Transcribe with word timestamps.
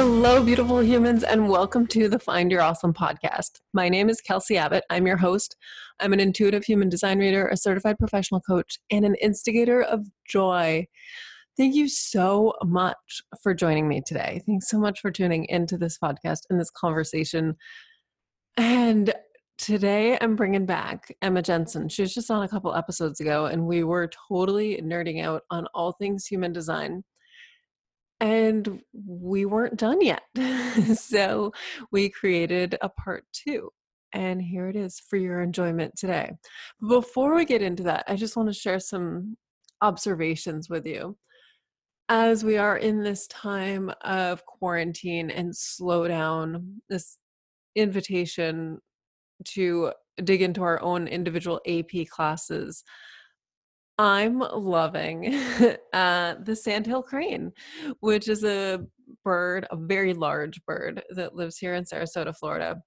Hello, 0.00 0.44
beautiful 0.44 0.80
humans, 0.80 1.24
and 1.24 1.48
welcome 1.48 1.84
to 1.88 2.08
the 2.08 2.20
Find 2.20 2.52
Your 2.52 2.62
Awesome 2.62 2.94
podcast. 2.94 3.58
My 3.74 3.88
name 3.88 4.08
is 4.08 4.20
Kelsey 4.20 4.56
Abbott. 4.56 4.84
I'm 4.90 5.08
your 5.08 5.16
host. 5.16 5.56
I'm 5.98 6.12
an 6.12 6.20
intuitive 6.20 6.62
human 6.62 6.88
design 6.88 7.18
reader, 7.18 7.48
a 7.48 7.56
certified 7.56 7.98
professional 7.98 8.40
coach, 8.40 8.78
and 8.92 9.04
an 9.04 9.16
instigator 9.16 9.82
of 9.82 10.06
joy. 10.24 10.86
Thank 11.56 11.74
you 11.74 11.88
so 11.88 12.54
much 12.62 12.94
for 13.42 13.54
joining 13.54 13.88
me 13.88 14.00
today. 14.06 14.40
Thanks 14.46 14.70
so 14.70 14.78
much 14.78 15.00
for 15.00 15.10
tuning 15.10 15.46
into 15.46 15.76
this 15.76 15.98
podcast 15.98 16.42
and 16.48 16.60
this 16.60 16.70
conversation. 16.70 17.56
And 18.56 19.12
today 19.58 20.16
I'm 20.20 20.36
bringing 20.36 20.64
back 20.64 21.12
Emma 21.22 21.42
Jensen. 21.42 21.88
She 21.88 22.02
was 22.02 22.14
just 22.14 22.30
on 22.30 22.44
a 22.44 22.48
couple 22.48 22.72
episodes 22.72 23.18
ago, 23.18 23.46
and 23.46 23.66
we 23.66 23.82
were 23.82 24.08
totally 24.28 24.80
nerding 24.80 25.24
out 25.24 25.42
on 25.50 25.66
all 25.74 25.90
things 25.90 26.24
human 26.24 26.52
design 26.52 27.02
and 28.20 28.80
we 28.92 29.44
weren't 29.44 29.76
done 29.76 30.00
yet. 30.00 30.22
so 30.94 31.52
we 31.92 32.08
created 32.08 32.76
a 32.80 32.88
part 32.88 33.24
two. 33.32 33.70
And 34.12 34.40
here 34.40 34.68
it 34.68 34.76
is 34.76 34.98
for 34.98 35.16
your 35.16 35.40
enjoyment 35.40 35.94
today. 35.96 36.32
Before 36.88 37.34
we 37.34 37.44
get 37.44 37.62
into 37.62 37.82
that, 37.84 38.04
I 38.08 38.16
just 38.16 38.36
want 38.36 38.48
to 38.48 38.54
share 38.54 38.80
some 38.80 39.36
observations 39.82 40.68
with 40.68 40.86
you. 40.86 41.16
As 42.08 42.42
we 42.42 42.56
are 42.56 42.78
in 42.78 43.02
this 43.02 43.26
time 43.26 43.92
of 44.00 44.44
quarantine 44.46 45.30
and 45.30 45.54
slow 45.54 46.08
down, 46.08 46.80
this 46.88 47.18
invitation 47.76 48.78
to 49.44 49.92
dig 50.24 50.40
into 50.40 50.62
our 50.62 50.80
own 50.82 51.06
individual 51.06 51.60
AP 51.66 52.08
classes, 52.08 52.82
I'm 53.98 54.38
loving 54.38 55.34
uh, 55.92 56.34
the 56.40 56.54
sandhill 56.54 57.02
crane, 57.02 57.52
which 58.00 58.28
is 58.28 58.44
a 58.44 58.80
bird, 59.24 59.66
a 59.70 59.76
very 59.76 60.14
large 60.14 60.64
bird 60.64 61.02
that 61.10 61.34
lives 61.34 61.58
here 61.58 61.74
in 61.74 61.84
Sarasota, 61.84 62.34
Florida. 62.36 62.80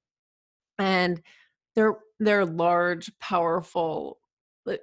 And 0.80 1.22
they're 1.76 1.96
they're 2.20 2.46
large, 2.46 3.12
powerful, 3.20 4.20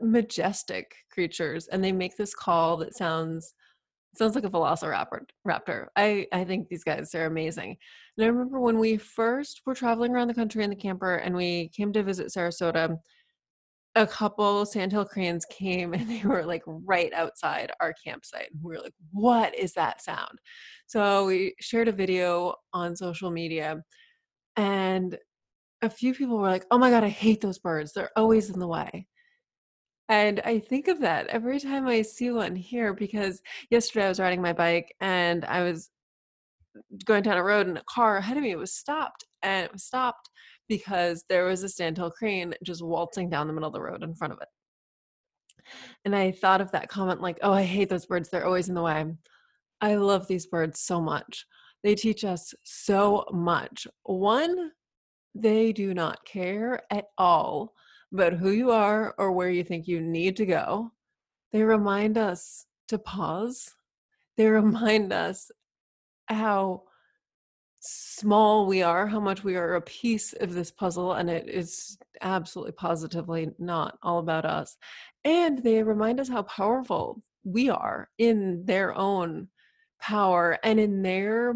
majestic 0.00 0.94
creatures, 1.10 1.68
and 1.68 1.82
they 1.82 1.92
make 1.92 2.16
this 2.16 2.34
call 2.34 2.76
that 2.78 2.96
sounds 2.96 3.54
sounds 4.16 4.34
like 4.34 4.44
a 4.44 4.50
velociraptor. 4.50 5.20
Raptor. 5.46 5.86
I 5.96 6.26
I 6.32 6.44
think 6.44 6.68
these 6.68 6.84
guys 6.84 7.14
are 7.14 7.26
amazing. 7.26 7.76
And 8.16 8.24
I 8.24 8.28
remember 8.28 8.60
when 8.60 8.78
we 8.78 8.98
first 8.98 9.62
were 9.64 9.74
traveling 9.74 10.12
around 10.12 10.28
the 10.28 10.34
country 10.34 10.62
in 10.62 10.70
the 10.70 10.76
camper, 10.76 11.16
and 11.16 11.34
we 11.34 11.70
came 11.70 11.92
to 11.94 12.02
visit 12.02 12.28
Sarasota 12.28 12.98
a 13.98 14.06
couple 14.06 14.64
sandhill 14.64 15.04
cranes 15.04 15.44
came 15.46 15.92
and 15.92 16.08
they 16.08 16.22
were 16.24 16.44
like 16.44 16.62
right 16.66 17.12
outside 17.12 17.72
our 17.80 17.92
campsite. 18.04 18.48
We 18.62 18.76
were 18.76 18.82
like, 18.82 18.94
what 19.12 19.56
is 19.58 19.72
that 19.74 20.02
sound? 20.02 20.38
So 20.86 21.26
we 21.26 21.54
shared 21.60 21.88
a 21.88 21.92
video 21.92 22.54
on 22.72 22.96
social 22.96 23.30
media 23.30 23.82
and 24.56 25.18
a 25.82 25.90
few 25.90 26.14
people 26.14 26.38
were 26.38 26.50
like, 26.50 26.66
oh 26.70 26.78
my 26.78 26.90
God, 26.90 27.04
I 27.04 27.08
hate 27.08 27.40
those 27.40 27.58
birds. 27.58 27.92
They're 27.92 28.10
always 28.16 28.50
in 28.50 28.58
the 28.58 28.66
way. 28.66 29.06
And 30.08 30.40
I 30.44 30.58
think 30.58 30.88
of 30.88 31.00
that 31.00 31.26
every 31.26 31.60
time 31.60 31.86
I 31.86 32.02
see 32.02 32.30
one 32.30 32.56
here 32.56 32.94
because 32.94 33.42
yesterday 33.70 34.06
I 34.06 34.08
was 34.08 34.20
riding 34.20 34.40
my 34.40 34.54
bike 34.54 34.94
and 35.00 35.44
I 35.44 35.62
was 35.62 35.90
going 37.04 37.22
down 37.22 37.36
a 37.36 37.42
road 37.42 37.66
and 37.66 37.76
a 37.76 37.82
car 37.88 38.16
ahead 38.16 38.36
of 38.36 38.42
me 38.42 38.54
was 38.56 38.72
stopped 38.72 39.24
and 39.42 39.66
it 39.66 39.72
was 39.72 39.84
stopped 39.84 40.30
because 40.68 41.24
there 41.28 41.44
was 41.44 41.62
a 41.62 41.68
sandhill 41.68 42.10
crane 42.10 42.54
just 42.62 42.84
waltzing 42.84 43.30
down 43.30 43.46
the 43.46 43.52
middle 43.52 43.68
of 43.68 43.74
the 43.74 43.80
road 43.80 44.02
in 44.02 44.14
front 44.14 44.32
of 44.32 44.40
it. 44.40 44.48
And 46.04 46.14
I 46.14 46.30
thought 46.30 46.60
of 46.60 46.72
that 46.72 46.88
comment 46.88 47.20
like, 47.20 47.38
oh, 47.42 47.52
I 47.52 47.62
hate 47.62 47.88
those 47.88 48.06
birds. 48.06 48.28
They're 48.28 48.46
always 48.46 48.68
in 48.68 48.74
the 48.74 48.82
way. 48.82 49.04
I 49.80 49.94
love 49.96 50.26
these 50.26 50.46
birds 50.46 50.80
so 50.80 51.00
much. 51.00 51.44
They 51.84 51.94
teach 51.94 52.24
us 52.24 52.54
so 52.64 53.24
much. 53.32 53.86
One, 54.04 54.72
they 55.34 55.72
do 55.72 55.94
not 55.94 56.24
care 56.24 56.82
at 56.90 57.06
all 57.16 57.74
about 58.12 58.32
who 58.32 58.50
you 58.50 58.70
are 58.70 59.14
or 59.18 59.32
where 59.32 59.50
you 59.50 59.62
think 59.62 59.86
you 59.86 60.00
need 60.00 60.36
to 60.38 60.46
go. 60.46 60.90
They 61.52 61.62
remind 61.62 62.18
us 62.18 62.66
to 62.88 62.98
pause. 62.98 63.74
They 64.36 64.48
remind 64.48 65.12
us 65.12 65.50
how 66.26 66.82
small 67.80 68.66
we 68.66 68.82
are, 68.82 69.06
how 69.06 69.20
much 69.20 69.44
we 69.44 69.56
are 69.56 69.74
a 69.74 69.80
piece 69.82 70.32
of 70.34 70.52
this 70.52 70.70
puzzle, 70.70 71.12
and 71.12 71.30
it 71.30 71.48
is 71.48 71.98
absolutely 72.20 72.72
positively 72.72 73.50
not 73.58 73.98
all 74.02 74.18
about 74.18 74.44
us. 74.44 74.76
And 75.24 75.62
they 75.62 75.82
remind 75.82 76.20
us 76.20 76.28
how 76.28 76.42
powerful 76.42 77.22
we 77.44 77.70
are 77.70 78.08
in 78.18 78.64
their 78.64 78.96
own 78.96 79.48
power 80.00 80.58
and 80.62 80.78
in 80.78 81.02
their 81.02 81.54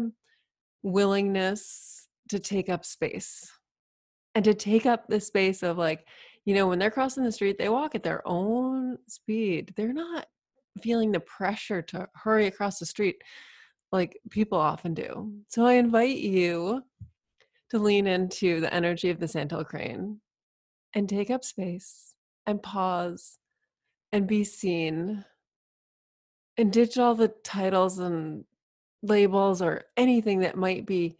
willingness 0.81 2.07
to 2.29 2.39
take 2.39 2.69
up 2.69 2.85
space 2.85 3.49
and 4.35 4.43
to 4.45 4.53
take 4.53 4.85
up 4.85 5.07
the 5.07 5.19
space 5.19 5.63
of 5.63 5.77
like, 5.77 6.07
you 6.45 6.55
know, 6.55 6.67
when 6.67 6.79
they're 6.79 6.91
crossing 6.91 7.23
the 7.23 7.31
street, 7.31 7.57
they 7.57 7.69
walk 7.69 7.95
at 7.95 8.03
their 8.03 8.25
own 8.27 8.97
speed. 9.07 9.73
They're 9.75 9.93
not 9.93 10.25
feeling 10.81 11.11
the 11.11 11.19
pressure 11.19 11.81
to 11.83 12.07
hurry 12.15 12.47
across 12.47 12.79
the 12.79 12.85
street 12.85 13.17
like 13.93 14.19
people 14.31 14.57
often 14.57 14.95
do. 14.95 15.31
So 15.49 15.65
I 15.65 15.73
invite 15.73 16.17
you 16.17 16.81
to 17.69 17.77
lean 17.77 18.07
into 18.07 18.59
the 18.59 18.73
energy 18.73 19.11
of 19.11 19.19
the 19.19 19.27
sandhill 19.27 19.63
crane 19.63 20.19
and 20.95 21.07
take 21.07 21.29
up 21.29 21.45
space 21.45 22.15
and 22.47 22.61
pause 22.61 23.37
and 24.11 24.27
be 24.27 24.43
seen 24.43 25.23
and 26.57 26.73
ditch 26.73 26.97
all 26.97 27.13
the 27.13 27.33
titles 27.43 27.99
and 27.99 28.45
labels 29.03 29.61
or 29.61 29.83
anything 29.95 30.39
that 30.39 30.57
might 30.57 30.87
be 30.87 31.17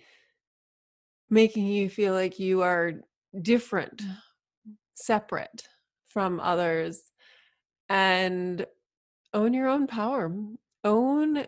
making 1.29 1.67
you 1.67 1.90
feel 1.90 2.13
like 2.13 2.40
you 2.40 2.63
are 2.63 2.94
different, 3.40 4.01
separate 4.95 5.63
from 6.07 6.40
others, 6.40 7.01
and 7.90 8.66
own 9.34 9.53
your 9.53 9.67
own 9.67 9.85
power. 9.85 10.35
Own 10.84 11.45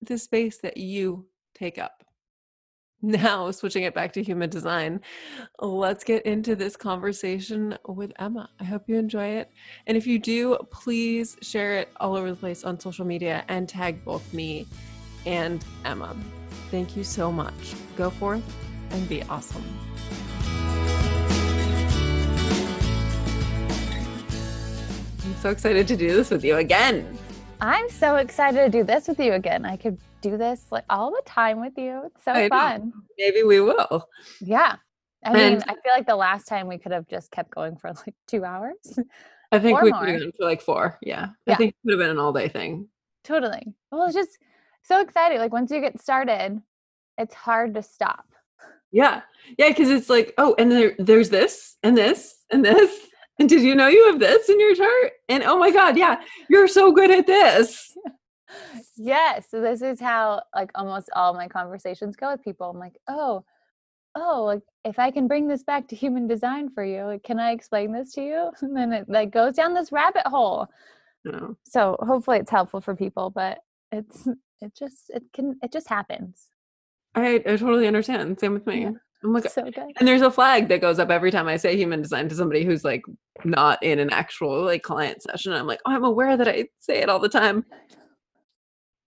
the 0.00 0.18
space 0.18 0.58
that 0.58 0.76
you 0.76 1.26
take 1.54 1.78
up. 1.78 2.04
Now, 3.02 3.52
switching 3.52 3.84
it 3.84 3.94
back 3.94 4.12
to 4.14 4.24
human 4.24 4.50
design, 4.50 5.02
let's 5.60 6.02
get 6.02 6.26
into 6.26 6.56
this 6.56 6.76
conversation 6.76 7.78
with 7.86 8.12
Emma. 8.18 8.50
I 8.58 8.64
hope 8.64 8.88
you 8.88 8.96
enjoy 8.96 9.26
it. 9.26 9.52
And 9.86 9.96
if 9.96 10.04
you 10.04 10.18
do, 10.18 10.58
please 10.72 11.36
share 11.40 11.74
it 11.74 11.90
all 12.00 12.16
over 12.16 12.30
the 12.30 12.36
place 12.36 12.64
on 12.64 12.80
social 12.80 13.04
media 13.04 13.44
and 13.46 13.68
tag 13.68 14.04
both 14.04 14.34
me 14.34 14.66
and 15.26 15.64
Emma. 15.84 16.16
Thank 16.72 16.96
you 16.96 17.04
so 17.04 17.30
much. 17.30 17.76
Go 17.96 18.10
forth 18.10 18.42
and 18.90 19.08
be 19.08 19.22
awesome. 19.24 19.62
I'm 25.24 25.36
so 25.36 25.50
excited 25.50 25.86
to 25.86 25.96
do 25.96 26.08
this 26.08 26.30
with 26.30 26.44
you 26.44 26.56
again. 26.56 27.16
I'm 27.60 27.88
so 27.90 28.16
excited 28.16 28.58
to 28.58 28.70
do 28.70 28.84
this 28.84 29.08
with 29.08 29.18
you 29.18 29.32
again. 29.32 29.64
I 29.64 29.76
could 29.76 29.98
do 30.20 30.36
this 30.36 30.66
like 30.70 30.84
all 30.88 31.10
the 31.10 31.22
time 31.26 31.60
with 31.60 31.76
you. 31.76 32.02
It's 32.06 32.24
so 32.24 32.32
I 32.32 32.48
fun. 32.48 32.92
Maybe 33.18 33.42
we 33.42 33.60
will. 33.60 34.08
Yeah. 34.40 34.76
I 35.24 35.30
and 35.30 35.54
mean, 35.54 35.62
I 35.66 35.72
feel 35.72 35.92
like 35.92 36.06
the 36.06 36.16
last 36.16 36.46
time 36.46 36.68
we 36.68 36.78
could 36.78 36.92
have 36.92 37.08
just 37.08 37.32
kept 37.32 37.50
going 37.50 37.76
for 37.76 37.92
like 37.92 38.14
two 38.28 38.44
hours. 38.44 38.98
I 39.50 39.58
think 39.58 39.80
we 39.80 39.90
more. 39.90 40.00
could 40.00 40.08
have 40.10 40.20
gone 40.20 40.32
for 40.38 40.44
like 40.44 40.60
four. 40.60 40.98
Yeah. 41.02 41.28
yeah. 41.46 41.54
I 41.54 41.56
think 41.56 41.70
it 41.70 41.76
could 41.82 41.98
have 41.98 42.06
been 42.06 42.10
an 42.10 42.18
all 42.18 42.32
day 42.32 42.48
thing. 42.48 42.88
Totally. 43.24 43.74
Well, 43.90 44.04
it's 44.04 44.14
just 44.14 44.38
so 44.82 45.00
exciting. 45.00 45.38
Like 45.38 45.52
once 45.52 45.70
you 45.70 45.80
get 45.80 46.00
started, 46.00 46.60
it's 47.16 47.34
hard 47.34 47.74
to 47.74 47.82
stop. 47.82 48.26
Yeah. 48.92 49.22
Yeah. 49.58 49.72
Cause 49.72 49.90
it's 49.90 50.08
like, 50.08 50.32
oh, 50.38 50.54
and 50.58 50.70
there, 50.70 50.94
there's 50.98 51.30
this 51.30 51.76
and 51.82 51.96
this 51.96 52.36
and 52.50 52.64
this 52.64 53.08
and 53.38 53.48
did 53.48 53.62
you 53.62 53.74
know 53.74 53.88
you 53.88 54.06
have 54.06 54.18
this 54.18 54.48
in 54.48 54.60
your 54.60 54.74
chart? 54.74 55.12
And 55.28 55.42
oh 55.42 55.58
my 55.58 55.70
God, 55.70 55.96
yeah, 55.96 56.20
you're 56.48 56.68
so 56.68 56.92
good 56.92 57.10
at 57.10 57.26
this. 57.26 57.96
yes. 58.96 59.46
So 59.50 59.60
this 59.60 59.82
is 59.82 60.00
how 60.00 60.42
like 60.54 60.70
almost 60.74 61.10
all 61.14 61.34
my 61.34 61.48
conversations 61.48 62.16
go 62.16 62.32
with 62.32 62.44
people. 62.44 62.70
I'm 62.70 62.78
like, 62.78 62.96
oh, 63.08 63.44
oh, 64.14 64.44
like 64.44 64.62
if 64.84 64.98
I 64.98 65.10
can 65.10 65.28
bring 65.28 65.48
this 65.48 65.62
back 65.62 65.88
to 65.88 65.96
human 65.96 66.26
design 66.26 66.70
for 66.70 66.84
you, 66.84 67.04
like, 67.04 67.22
can 67.22 67.38
I 67.38 67.52
explain 67.52 67.92
this 67.92 68.12
to 68.14 68.22
you? 68.22 68.50
And 68.62 68.76
then 68.76 68.92
it 68.92 69.08
like 69.08 69.30
goes 69.30 69.54
down 69.54 69.74
this 69.74 69.92
rabbit 69.92 70.26
hole. 70.26 70.68
No. 71.24 71.56
So 71.64 71.96
hopefully 72.00 72.38
it's 72.38 72.50
helpful 72.50 72.80
for 72.80 72.94
people, 72.94 73.30
but 73.30 73.58
it's 73.92 74.26
it 74.60 74.74
just 74.76 75.10
it 75.10 75.24
can 75.32 75.58
it 75.62 75.72
just 75.72 75.88
happens. 75.88 76.48
I, 77.14 77.34
I 77.46 77.56
totally 77.56 77.86
understand. 77.86 78.38
Same 78.38 78.54
with 78.54 78.66
me. 78.66 78.82
Yeah. 78.82 78.90
I'm 79.22 79.32
like, 79.32 79.50
so 79.50 79.64
good. 79.64 79.92
And 79.98 80.06
there's 80.06 80.22
a 80.22 80.30
flag 80.30 80.68
that 80.68 80.80
goes 80.80 80.98
up 80.98 81.10
every 81.10 81.30
time 81.30 81.48
I 81.48 81.56
say 81.56 81.76
human 81.76 82.02
design 82.02 82.28
to 82.28 82.34
somebody 82.34 82.64
who's 82.64 82.84
like 82.84 83.02
not 83.44 83.82
in 83.82 83.98
an 83.98 84.10
actual 84.10 84.62
like 84.62 84.82
client 84.82 85.22
session. 85.22 85.52
I'm 85.52 85.66
like, 85.66 85.80
oh, 85.86 85.92
I'm 85.92 86.04
aware 86.04 86.36
that 86.36 86.48
I 86.48 86.68
say 86.78 86.98
it 86.98 87.08
all 87.08 87.18
the 87.18 87.28
time. 87.28 87.64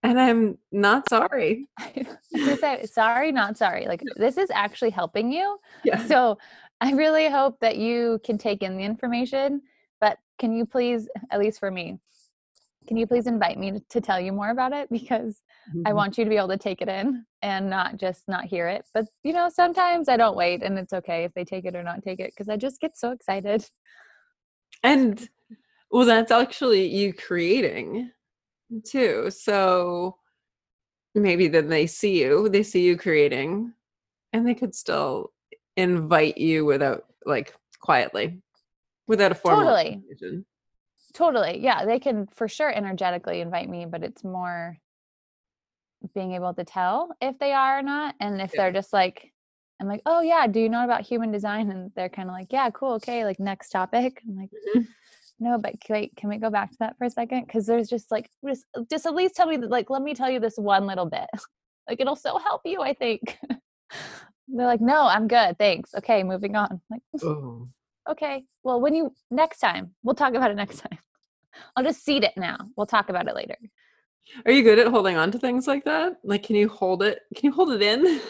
And 0.03 0.19
I'm 0.19 0.57
not 0.71 1.07
sorry. 1.07 1.67
say, 2.59 2.85
sorry, 2.85 3.31
not 3.31 3.57
sorry. 3.57 3.85
Like 3.85 4.03
this 4.15 4.37
is 4.37 4.49
actually 4.51 4.89
helping 4.89 5.31
you. 5.31 5.57
Yeah. 5.83 6.05
So 6.07 6.37
I 6.81 6.91
really 6.91 7.29
hope 7.29 7.59
that 7.61 7.77
you 7.77 8.19
can 8.25 8.37
take 8.37 8.63
in 8.63 8.75
the 8.75 8.83
information. 8.83 9.61
But 10.01 10.17
can 10.39 10.51
you 10.51 10.65
please, 10.65 11.07
at 11.29 11.39
least 11.39 11.59
for 11.59 11.69
me, 11.69 11.99
can 12.87 12.97
you 12.97 13.05
please 13.05 13.27
invite 13.27 13.59
me 13.59 13.79
to 13.89 14.01
tell 14.01 14.19
you 14.19 14.33
more 14.33 14.49
about 14.49 14.73
it? 14.73 14.89
Because 14.91 15.41
Mm-hmm. 15.69 15.83
I 15.85 15.93
want 15.93 16.17
you 16.17 16.23
to 16.23 16.29
be 16.29 16.37
able 16.37 16.49
to 16.49 16.57
take 16.57 16.81
it 16.81 16.89
in 16.89 17.25
and 17.41 17.69
not 17.69 17.97
just 17.97 18.23
not 18.27 18.45
hear 18.45 18.67
it. 18.67 18.85
But 18.93 19.05
you 19.23 19.33
know, 19.33 19.49
sometimes 19.49 20.09
I 20.09 20.17
don't 20.17 20.35
wait 20.35 20.63
and 20.63 20.77
it's 20.77 20.93
okay 20.93 21.23
if 21.23 21.33
they 21.33 21.45
take 21.45 21.65
it 21.65 21.75
or 21.75 21.83
not 21.83 22.03
take 22.03 22.19
it 22.19 22.31
because 22.31 22.49
I 22.49 22.57
just 22.57 22.81
get 22.81 22.97
so 22.97 23.11
excited. 23.11 23.65
And 24.83 25.29
well, 25.91 26.05
that's 26.05 26.31
actually 26.31 26.87
you 26.87 27.13
creating 27.13 28.11
too. 28.85 29.29
So 29.29 30.17
maybe 31.13 31.47
then 31.47 31.67
they 31.67 31.87
see 31.87 32.21
you, 32.21 32.49
they 32.49 32.63
see 32.63 32.83
you 32.83 32.97
creating, 32.97 33.73
and 34.33 34.47
they 34.47 34.55
could 34.55 34.73
still 34.73 35.31
invite 35.77 36.37
you 36.37 36.65
without 36.65 37.05
like 37.25 37.53
quietly, 37.79 38.41
without 39.07 39.31
a 39.31 39.35
formal 39.35 39.63
totally. 39.65 40.01
Totally. 41.13 41.59
Yeah, 41.59 41.85
they 41.85 41.99
can 41.99 42.27
for 42.27 42.47
sure 42.47 42.73
energetically 42.73 43.41
invite 43.41 43.69
me, 43.69 43.85
but 43.85 44.03
it's 44.03 44.23
more 44.23 44.77
being 46.13 46.33
able 46.33 46.53
to 46.53 46.63
tell 46.63 47.09
if 47.21 47.37
they 47.39 47.53
are 47.53 47.79
or 47.79 47.83
not. 47.83 48.15
And 48.19 48.41
if 48.41 48.51
yeah. 48.53 48.63
they're 48.63 48.73
just 48.73 48.93
like, 48.93 49.31
I'm 49.79 49.87
like, 49.87 50.01
oh 50.05 50.21
yeah, 50.21 50.47
do 50.47 50.59
you 50.59 50.69
know 50.69 50.83
about 50.83 51.01
human 51.01 51.31
design? 51.31 51.71
And 51.71 51.91
they're 51.95 52.09
kind 52.09 52.29
of 52.29 52.33
like, 52.33 52.47
yeah, 52.51 52.69
cool, 52.69 52.93
okay, 52.93 53.25
like 53.25 53.39
next 53.39 53.69
topic. 53.69 54.21
I'm 54.27 54.37
like, 54.37 54.49
mm-hmm. 54.49 54.81
no, 55.39 55.57
but 55.57 55.75
wait, 55.89 56.15
can 56.15 56.29
we 56.29 56.37
go 56.37 56.49
back 56.49 56.71
to 56.71 56.77
that 56.81 56.97
for 56.97 57.05
a 57.05 57.09
second? 57.09 57.47
Because 57.47 57.65
there's 57.65 57.89
just 57.89 58.11
like, 58.11 58.29
just, 58.47 58.65
just 58.89 59.05
at 59.05 59.15
least 59.15 59.35
tell 59.35 59.47
me, 59.47 59.57
like, 59.57 59.89
let 59.89 60.03
me 60.03 60.13
tell 60.13 60.29
you 60.29 60.39
this 60.39 60.57
one 60.57 60.85
little 60.85 61.07
bit. 61.07 61.27
like 61.89 61.99
it'll 61.99 62.15
so 62.15 62.37
help 62.37 62.61
you, 62.65 62.81
I 62.81 62.93
think. 62.93 63.37
they're 64.47 64.67
like, 64.67 64.81
no, 64.81 65.07
I'm 65.07 65.27
good, 65.27 65.57
thanks. 65.57 65.93
Okay, 65.95 66.23
moving 66.23 66.55
on. 66.55 66.67
I'm 66.71 66.81
like, 66.89 67.01
oh. 67.23 67.67
okay, 68.09 68.43
well, 68.63 68.79
when 68.79 68.93
you 68.93 69.13
next 69.29 69.59
time, 69.59 69.95
we'll 70.03 70.15
talk 70.15 70.33
about 70.35 70.51
it 70.51 70.55
next 70.55 70.79
time. 70.81 70.99
I'll 71.75 71.83
just 71.83 72.03
seed 72.03 72.23
it 72.23 72.33
now. 72.37 72.57
We'll 72.75 72.85
talk 72.85 73.09
about 73.09 73.27
it 73.27 73.35
later. 73.35 73.57
Are 74.45 74.51
you 74.51 74.63
good 74.63 74.79
at 74.79 74.87
holding 74.87 75.17
on 75.17 75.31
to 75.31 75.39
things 75.39 75.67
like 75.67 75.83
that? 75.85 76.17
Like, 76.23 76.43
can 76.43 76.55
you 76.55 76.69
hold 76.69 77.03
it? 77.03 77.19
Can 77.35 77.47
you 77.47 77.51
hold 77.51 77.71
it 77.71 77.81
in? 77.81 78.21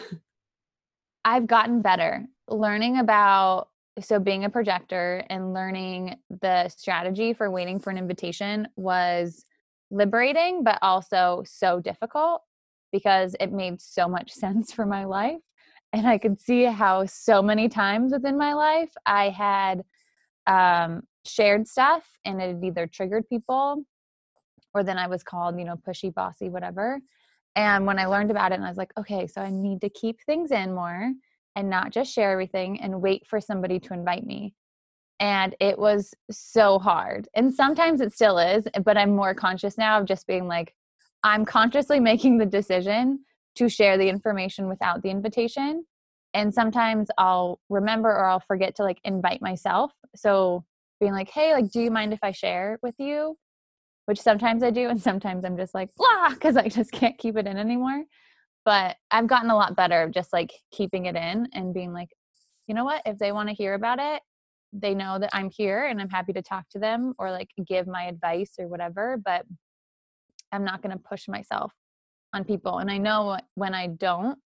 I've 1.24 1.46
gotten 1.46 1.82
better 1.82 2.26
learning 2.48 2.98
about 2.98 3.68
so 4.00 4.18
being 4.18 4.44
a 4.44 4.50
projector 4.50 5.24
and 5.28 5.52
learning 5.52 6.16
the 6.40 6.68
strategy 6.68 7.32
for 7.34 7.50
waiting 7.50 7.78
for 7.78 7.90
an 7.90 7.98
invitation 7.98 8.66
was 8.76 9.44
liberating 9.90 10.64
but 10.64 10.78
also 10.80 11.42
so 11.44 11.78
difficult 11.80 12.42
because 12.90 13.36
it 13.38 13.52
made 13.52 13.80
so 13.80 14.08
much 14.08 14.32
sense 14.32 14.72
for 14.72 14.86
my 14.86 15.04
life 15.04 15.40
and 15.92 16.08
i 16.08 16.16
could 16.16 16.40
see 16.40 16.64
how 16.64 17.04
so 17.04 17.42
many 17.42 17.68
times 17.68 18.12
within 18.12 18.38
my 18.38 18.54
life 18.54 18.90
i 19.04 19.28
had 19.28 19.82
um, 20.46 21.02
shared 21.24 21.68
stuff 21.68 22.04
and 22.24 22.40
it 22.40 22.54
had 22.54 22.64
either 22.64 22.86
triggered 22.86 23.28
people 23.28 23.84
or 24.74 24.82
then 24.82 24.98
I 24.98 25.06
was 25.06 25.22
called, 25.22 25.58
you 25.58 25.64
know, 25.64 25.76
pushy, 25.76 26.12
bossy, 26.12 26.48
whatever. 26.48 27.00
And 27.54 27.86
when 27.86 27.98
I 27.98 28.06
learned 28.06 28.30
about 28.30 28.52
it, 28.52 28.56
and 28.56 28.64
I 28.64 28.68
was 28.68 28.78
like, 28.78 28.92
okay, 28.98 29.26
so 29.26 29.42
I 29.42 29.50
need 29.50 29.80
to 29.82 29.90
keep 29.90 30.20
things 30.22 30.50
in 30.50 30.74
more 30.74 31.12
and 31.54 31.68
not 31.68 31.92
just 31.92 32.12
share 32.12 32.32
everything 32.32 32.80
and 32.80 33.02
wait 33.02 33.26
for 33.26 33.40
somebody 33.40 33.78
to 33.80 33.94
invite 33.94 34.24
me. 34.24 34.54
And 35.20 35.54
it 35.60 35.78
was 35.78 36.14
so 36.30 36.78
hard. 36.78 37.28
And 37.34 37.52
sometimes 37.52 38.00
it 38.00 38.12
still 38.12 38.38
is, 38.38 38.66
but 38.84 38.96
I'm 38.96 39.14
more 39.14 39.34
conscious 39.34 39.76
now 39.76 40.00
of 40.00 40.06
just 40.06 40.26
being 40.26 40.48
like, 40.48 40.74
I'm 41.22 41.44
consciously 41.44 42.00
making 42.00 42.38
the 42.38 42.46
decision 42.46 43.20
to 43.56 43.68
share 43.68 43.98
the 43.98 44.08
information 44.08 44.66
without 44.66 45.02
the 45.02 45.10
invitation. 45.10 45.84
And 46.34 46.52
sometimes 46.52 47.08
I'll 47.18 47.60
remember 47.68 48.08
or 48.08 48.24
I'll 48.24 48.40
forget 48.40 48.74
to 48.76 48.82
like 48.82 48.98
invite 49.04 49.42
myself. 49.42 49.92
So 50.16 50.64
being 50.98 51.12
like, 51.12 51.28
hey, 51.28 51.52
like, 51.52 51.70
do 51.70 51.80
you 51.80 51.90
mind 51.90 52.12
if 52.12 52.20
I 52.22 52.32
share 52.32 52.78
with 52.82 52.94
you? 52.98 53.36
Which 54.06 54.20
sometimes 54.20 54.62
I 54.62 54.70
do, 54.70 54.88
and 54.88 55.00
sometimes 55.00 55.44
I'm 55.44 55.56
just 55.56 55.74
like, 55.74 55.90
blah, 55.96 56.30
because 56.30 56.56
I 56.56 56.68
just 56.68 56.92
can't 56.92 57.18
keep 57.18 57.36
it 57.36 57.46
in 57.46 57.56
anymore. 57.56 58.04
But 58.64 58.96
I've 59.10 59.26
gotten 59.26 59.50
a 59.50 59.56
lot 59.56 59.76
better 59.76 60.02
of 60.02 60.12
just 60.12 60.32
like 60.32 60.52
keeping 60.70 61.06
it 61.06 61.16
in 61.16 61.48
and 61.52 61.74
being 61.74 61.92
like, 61.92 62.10
you 62.66 62.74
know 62.74 62.84
what? 62.84 63.02
If 63.04 63.18
they 63.18 63.32
want 63.32 63.48
to 63.48 63.54
hear 63.54 63.74
about 63.74 63.98
it, 63.98 64.22
they 64.72 64.94
know 64.94 65.18
that 65.18 65.30
I'm 65.32 65.50
here 65.50 65.86
and 65.86 66.00
I'm 66.00 66.08
happy 66.08 66.32
to 66.32 66.42
talk 66.42 66.68
to 66.70 66.78
them 66.78 67.14
or 67.18 67.30
like 67.30 67.50
give 67.66 67.86
my 67.86 68.04
advice 68.04 68.54
or 68.58 68.68
whatever. 68.68 69.20
But 69.22 69.44
I'm 70.52 70.64
not 70.64 70.82
going 70.82 70.96
to 70.96 71.02
push 71.02 71.28
myself 71.28 71.72
on 72.32 72.44
people. 72.44 72.78
And 72.78 72.90
I 72.90 72.98
know 72.98 73.38
when 73.54 73.74
I 73.74 73.88
don't, 73.88 74.38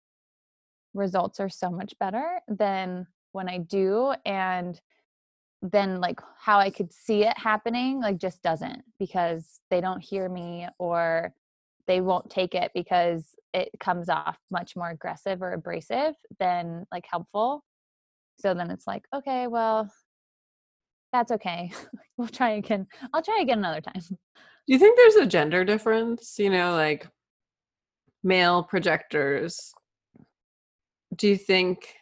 results 0.93 1.39
are 1.39 1.49
so 1.49 1.69
much 1.69 1.93
better 1.99 2.39
than 2.47 3.05
when 3.33 3.49
I 3.49 3.59
do. 3.59 4.13
And 4.25 4.79
then 5.71 5.99
like 5.99 6.19
how 6.37 6.59
I 6.59 6.69
could 6.69 6.91
see 6.93 7.23
it 7.23 7.37
happening 7.37 7.99
like 7.99 8.17
just 8.17 8.43
doesn't 8.43 8.83
because 8.99 9.61
they 9.69 9.81
don't 9.81 10.01
hear 10.01 10.29
me 10.29 10.67
or 10.79 11.33
they 11.87 12.01
won't 12.01 12.29
take 12.29 12.55
it 12.55 12.71
because 12.73 13.35
it 13.53 13.69
comes 13.79 14.09
off 14.09 14.37
much 14.51 14.75
more 14.75 14.89
aggressive 14.89 15.41
or 15.41 15.53
abrasive 15.53 16.13
than 16.39 16.85
like 16.91 17.05
helpful. 17.09 17.63
So 18.39 18.53
then 18.53 18.69
it's 18.69 18.87
like, 18.87 19.05
okay, 19.15 19.47
well, 19.47 19.89
that's 21.13 21.31
okay. 21.31 21.71
we'll 22.17 22.27
try 22.27 22.51
again. 22.51 22.87
I'll 23.13 23.21
try 23.21 23.39
again 23.41 23.59
another 23.59 23.81
time. 23.81 24.01
Do 24.01 24.73
you 24.73 24.79
think 24.79 24.97
there's 24.97 25.15
a 25.15 25.27
gender 25.27 25.63
difference? 25.63 26.37
You 26.37 26.49
know, 26.49 26.73
like 26.73 27.07
male 28.23 28.63
projectors. 28.63 29.73
Do 31.15 31.27
you 31.27 31.37
think 31.37 31.95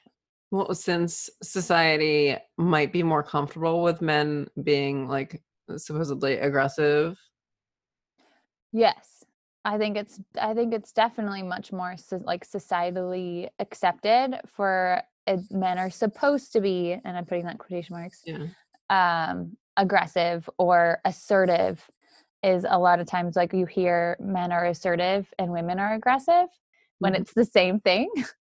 well, 0.54 0.76
since 0.76 1.32
society 1.42 2.38
might 2.60 2.94
be 2.94 3.02
more 3.02 3.24
comfortable 3.24 3.82
with 3.82 4.04
men 4.04 4.48
being 4.62 5.08
like 5.08 5.42
supposedly 5.78 6.38
aggressive. 6.38 7.18
Yes. 8.72 9.24
I 9.66 9.80
think 9.80 9.98
it's 9.98 10.20
I 10.40 10.54
think 10.54 10.76
it's 10.76 10.92
definitely 10.92 11.42
much 11.42 11.72
more 11.72 11.96
so, 11.98 12.22
like 12.24 12.48
societally 12.48 13.48
accepted 13.58 14.42
for 14.46 15.02
uh, 15.26 15.38
men 15.50 15.80
are 15.80 15.90
supposed 15.90 16.54
to 16.54 16.62
be 16.62 17.00
and 17.04 17.18
I'm 17.18 17.26
putting 17.26 17.46
that 17.46 17.58
quotation 17.58 17.96
marks. 17.96 18.22
Yeah. 18.24 18.46
Um 18.92 19.58
aggressive 19.76 20.48
or 20.60 21.02
assertive 21.04 21.84
is 22.44 22.64
a 22.70 22.78
lot 22.78 23.00
of 23.00 23.08
times 23.08 23.36
like 23.36 23.54
you 23.54 23.66
hear 23.66 24.18
men 24.20 24.52
are 24.52 24.66
assertive 24.66 25.34
and 25.40 25.52
women 25.52 25.80
are 25.80 25.96
aggressive 25.96 26.46
when 27.00 27.14
mm-hmm. 27.14 27.24
it's 27.24 27.34
the 27.34 27.46
same 27.46 27.80
thing. 27.80 28.12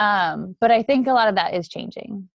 Um, 0.00 0.56
but 0.60 0.70
I 0.70 0.82
think 0.82 1.06
a 1.06 1.12
lot 1.12 1.28
of 1.28 1.36
that 1.36 1.54
is 1.54 1.68
changing. 1.68 2.28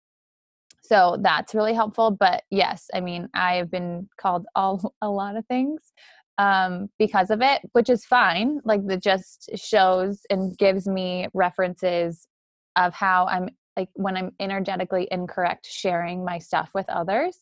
So 0.82 1.16
that's 1.20 1.54
really 1.54 1.72
helpful. 1.72 2.10
But 2.10 2.44
yes, 2.50 2.88
I 2.94 3.00
mean, 3.00 3.28
I 3.34 3.54
have 3.54 3.70
been 3.70 4.08
called 4.20 4.46
all 4.54 4.94
a 5.00 5.10
lot 5.10 5.36
of 5.36 5.46
things 5.46 5.80
um, 6.38 6.88
because 6.98 7.30
of 7.30 7.40
it, 7.40 7.62
which 7.72 7.88
is 7.88 8.04
fine. 8.04 8.60
Like 8.64 8.86
that 8.86 9.02
just 9.02 9.50
shows 9.56 10.20
and 10.30 10.56
gives 10.58 10.86
me 10.86 11.28
references 11.32 12.28
of 12.76 12.92
how 12.92 13.26
I'm 13.26 13.48
like 13.76 13.88
when 13.94 14.16
I'm 14.16 14.32
energetically 14.38 15.08
incorrect 15.10 15.66
sharing 15.68 16.24
my 16.24 16.38
stuff 16.38 16.70
with 16.74 16.88
others. 16.88 17.38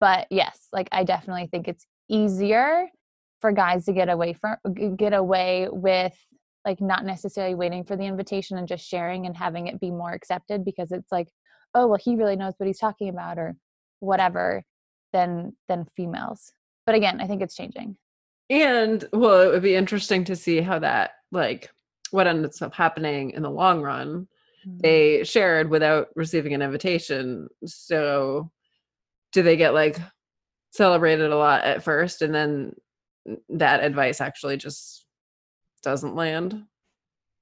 But 0.00 0.26
yes, 0.30 0.68
like 0.72 0.88
I 0.92 1.02
definitely 1.02 1.48
think 1.50 1.66
it's 1.66 1.86
easier 2.08 2.86
for 3.40 3.52
guys 3.52 3.86
to 3.86 3.92
get 3.92 4.08
away 4.08 4.34
from 4.34 4.56
get 4.96 5.12
away 5.12 5.68
with 5.70 6.14
like 6.66 6.80
not 6.80 7.04
necessarily 7.04 7.54
waiting 7.54 7.84
for 7.84 7.96
the 7.96 8.02
invitation 8.02 8.58
and 8.58 8.68
just 8.68 8.86
sharing 8.86 9.24
and 9.24 9.36
having 9.36 9.68
it 9.68 9.80
be 9.80 9.90
more 9.90 10.12
accepted 10.12 10.64
because 10.64 10.92
it's 10.92 11.12
like 11.12 11.28
oh 11.74 11.86
well 11.86 11.98
he 12.02 12.16
really 12.16 12.36
knows 12.36 12.54
what 12.58 12.66
he's 12.66 12.78
talking 12.78 13.08
about 13.08 13.38
or 13.38 13.56
whatever 14.00 14.62
than 15.12 15.56
than 15.68 15.86
females. 15.96 16.52
But 16.84 16.96
again 16.96 17.20
i 17.20 17.26
think 17.26 17.40
it's 17.40 17.54
changing. 17.54 17.96
And 18.50 19.08
well 19.12 19.40
it 19.40 19.48
would 19.48 19.62
be 19.62 19.76
interesting 19.76 20.24
to 20.24 20.36
see 20.36 20.60
how 20.60 20.80
that 20.80 21.12
like 21.32 21.70
what 22.10 22.26
ends 22.26 22.60
up 22.60 22.74
happening 22.74 23.30
in 23.30 23.42
the 23.42 23.50
long 23.50 23.80
run 23.80 24.28
mm-hmm. 24.66 24.78
they 24.78 25.24
shared 25.24 25.70
without 25.70 26.08
receiving 26.14 26.52
an 26.52 26.62
invitation. 26.62 27.48
So 27.64 28.50
do 29.32 29.42
they 29.42 29.56
get 29.56 29.74
like 29.74 29.98
celebrated 30.70 31.30
a 31.30 31.36
lot 31.36 31.64
at 31.64 31.82
first 31.82 32.22
and 32.22 32.34
then 32.34 32.74
that 33.48 33.82
advice 33.82 34.20
actually 34.20 34.56
just 34.56 35.05
doesn't 35.86 36.16
land? 36.16 36.64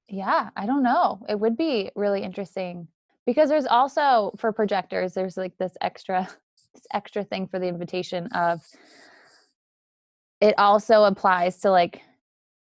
Yeah, 0.07 0.51
I 0.55 0.67
don't 0.67 0.83
know. 0.83 1.25
It 1.31 1.41
would 1.41 1.57
be 1.57 1.91
really 1.97 2.23
interesting 2.23 2.89
because 3.25 3.49
there's 3.49 3.65
also 3.65 4.33
for 4.37 4.53
projectors 4.53 5.15
there's 5.15 5.39
like 5.39 5.57
this 5.57 5.73
extra 5.81 6.29
this 6.75 6.87
extra 6.93 7.25
thing 7.25 7.49
for 7.49 7.59
the 7.59 7.67
invitation 7.67 8.27
of 8.35 8.61
it 10.43 10.55
also 10.59 11.05
applies 11.05 11.57
to 11.61 11.71
like 11.71 12.03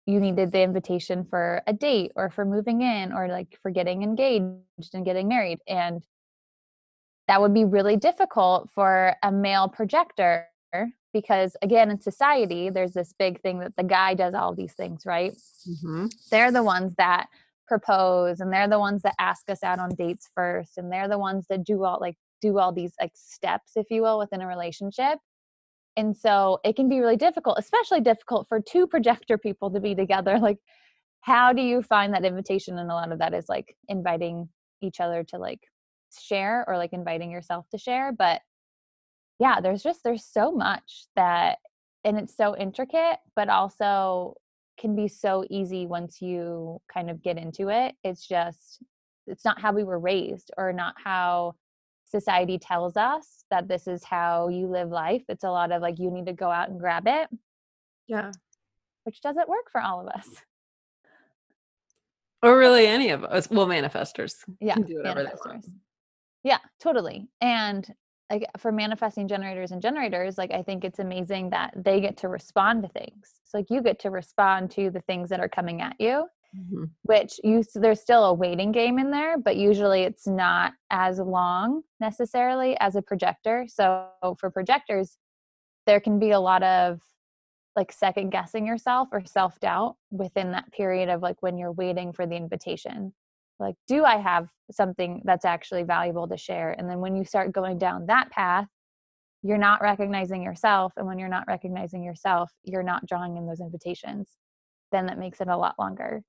you 0.04 0.20
needed 0.20 0.52
the 0.52 0.60
invitation 0.60 1.24
for 1.24 1.62
a 1.66 1.72
date 1.72 2.12
or 2.14 2.28
for 2.28 2.44
moving 2.44 2.82
in 2.82 3.14
or 3.14 3.28
like 3.28 3.58
for 3.62 3.70
getting 3.70 4.02
engaged 4.02 4.92
and 4.92 5.06
getting 5.06 5.28
married 5.28 5.60
and 5.66 6.02
that 7.26 7.40
would 7.40 7.54
be 7.54 7.64
really 7.64 7.96
difficult 7.96 8.68
for 8.74 9.14
a 9.22 9.32
male 9.32 9.68
projector 9.68 10.46
because 11.12 11.56
again 11.62 11.90
in 11.90 12.00
society 12.00 12.70
there's 12.70 12.92
this 12.92 13.12
big 13.18 13.40
thing 13.40 13.58
that 13.60 13.76
the 13.76 13.84
guy 13.84 14.14
does 14.14 14.34
all 14.34 14.54
these 14.54 14.74
things 14.74 15.02
right? 15.04 15.34
Mm-hmm. 15.68 16.06
they're 16.30 16.52
the 16.52 16.62
ones 16.62 16.94
that 16.96 17.26
propose 17.70 18.40
and 18.40 18.52
they're 18.52 18.68
the 18.68 18.80
ones 18.80 19.02
that 19.02 19.14
ask 19.20 19.48
us 19.48 19.62
out 19.62 19.78
on 19.78 19.94
dates 19.94 20.28
first 20.34 20.76
and 20.76 20.92
they're 20.92 21.08
the 21.08 21.18
ones 21.18 21.46
that 21.48 21.64
do 21.64 21.84
all 21.84 21.98
like 22.00 22.16
do 22.42 22.58
all 22.58 22.72
these 22.72 22.94
like 23.00 23.12
steps 23.14 23.72
if 23.76 23.86
you 23.90 24.02
will 24.02 24.18
within 24.18 24.42
a 24.42 24.46
relationship. 24.46 25.18
And 25.96 26.16
so 26.16 26.58
it 26.64 26.74
can 26.74 26.88
be 26.88 26.98
really 26.98 27.16
difficult 27.16 27.58
especially 27.60 28.00
difficult 28.00 28.48
for 28.48 28.60
two 28.60 28.88
projector 28.88 29.38
people 29.38 29.70
to 29.70 29.80
be 29.80 29.94
together. 29.94 30.38
Like 30.48 30.58
how 31.20 31.52
do 31.52 31.62
you 31.62 31.82
find 31.82 32.12
that 32.12 32.24
invitation? 32.24 32.78
And 32.78 32.90
a 32.90 32.94
lot 32.94 33.12
of 33.12 33.20
that 33.20 33.34
is 33.34 33.44
like 33.48 33.76
inviting 33.88 34.48
each 34.82 34.98
other 34.98 35.22
to 35.24 35.38
like 35.38 35.60
share 36.18 36.64
or 36.66 36.76
like 36.76 36.92
inviting 36.92 37.30
yourself 37.30 37.68
to 37.70 37.78
share 37.78 38.10
but 38.10 38.40
yeah 39.40 39.60
there's 39.60 39.82
just 39.82 40.04
there's 40.04 40.24
so 40.24 40.52
much 40.52 41.06
that 41.16 41.58
and 42.04 42.16
it's 42.16 42.36
so 42.36 42.56
intricate 42.56 43.18
but 43.34 43.48
also 43.48 44.34
can 44.80 44.96
be 44.96 45.06
so 45.06 45.44
easy 45.50 45.86
once 45.86 46.22
you 46.22 46.80
kind 46.92 47.10
of 47.10 47.22
get 47.22 47.36
into 47.36 47.68
it. 47.68 47.94
It's 48.02 48.26
just 48.26 48.82
it's 49.26 49.44
not 49.44 49.60
how 49.60 49.72
we 49.72 49.84
were 49.84 49.98
raised 49.98 50.50
or 50.56 50.72
not 50.72 50.94
how 51.02 51.54
society 52.06 52.58
tells 52.58 52.96
us 52.96 53.44
that 53.50 53.68
this 53.68 53.86
is 53.86 54.02
how 54.02 54.48
you 54.48 54.66
live 54.66 54.88
life. 54.88 55.22
It's 55.28 55.44
a 55.44 55.50
lot 55.50 55.70
of 55.70 55.82
like 55.82 55.98
you 55.98 56.10
need 56.10 56.26
to 56.26 56.32
go 56.32 56.50
out 56.50 56.70
and 56.70 56.80
grab 56.80 57.04
it. 57.06 57.28
Yeah. 58.08 58.32
Which 59.04 59.20
doesn't 59.20 59.48
work 59.48 59.70
for 59.70 59.80
all 59.80 60.00
of 60.00 60.08
us. 60.08 60.26
Or 62.42 62.56
really 62.56 62.86
any 62.86 63.10
of 63.10 63.22
us 63.22 63.50
well 63.50 63.66
manifestors 63.66 64.36
yeah 64.62 64.74
do 64.76 64.96
whatever 64.96 65.24
manifestors. 65.24 65.66
yeah 66.42 66.56
totally 66.82 67.28
and 67.42 67.92
like 68.30 68.46
for 68.58 68.70
manifesting 68.70 69.26
generators 69.26 69.72
and 69.72 69.82
generators 69.82 70.38
like 70.38 70.52
i 70.52 70.62
think 70.62 70.84
it's 70.84 71.00
amazing 71.00 71.50
that 71.50 71.72
they 71.76 72.00
get 72.00 72.16
to 72.16 72.28
respond 72.28 72.82
to 72.82 72.88
things. 72.88 73.40
So 73.44 73.58
like 73.58 73.70
you 73.70 73.82
get 73.82 73.98
to 74.00 74.10
respond 74.10 74.70
to 74.72 74.90
the 74.90 75.00
things 75.00 75.28
that 75.30 75.40
are 75.40 75.48
coming 75.48 75.80
at 75.80 75.96
you 75.98 76.26
mm-hmm. 76.56 76.84
which 77.02 77.40
you 77.42 77.62
there's 77.74 78.00
still 78.00 78.24
a 78.24 78.34
waiting 78.34 78.72
game 78.72 78.98
in 78.98 79.10
there 79.10 79.36
but 79.38 79.56
usually 79.56 80.02
it's 80.02 80.26
not 80.26 80.72
as 80.90 81.18
long 81.18 81.82
necessarily 81.98 82.78
as 82.80 82.96
a 82.96 83.02
projector. 83.02 83.66
So 83.68 84.06
for 84.38 84.50
projectors 84.50 85.16
there 85.86 86.00
can 86.00 86.18
be 86.18 86.30
a 86.30 86.40
lot 86.40 86.62
of 86.62 87.00
like 87.76 87.92
second 87.92 88.30
guessing 88.30 88.66
yourself 88.66 89.08
or 89.12 89.24
self 89.24 89.58
doubt 89.60 89.96
within 90.10 90.52
that 90.52 90.70
period 90.72 91.08
of 91.08 91.22
like 91.22 91.40
when 91.40 91.56
you're 91.56 91.72
waiting 91.72 92.12
for 92.12 92.26
the 92.26 92.36
invitation 92.36 93.12
like 93.60 93.74
do 93.86 94.04
i 94.04 94.16
have 94.16 94.48
something 94.72 95.22
that's 95.24 95.44
actually 95.44 95.82
valuable 95.82 96.28
to 96.28 96.36
share? 96.36 96.72
And 96.78 96.88
then 96.88 97.00
when 97.00 97.16
you 97.16 97.24
start 97.24 97.52
going 97.52 97.78
down 97.78 98.06
that 98.06 98.30
path 98.30 98.66
you're 99.42 99.58
not 99.58 99.80
recognizing 99.80 100.42
yourself 100.42 100.92
and 100.96 101.06
when 101.06 101.18
you're 101.18 101.28
not 101.28 101.46
recognizing 101.46 102.02
yourself 102.02 102.50
you're 102.64 102.82
not 102.82 103.06
drawing 103.06 103.36
in 103.36 103.46
those 103.46 103.60
invitations. 103.60 104.36
Then 104.92 105.06
that 105.06 105.18
makes 105.18 105.40
it 105.40 105.48
a 105.48 105.56
lot 105.56 105.76
longer. 105.78 106.22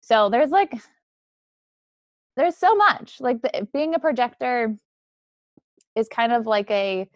So 0.00 0.28
there's 0.28 0.50
like 0.50 0.74
there's 2.36 2.56
so 2.56 2.74
much. 2.74 3.20
Like 3.20 3.42
the, 3.42 3.54
eh, 3.56 3.62
being 3.72 3.94
a 3.94 3.98
projector 3.98 4.76
is 5.96 6.08
kind 6.08 6.32
of 6.32 6.46
like 6.46 6.70
a 6.70 7.08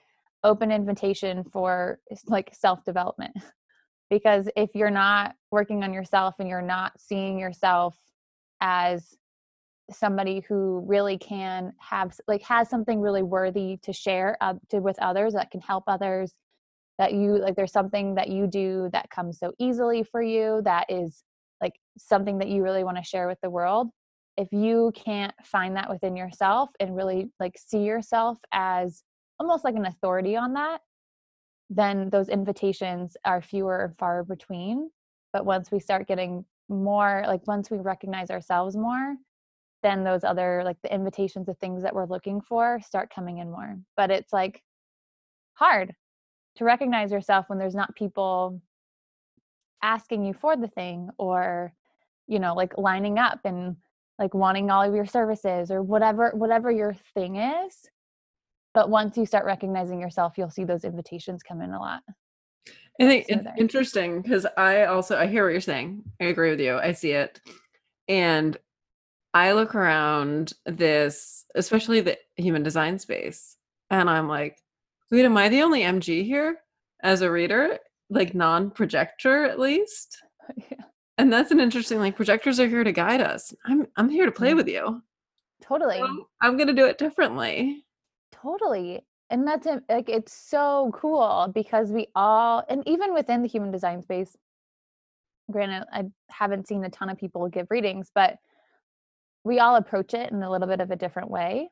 open 0.45 0.71
invitation 0.71 1.45
for 1.45 1.99
like 2.27 2.55
self 2.55 2.85
development 2.85 3.33
because 4.11 4.49
if 4.57 4.71
you're 4.75 4.91
not 4.91 5.35
working 5.51 5.83
on 5.83 5.93
yourself 5.93 6.35
and 6.39 6.49
you're 6.49 6.63
not 6.63 6.93
seeing 6.99 7.39
yourself 7.39 7.97
as 8.61 9.17
somebody 9.91 10.45
who 10.49 10.85
really 10.87 11.19
can 11.19 11.73
have 11.79 12.15
like 12.27 12.43
has 12.43 12.69
something 12.69 13.01
really 13.01 13.23
worthy 13.23 13.79
to 13.83 13.93
share 13.93 14.37
uh, 14.41 14.55
to 14.69 14.81
with 14.81 14.99
others 15.01 15.33
that 15.35 15.51
can 15.51 15.61
help 15.61 15.85
others 15.87 16.35
that 16.99 17.13
you 17.13 17.39
like 17.39 17.57
there's 17.57 17.73
something 17.73 18.15
that 18.17 18.29
you 18.29 18.47
do 18.47 18.89
that 18.93 19.09
comes 19.11 19.39
so 19.39 19.53
easily 19.59 20.03
for 20.03 20.23
you 20.23 20.61
that 20.65 20.85
is 20.89 21.23
like 21.61 21.75
something 21.97 22.39
that 22.39 22.49
you 22.49 22.63
really 22.63 22.85
want 22.85 22.97
to 22.97 23.03
share 23.03 23.29
with 23.29 23.39
the 23.43 23.51
world. 23.51 23.89
If 24.37 24.49
you 24.53 24.93
can't 24.95 25.35
find 25.45 25.77
that 25.77 25.91
within 25.91 26.17
yourself 26.17 26.71
and 26.81 26.95
really 26.95 27.31
like 27.41 27.57
see 27.57 27.83
yourself 27.83 28.39
as 28.53 29.03
almost 29.41 29.65
like 29.65 29.75
an 29.75 29.87
authority 29.87 30.37
on 30.37 30.55
that 30.55 30.81
then 31.71 32.09
those 32.11 32.29
invitations 32.29 33.17
are 33.25 33.43
fewer 33.43 33.85
and 33.85 33.99
far 33.99 34.25
between. 34.25 34.91
But 35.33 35.45
once 35.45 35.71
we 35.71 35.81
start 35.81 36.09
getting 36.09 36.45
more 36.69 37.25
like 37.27 37.47
once 37.47 37.71
we 37.71 37.79
recognize 37.79 38.31
ourselves 38.31 38.77
more 38.77 39.17
then 39.83 40.05
those 40.05 40.25
other 40.25 40.63
like 40.65 40.81
the 40.83 40.93
invitations 40.93 41.49
of 41.49 41.59
things 41.59 41.83
that 41.83 41.95
we're 41.95 42.07
looking 42.07 42.41
for 42.41 42.81
start 42.81 43.13
coming 43.15 43.39
in 43.39 43.51
more. 43.51 43.79
But 43.97 44.11
it's 44.11 44.33
like 44.33 44.63
hard 45.55 45.95
to 46.57 46.65
recognize 46.65 47.13
yourself 47.13 47.49
when 47.49 47.59
there's 47.59 47.75
not 47.75 47.95
people 47.95 48.61
asking 49.83 50.25
you 50.25 50.35
for 50.35 50.57
the 50.57 50.69
thing 50.69 51.09
or 51.19 51.73
you 52.27 52.41
know 52.41 52.55
like 52.55 52.77
lining 52.77 53.19
up 53.19 53.41
and 53.45 53.77
like 54.19 54.35
wanting 54.35 54.71
all 54.71 54.83
of 54.83 54.95
your 54.95 55.07
services 55.07 55.71
or 55.71 55.83
whatever 55.83 56.33
whatever 56.35 56.71
your 56.71 56.95
thing 57.15 57.37
is. 57.37 57.89
But 58.75 58.91
once 58.91 59.17
you 59.17 59.27
start 59.27 59.45
recognizing 59.45 60.01
yourself 60.01 60.35
you'll 60.37 60.51
see 60.51 60.65
those 60.65 60.85
invitations 60.85 61.43
come 61.43 61.63
in 61.63 61.73
a 61.73 61.79
lot. 61.79 62.03
I 63.01 63.07
think 63.07 63.27
it's 63.29 63.47
interesting 63.57 64.23
because 64.23 64.45
i 64.57 64.87
also 64.87 65.17
i 65.17 65.29
hear 65.29 65.45
what 65.45 65.53
you're 65.53 65.61
saying. 65.61 66.03
I 66.21 66.25
agree 66.25 66.51
with 66.51 66.61
you. 66.61 66.77
I 66.79 66.93
see 66.93 67.13
it. 67.13 67.41
And 68.09 68.59
I 69.35 69.53
look 69.53 69.75
around 69.75 70.55
this, 70.65 71.45
especially 71.55 72.01
the 72.01 72.17
human 72.37 72.63
design 72.63 72.99
space, 72.99 73.57
and 73.91 74.09
I'm 74.09 74.29
like, 74.29 74.59
wait, 75.11 75.25
am 75.25 75.37
I 75.37 75.49
the 75.49 75.63
only 75.63 75.83
MG 75.83 76.25
here 76.25 76.59
as 77.03 77.23
a 77.23 77.31
reader? 77.31 77.79
Like 78.11 78.35
non 78.35 78.71
projector 78.71 79.45
at 79.45 79.59
least? 79.59 80.19
Yeah. 80.71 80.85
And 81.19 81.31
that's 81.31 81.51
an 81.51 81.61
interesting 81.61 81.99
like 81.99 82.17
projectors 82.17 82.59
are 82.59 82.69
here 82.69 82.85
to 82.85 82.93
guide 82.93 83.21
us. 83.21 83.53
I'm 83.67 83.87
I'm 83.97 84.09
here 84.09 84.25
to 84.25 84.33
play 84.33 84.49
mm-hmm. 84.49 84.57
with 84.57 84.69
you. 84.69 85.03
Totally. 85.61 85.99
So 85.99 86.29
I'm 86.41 86.57
gonna 86.57 86.73
do 86.73 86.87
it 86.87 86.97
differently. 86.97 87.85
Totally. 88.33 89.05
And 89.29 89.47
that's 89.47 89.67
like 89.91 90.09
it's 90.09 90.33
so 90.33 90.91
cool 90.95 91.51
because 91.53 91.91
we 91.91 92.07
all 92.15 92.65
and 92.69 92.87
even 92.87 93.13
within 93.13 93.43
the 93.43 93.49
human 93.49 93.71
design 93.71 94.01
space, 94.01 94.37
granted, 95.51 95.87
I 95.93 96.05
haven't 96.31 96.69
seen 96.69 96.85
a 96.85 96.89
ton 96.89 97.11
of 97.11 97.19
people 97.19 97.47
give 97.49 97.67
readings, 97.71 98.11
but 98.15 98.39
we 99.45 99.59
all 99.59 99.77
approach 99.77 100.15
it 100.15 100.31
in 100.31 100.43
a 100.43 100.51
little 100.51 100.69
bit 100.69 100.81
of 100.81 100.91
a 100.91 100.97
different 100.97 101.31
way 101.31 101.71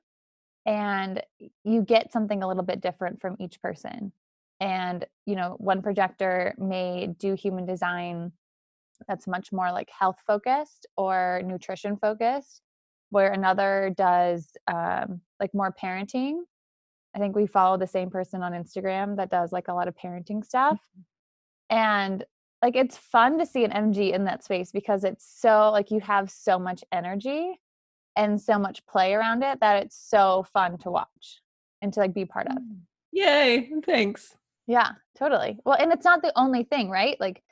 and 0.64 1.22
you 1.64 1.82
get 1.82 2.12
something 2.12 2.42
a 2.42 2.48
little 2.48 2.62
bit 2.64 2.80
different 2.80 3.20
from 3.20 3.36
each 3.38 3.60
person 3.62 4.12
and 4.60 5.06
you 5.26 5.36
know 5.36 5.54
one 5.58 5.82
projector 5.82 6.54
may 6.58 7.08
do 7.18 7.34
human 7.34 7.66
design 7.66 8.32
that's 9.06 9.26
much 9.26 9.52
more 9.52 9.70
like 9.70 9.90
health 9.90 10.18
focused 10.26 10.86
or 10.96 11.42
nutrition 11.44 11.96
focused 11.96 12.62
where 13.10 13.32
another 13.32 13.92
does 13.96 14.56
um, 14.66 15.20
like 15.38 15.52
more 15.54 15.74
parenting 15.80 16.38
i 17.14 17.18
think 17.18 17.36
we 17.36 17.46
follow 17.46 17.76
the 17.76 17.86
same 17.86 18.10
person 18.10 18.42
on 18.42 18.52
instagram 18.52 19.16
that 19.16 19.30
does 19.30 19.52
like 19.52 19.68
a 19.68 19.74
lot 19.74 19.88
of 19.88 19.94
parenting 19.94 20.44
stuff 20.44 20.78
mm-hmm. 20.78 21.76
and 21.76 22.24
like 22.62 22.76
it's 22.76 22.96
fun 22.96 23.38
to 23.38 23.46
see 23.46 23.64
an 23.64 23.70
mg 23.70 24.12
in 24.12 24.24
that 24.24 24.42
space 24.42 24.72
because 24.72 25.04
it's 25.04 25.24
so 25.38 25.70
like 25.70 25.90
you 25.90 26.00
have 26.00 26.30
so 26.30 26.58
much 26.58 26.82
energy 26.92 27.58
and 28.16 28.40
so 28.40 28.58
much 28.58 28.84
play 28.86 29.14
around 29.14 29.42
it 29.42 29.60
that 29.60 29.82
it's 29.82 29.96
so 29.96 30.46
fun 30.52 30.78
to 30.78 30.90
watch 30.90 31.40
and 31.82 31.92
to 31.92 32.00
like 32.00 32.14
be 32.14 32.24
part 32.24 32.46
of. 32.48 32.56
Mm. 32.56 32.78
Yay, 33.12 33.70
thanks. 33.84 34.34
Yeah, 34.66 34.92
totally. 35.16 35.58
Well, 35.64 35.76
and 35.78 35.92
it's 35.92 36.04
not 36.04 36.22
the 36.22 36.32
only 36.36 36.64
thing, 36.64 36.90
right? 36.90 37.20
Like 37.20 37.42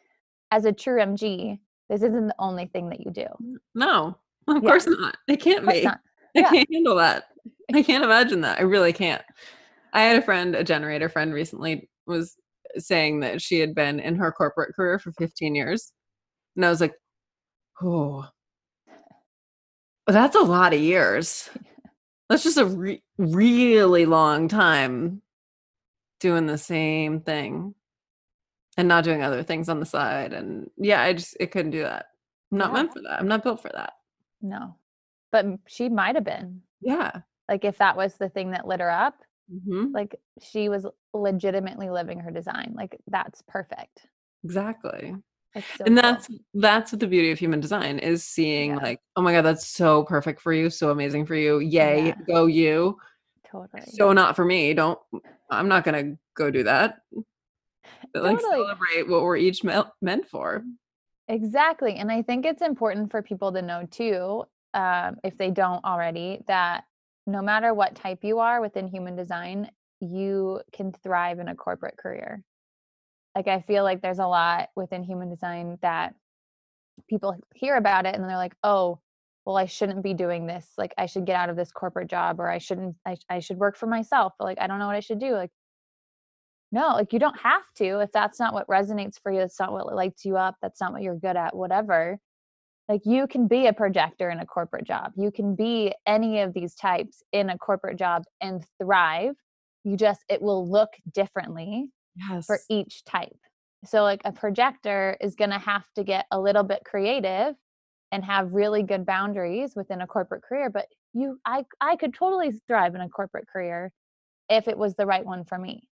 as 0.51 0.65
a 0.65 0.73
true 0.73 1.01
MG, 1.01 1.59
this 1.89 2.03
isn't 2.03 2.27
the 2.27 2.35
only 2.39 2.67
thing 2.67 2.89
that 2.91 3.01
you 3.01 3.11
do. 3.11 3.27
No, 3.75 4.17
of 4.49 4.63
yeah. 4.63 4.69
course 4.69 4.87
not. 4.87 5.17
It 5.29 5.37
can't 5.37 5.69
be. 5.69 5.83
Not. 5.83 6.01
I 6.37 6.43
can't 6.43 6.69
handle 6.73 6.97
that. 6.97 7.25
I 7.73 7.83
can't 7.85 8.05
imagine 8.05 8.41
that. 8.41 8.59
I 8.59 8.63
really 8.63 8.93
can't. 8.93 9.23
I 9.93 10.03
had 10.03 10.17
a 10.17 10.23
friend, 10.23 10.57
a 10.57 10.65
generator 10.65 11.09
friend 11.09 11.33
recently 11.33 11.89
was 12.07 12.37
saying 12.79 13.21
that 13.21 13.43
she 13.43 13.61
had 13.61 13.75
been 13.75 14.01
in 14.01 14.17
her 14.17 14.33
corporate 14.33 14.75
career 14.75 14.99
for 14.99 15.13
15 15.13 15.55
years. 15.55 15.93
And 16.57 16.65
I 16.65 16.71
was 16.71 16.81
like, 16.81 16.95
oh, 17.83 18.29
that's 20.07 20.37
a 20.37 20.41
lot 20.41 20.75
of 20.75 20.81
years. 20.81 21.49
That's 22.29 22.43
just 22.43 22.59
a 22.59 22.67
re- 22.67 23.03
really 23.19 24.07
long 24.07 24.49
time 24.49 25.23
doing 26.21 26.47
the 26.47 26.59
same 26.59 27.21
thing 27.21 27.75
and 28.77 28.89
not 28.89 29.05
doing 29.05 29.23
other 29.23 29.43
things 29.43 29.69
on 29.69 29.81
the 29.81 29.87
side. 29.87 30.33
And 30.33 30.71
yeah, 30.77 31.03
I 31.03 31.13
just 31.13 31.37
it 31.39 31.51
couldn't 31.51 31.73
do 31.73 31.83
that. 31.83 32.07
I'm 32.51 32.59
not 32.59 32.69
yeah. 32.69 32.75
meant 32.75 32.93
for 32.93 33.03
that. 33.03 33.21
I'm 33.21 33.29
not 33.29 33.43
built 33.43 33.63
for 33.63 33.71
that. 33.75 33.93
No, 34.41 34.77
but 35.33 35.47
she 35.67 35.89
might 35.89 36.15
have 36.15 36.25
been. 36.25 36.63
Yeah. 36.81 37.21
Like 37.49 37.65
if 37.65 37.79
that 37.79 37.97
was 37.97 38.15
the 38.15 38.29
thing 38.29 38.51
that 38.53 38.67
lit 38.67 38.81
her 38.81 38.91
up, 38.91 39.17
mm-hmm. 39.53 39.93
like 39.93 40.17
she 40.43 40.69
was 40.69 40.87
legitimately 41.13 41.91
living 41.91 42.21
her 42.21 42.31
design. 42.31 42.75
Like 42.77 42.99
that's 43.07 43.43
perfect. 43.43 44.07
Exactly. 44.45 45.15
So 45.77 45.85
and 45.87 45.97
that's 45.97 46.27
cool. 46.27 46.39
that's 46.55 46.91
what 46.91 47.01
the 47.01 47.07
beauty 47.07 47.31
of 47.31 47.39
human 47.39 47.61
design 47.61 48.01
is 48.01 48.25
seeing 48.25 48.71
yeah. 48.71 48.77
like 48.77 49.01
oh 49.15 49.23
my 49.23 49.33
god 49.33 49.43
that's 49.43 49.67
so 49.67 50.03
perfect 50.03 50.41
for 50.41 50.53
you 50.53 50.69
so 50.69 50.91
amazing 50.91 51.27
for 51.27 51.37
you 51.37 51.61
yay 51.61 52.09
yeah. 52.09 52.15
go 52.27 52.47
you 52.47 52.99
totally 53.47 53.83
so 53.87 54.13
not 54.13 54.35
for 54.35 54.45
me 54.45 54.75
don't 54.75 54.99
i'm 55.51 55.69
not 55.69 55.85
gonna 55.85 56.17
go 56.37 56.51
do 56.51 56.65
that 56.65 57.03
but 57.13 57.25
totally. 58.15 58.33
like 58.33 58.41
celebrate 58.41 59.09
what 59.09 59.23
we're 59.23 59.37
each 59.37 59.63
me- 59.63 59.81
meant 60.03 60.27
for 60.27 60.65
exactly 61.29 61.95
and 61.95 62.11
i 62.11 62.21
think 62.21 62.45
it's 62.45 62.63
important 62.63 63.09
for 63.09 63.23
people 63.23 63.53
to 63.53 63.63
know 63.63 63.87
too 63.93 64.43
um, 64.75 65.19
if 65.23 65.39
they 65.39 65.53
don't 65.53 65.85
already 65.85 66.43
that 66.49 66.83
no 67.27 67.43
matter 67.43 67.73
what 67.73 67.95
type 67.95 68.19
you 68.23 68.39
are 68.39 68.61
within 68.61 68.87
human 68.87 69.17
design 69.17 69.71
you 70.01 70.61
can 70.73 70.93
thrive 70.93 71.39
in 71.39 71.49
a 71.49 71.55
corporate 71.55 71.97
career 71.97 72.43
like 73.35 73.49
i 73.49 73.61
feel 73.61 73.85
like 73.85 74.03
there's 74.03 74.19
a 74.19 74.27
lot 74.27 74.69
within 74.77 75.03
human 75.03 75.31
design 75.31 75.79
that 75.83 76.15
people 77.09 77.37
hear 77.55 77.77
about 77.77 78.07
it 78.07 78.15
and 78.15 78.25
they're 78.25 78.37
like, 78.37 78.55
oh, 78.63 78.99
well, 79.45 79.57
I 79.57 79.67
shouldn't 79.67 80.03
be 80.03 80.15
doing 80.15 80.47
this. 80.47 80.67
Like, 80.79 80.95
I 80.97 81.07
should 81.07 81.27
get 81.27 81.37
out 81.37 81.51
of 81.51 81.57
this 81.57 81.71
corporate 81.71 82.09
job 82.09 82.41
or 82.41 82.49
I 82.49 82.59
shouldn't, 82.59 82.97
I, 83.07 83.17
I 83.29 83.41
should 83.41 83.59
work 83.59 83.77
for 83.77 83.87
myself. 83.87 84.33
But 84.39 84.47
like, 84.47 84.59
I 84.61 84.67
don't 84.67 84.79
know 84.79 84.87
what 84.87 84.97
I 84.97 85.01
should 85.01 85.19
do. 85.19 85.33
Like, 85.33 85.51
no, 86.73 86.89
like, 86.89 87.13
you 87.13 87.19
don't 87.19 87.39
have 87.41 87.63
to 87.77 88.01
if 88.01 88.11
that's 88.13 88.41
not 88.41 88.55
what 88.55 88.67
resonates 88.69 89.21
for 89.23 89.31
you. 89.31 89.41
That's 89.41 89.61
not 89.61 89.73
what 89.73 89.95
lights 89.95 90.25
you 90.25 90.37
up. 90.37 90.57
That's 90.63 90.81
not 90.81 90.93
what 90.93 91.03
you're 91.03 91.17
good 91.17 91.37
at, 91.37 91.55
whatever. 91.55 92.19
Like, 92.89 93.03
you 93.07 93.27
can 93.27 93.49
be 93.49 93.67
a 93.67 93.73
projector 93.73 94.29
in 94.29 94.41
a 94.41 94.47
corporate 94.47 94.85
job. 94.85 95.13
You 95.17 95.31
can 95.31 95.55
be 95.55 95.95
any 96.07 96.41
of 96.41 96.53
these 96.53 96.75
types 96.75 97.23
in 97.33 97.49
a 97.49 97.57
corporate 97.57 97.99
job 97.99 98.25
and 98.43 98.63
thrive. 98.79 99.37
You 99.85 99.97
just, 99.97 100.23
it 100.29 100.43
will 100.43 100.69
look 100.69 100.91
differently 101.13 101.91
Yes. 102.17 102.47
for 102.47 102.59
each 102.71 103.05
type. 103.05 103.37
So, 103.87 104.03
like 104.03 104.21
a 104.25 104.33
projector 104.33 105.17
is 105.21 105.35
going 105.35 105.51
to 105.51 105.59
have 105.59 105.85
to 105.97 106.05
get 106.05 106.27
a 106.31 106.41
little 106.41 106.63
bit 106.63 106.85
creative 106.85 107.55
and 108.13 108.25
have 108.25 108.53
really 108.53 108.83
good 108.83 109.05
boundaries 109.05 109.75
within 109.75 110.01
a 110.01 110.07
corporate 110.07 110.43
career. 110.43 110.71
But 110.71 110.87
you, 111.13 111.39
I, 111.45 111.65
I 111.81 111.97
could 111.97 112.15
totally 112.15 112.53
thrive 112.69 112.95
in 112.95 113.01
a 113.01 113.09
corporate 113.09 113.49
career 113.53 113.93
if 114.49 114.69
it 114.69 114.79
was 114.79 114.95
the 114.95 115.07
right 115.07 115.25
one 115.25 115.45
for 115.45 115.59
me. 115.59 115.89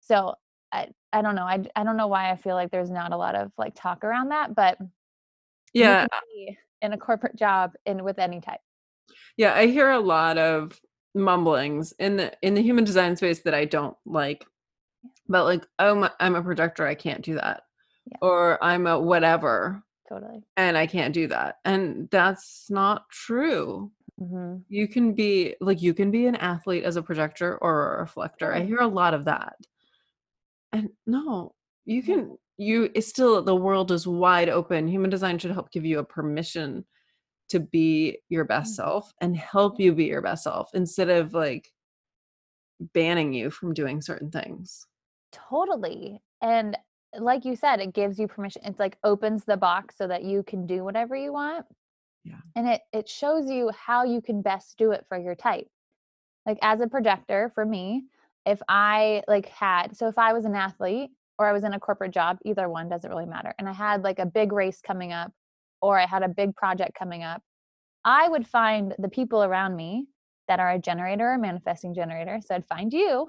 So, 0.00 0.34
I, 0.72 0.88
I 1.12 1.22
don't 1.22 1.34
know. 1.34 1.44
I, 1.44 1.64
I 1.74 1.84
don't 1.84 1.96
know 1.96 2.06
why 2.06 2.30
I 2.30 2.36
feel 2.36 2.54
like 2.54 2.70
there's 2.70 2.90
not 2.90 3.12
a 3.12 3.16
lot 3.16 3.34
of 3.34 3.50
like 3.56 3.74
talk 3.74 4.04
around 4.04 4.28
that, 4.28 4.54
but 4.54 4.78
yeah. 5.80 6.06
be 6.34 6.58
in 6.82 6.92
a 6.92 6.98
corporate 6.98 7.36
job 7.36 7.72
in 7.86 8.04
with 8.04 8.18
any 8.18 8.40
type. 8.40 8.60
Yeah. 9.36 9.54
I 9.54 9.66
hear 9.66 9.90
a 9.90 10.00
lot 10.00 10.38
of 10.38 10.78
mumblings 11.14 11.92
in 11.98 12.16
the 12.16 12.32
in 12.42 12.54
the 12.54 12.62
human 12.62 12.84
design 12.84 13.16
space 13.16 13.40
that 13.40 13.54
I 13.54 13.64
don't 13.64 13.96
like. 14.04 14.44
But 15.28 15.44
like, 15.44 15.66
oh, 15.78 15.94
my, 15.94 16.10
I'm 16.20 16.34
a 16.34 16.42
projector. 16.42 16.86
I 16.86 16.94
can't 16.94 17.22
do 17.22 17.34
that. 17.34 17.62
Yeah. 18.06 18.18
Or 18.20 18.62
I'm 18.62 18.86
a 18.86 18.98
whatever 19.00 19.82
Totally. 20.08 20.44
and 20.56 20.78
I 20.78 20.86
can't 20.86 21.12
do 21.14 21.26
that. 21.28 21.56
And 21.64 22.08
that's 22.10 22.70
not 22.70 23.08
true. 23.10 23.90
hmm 24.18 24.58
You 24.68 24.86
can 24.86 25.14
be 25.14 25.56
like 25.60 25.82
you 25.82 25.94
can 25.94 26.10
be 26.12 26.26
an 26.26 26.36
athlete 26.36 26.84
as 26.84 26.96
a 26.96 27.02
projector 27.02 27.58
or 27.58 27.96
a 27.96 28.00
reflector. 28.00 28.54
I 28.54 28.60
hear 28.60 28.78
a 28.78 28.86
lot 28.86 29.14
of 29.14 29.24
that. 29.24 29.56
And 30.72 30.90
no, 31.06 31.54
you 31.86 32.02
can 32.02 32.36
you 32.58 32.90
it's 32.94 33.08
still 33.08 33.42
the 33.42 33.54
world 33.56 33.90
is 33.90 34.06
wide 34.06 34.48
open. 34.48 34.88
Human 34.88 35.10
design 35.10 35.38
should 35.38 35.52
help 35.52 35.70
give 35.70 35.84
you 35.84 35.98
a 36.00 36.04
permission 36.04 36.84
to 37.48 37.60
be 37.60 38.18
your 38.28 38.44
best 38.44 38.72
Mm. 38.72 38.76
self 38.76 39.12
and 39.20 39.36
help 39.36 39.78
you 39.80 39.94
be 39.94 40.04
your 40.06 40.22
best 40.22 40.44
self 40.44 40.70
instead 40.74 41.08
of 41.08 41.32
like 41.32 41.68
banning 42.92 43.32
you 43.32 43.50
from 43.50 43.72
doing 43.72 44.02
certain 44.02 44.30
things. 44.30 44.86
Totally. 45.32 46.20
And 46.42 46.76
like 47.18 47.44
you 47.44 47.56
said, 47.56 47.80
it 47.80 47.94
gives 47.94 48.18
you 48.18 48.26
permission. 48.28 48.62
It's 48.64 48.80
like 48.80 48.98
opens 49.04 49.44
the 49.44 49.56
box 49.56 49.96
so 49.96 50.06
that 50.08 50.24
you 50.24 50.42
can 50.42 50.66
do 50.66 50.84
whatever 50.84 51.16
you 51.16 51.32
want. 51.32 51.66
Yeah. 52.24 52.40
And 52.56 52.68
it 52.68 52.82
it 52.92 53.08
shows 53.08 53.48
you 53.50 53.70
how 53.70 54.04
you 54.04 54.20
can 54.20 54.42
best 54.42 54.76
do 54.76 54.90
it 54.92 55.04
for 55.08 55.16
your 55.18 55.34
type. 55.36 55.68
Like 56.44 56.58
as 56.62 56.80
a 56.80 56.88
projector 56.88 57.50
for 57.54 57.64
me, 57.64 58.04
if 58.44 58.60
I 58.68 59.22
like 59.28 59.46
had 59.48 59.96
so 59.96 60.08
if 60.08 60.18
I 60.18 60.32
was 60.32 60.44
an 60.44 60.54
athlete 60.56 61.10
or 61.38 61.46
I 61.46 61.52
was 61.52 61.64
in 61.64 61.74
a 61.74 61.80
corporate 61.80 62.12
job, 62.12 62.38
either 62.44 62.68
one 62.68 62.88
doesn't 62.88 63.10
really 63.10 63.26
matter. 63.26 63.54
And 63.58 63.68
I 63.68 63.72
had 63.72 64.02
like 64.04 64.18
a 64.18 64.26
big 64.26 64.52
race 64.52 64.80
coming 64.80 65.12
up 65.12 65.32
or 65.82 65.98
I 65.98 66.06
had 66.06 66.22
a 66.22 66.28
big 66.28 66.54
project 66.56 66.94
coming 66.98 67.22
up, 67.22 67.42
I 68.04 68.28
would 68.28 68.46
find 68.46 68.94
the 68.98 69.08
people 69.08 69.42
around 69.44 69.76
me 69.76 70.06
that 70.48 70.60
are 70.60 70.72
a 70.72 70.78
generator 70.78 71.32
or 71.32 71.38
manifesting 71.38 71.94
generator. 71.94 72.40
So 72.44 72.54
I'd 72.54 72.66
find 72.66 72.92
you 72.92 73.28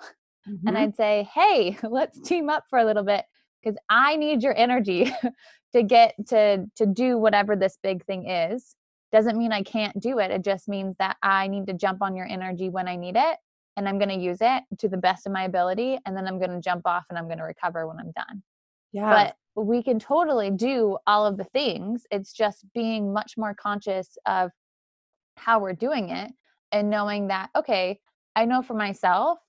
and 0.66 0.78
Mhm. 0.78 0.78
I'd 0.78 0.96
say, 0.96 1.28
"Hey, 1.34 1.78
let's 1.84 2.20
team 2.20 2.50
up 2.50 2.66
for 2.70 2.80
a 2.80 2.86
little 2.86 3.04
bit 3.04 3.26
because 3.64 3.78
I 3.90 4.16
need 4.16 4.44
your 4.44 4.56
energy 4.56 5.12
to 5.74 5.84
get 5.84 6.16
to 6.28 6.66
to 6.76 6.86
do 6.86 7.18
whatever 7.18 7.56
this 7.56 7.78
big 7.82 8.06
thing 8.06 8.30
is." 8.30 8.76
Doesn't 9.12 9.38
mean 9.38 9.54
I 9.54 9.64
can't 9.64 9.98
do 10.00 10.20
it. 10.20 10.32
It 10.32 10.44
just 10.44 10.68
means 10.68 10.96
that 11.00 11.18
I 11.24 11.48
need 11.48 11.68
to 11.68 11.74
jump 11.74 12.02
on 12.02 12.16
your 12.16 12.28
energy 12.28 12.70
when 12.70 12.88
I 12.90 12.98
need 12.98 13.16
it, 13.16 13.38
and 13.78 13.88
I'm 13.88 13.98
going 13.98 14.10
to 14.10 14.16
use 14.16 14.40
it 14.42 14.64
to 14.80 14.90
the 14.90 14.98
best 14.98 15.26
of 15.26 15.32
my 15.32 15.46
ability, 15.46 15.98
and 16.06 16.18
then 16.18 16.28
I'm 16.28 16.40
going 16.40 16.52
to 16.52 16.60
jump 16.60 16.86
off 16.86 17.06
and 17.10 17.18
I'm 17.18 17.28
going 17.28 17.38
to 17.38 17.46
recover 17.46 17.88
when 17.88 18.00
I'm 18.00 18.12
done. 18.12 18.44
Yeah. 18.92 19.32
But 19.56 19.64
we 19.64 19.82
can 19.82 20.00
totally 20.00 20.52
do 20.52 20.98
all 21.08 21.26
of 21.26 21.38
the 21.38 21.46
things. 21.46 22.06
It's 22.12 22.34
just 22.34 22.66
being 22.74 23.14
much 23.14 23.38
more 23.38 23.54
conscious 23.54 24.18
of 24.26 24.52
how 25.38 25.60
we're 25.60 25.74
doing 25.74 26.10
it 26.10 26.32
and 26.72 26.90
knowing 26.90 27.28
that 27.28 27.50
okay, 27.56 28.00
I 28.36 28.46
know 28.46 28.62
for 28.62 28.74
myself 28.74 29.40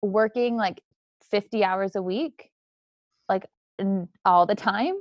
working 0.00 0.56
like 0.56 0.80
50 1.30 1.64
hours 1.64 1.94
a 1.96 2.02
week 2.02 2.50
like 3.28 3.46
all 4.24 4.46
the 4.46 4.54
time 4.54 4.94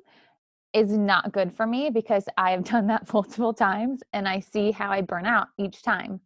is 0.74 0.92
not 0.98 1.32
good 1.32 1.54
for 1.54 1.68
me 1.68 1.90
because 1.90 2.26
I 2.38 2.52
have 2.52 2.64
done 2.64 2.88
that 2.88 3.14
multiple 3.14 3.54
times 3.54 4.02
and 4.14 4.28
I 4.28 4.40
see 4.40 4.72
how 4.72 4.90
I 4.92 5.02
burn 5.02 5.26
out 5.26 5.48
each 5.58 5.82
time. 5.82 6.22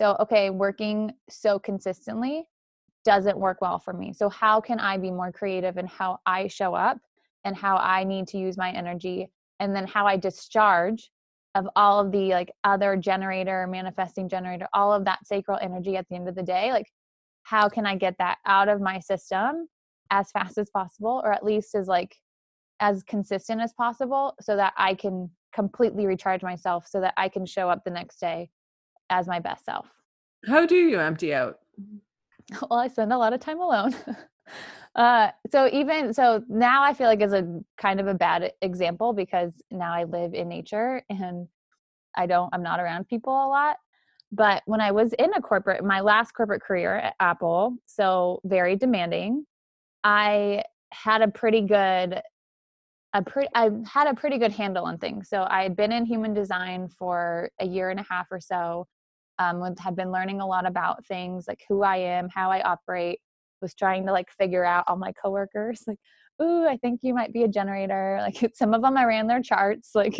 So, 0.00 0.16
okay, 0.18 0.48
working 0.48 1.12
so 1.28 1.58
consistently 1.58 2.48
doesn't 3.04 3.36
work 3.38 3.60
well 3.60 3.78
for 3.78 3.92
me. 3.92 4.14
So, 4.14 4.30
how 4.30 4.58
can 4.58 4.80
I 4.80 4.96
be 4.96 5.10
more 5.10 5.30
creative 5.30 5.76
in 5.76 5.86
how 5.86 6.20
I 6.24 6.46
show 6.46 6.74
up 6.74 6.98
and 7.44 7.54
how 7.54 7.76
I 7.76 8.04
need 8.04 8.26
to 8.28 8.38
use 8.38 8.56
my 8.56 8.70
energy 8.70 9.30
and 9.58 9.76
then 9.76 9.86
how 9.86 10.06
I 10.06 10.16
discharge 10.16 11.10
of 11.54 11.68
all 11.76 12.00
of 12.00 12.12
the 12.12 12.30
like 12.30 12.50
other 12.64 12.96
generator, 12.96 13.66
manifesting 13.66 14.26
generator, 14.26 14.68
all 14.72 14.90
of 14.90 15.04
that 15.04 15.26
sacral 15.26 15.58
energy 15.60 15.98
at 15.98 16.08
the 16.08 16.14
end 16.14 16.28
of 16.28 16.34
the 16.34 16.42
day? 16.42 16.72
Like, 16.72 16.90
how 17.42 17.68
can 17.68 17.84
I 17.84 17.96
get 17.96 18.16
that 18.18 18.38
out 18.46 18.70
of 18.70 18.80
my 18.80 19.00
system 19.00 19.68
as 20.10 20.30
fast 20.30 20.56
as 20.56 20.70
possible 20.70 21.20
or 21.22 21.30
at 21.30 21.44
least 21.44 21.74
as 21.74 21.88
like 21.88 22.16
as 22.80 23.02
consistent 23.02 23.60
as 23.60 23.74
possible 23.74 24.34
so 24.40 24.56
that 24.56 24.72
I 24.78 24.94
can 24.94 25.30
completely 25.52 26.06
recharge 26.06 26.42
myself 26.42 26.86
so 26.88 27.02
that 27.02 27.12
I 27.18 27.28
can 27.28 27.44
show 27.44 27.68
up 27.68 27.84
the 27.84 27.90
next 27.90 28.18
day 28.18 28.48
as 29.10 29.26
my 29.26 29.40
best 29.40 29.64
self. 29.64 29.86
How 30.46 30.64
do 30.64 30.76
you 30.76 30.98
empty 30.98 31.34
out? 31.34 31.58
Well, 32.68 32.80
I 32.80 32.88
spend 32.88 33.12
a 33.12 33.16
lot 33.16 33.32
of 33.32 33.38
time 33.38 33.60
alone. 33.60 33.94
uh, 34.96 35.28
so 35.52 35.68
even 35.72 36.12
so 36.12 36.42
now 36.48 36.82
I 36.82 36.94
feel 36.94 37.06
like 37.06 37.22
is 37.22 37.32
a 37.32 37.60
kind 37.78 38.00
of 38.00 38.08
a 38.08 38.14
bad 38.14 38.52
example 38.60 39.12
because 39.12 39.52
now 39.70 39.94
I 39.94 40.02
live 40.02 40.34
in 40.34 40.48
nature 40.48 41.00
and 41.08 41.46
I 42.16 42.26
don't 42.26 42.52
I'm 42.52 42.64
not 42.64 42.80
around 42.80 43.06
people 43.06 43.32
a 43.32 43.46
lot. 43.46 43.76
But 44.32 44.62
when 44.66 44.80
I 44.80 44.90
was 44.90 45.12
in 45.12 45.32
a 45.34 45.40
corporate, 45.40 45.84
my 45.84 46.00
last 46.00 46.32
corporate 46.32 46.62
career 46.62 46.96
at 46.96 47.14
Apple, 47.20 47.76
so 47.86 48.40
very 48.44 48.74
demanding, 48.74 49.46
I 50.02 50.64
had 50.92 51.22
a 51.22 51.28
pretty 51.28 51.62
good 51.62 52.20
a 53.12 53.22
pretty 53.22 53.48
I 53.54 53.70
had 53.86 54.06
a 54.06 54.14
pretty 54.14 54.38
good 54.38 54.52
handle 54.52 54.84
on 54.84 54.98
things. 54.98 55.28
So 55.28 55.46
I 55.48 55.62
had 55.62 55.76
been 55.76 55.92
in 55.92 56.06
human 56.06 56.32
design 56.32 56.88
for 56.88 57.50
a 57.60 57.66
year 57.66 57.90
and 57.90 57.98
a 57.98 58.06
half 58.08 58.26
or 58.30 58.40
so. 58.40 58.86
Um, 59.40 59.74
had 59.78 59.96
been 59.96 60.12
learning 60.12 60.40
a 60.40 60.46
lot 60.46 60.66
about 60.66 61.04
things 61.06 61.46
like 61.48 61.62
who 61.68 61.82
I 61.82 61.96
am, 61.96 62.28
how 62.28 62.50
I 62.50 62.60
operate. 62.62 63.18
Was 63.62 63.74
trying 63.74 64.06
to 64.06 64.12
like 64.12 64.30
figure 64.38 64.64
out 64.64 64.84
all 64.86 64.96
my 64.96 65.12
coworkers. 65.12 65.82
Like, 65.88 65.98
ooh, 66.42 66.66
I 66.66 66.78
think 66.78 67.00
you 67.02 67.12
might 67.12 67.32
be 67.32 67.42
a 67.42 67.48
generator. 67.48 68.18
Like 68.26 68.52
some 68.54 68.72
of 68.72 68.82
them, 68.82 68.96
I 68.96 69.04
ran 69.04 69.26
their 69.26 69.42
charts. 69.42 69.90
Like 69.94 70.18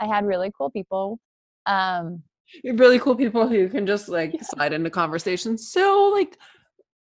I 0.00 0.06
had 0.06 0.24
really 0.26 0.50
cool 0.56 0.70
people. 0.70 1.18
Um, 1.66 2.22
Really 2.64 2.98
cool 2.98 3.14
people 3.16 3.46
who 3.48 3.68
can 3.68 3.86
just 3.86 4.08
like 4.08 4.32
Yeah. 4.34 4.42
slide 4.42 4.72
into 4.72 4.90
conversations. 4.90 5.70
So, 5.70 6.10
like, 6.14 6.38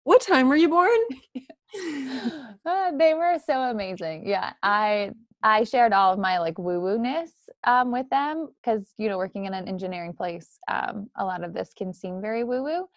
what 0.04 0.20
time 0.20 0.48
were 0.48 0.56
you 0.56 0.68
born? 0.68 0.98
Uh, 1.74 2.92
they 2.96 3.14
were 3.14 3.38
so 3.44 3.60
amazing. 3.62 4.26
Yeah, 4.26 4.52
I 4.62 5.12
I 5.42 5.64
shared 5.64 5.92
all 5.92 6.12
of 6.12 6.18
my 6.18 6.38
like 6.38 6.58
woo 6.58 6.80
woo 6.80 6.98
ness 6.98 7.30
um, 7.64 7.92
with 7.92 8.08
them 8.10 8.48
because 8.60 8.86
you 8.98 9.08
know 9.08 9.18
working 9.18 9.44
in 9.46 9.54
an 9.54 9.68
engineering 9.68 10.12
place, 10.12 10.58
um, 10.68 11.08
a 11.16 11.24
lot 11.24 11.44
of 11.44 11.52
this 11.54 11.70
can 11.76 11.92
seem 11.92 12.20
very 12.20 12.44
woo 12.44 12.62
woo. 12.62 12.88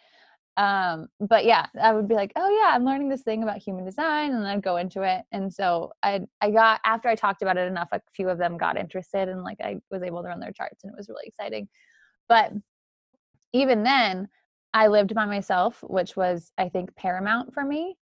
Um, 0.58 1.08
but 1.22 1.46
yeah, 1.46 1.68
I 1.82 1.94
would 1.94 2.08
be 2.08 2.16
like, 2.16 2.34
oh 2.36 2.50
yeah, 2.50 2.76
I'm 2.76 2.84
learning 2.84 3.08
this 3.08 3.22
thing 3.22 3.44
about 3.44 3.60
human 3.60 3.86
design, 3.86 4.34
and 4.34 4.46
I'd 4.46 4.62
go 4.62 4.78
into 4.78 5.04
it. 5.04 5.24
And 5.32 5.54
so 5.54 5.94
I 6.04 6.22
I 6.42 6.52
got 6.52 6.82
after 6.86 7.10
I 7.10 7.16
talked 7.16 7.42
about 7.42 7.58
it 7.58 7.68
enough, 7.68 7.90
a 7.92 8.02
few 8.14 8.30
of 8.30 8.38
them 8.38 8.58
got 8.58 8.78
interested, 8.78 9.30
and 9.30 9.44
like 9.44 9.60
I 9.62 9.78
was 9.90 10.04
able 10.04 10.22
to 10.22 10.28
run 10.28 10.40
their 10.40 10.52
charts, 10.52 10.84
and 10.84 10.92
it 10.92 10.98
was 10.98 11.10
really 11.10 11.28
exciting. 11.28 11.68
But 12.28 12.54
even 13.54 13.84
then, 13.84 14.30
I 14.74 14.88
lived 14.88 15.16
by 15.16 15.26
myself, 15.26 15.84
which 15.88 16.16
was 16.16 16.52
I 16.58 16.70
think 16.70 16.96
paramount 16.96 17.54
for 17.54 17.64
me 17.64 17.98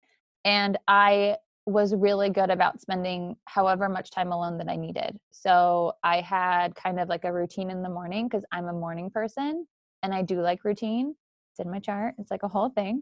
and 0.45 0.77
I 0.87 1.37
was 1.65 1.95
really 1.95 2.29
good 2.29 2.51
about 2.51 2.79
spending 2.79 3.35
however 3.45 3.89
much 3.89 4.11
time 4.11 4.31
alone 4.31 4.59
that 4.59 4.69
I 4.69 4.75
needed. 4.75 5.17
So 5.31 5.93
I 6.03 6.21
had 6.21 6.75
kind 6.75 6.99
of 6.99 7.09
like 7.09 7.25
a 7.25 7.33
routine 7.33 7.71
in 7.71 7.81
the 7.81 7.89
morning 7.89 8.27
because 8.27 8.45
I'm 8.51 8.67
a 8.67 8.73
morning 8.73 9.09
person 9.09 9.65
and 10.03 10.13
I 10.13 10.21
do 10.21 10.41
like 10.41 10.63
routine. 10.63 11.15
It's 11.51 11.65
in 11.65 11.71
my 11.71 11.79
chart. 11.79 12.13
It's 12.19 12.29
like 12.29 12.43
a 12.43 12.47
whole 12.47 12.69
thing. 12.69 13.01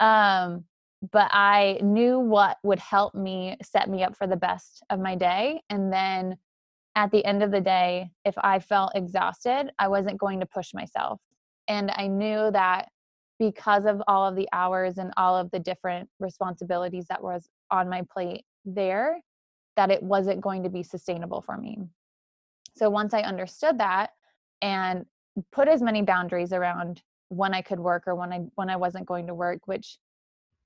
Um, 0.00 0.64
but 1.12 1.30
I 1.32 1.78
knew 1.82 2.18
what 2.18 2.58
would 2.62 2.78
help 2.78 3.14
me 3.14 3.56
set 3.62 3.88
me 3.88 4.02
up 4.02 4.16
for 4.16 4.26
the 4.26 4.36
best 4.36 4.82
of 4.90 5.00
my 5.00 5.14
day. 5.14 5.62
And 5.70 5.90
then 5.90 6.36
at 6.94 7.10
the 7.10 7.24
end 7.24 7.42
of 7.42 7.50
the 7.50 7.60
day, 7.60 8.10
if 8.24 8.34
I 8.38 8.58
felt 8.58 8.92
exhausted, 8.94 9.70
I 9.78 9.88
wasn't 9.88 10.18
going 10.18 10.40
to 10.40 10.46
push 10.46 10.74
myself. 10.74 11.20
And 11.68 11.90
I 11.90 12.06
knew 12.06 12.50
that 12.50 12.88
because 13.38 13.84
of 13.84 14.02
all 14.06 14.26
of 14.26 14.36
the 14.36 14.48
hours 14.52 14.98
and 14.98 15.12
all 15.16 15.36
of 15.36 15.50
the 15.50 15.58
different 15.58 16.08
responsibilities 16.20 17.06
that 17.08 17.22
was 17.22 17.48
on 17.70 17.88
my 17.88 18.02
plate 18.12 18.44
there 18.64 19.20
that 19.76 19.90
it 19.90 20.02
wasn't 20.02 20.40
going 20.40 20.62
to 20.62 20.70
be 20.70 20.82
sustainable 20.82 21.42
for 21.42 21.56
me 21.56 21.78
so 22.76 22.90
once 22.90 23.14
I 23.14 23.20
understood 23.20 23.78
that 23.78 24.10
and 24.62 25.04
put 25.52 25.68
as 25.68 25.82
many 25.82 26.02
boundaries 26.02 26.52
around 26.52 27.02
when 27.28 27.54
I 27.54 27.62
could 27.62 27.80
work 27.80 28.04
or 28.06 28.14
when 28.14 28.32
I 28.32 28.40
when 28.54 28.70
I 28.70 28.76
wasn't 28.76 29.06
going 29.06 29.26
to 29.28 29.34
work, 29.34 29.66
which 29.66 29.98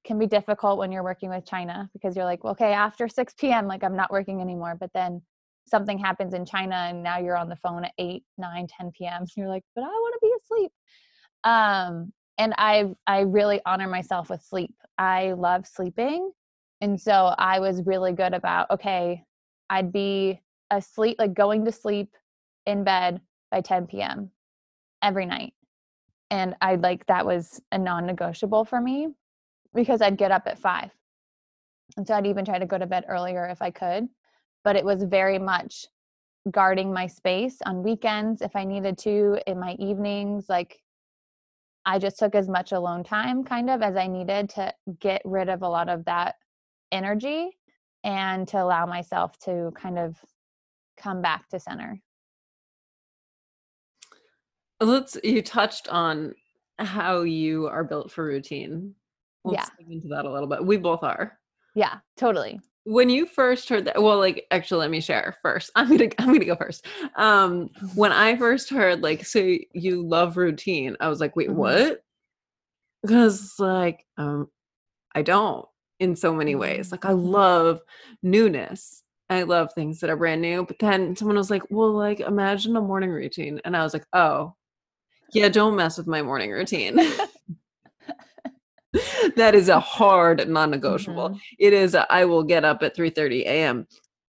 can 0.05 0.19
be 0.19 0.27
difficult 0.27 0.79
when 0.79 0.93
you're 0.93 1.03
working 1.03 1.31
with 1.31 1.45
China 1.45 1.89
because 1.93 2.17
you're 2.17 2.25
like, 2.25 2.45
okay, 2.45 2.73
after 2.73 3.09
6 3.09 3.35
p.m., 3.39 3.67
like 3.67 3.85
I'm 3.85 3.97
not 3.97 4.11
working 4.11 4.41
anymore. 4.41 4.77
But 4.79 4.91
then 4.95 5.23
something 5.67 5.99
happens 5.99 6.33
in 6.33 6.47
China 6.47 6.77
and 6.77 7.03
now 7.03 7.19
you're 7.19 7.37
on 7.37 7.49
the 7.49 7.57
phone 7.57 7.85
at 7.85 7.93
8, 7.99 8.23
9, 8.39 8.67
10 8.67 8.93
p.m. 8.97 9.21
And 9.21 9.29
you're 9.37 9.49
like, 9.49 9.65
but 9.75 9.83
I 9.83 9.87
want 9.87 10.15
to 10.15 10.27
be 10.27 10.33
asleep. 10.43 10.73
Um, 11.45 12.13
and 12.39 12.55
I 12.57 12.95
I 13.07 13.21
really 13.21 13.61
honor 13.67 13.89
myself 13.89 14.31
with 14.31 14.43
sleep. 14.43 14.75
I 14.97 15.33
love 15.33 15.67
sleeping. 15.67 16.31
And 16.81 17.01
so 17.01 17.35
I 17.39 17.59
was 17.59 17.83
really 17.85 18.13
good 18.13 18.35
about, 18.35 18.71
okay, 18.71 19.25
I'd 19.69 19.93
be 19.93 20.41
asleep, 20.71 21.17
like 21.19 21.35
going 21.35 21.65
to 21.65 21.73
sleep 21.73 22.11
in 22.67 22.85
bed 22.85 23.21
by 23.51 23.61
10 23.61 23.87
p.m. 23.87 24.31
every 25.03 25.27
night. 25.27 25.55
And 26.31 26.55
I 26.61 26.77
like 26.77 27.07
that 27.07 27.27
was 27.27 27.61
a 27.73 27.79
non 27.79 28.07
negotiable 28.07 28.65
for 28.65 28.81
me 28.81 29.09
because 29.75 30.01
I'd 30.03 30.19
get 30.19 30.31
up 30.31 30.43
at 30.47 30.59
five. 30.59 30.91
And 31.97 32.07
so 32.07 32.15
I'd 32.15 32.27
even 32.27 32.45
try 32.45 32.59
to 32.59 32.67
go 32.67 32.79
to 32.79 32.87
bed 32.87 33.05
earlier 33.09 33.47
if 33.47 33.63
I 33.63 33.71
could. 33.71 34.09
But 34.63 34.77
it 34.77 34.85
was 34.85 35.03
very 35.03 35.39
much 35.39 35.87
guarding 36.51 36.93
my 36.93 37.07
space 37.07 37.59
on 37.65 37.83
weekends 37.83 38.43
if 38.43 38.55
I 38.55 38.65
needed 38.65 38.99
to, 38.99 39.39
in 39.47 39.59
my 39.59 39.75
evenings. 39.79 40.49
Like 40.49 40.81
I 41.89 41.99
just 41.99 42.19
took 42.19 42.35
as 42.35 42.51
much 42.51 42.73
alone 42.73 43.03
time 43.03 43.45
kind 43.45 43.71
of 43.71 43.81
as 43.81 43.97
I 43.97 44.09
needed 44.09 44.51
to 44.51 44.75
get 45.01 45.23
rid 45.25 45.49
of 45.49 45.63
a 45.63 45.69
lot 45.69 45.89
of 45.89 46.05
that 46.05 46.35
energy 46.93 47.57
and 48.05 48.47
to 48.49 48.63
allow 48.63 48.85
myself 48.85 49.39
to 49.45 49.73
kind 49.75 49.99
of 49.99 50.15
come 50.99 51.23
back 51.23 51.49
to 51.49 51.59
center. 51.59 51.99
Let's 54.81 55.17
you 55.25 55.41
touched 55.41 55.89
on 55.89 56.35
how 56.79 57.23
you 57.23 57.69
are 57.69 57.85
built 57.85 58.13
for 58.13 58.23
routine. 58.23 58.95
Let's 59.45 59.71
yeah. 59.71 59.85
dig 59.87 59.91
into 59.91 60.09
that 60.09 60.27
a 60.27 60.31
little 60.31 60.47
bit. 60.47 60.63
We 60.63 60.77
both 60.77 61.03
are. 61.03 61.39
Yeah, 61.75 62.01
totally. 62.19 62.61
When 62.91 63.11
you 63.11 63.27
first 63.27 63.69
heard 63.69 63.85
that, 63.85 64.03
well, 64.03 64.19
like 64.19 64.47
actually, 64.51 64.81
let 64.81 64.91
me 64.91 65.01
share 65.01 65.37
first. 65.43 65.71
I'm 65.77 65.89
gonna 65.89 66.11
I'm 66.19 66.33
gonna 66.33 66.45
go 66.45 66.57
first. 66.57 66.87
Um, 67.17 67.69
when 67.95 68.13
I 68.13 68.37
first 68.37 68.71
heard 68.71 69.03
like, 69.03 69.27
so 69.27 69.57
you 69.73 70.07
love 70.07 70.37
routine, 70.37 70.97
I 70.99 71.09
was 71.09 71.21
like, 71.21 71.37
wait, 71.37 71.49
mm-hmm. 71.49 71.59
what? 71.59 72.03
Because 73.03 73.55
like, 73.59 74.07
um, 74.17 74.49
I 75.15 75.23
don't 75.23 75.67
in 76.01 76.17
so 76.17 76.33
many 76.33 76.55
ways. 76.55 76.91
Like, 76.91 77.05
I 77.05 77.11
mm-hmm. 77.11 77.27
love 77.27 77.81
newness. 78.23 79.03
I 79.31 79.43
love 79.43 79.73
things 79.75 80.01
that 80.01 80.11
are 80.11 80.17
brand 80.17 80.41
new. 80.41 80.65
But 80.65 80.79
then 80.79 81.15
someone 81.15 81.37
was 81.37 81.51
like, 81.51 81.65
well, 81.71 81.93
like, 81.93 82.21
imagine 82.21 82.77
a 82.77 82.81
morning 82.81 83.11
routine, 83.11 83.61
and 83.65 83.77
I 83.77 83.83
was 83.83 83.93
like, 83.93 84.07
oh, 84.15 84.55
yeah, 85.33 85.49
don't 85.49 85.77
mess 85.77 85.99
with 85.99 86.07
my 86.07 86.23
morning 86.23 86.51
routine. 86.51 86.99
that 89.37 89.55
is 89.55 89.69
a 89.69 89.81
hard 89.81 90.49
non-negotiable. 90.49 91.31
Mm-hmm. 91.31 91.39
It 91.59 91.73
is 91.73 91.95
a, 91.95 92.11
I 92.13 92.25
will 92.25 92.43
get 92.43 92.65
up 92.65 92.83
at 92.83 92.97
3:30 92.97 93.43
a.m. 93.43 93.87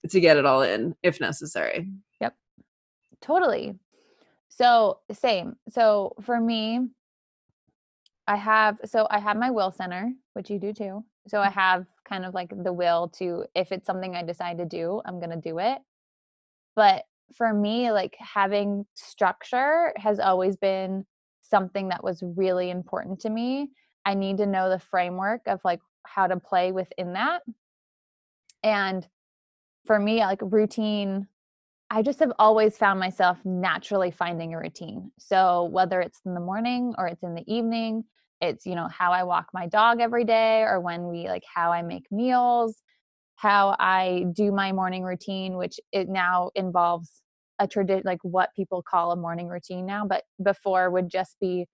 to 0.09 0.19
get 0.19 0.37
it 0.37 0.45
all 0.45 0.61
in 0.61 0.95
if 1.03 1.19
necessary. 1.19 1.89
Yep. 2.21 2.35
Totally. 3.21 3.75
So, 4.49 4.99
same. 5.11 5.55
So, 5.69 6.13
for 6.21 6.39
me, 6.39 6.87
I 8.27 8.35
have 8.35 8.77
so 8.85 9.07
I 9.09 9.19
have 9.19 9.37
my 9.37 9.49
will 9.49 9.71
center, 9.71 10.11
which 10.33 10.49
you 10.49 10.59
do 10.59 10.73
too. 10.73 11.03
So 11.27 11.39
I 11.39 11.49
have 11.49 11.85
kind 12.07 12.25
of 12.25 12.33
like 12.33 12.51
the 12.63 12.73
will 12.73 13.09
to 13.19 13.45
if 13.55 13.71
it's 13.71 13.85
something 13.85 14.15
I 14.15 14.23
decide 14.23 14.57
to 14.59 14.65
do, 14.65 15.01
I'm 15.05 15.19
going 15.19 15.29
to 15.31 15.37
do 15.37 15.59
it. 15.59 15.79
But 16.75 17.05
for 17.35 17.53
me, 17.53 17.91
like 17.91 18.15
having 18.19 18.85
structure 18.93 19.93
has 19.97 20.19
always 20.19 20.55
been 20.55 21.05
something 21.41 21.89
that 21.89 22.03
was 22.03 22.23
really 22.23 22.69
important 22.69 23.19
to 23.21 23.29
me. 23.29 23.71
I 24.05 24.13
need 24.13 24.37
to 24.37 24.45
know 24.45 24.69
the 24.69 24.79
framework 24.79 25.41
of 25.47 25.61
like 25.63 25.79
how 26.05 26.27
to 26.27 26.39
play 26.39 26.71
within 26.71 27.13
that. 27.13 27.41
And 28.63 29.07
for 29.85 29.99
me, 29.99 30.19
like 30.19 30.39
routine, 30.41 31.27
I 31.89 32.01
just 32.01 32.19
have 32.19 32.31
always 32.39 32.77
found 32.77 32.99
myself 32.99 33.37
naturally 33.45 34.11
finding 34.11 34.53
a 34.53 34.59
routine. 34.59 35.11
So 35.19 35.65
whether 35.65 36.01
it's 36.01 36.21
in 36.25 36.33
the 36.33 36.39
morning 36.39 36.93
or 36.97 37.07
it's 37.07 37.23
in 37.23 37.35
the 37.35 37.43
evening, 37.53 38.05
it's 38.41 38.65
you 38.65 38.75
know 38.75 38.87
how 38.87 39.11
I 39.11 39.23
walk 39.23 39.47
my 39.53 39.67
dog 39.67 40.01
every 40.01 40.25
day 40.25 40.63
or 40.63 40.79
when 40.79 41.07
we 41.07 41.27
like 41.27 41.43
how 41.53 41.71
I 41.71 41.81
make 41.81 42.11
meals, 42.11 42.81
how 43.35 43.75
I 43.79 44.25
do 44.33 44.51
my 44.51 44.71
morning 44.71 45.03
routine, 45.03 45.55
which 45.57 45.79
it 45.91 46.09
now 46.09 46.49
involves 46.55 47.21
a 47.59 47.67
tradition 47.67 48.03
like 48.05 48.19
what 48.23 48.49
people 48.55 48.81
call 48.81 49.11
a 49.11 49.15
morning 49.15 49.47
routine 49.47 49.85
now, 49.85 50.05
but 50.05 50.23
before 50.43 50.89
would 50.89 51.09
just 51.09 51.37
be 51.39 51.67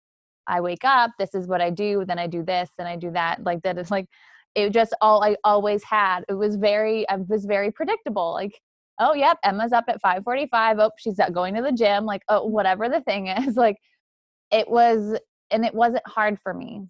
I 0.49 0.61
wake 0.61 0.83
up, 0.83 1.11
this 1.19 1.35
is 1.35 1.47
what 1.47 1.61
I 1.61 1.69
do, 1.69 2.03
then 2.05 2.19
I 2.19 2.27
do 2.27 2.43
this, 2.43 2.69
then 2.77 2.87
I 2.87 2.95
do 2.95 3.11
that. 3.11 3.43
Like 3.43 3.61
that 3.63 3.77
is 3.77 3.91
like 3.91 4.07
it 4.55 4.71
just 4.71 4.95
all 5.01 5.23
I 5.23 5.37
always 5.43 5.83
had. 5.83 6.21
It 6.27 6.33
was 6.33 6.55
very 6.55 7.07
I 7.09 7.17
was 7.17 7.45
very 7.45 7.71
predictable. 7.71 8.33
Like, 8.33 8.59
oh 8.99 9.13
yep, 9.13 9.37
Emma's 9.43 9.71
up 9.73 9.85
at 9.87 10.01
5:45. 10.01 10.79
Oh, 10.79 10.91
she's 10.97 11.19
going 11.31 11.55
to 11.55 11.61
the 11.61 11.71
gym. 11.71 12.05
Like, 12.05 12.23
oh, 12.29 12.45
whatever 12.45 12.89
the 12.89 13.01
thing 13.01 13.27
is. 13.27 13.55
Like 13.55 13.77
it 14.51 14.69
was 14.69 15.17
and 15.51 15.65
it 15.65 15.73
wasn't 15.73 16.07
hard 16.07 16.39
for 16.41 16.53
me. 16.53 16.87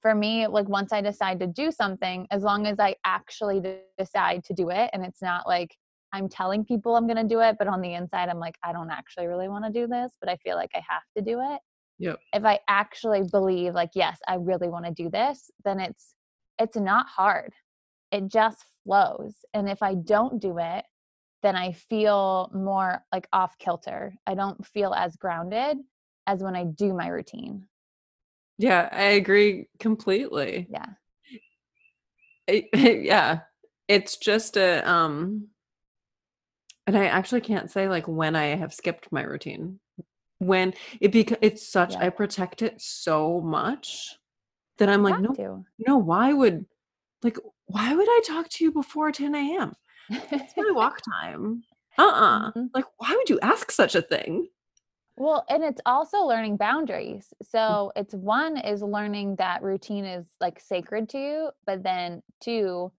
For 0.00 0.14
me, 0.14 0.46
like 0.46 0.68
once 0.68 0.92
I 0.92 1.00
decide 1.00 1.38
to 1.40 1.46
do 1.46 1.70
something, 1.70 2.26
as 2.30 2.42
long 2.42 2.66
as 2.66 2.78
I 2.78 2.96
actually 3.04 3.62
decide 3.98 4.44
to 4.44 4.54
do 4.54 4.70
it 4.70 4.90
and 4.92 5.04
it's 5.04 5.22
not 5.22 5.46
like 5.46 5.76
I'm 6.14 6.28
telling 6.28 6.64
people 6.64 6.94
I'm 6.94 7.08
going 7.08 7.16
to 7.16 7.24
do 7.24 7.40
it, 7.40 7.56
but 7.58 7.66
on 7.66 7.80
the 7.80 7.94
inside, 7.94 8.28
I'm 8.28 8.38
like, 8.38 8.56
I 8.62 8.72
don't 8.72 8.90
actually 8.90 9.26
really 9.26 9.48
want 9.48 9.64
to 9.64 9.72
do 9.72 9.88
this, 9.88 10.12
but 10.20 10.30
I 10.30 10.36
feel 10.36 10.54
like 10.54 10.70
I 10.72 10.80
have 10.88 11.02
to 11.16 11.22
do 11.22 11.40
it. 11.40 11.60
Yep. 11.98 12.18
If 12.32 12.44
I 12.44 12.60
actually 12.68 13.22
believe 13.30 13.74
like, 13.74 13.90
yes, 13.94 14.18
I 14.26 14.36
really 14.36 14.68
want 14.68 14.84
to 14.86 14.90
do 14.90 15.08
this, 15.08 15.50
then 15.64 15.80
it's, 15.80 16.14
it's 16.58 16.76
not 16.76 17.06
hard. 17.06 17.52
It 18.10 18.28
just 18.28 18.64
flows. 18.84 19.34
And 19.54 19.68
if 19.68 19.82
I 19.82 19.94
don't 19.94 20.40
do 20.40 20.58
it, 20.58 20.84
then 21.42 21.56
I 21.56 21.72
feel 21.72 22.50
more 22.54 23.04
like 23.12 23.28
off 23.32 23.58
kilter. 23.58 24.14
I 24.26 24.34
don't 24.34 24.66
feel 24.66 24.94
as 24.94 25.16
grounded 25.16 25.78
as 26.26 26.42
when 26.42 26.56
I 26.56 26.64
do 26.64 26.94
my 26.94 27.08
routine. 27.08 27.66
Yeah, 28.58 28.88
I 28.90 29.02
agree 29.02 29.68
completely. 29.78 30.66
Yeah. 30.70 30.86
It, 32.46 32.66
yeah. 33.04 33.40
It's 33.88 34.16
just 34.16 34.56
a 34.56 34.88
um 34.90 35.48
and 36.86 36.96
I 36.96 37.06
actually 37.06 37.40
can't 37.40 37.70
say 37.70 37.88
like 37.88 38.06
when 38.06 38.36
I 38.36 38.56
have 38.56 38.74
skipped 38.74 39.10
my 39.10 39.22
routine. 39.22 39.80
When 40.44 40.74
it 41.00 41.12
because 41.12 41.38
it's 41.40 41.66
such 41.66 41.92
yeah. 41.92 42.06
I 42.06 42.10
protect 42.10 42.62
it 42.62 42.80
so 42.80 43.40
much 43.40 44.16
that 44.78 44.88
I'm 44.88 45.02
like, 45.02 45.20
no, 45.20 45.32
to. 45.34 45.64
no, 45.86 45.96
why 45.98 46.32
would 46.32 46.66
like 47.22 47.38
why 47.66 47.94
would 47.94 48.08
I 48.08 48.20
talk 48.26 48.48
to 48.50 48.64
you 48.64 48.72
before 48.72 49.10
10 49.10 49.34
a.m.? 49.34 49.74
It's 50.10 50.54
my 50.56 50.70
walk 50.74 51.00
time. 51.22 51.62
Uh-uh. 51.96 52.50
Mm-hmm. 52.50 52.66
Like, 52.74 52.84
why 52.98 53.14
would 53.16 53.30
you 53.30 53.38
ask 53.40 53.70
such 53.70 53.94
a 53.94 54.02
thing? 54.02 54.48
Well, 55.16 55.44
and 55.48 55.62
it's 55.62 55.80
also 55.86 56.22
learning 56.22 56.56
boundaries. 56.56 57.32
Mm. 57.42 57.46
So 57.50 57.92
it's 57.96 58.14
one 58.14 58.56
is 58.56 58.82
learning 58.82 59.36
that 59.36 59.62
routine 59.62 60.04
is 60.04 60.26
like 60.40 60.60
sacred 60.60 61.08
to 61.10 61.18
you, 61.18 61.50
but 61.66 61.82
then 61.82 62.22
two 62.42 62.92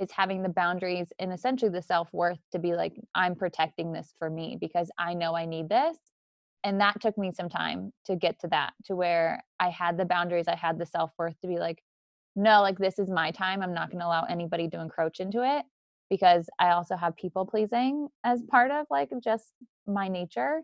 is 0.00 0.10
having 0.10 0.42
the 0.42 0.48
boundaries 0.48 1.12
and 1.18 1.32
essentially 1.32 1.70
the 1.70 1.82
self 1.82 2.12
worth 2.12 2.38
to 2.52 2.58
be 2.58 2.74
like, 2.74 3.00
I'm 3.14 3.34
protecting 3.34 3.92
this 3.92 4.14
for 4.18 4.30
me 4.30 4.56
because 4.60 4.90
I 4.98 5.14
know 5.14 5.36
I 5.36 5.46
need 5.46 5.68
this. 5.68 5.96
And 6.62 6.80
that 6.80 7.00
took 7.00 7.16
me 7.16 7.32
some 7.32 7.48
time 7.48 7.92
to 8.06 8.16
get 8.16 8.38
to 8.40 8.48
that, 8.48 8.74
to 8.84 8.94
where 8.94 9.42
I 9.58 9.70
had 9.70 9.96
the 9.96 10.04
boundaries, 10.04 10.48
I 10.48 10.56
had 10.56 10.78
the 10.78 10.86
self 10.86 11.10
worth 11.18 11.38
to 11.40 11.46
be 11.48 11.58
like, 11.58 11.82
no, 12.36 12.60
like 12.60 12.78
this 12.78 12.98
is 12.98 13.10
my 13.10 13.30
time. 13.30 13.62
I'm 13.62 13.74
not 13.74 13.90
going 13.90 14.00
to 14.00 14.06
allow 14.06 14.24
anybody 14.24 14.68
to 14.68 14.80
encroach 14.80 15.20
into 15.20 15.42
it 15.42 15.64
because 16.10 16.48
I 16.58 16.70
also 16.70 16.96
have 16.96 17.16
people 17.16 17.46
pleasing 17.46 18.08
as 18.24 18.42
part 18.42 18.70
of 18.70 18.86
like 18.90 19.10
just 19.22 19.52
my 19.86 20.08
nature. 20.08 20.62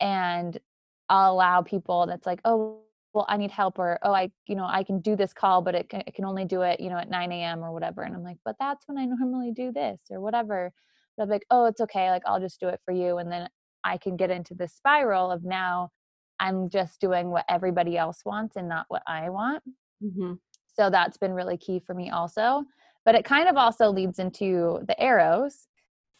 And 0.00 0.58
I'll 1.08 1.32
allow 1.32 1.62
people 1.62 2.06
that's 2.06 2.26
like, 2.26 2.40
oh, 2.44 2.80
well, 3.14 3.26
I 3.28 3.36
need 3.36 3.50
help, 3.50 3.78
or 3.78 3.98
oh, 4.02 4.12
I, 4.12 4.30
you 4.46 4.56
know, 4.56 4.64
I 4.64 4.84
can 4.84 5.00
do 5.00 5.16
this 5.16 5.34
call, 5.34 5.60
but 5.60 5.74
it 5.74 5.88
can, 5.90 6.02
it 6.06 6.14
can 6.14 6.24
only 6.24 6.46
do 6.46 6.62
it, 6.62 6.80
you 6.80 6.88
know, 6.88 6.96
at 6.96 7.10
9 7.10 7.32
a.m. 7.32 7.62
or 7.62 7.72
whatever. 7.72 8.02
And 8.02 8.14
I'm 8.14 8.22
like, 8.22 8.38
but 8.44 8.56
that's 8.58 8.88
when 8.88 8.96
I 8.96 9.04
normally 9.04 9.52
do 9.52 9.70
this 9.70 10.00
or 10.10 10.20
whatever. 10.20 10.72
But 11.16 11.24
I'm 11.24 11.28
like, 11.28 11.44
oh, 11.50 11.66
it's 11.66 11.80
okay. 11.82 12.10
Like, 12.10 12.22
I'll 12.24 12.40
just 12.40 12.58
do 12.58 12.68
it 12.68 12.80
for 12.86 12.92
you. 12.92 13.18
And 13.18 13.30
then 13.30 13.48
I 13.84 13.98
can 13.98 14.16
get 14.16 14.30
into 14.30 14.54
this 14.54 14.74
spiral 14.74 15.30
of 15.30 15.44
now 15.44 15.90
I'm 16.40 16.68
just 16.70 17.00
doing 17.00 17.30
what 17.30 17.44
everybody 17.48 17.96
else 17.96 18.20
wants 18.24 18.56
and 18.56 18.68
not 18.68 18.86
what 18.88 19.02
I 19.06 19.30
want. 19.30 19.62
Mm-hmm. 20.02 20.34
So 20.74 20.90
that's 20.90 21.16
been 21.16 21.32
really 21.32 21.56
key 21.56 21.80
for 21.84 21.94
me 21.94 22.10
also. 22.10 22.64
But 23.04 23.14
it 23.14 23.24
kind 23.24 23.48
of 23.48 23.56
also 23.56 23.90
leads 23.90 24.18
into 24.18 24.80
the 24.86 25.00
arrows 25.00 25.66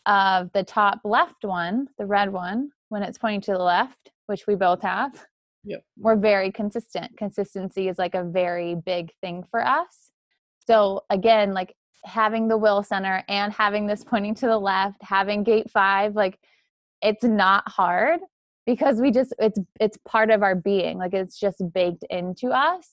of 0.07 0.51
the 0.53 0.65
top 0.65 1.01
left 1.05 1.45
one, 1.45 1.89
the 1.99 2.07
red 2.07 2.33
one, 2.33 2.71
when 2.89 3.03
it's 3.03 3.19
pointing 3.19 3.41
to 3.43 3.53
the 3.53 3.63
left, 3.63 4.11
which 4.27 4.47
we 4.47 4.55
both 4.55 4.83
have 4.83 5.27
Yep. 5.65 5.85
We're 5.99 6.17
very 6.17 6.51
consistent. 6.51 7.17
Consistency 7.17 7.89
is 7.89 7.99
like 7.99 8.15
a 8.15 8.25
very 8.25 8.75
big 8.75 9.13
thing 9.21 9.45
for 9.51 9.65
us. 9.65 10.11
So 10.67 11.05
again, 11.11 11.55
like 11.55 11.75
having 12.05 12.49
the 12.49 12.59
will 12.59 12.83
center 12.83 13.23
and 13.29 13.53
having 13.53 13.87
this 13.87 14.03
pointing 14.05 14.35
to 14.37 14.47
the 14.47 14.59
left, 14.59 15.03
having 15.03 15.45
gate 15.45 15.71
five, 15.71 16.17
like 16.17 16.39
it's 17.03 17.25
not 17.25 17.69
hard 17.69 18.21
because 18.67 19.01
we 19.01 19.11
just 19.11 19.35
it's 19.39 19.59
it's 19.81 19.99
part 20.07 20.31
of 20.31 20.43
our 20.43 20.55
being 20.55 20.99
like 20.99 21.15
it's 21.15 21.39
just 21.39 21.63
baked 21.73 22.05
into 22.11 22.49
us. 22.49 22.89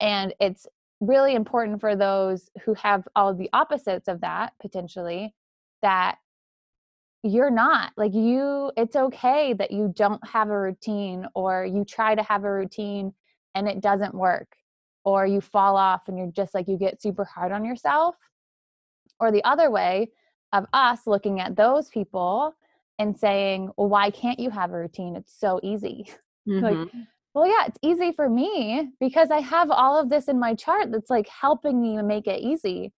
And 0.00 0.34
it's 0.40 0.66
really 1.00 1.34
important 1.34 1.80
for 1.80 1.96
those 1.96 2.50
who 2.64 2.74
have 2.74 3.06
all 3.16 3.34
the 3.34 3.50
opposites 3.52 4.08
of 4.08 4.20
that 4.20 4.52
potentially 4.60 5.34
that 5.82 6.16
you're 7.24 7.50
not 7.50 7.92
like 7.96 8.14
you 8.14 8.70
it's 8.76 8.96
okay 8.96 9.52
that 9.52 9.70
you 9.70 9.92
don't 9.96 10.24
have 10.26 10.48
a 10.48 10.58
routine 10.58 11.26
or 11.34 11.64
you 11.64 11.84
try 11.84 12.14
to 12.14 12.22
have 12.22 12.44
a 12.44 12.52
routine 12.52 13.12
and 13.54 13.68
it 13.68 13.80
doesn't 13.80 14.14
work 14.14 14.56
or 15.04 15.26
you 15.26 15.40
fall 15.40 15.76
off 15.76 16.02
and 16.08 16.16
you're 16.16 16.30
just 16.30 16.54
like 16.54 16.68
you 16.68 16.76
get 16.76 17.02
super 17.02 17.24
hard 17.24 17.52
on 17.52 17.64
yourself. 17.64 18.16
Or 19.18 19.30
the 19.30 19.44
other 19.44 19.70
way 19.70 20.10
of 20.52 20.66
us 20.72 21.00
looking 21.06 21.40
at 21.40 21.56
those 21.56 21.88
people 21.88 22.54
and 23.02 23.18
saying 23.18 23.70
well 23.76 23.88
why 23.88 24.10
can't 24.10 24.38
you 24.38 24.50
have 24.50 24.72
a 24.72 24.78
routine? 24.78 25.16
It's 25.16 25.38
so 25.38 25.60
easy. 25.62 26.10
Mm-hmm. 26.48 26.64
like 26.64 26.88
well 27.34 27.46
yeah 27.46 27.66
it's 27.68 27.78
easy 27.82 28.10
for 28.10 28.28
me 28.28 28.90
because 28.98 29.30
i 29.30 29.38
have 29.38 29.70
all 29.70 29.96
of 29.96 30.08
this 30.08 30.26
in 30.26 30.40
my 30.40 30.56
chart 30.56 30.90
that's 30.90 31.08
like 31.08 31.28
helping 31.28 31.80
me 31.80 32.02
make 32.02 32.26
it 32.26 32.40
easy 32.40 32.92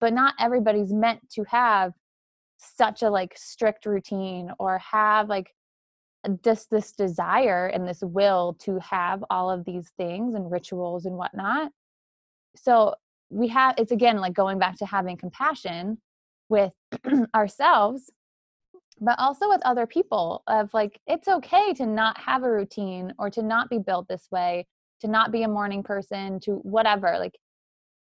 but 0.00 0.12
not 0.12 0.34
everybody's 0.38 0.92
meant 0.92 1.20
to 1.30 1.44
have 1.44 1.94
such 2.58 3.02
a 3.02 3.10
like 3.10 3.32
strict 3.36 3.86
routine 3.86 4.50
or 4.58 4.78
have 4.78 5.28
like 5.28 5.54
just 6.44 6.70
this 6.70 6.92
desire 6.92 7.66
and 7.68 7.88
this 7.88 8.00
will 8.02 8.54
to 8.60 8.78
have 8.80 9.24
all 9.30 9.50
of 9.50 9.64
these 9.64 9.90
things 9.96 10.34
and 10.34 10.50
rituals 10.50 11.06
and 11.06 11.16
whatnot. 11.16 11.72
So 12.56 12.94
we 13.30 13.48
have 13.48 13.76
it's 13.78 13.92
again 13.92 14.18
like 14.18 14.34
going 14.34 14.58
back 14.58 14.76
to 14.78 14.86
having 14.86 15.16
compassion 15.16 15.98
with 16.48 16.72
ourselves 17.34 18.10
but 19.00 19.18
also 19.18 19.48
with 19.48 19.60
other 19.64 19.86
people 19.86 20.42
of 20.46 20.72
like 20.74 21.00
it's 21.06 21.28
okay 21.28 21.72
to 21.74 21.86
not 21.86 22.18
have 22.18 22.42
a 22.42 22.50
routine 22.50 23.12
or 23.18 23.30
to 23.30 23.42
not 23.42 23.70
be 23.70 23.78
built 23.78 24.06
this 24.08 24.28
way 24.30 24.66
to 25.00 25.08
not 25.08 25.32
be 25.32 25.42
a 25.42 25.48
morning 25.48 25.82
person 25.82 26.38
to 26.40 26.56
whatever 26.56 27.16
like 27.18 27.38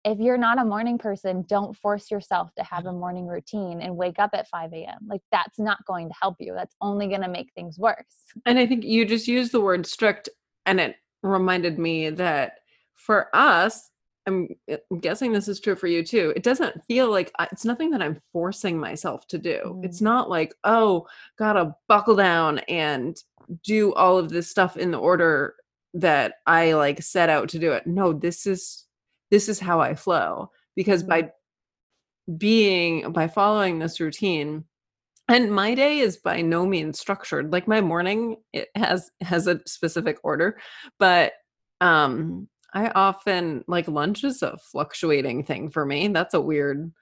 if 0.05 0.19
you're 0.19 0.39
not 0.39 0.59
a 0.59 0.65
morning 0.65 0.97
person 0.97 1.45
don't 1.49 1.77
force 1.77 2.11
yourself 2.11 2.51
to 2.57 2.65
have 2.65 2.87
a 2.87 2.89
mm-hmm. 2.89 3.01
morning 3.01 3.27
routine 3.27 3.83
and 3.83 3.97
wake 3.97 4.19
up 4.19 4.31
at 4.33 4.49
5 4.49 4.73
a.m 4.73 4.99
like 5.09 5.23
that's 5.31 5.59
not 5.59 5.85
going 5.87 6.09
to 6.09 6.15
help 6.21 6.37
you 6.39 6.55
that's 6.55 6.75
only 6.81 7.09
going 7.09 7.23
to 7.23 7.29
make 7.29 7.51
things 7.55 7.79
worse. 7.79 7.97
And 8.47 8.59
i 8.59 8.67
think 8.67 8.85
you 8.85 9.05
just 9.05 9.29
used 9.29 9.53
the 9.53 9.61
word 9.61 9.87
strict 9.87 10.29
and 10.67 10.81
it 10.81 10.97
reminded 11.23 11.79
me 11.79 12.11
that 12.11 12.53
for 12.95 13.29
us 13.35 13.91
I'm, 14.29 14.49
eh, 14.69 14.77
guessing 15.01 15.33
this 15.33 15.49
is 15.49 15.61
true 15.61 15.75
for 15.75 15.87
you 15.89 16.05
too. 16.05 16.33
It 16.37 16.43
doesn't 16.43 16.85
feel 16.85 17.11
like 17.11 17.33
it's 17.53 17.65
nothing 17.65 17.91
that 17.91 18.03
I'm 18.03 18.21
forcing 18.33 18.79
myself 18.79 19.27
to 19.29 19.39
do. 19.39 19.61
Mm-hmm. 19.65 19.85
It's 19.85 20.01
not 20.01 20.31
like, 20.31 20.55
oh, 20.65 21.07
gotta 21.39 21.75
buckle 21.89 22.17
down 22.17 22.59
and 22.69 23.17
do 23.65 23.95
all 23.95 24.19
of 24.19 24.29
this 24.29 24.49
stuff 24.49 24.77
in 24.77 24.91
the 24.91 24.99
order 24.99 25.55
that 25.95 26.35
I 26.47 26.75
like 26.75 27.03
set 27.03 27.31
out 27.31 27.49
to 27.51 27.59
do 27.59 27.73
it. 27.73 27.87
No, 27.87 28.13
this 28.13 28.47
is 28.47 28.85
this 29.31 29.49
is 29.49 29.59
how 29.59 29.81
I 29.81 29.95
flow 29.95 30.51
because 30.77 31.03
mm-hmm. 31.03 31.11
by 31.11 31.33
being 32.37 33.13
by 33.13 33.27
following 33.27 33.79
this 33.79 34.01
routine 34.01 34.65
and 35.29 35.53
my 35.53 35.75
day 35.75 35.99
is 35.99 36.19
by 36.19 36.43
no 36.43 36.67
means 36.67 37.01
structured 37.01 37.53
like 37.53 37.67
my 37.67 37.81
morning 37.81 38.37
it 38.53 38.69
has 38.75 39.11
has 39.23 39.47
a 39.47 39.61
specific 39.67 40.19
order 40.23 40.59
but 40.99 41.33
um 41.81 42.47
I 42.73 42.89
often 42.91 43.65
like 43.67 43.89
lunch 43.89 44.25
is 44.25 44.43
a 44.43 44.57
fluctuating 44.59 45.45
thing 45.45 45.71
for 45.71 45.87
me. 45.87 46.09
That's 46.09 46.35
a 46.35 46.41
weird 46.41 46.93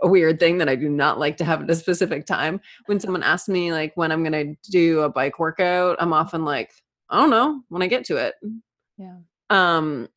a 0.00 0.08
weird 0.08 0.38
thing 0.38 0.58
that 0.58 0.68
I 0.68 0.76
do 0.76 0.88
not 0.88 1.18
like 1.18 1.36
to 1.38 1.44
have 1.44 1.62
at 1.62 1.70
a 1.70 1.74
specific 1.74 2.24
time. 2.24 2.60
When 2.86 3.00
someone 3.00 3.22
asks 3.22 3.48
me 3.48 3.72
like 3.72 3.92
when 3.96 4.12
I'm 4.12 4.22
going 4.22 4.56
to 4.56 4.70
do 4.70 5.00
a 5.00 5.08
bike 5.08 5.38
workout, 5.38 5.96
I'm 5.98 6.12
often 6.12 6.44
like, 6.44 6.70
I 7.10 7.18
don't 7.18 7.30
know, 7.30 7.62
when 7.68 7.82
I 7.82 7.88
get 7.88 8.04
to 8.06 8.16
it. 8.16 8.34
Yeah. 8.96 9.16
Um 9.50 10.08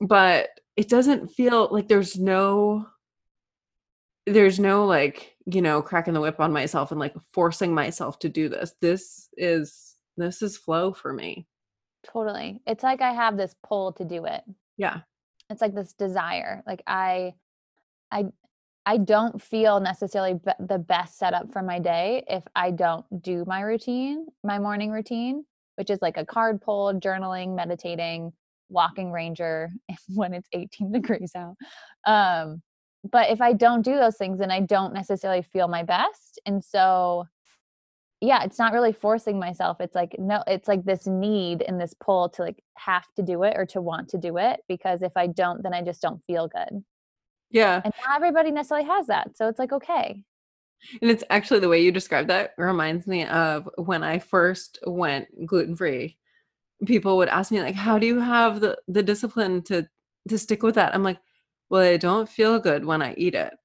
but 0.00 0.50
it 0.76 0.88
doesn't 0.88 1.28
feel 1.28 1.68
like 1.70 1.88
there's 1.88 2.18
no 2.18 2.86
there's 4.26 4.58
no 4.58 4.84
like, 4.84 5.34
you 5.46 5.62
know, 5.62 5.80
cracking 5.80 6.12
the 6.12 6.20
whip 6.20 6.40
on 6.40 6.52
myself 6.52 6.90
and 6.90 7.00
like 7.00 7.14
forcing 7.32 7.72
myself 7.72 8.18
to 8.20 8.28
do 8.28 8.48
this. 8.48 8.74
This 8.80 9.28
is 9.36 9.94
this 10.16 10.42
is 10.42 10.56
flow 10.56 10.92
for 10.92 11.12
me. 11.12 11.46
Totally. 12.12 12.60
It's 12.66 12.82
like 12.82 13.00
I 13.00 13.12
have 13.12 13.36
this 13.36 13.54
pull 13.66 13.92
to 13.94 14.04
do 14.04 14.24
it. 14.26 14.42
Yeah. 14.76 15.00
It's 15.50 15.60
like 15.60 15.74
this 15.74 15.92
desire. 15.92 16.62
Like 16.66 16.82
I 16.86 17.34
I 18.10 18.26
I 18.84 18.98
don't 18.98 19.42
feel 19.42 19.80
necessarily 19.80 20.34
be- 20.34 20.64
the 20.64 20.78
best 20.78 21.18
setup 21.18 21.52
for 21.52 21.62
my 21.62 21.80
day 21.80 22.24
if 22.28 22.44
I 22.54 22.70
don't 22.70 23.04
do 23.22 23.44
my 23.46 23.60
routine, 23.60 24.26
my 24.44 24.58
morning 24.60 24.90
routine, 24.90 25.44
which 25.74 25.90
is 25.90 25.98
like 26.00 26.16
a 26.16 26.24
card 26.24 26.60
pull, 26.60 26.94
journaling, 26.94 27.56
meditating, 27.56 28.32
walking 28.68 29.10
ranger 29.10 29.70
when 30.14 30.34
it's 30.34 30.48
18 30.52 30.92
degrees 30.92 31.32
out. 31.36 31.56
Um, 32.06 32.62
but 33.10 33.30
if 33.30 33.40
I 33.40 33.52
don't 33.52 33.82
do 33.82 33.96
those 33.96 34.16
things, 34.16 34.38
then 34.38 34.50
I 34.50 34.60
don't 34.60 34.92
necessarily 34.92 35.42
feel 35.42 35.68
my 35.68 35.82
best. 35.82 36.40
And 36.46 36.64
so 36.64 37.26
yeah 38.20 38.42
it's 38.42 38.58
not 38.58 38.72
really 38.72 38.92
forcing 38.92 39.38
myself 39.38 39.76
it's 39.80 39.94
like 39.94 40.14
no 40.18 40.42
it's 40.46 40.68
like 40.68 40.84
this 40.84 41.06
need 41.06 41.62
and 41.62 41.80
this 41.80 41.94
pull 42.00 42.28
to 42.28 42.42
like 42.42 42.62
have 42.76 43.06
to 43.14 43.22
do 43.22 43.42
it 43.42 43.54
or 43.56 43.66
to 43.66 43.80
want 43.80 44.08
to 44.08 44.18
do 44.18 44.38
it 44.38 44.60
because 44.68 45.02
if 45.02 45.12
i 45.16 45.26
don't 45.26 45.62
then 45.62 45.74
i 45.74 45.82
just 45.82 46.00
don't 46.00 46.22
feel 46.26 46.48
good. 46.48 46.82
Yeah. 47.50 47.80
And 47.84 47.94
not 48.04 48.16
everybody 48.16 48.50
necessarily 48.50 48.86
has 48.86 49.06
that 49.06 49.36
so 49.36 49.48
it's 49.48 49.58
like 49.58 49.72
okay. 49.72 50.22
And 51.00 51.10
it's 51.10 51.24
actually 51.30 51.60
the 51.60 51.68
way 51.68 51.82
you 51.82 51.92
described 51.92 52.28
that 52.28 52.52
reminds 52.58 53.06
me 53.06 53.26
of 53.26 53.68
when 53.76 54.02
i 54.02 54.18
first 54.18 54.78
went 54.86 55.28
gluten 55.46 55.76
free 55.76 56.16
people 56.84 57.16
would 57.18 57.28
ask 57.28 57.50
me 57.50 57.60
like 57.60 57.74
how 57.74 57.98
do 57.98 58.06
you 58.06 58.20
have 58.20 58.60
the 58.60 58.76
the 58.88 59.02
discipline 59.02 59.62
to 59.62 59.86
to 60.28 60.38
stick 60.38 60.62
with 60.62 60.74
that? 60.76 60.94
I'm 60.94 61.02
like 61.02 61.18
well 61.68 61.82
i 61.82 61.96
don't 61.96 62.28
feel 62.28 62.58
good 62.58 62.84
when 62.84 63.02
i 63.02 63.14
eat 63.16 63.34
it. 63.34 63.52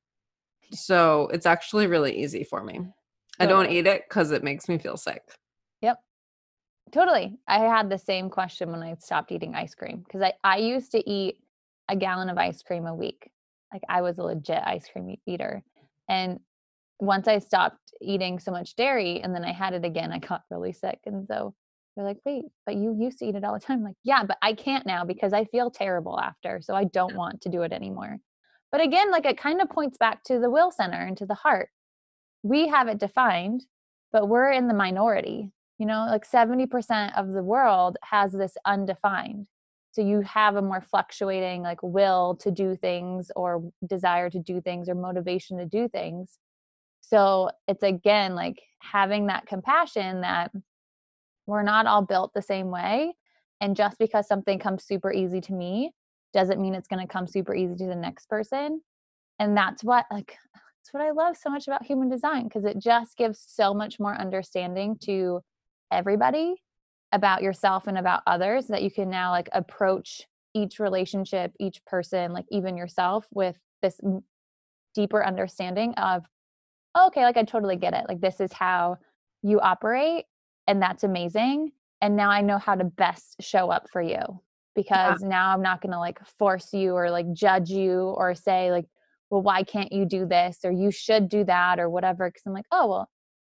So 0.74 1.28
it's 1.34 1.46
actually 1.46 1.88
really 1.88 2.18
easy 2.18 2.46
for 2.46 2.64
me 2.64 2.80
I 3.42 3.46
don't 3.46 3.72
eat 3.72 3.88
it 3.88 4.04
because 4.08 4.32
it 4.32 4.44
makes 4.44 4.68
me 4.70 4.78
feel 4.78 4.98
sick. 4.98 5.22
Yep. 5.82 5.98
Totally. 6.92 7.38
I 7.48 7.60
had 7.60 7.90
the 7.90 7.98
same 7.98 8.30
question 8.30 8.72
when 8.72 8.82
I 8.82 8.96
stopped 9.00 9.32
eating 9.32 9.56
ice 9.56 9.76
cream 9.76 10.04
because 10.06 10.22
I, 10.22 10.34
I 10.44 10.58
used 10.58 10.92
to 10.92 11.10
eat 11.10 11.38
a 11.90 11.96
gallon 11.96 12.30
of 12.30 12.38
ice 12.38 12.62
cream 12.62 12.86
a 12.86 12.96
week. 12.96 13.30
Like 13.74 13.84
I 13.90 14.02
was 14.02 14.18
a 14.18 14.24
legit 14.24 14.62
ice 14.66 14.88
cream 14.92 15.16
eater. 15.26 15.64
And 16.10 16.40
once 17.00 17.28
I 17.28 17.40
stopped 17.40 17.94
eating 18.02 18.40
so 18.40 18.52
much 18.52 18.76
dairy 18.76 19.22
and 19.22 19.34
then 19.34 19.44
I 19.44 19.54
had 19.54 19.74
it 19.74 19.86
again, 19.86 20.12
I 20.12 20.20
got 20.20 20.44
really 20.50 20.74
sick. 20.74 21.00
And 21.06 21.26
so 21.28 21.54
they're 21.96 22.06
like, 22.06 22.20
wait, 22.26 22.46
but 22.66 22.76
you 22.76 22.96
used 22.98 23.20
to 23.20 23.26
eat 23.26 23.36
it 23.36 23.44
all 23.44 23.54
the 23.54 23.60
time. 23.60 23.80
I'm 23.80 23.84
like, 23.84 23.96
yeah, 24.04 24.24
but 24.24 24.38
I 24.42 24.54
can't 24.54 24.86
now 24.86 25.04
because 25.04 25.34
I 25.34 25.46
feel 25.46 25.72
terrible 25.72 26.20
after. 26.20 26.62
So 26.62 26.76
I 26.76 26.86
don't 26.86 27.16
want 27.16 27.42
to 27.42 27.50
do 27.50 27.64
it 27.64 27.74
anymore. 27.74 28.18
But 28.72 28.82
again, 28.82 29.12
like 29.12 29.26
it 29.26 29.38
kind 29.38 29.62
of 29.62 29.70
points 29.70 29.98
back 29.98 30.24
to 30.26 30.40
the 30.40 30.50
will 30.50 30.72
center 30.72 31.00
and 31.00 31.18
to 31.18 31.26
the 31.26 31.36
heart 31.36 31.70
we 32.44 32.68
have 32.68 32.88
it 32.88 32.98
defined, 32.98 33.66
but 34.12 34.28
we're 34.28 34.52
in 34.52 34.68
the 34.68 34.74
minority. 34.74 35.52
You 35.78 35.86
know, 35.88 36.06
like 36.08 36.30
70% 36.30 37.18
of 37.18 37.32
the 37.32 37.44
world 37.44 37.98
has 38.04 38.32
this 38.32 38.56
undefined. 38.66 39.48
So 39.92 40.02
you 40.02 40.22
have 40.22 40.56
a 40.56 40.62
more 40.62 40.82
fluctuating 40.82 41.64
like 41.64 41.82
will 41.82 42.36
to 42.42 42.52
do 42.52 42.76
things 42.76 43.32
or 43.36 43.64
desire 43.86 44.30
to 44.30 44.40
do 44.40 44.62
things 44.62 44.88
or 44.88 44.96
motivation 44.96 45.58
to 45.58 45.66
do 45.66 45.90
things. 45.90 46.40
So 47.02 47.50
it's 47.68 47.84
again 47.84 48.36
like 48.36 48.62
having 48.80 49.28
that 49.28 49.48
compassion 49.48 50.22
that 50.22 50.52
we're 51.46 51.64
not 51.64 51.88
all 51.88 52.04
built 52.04 52.34
the 52.34 52.42
same 52.42 52.70
way. 52.70 53.14
And 53.60 53.76
just 53.76 53.98
because 54.00 54.28
something 54.28 54.60
comes 54.60 54.86
super 54.86 55.12
easy 55.12 55.42
to 55.42 55.54
me 55.54 55.92
doesn't 56.34 56.62
mean 56.62 56.74
it's 56.74 56.88
going 56.88 57.06
to 57.06 57.12
come 57.12 57.28
super 57.28 57.54
easy 57.54 57.76
to 57.76 57.86
the 57.86 57.96
next 57.96 58.30
person. 58.30 58.82
And 59.40 59.58
that's 59.58 59.84
what 59.84 60.06
like 60.10 60.38
it's 60.82 60.94
what 60.94 61.04
I 61.04 61.12
love 61.12 61.38
so 61.38 61.50
much 61.50 61.68
about 61.68 61.86
human 61.86 62.10
design 62.10 62.46
because 62.46 62.66
it 62.66 62.80
just 62.80 63.16
gives 63.18 63.44
so 63.48 63.74
much 63.74 64.00
more 64.00 64.16
understanding 64.20 64.98
to 65.04 65.42
everybody 65.92 66.56
about 67.12 67.44
yourself 67.44 67.88
and 67.88 67.98
about 67.98 68.24
others 68.26 68.68
that 68.68 68.82
you 68.82 68.90
can 68.90 69.10
now 69.10 69.32
like 69.32 69.50
approach 69.52 70.24
each 70.54 70.80
relationship, 70.80 71.52
each 71.60 71.84
person, 71.86 72.34
like 72.34 72.46
even 72.50 72.78
yourself 72.78 73.28
with 73.32 73.58
this 73.82 74.00
deeper 74.96 75.24
understanding 75.24 75.94
of, 75.96 76.26
oh, 76.96 77.08
okay, 77.08 77.24
like 77.24 77.38
I 77.38 77.44
totally 77.44 77.76
get 77.76 77.94
it. 77.94 78.06
Like 78.08 78.22
this 78.22 78.40
is 78.40 78.52
how 78.52 78.98
you 79.44 79.60
operate 79.60 80.26
and 80.68 80.82
that's 80.82 81.04
amazing. 81.04 81.72
And 82.02 82.16
now 82.16 82.32
I 82.32 82.42
know 82.42 82.58
how 82.58 82.76
to 82.76 82.84
best 82.84 83.36
show 83.40 83.70
up 83.70 83.88
for 83.92 84.02
you 84.02 84.22
because 84.76 85.22
yeah. 85.22 85.28
now 85.28 85.54
I'm 85.54 85.62
not 85.62 85.82
going 85.82 85.92
to 85.92 86.00
like 86.00 86.20
force 86.40 86.74
you 86.74 86.94
or 86.94 87.12
like 87.12 87.32
judge 87.34 87.70
you 87.70 88.16
or 88.18 88.34
say 88.34 88.72
like 88.72 88.86
well, 89.32 89.42
why 89.42 89.64
can't 89.64 89.92
you 89.92 90.06
do 90.06 90.28
this 90.28 90.60
or 90.64 90.72
you 90.72 90.92
should 90.92 91.30
do 91.30 91.44
that 91.46 91.80
or 91.80 91.90
whatever? 91.90 92.30
Because 92.30 92.44
I'm 92.46 92.54
like, 92.54 92.66
oh, 92.72 92.88
well, 92.88 93.10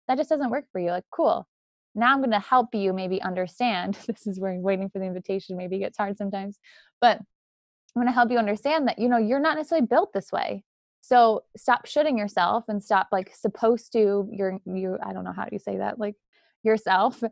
that 0.07 0.17
just 0.17 0.29
doesn't 0.29 0.51
work 0.51 0.65
for 0.71 0.79
you. 0.79 0.91
Like, 0.91 1.05
cool. 1.11 1.47
Now 1.95 2.13
I'm 2.13 2.19
going 2.19 2.31
to 2.31 2.39
help 2.39 2.75
you 2.75 2.93
maybe 2.93 3.21
understand. 3.21 3.97
This 4.07 4.27
is 4.27 4.39
where 4.39 4.53
waiting 4.59 4.89
for 4.89 4.99
the 4.99 5.05
invitation 5.05 5.57
maybe 5.57 5.79
gets 5.79 5.97
hard 5.97 6.17
sometimes, 6.17 6.59
but 7.01 7.17
I'm 7.17 8.01
going 8.01 8.07
to 8.07 8.13
help 8.13 8.29
you 8.29 8.37
understand 8.37 8.87
that, 8.87 8.99
you 8.99 9.09
know, 9.09 9.17
you're 9.17 9.39
not 9.39 9.57
necessarily 9.57 9.87
built 9.87 10.13
this 10.13 10.31
way. 10.31 10.63
So 11.01 11.43
stop 11.57 11.87
shooting 11.87 12.17
yourself 12.17 12.65
and 12.67 12.83
stop 12.83 13.07
like 13.11 13.33
supposed 13.33 13.93
to, 13.93 14.29
you're, 14.31 14.59
you, 14.65 14.97
I 15.03 15.13
don't 15.13 15.23
know 15.23 15.33
how 15.33 15.47
you 15.51 15.57
say 15.57 15.77
that. 15.77 15.97
Like, 15.97 16.15
yourself 16.63 17.23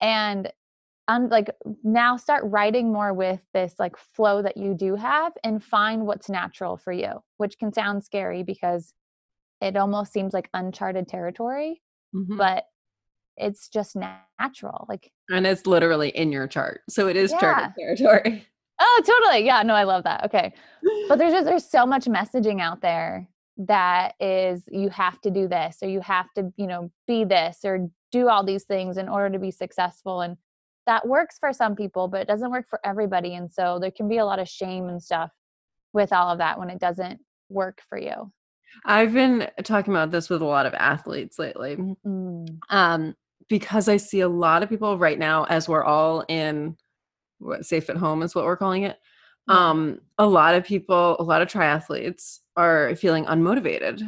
and 0.00 0.50
and 1.08 1.30
like 1.30 1.50
now 1.82 2.16
start 2.16 2.42
writing 2.46 2.92
more 2.92 3.12
with 3.12 3.40
this 3.52 3.74
like 3.78 3.96
flow 3.96 4.42
that 4.42 4.56
you 4.56 4.74
do 4.74 4.94
have 4.94 5.32
and 5.42 5.62
find 5.62 6.06
what's 6.06 6.28
natural 6.28 6.76
for 6.76 6.92
you 6.92 7.12
which 7.36 7.58
can 7.58 7.72
sound 7.72 8.02
scary 8.04 8.42
because 8.42 8.94
it 9.60 9.76
almost 9.76 10.12
seems 10.12 10.32
like 10.32 10.48
uncharted 10.54 11.08
territory 11.08 11.82
Mhm. 12.14 12.38
but 12.38 12.64
it's 13.36 13.68
just 13.68 13.96
natural 14.40 14.86
like 14.88 15.10
and 15.30 15.46
it's 15.46 15.66
literally 15.66 16.10
in 16.10 16.30
your 16.30 16.46
chart. 16.46 16.82
So 16.90 17.08
it 17.08 17.16
is 17.16 17.30
Yeah. 17.32 17.38
charted 17.40 17.74
territory. 17.78 18.46
oh 18.80 19.02
totally 19.06 19.44
yeah 19.46 19.62
no 19.62 19.74
i 19.74 19.84
love 19.84 20.02
that 20.04 20.24
okay 20.24 20.52
but 21.08 21.16
there's 21.16 21.32
just 21.32 21.44
there's 21.48 21.68
so 21.68 21.86
much 21.86 22.06
messaging 22.06 22.60
out 22.60 22.80
there 22.80 23.28
that 23.56 24.14
is 24.18 24.64
you 24.68 24.88
have 24.88 25.20
to 25.20 25.30
do 25.30 25.46
this 25.46 25.78
or 25.82 25.88
you 25.88 26.00
have 26.00 26.32
to 26.34 26.52
you 26.56 26.66
know 26.66 26.90
be 27.06 27.24
this 27.24 27.58
or 27.64 27.88
do 28.10 28.28
all 28.28 28.44
these 28.44 28.64
things 28.64 28.96
in 28.96 29.08
order 29.08 29.30
to 29.32 29.38
be 29.38 29.50
successful 29.52 30.20
and 30.22 30.36
that 30.86 31.06
works 31.06 31.36
for 31.38 31.52
some 31.52 31.74
people 31.74 32.08
but 32.08 32.20
it 32.20 32.28
doesn't 32.28 32.50
work 32.50 32.66
for 32.68 32.80
everybody 32.84 33.34
and 33.34 33.50
so 33.50 33.78
there 33.78 33.90
can 33.90 34.08
be 34.08 34.18
a 34.18 34.24
lot 34.24 34.38
of 34.38 34.48
shame 34.48 34.88
and 34.88 35.02
stuff 35.02 35.30
with 35.92 36.12
all 36.12 36.30
of 36.30 36.38
that 36.38 36.58
when 36.58 36.70
it 36.70 36.78
doesn't 36.78 37.20
work 37.48 37.80
for 37.88 37.98
you 37.98 38.30
I've 38.84 39.12
been 39.12 39.48
talking 39.62 39.92
about 39.92 40.10
this 40.10 40.28
with 40.28 40.42
a 40.42 40.46
lot 40.46 40.66
of 40.66 40.74
athletes 40.74 41.38
lately. 41.38 41.76
um, 42.70 43.14
because 43.48 43.88
I 43.88 43.98
see 43.98 44.20
a 44.20 44.28
lot 44.28 44.62
of 44.62 44.68
people 44.68 44.98
right 44.98 45.18
now, 45.18 45.44
as 45.44 45.68
we're 45.68 45.84
all 45.84 46.24
in 46.28 46.76
what 47.38 47.66
safe 47.66 47.90
at 47.90 47.96
home 47.96 48.22
is 48.22 48.34
what 48.34 48.44
we're 48.44 48.56
calling 48.56 48.84
it. 48.84 48.98
Um, 49.46 50.00
a 50.16 50.26
lot 50.26 50.54
of 50.54 50.64
people, 50.64 51.16
a 51.18 51.22
lot 51.22 51.42
of 51.42 51.48
triathletes 51.48 52.38
are 52.56 52.96
feeling 52.96 53.26
unmotivated. 53.26 54.00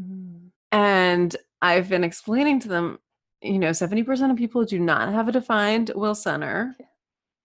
Mm. 0.00 0.50
And 0.72 1.36
I've 1.62 1.88
been 1.88 2.04
explaining 2.04 2.60
to 2.60 2.68
them, 2.68 2.98
you 3.42 3.58
know, 3.58 3.70
70% 3.70 4.30
of 4.30 4.36
people 4.36 4.64
do 4.64 4.78
not 4.78 5.12
have 5.12 5.28
a 5.28 5.32
defined 5.32 5.90
will 5.94 6.14
center. 6.14 6.74
Yeah. 6.80 6.86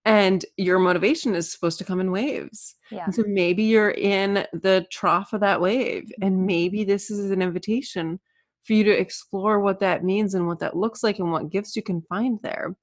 And 0.03 0.43
your 0.57 0.79
motivation 0.79 1.35
is 1.35 1.51
supposed 1.51 1.77
to 1.77 1.85
come 1.85 1.99
in 1.99 2.11
waves. 2.11 2.75
yeah 2.89 3.05
And 3.05 3.13
so 3.13 3.23
maybe 3.27 3.63
you're 3.63 3.91
in 3.91 4.47
the 4.51 4.87
trough 4.91 5.33
of 5.33 5.41
that 5.41 5.61
wave, 5.61 6.03
Mm-hmm. 6.05 6.23
and 6.23 6.45
maybe 6.47 6.83
this 6.83 7.11
is 7.11 7.29
an 7.31 7.41
invitation 7.41 8.19
for 8.63 8.73
you 8.73 8.83
to 8.83 8.91
explore 8.99 9.59
what 9.59 9.79
that 9.79 10.03
means 10.03 10.33
and 10.33 10.47
what 10.47 10.59
that 10.59 10.75
looks 10.75 11.03
like 11.03 11.19
and 11.19 11.31
what 11.31 11.49
gifts 11.51 11.75
you 11.75 11.81
can 11.83 12.01
find 12.03 12.39
there. 12.41 12.75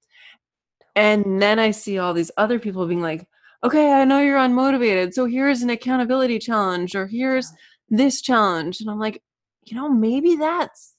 And 0.97 1.41
then 1.41 1.59
I 1.61 1.71
see 1.71 1.99
all 1.99 2.13
these 2.15 2.33
other 2.37 2.59
people 2.59 2.87
being 2.87 3.03
like, 3.03 3.27
okay, 3.65 3.93
I 3.93 4.05
know 4.05 4.21
you're 4.21 4.39
unmotivated. 4.39 5.13
So 5.15 5.27
here's 5.27 5.63
an 5.63 5.71
accountability 5.71 6.39
challenge, 6.39 6.95
or 6.95 7.07
here's 7.07 7.53
this 7.89 8.21
challenge. 8.21 8.81
And 8.81 8.91
I'm 8.91 8.99
like, 8.99 9.23
you 9.65 9.77
know, 9.77 9.89
maybe 9.89 10.37
that's 10.37 10.95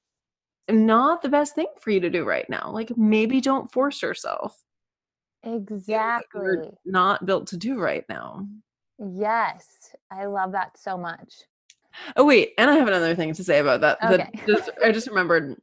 not 0.69 1.21
the 1.21 1.29
best 1.29 1.55
thing 1.55 1.67
for 1.79 1.91
you 1.91 1.99
to 1.99 2.10
do 2.10 2.23
right 2.23 2.49
now. 2.49 2.69
Like, 2.71 2.95
maybe 2.97 3.41
don't 3.41 3.71
force 3.71 4.01
yourself. 4.01 4.62
exactly 5.43 6.41
You're 6.41 6.71
not 6.86 7.25
built 7.25 7.47
to 7.47 7.58
do 7.58 7.79
right 7.79 8.03
now. 8.10 8.47
yes 8.97 9.95
i 10.12 10.25
love 10.25 10.51
that 10.51 10.77
so 10.77 10.97
much 10.97 11.34
Oh 12.15 12.23
wait, 12.25 12.53
and 12.58 12.69
I 12.69 12.75
have 12.75 12.88
another 12.88 13.15
thing 13.15 13.34
to 13.34 13.43
say 13.43 13.60
about 13.60 13.82
that. 13.82 13.97
Okay. 14.03 14.29
just, 14.47 14.69
I 14.84 14.91
just 14.91 15.08
remembered 15.08 15.55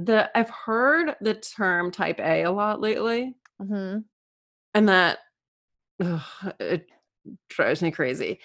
that 0.00 0.30
I've 0.34 0.50
heard 0.50 1.14
the 1.20 1.34
term 1.34 1.90
type 1.90 2.20
A 2.20 2.42
a 2.42 2.50
lot 2.50 2.80
lately, 2.80 3.34
hmm 3.60 3.98
and 4.74 4.88
that 4.88 5.18
ugh, 6.02 6.20
it 6.60 6.86
drives 7.48 7.82
me 7.82 7.90
crazy. 7.90 8.40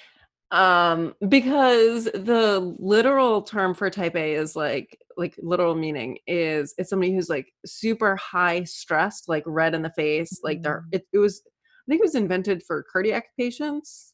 Um, 0.54 1.16
because 1.30 2.06
the 2.06 2.76
literal 2.78 3.42
term 3.42 3.74
for 3.74 3.90
type 3.90 4.16
A 4.16 4.36
is 4.36 4.56
like 4.56 5.00
like 5.18 5.36
literal 5.42 5.74
meaning 5.76 6.20
is 6.28 6.76
it's 6.78 6.92
somebody 6.92 7.12
who's 7.14 7.28
like 7.30 7.52
super 7.66 8.16
high 8.18 8.64
stressed, 8.64 9.28
like 9.28 9.44
red 9.48 9.74
in 9.74 9.82
the 9.82 9.90
face, 9.90 10.40
like 10.44 10.62
they're 10.62 10.86
Mm. 10.92 10.96
it, 10.98 11.08
it 11.12 11.18
was 11.18 11.42
I 11.48 11.92
think 11.92 12.02
it 12.02 12.06
was 12.06 12.16
invented 12.16 12.62
for 12.64 12.86
cardiac 12.92 13.26
patients. 13.38 14.14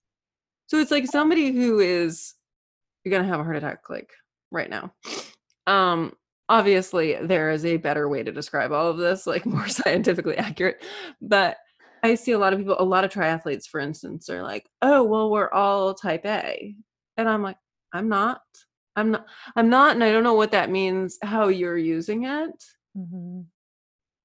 So 0.67 0.78
it's 0.80 0.91
like 0.91 1.08
somebody 1.08 1.52
who 1.52 1.80
is 1.80 2.34
you're 3.04 3.12
gonna 3.12 3.28
have 3.28 3.41
a 3.41 3.43
heart 3.43 3.58
attack 3.58 3.89
like 3.89 4.10
right 4.49 4.69
now. 4.69 4.93
Um 5.67 6.13
obviously 6.47 7.15
there 7.21 7.52
is 7.52 7.65
a 7.65 7.78
better 7.78 8.08
way 8.10 8.23
to 8.23 8.32
describe 8.32 8.71
all 8.71 8.88
of 8.89 8.97
this, 8.97 9.28
like 9.28 9.45
more 9.47 9.67
scientifically 9.67 10.38
accurate. 10.38 10.82
But 11.21 11.58
I 12.04 12.16
see 12.16 12.32
a 12.32 12.40
lot 12.40 12.54
of 12.54 12.60
people, 12.60 12.76
a 12.80 12.84
lot 12.84 13.04
of 13.04 13.12
triathletes, 13.12 13.68
for 13.68 13.80
instance, 13.80 14.30
are 14.30 14.44
like, 14.44 14.70
oh, 14.82 15.04
well, 15.04 15.30
we're 15.30 15.52
all 15.52 15.94
type 15.94 16.26
A. 16.26 16.76
And 17.18 17.28
I'm 17.30 17.44
like, 17.44 17.58
I'm 17.94 18.10
not. 18.10 18.42
I'm 18.96 19.12
not 19.12 19.26
I'm 19.56 19.70
not, 19.70 19.96
and 19.96 20.04
I 20.04 20.12
don't 20.12 20.24
know 20.24 20.34
what 20.34 20.52
that 20.52 20.70
means, 20.70 21.18
how 21.22 21.48
you're 21.48 21.78
using 21.78 22.26
it, 22.26 22.64
hmm 22.96 23.42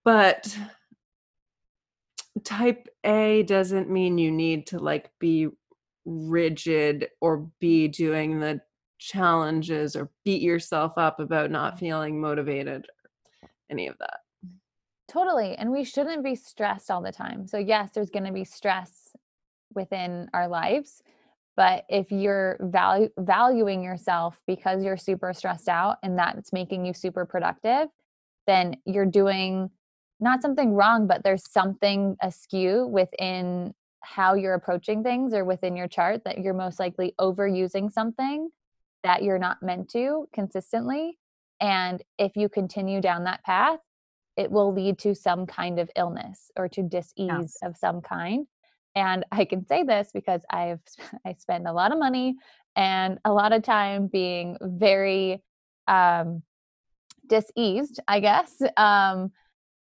but 0.05 0.55
type 2.45 2.89
A 3.05 3.43
doesn't 3.45 3.89
mean 3.89 4.19
you 4.19 4.31
need 4.31 4.67
to 4.69 4.79
like 4.79 5.11
be 5.19 5.49
rigid 6.05 7.09
or 7.21 7.51
be 7.61 7.89
doing 7.89 8.39
the 8.41 8.61
challenges 8.99 9.97
or 9.97 10.11
beat 10.25 10.43
yourself 10.43 10.93
up 10.97 11.21
about 11.21 11.51
not 11.51 11.79
feeling 11.79 12.21
motivated 12.21 12.87
or 13.43 13.49
any 13.71 13.87
of 13.87 13.97
that. 13.99 14.21
Totally. 15.09 15.55
And 15.57 15.71
we 15.71 15.85
shouldn't 15.85 16.25
be 16.25 16.35
stressed 16.35 16.91
all 16.91 17.03
the 17.03 17.13
time. 17.13 17.47
So, 17.47 17.59
yes, 17.59 17.91
there's 17.95 18.11
going 18.11 18.25
to 18.25 18.33
be 18.33 18.45
stress 18.45 19.15
within 19.75 20.29
our 20.33 20.49
lives. 20.49 21.03
But 21.57 21.85
if 21.89 22.11
you're 22.11 22.57
value, 22.61 23.11
valuing 23.19 23.83
yourself 23.83 24.41
because 24.47 24.83
you're 24.83 24.97
super 24.97 25.33
stressed 25.33 25.69
out 25.69 25.99
and 26.03 26.19
that's 26.19 26.53
making 26.53 26.85
you 26.85 26.93
super 26.93 27.25
productive, 27.25 27.89
then 28.47 28.77
you're 28.85 29.07
doing 29.07 29.71
not 30.21 30.43
something 30.43 30.73
wrong, 30.73 31.07
but 31.07 31.23
there's 31.23 31.49
something 31.49 32.17
askew 32.23 32.87
within 32.87 33.75
how 34.01 34.35
you're 34.35 34.55
approaching 34.55 35.03
things 35.03 35.33
or 35.33 35.45
within 35.45 35.77
your 35.77 35.89
chart 35.89 36.23
that 36.25 36.39
you're 36.39 36.55
most 36.55 36.79
likely 36.79 37.15
overusing 37.21 37.91
something 37.91 38.51
that 39.03 39.23
you're 39.23 39.39
not 39.39 39.63
meant 39.63 39.89
to 39.91 40.29
consistently. 40.33 41.19
And 41.61 42.03
if 42.19 42.37
you 42.37 42.49
continue 42.49 43.01
down 43.01 43.25
that 43.25 43.45
path, 43.45 43.79
it 44.37 44.51
will 44.51 44.73
lead 44.73 44.99
to 44.99 45.15
some 45.15 45.47
kind 45.47 45.79
of 45.79 45.91
illness 45.97 46.51
or 46.57 46.69
to 46.69 46.83
dis-ease 46.83 47.57
of 47.63 47.77
some 47.77 48.01
kind 48.01 48.47
and 48.95 49.25
i 49.33 49.45
can 49.45 49.65
say 49.67 49.83
this 49.83 50.11
because 50.13 50.43
i've 50.51 50.81
i 51.27 51.33
spend 51.35 51.67
a 51.67 51.73
lot 51.73 51.93
of 51.93 51.99
money 51.99 52.37
and 52.77 53.19
a 53.25 53.33
lot 53.33 53.53
of 53.53 53.63
time 53.63 54.07
being 54.07 54.57
very 54.61 55.43
um 55.89 56.43
dis-eased 57.29 58.01
i 58.09 58.21
guess 58.21 58.61
um 58.77 59.31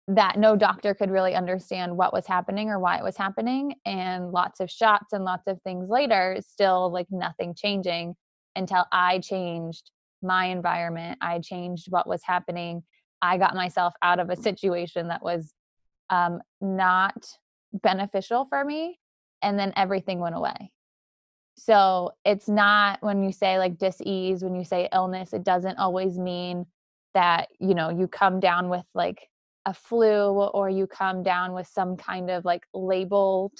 that 0.07 0.39
no 0.39 0.55
doctor 0.55 0.95
could 0.95 1.11
really 1.11 1.35
understand 1.35 1.95
what 1.95 2.11
was 2.11 2.25
happening 2.25 2.69
or 2.69 2.79
why 2.79 2.97
it 2.97 3.03
was 3.03 3.15
happening 3.15 3.75
and 3.85 4.31
lots 4.31 4.59
of 4.59 4.69
shots 4.69 5.13
and 5.13 5.23
lots 5.23 5.45
of 5.45 5.61
things 5.61 5.87
later 5.87 6.37
still 6.41 6.91
like 6.91 7.05
nothing 7.11 7.53
changing 7.53 8.15
until 8.55 8.85
i 8.91 9.19
changed 9.19 9.91
my 10.23 10.45
environment 10.45 11.17
i 11.21 11.37
changed 11.39 11.87
what 11.91 12.07
was 12.07 12.21
happening 12.23 12.81
I 13.21 13.37
got 13.37 13.55
myself 13.55 13.93
out 14.01 14.19
of 14.19 14.29
a 14.29 14.35
situation 14.35 15.07
that 15.09 15.23
was 15.23 15.53
um, 16.09 16.41
not 16.61 17.27
beneficial 17.73 18.45
for 18.45 18.63
me, 18.63 18.99
and 19.41 19.59
then 19.59 19.73
everything 19.75 20.19
went 20.19 20.35
away. 20.35 20.71
So 21.55 22.13
it's 22.23 22.47
not 22.47 23.03
when 23.03 23.21
you 23.23 23.31
say 23.31 23.57
like 23.57 23.77
dis-ease, 23.77 24.43
when 24.43 24.55
you 24.55 24.63
say 24.63 24.87
illness, 24.93 25.33
it 25.33 25.43
doesn't 25.43 25.77
always 25.77 26.17
mean 26.17 26.65
that 27.13 27.49
you 27.59 27.73
know 27.73 27.89
you 27.89 28.07
come 28.07 28.39
down 28.39 28.69
with 28.69 28.85
like 28.93 29.27
a 29.65 29.73
flu 29.73 30.31
or 30.31 30.69
you 30.69 30.87
come 30.87 31.21
down 31.21 31.53
with 31.53 31.67
some 31.67 31.97
kind 31.97 32.29
of 32.29 32.45
like 32.45 32.63
labeled 32.73 33.59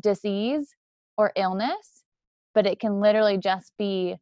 disease 0.00 0.74
or 1.16 1.32
illness, 1.36 2.04
but 2.54 2.66
it 2.66 2.80
can 2.80 3.00
literally 3.00 3.36
just 3.36 3.72
be 3.78 4.16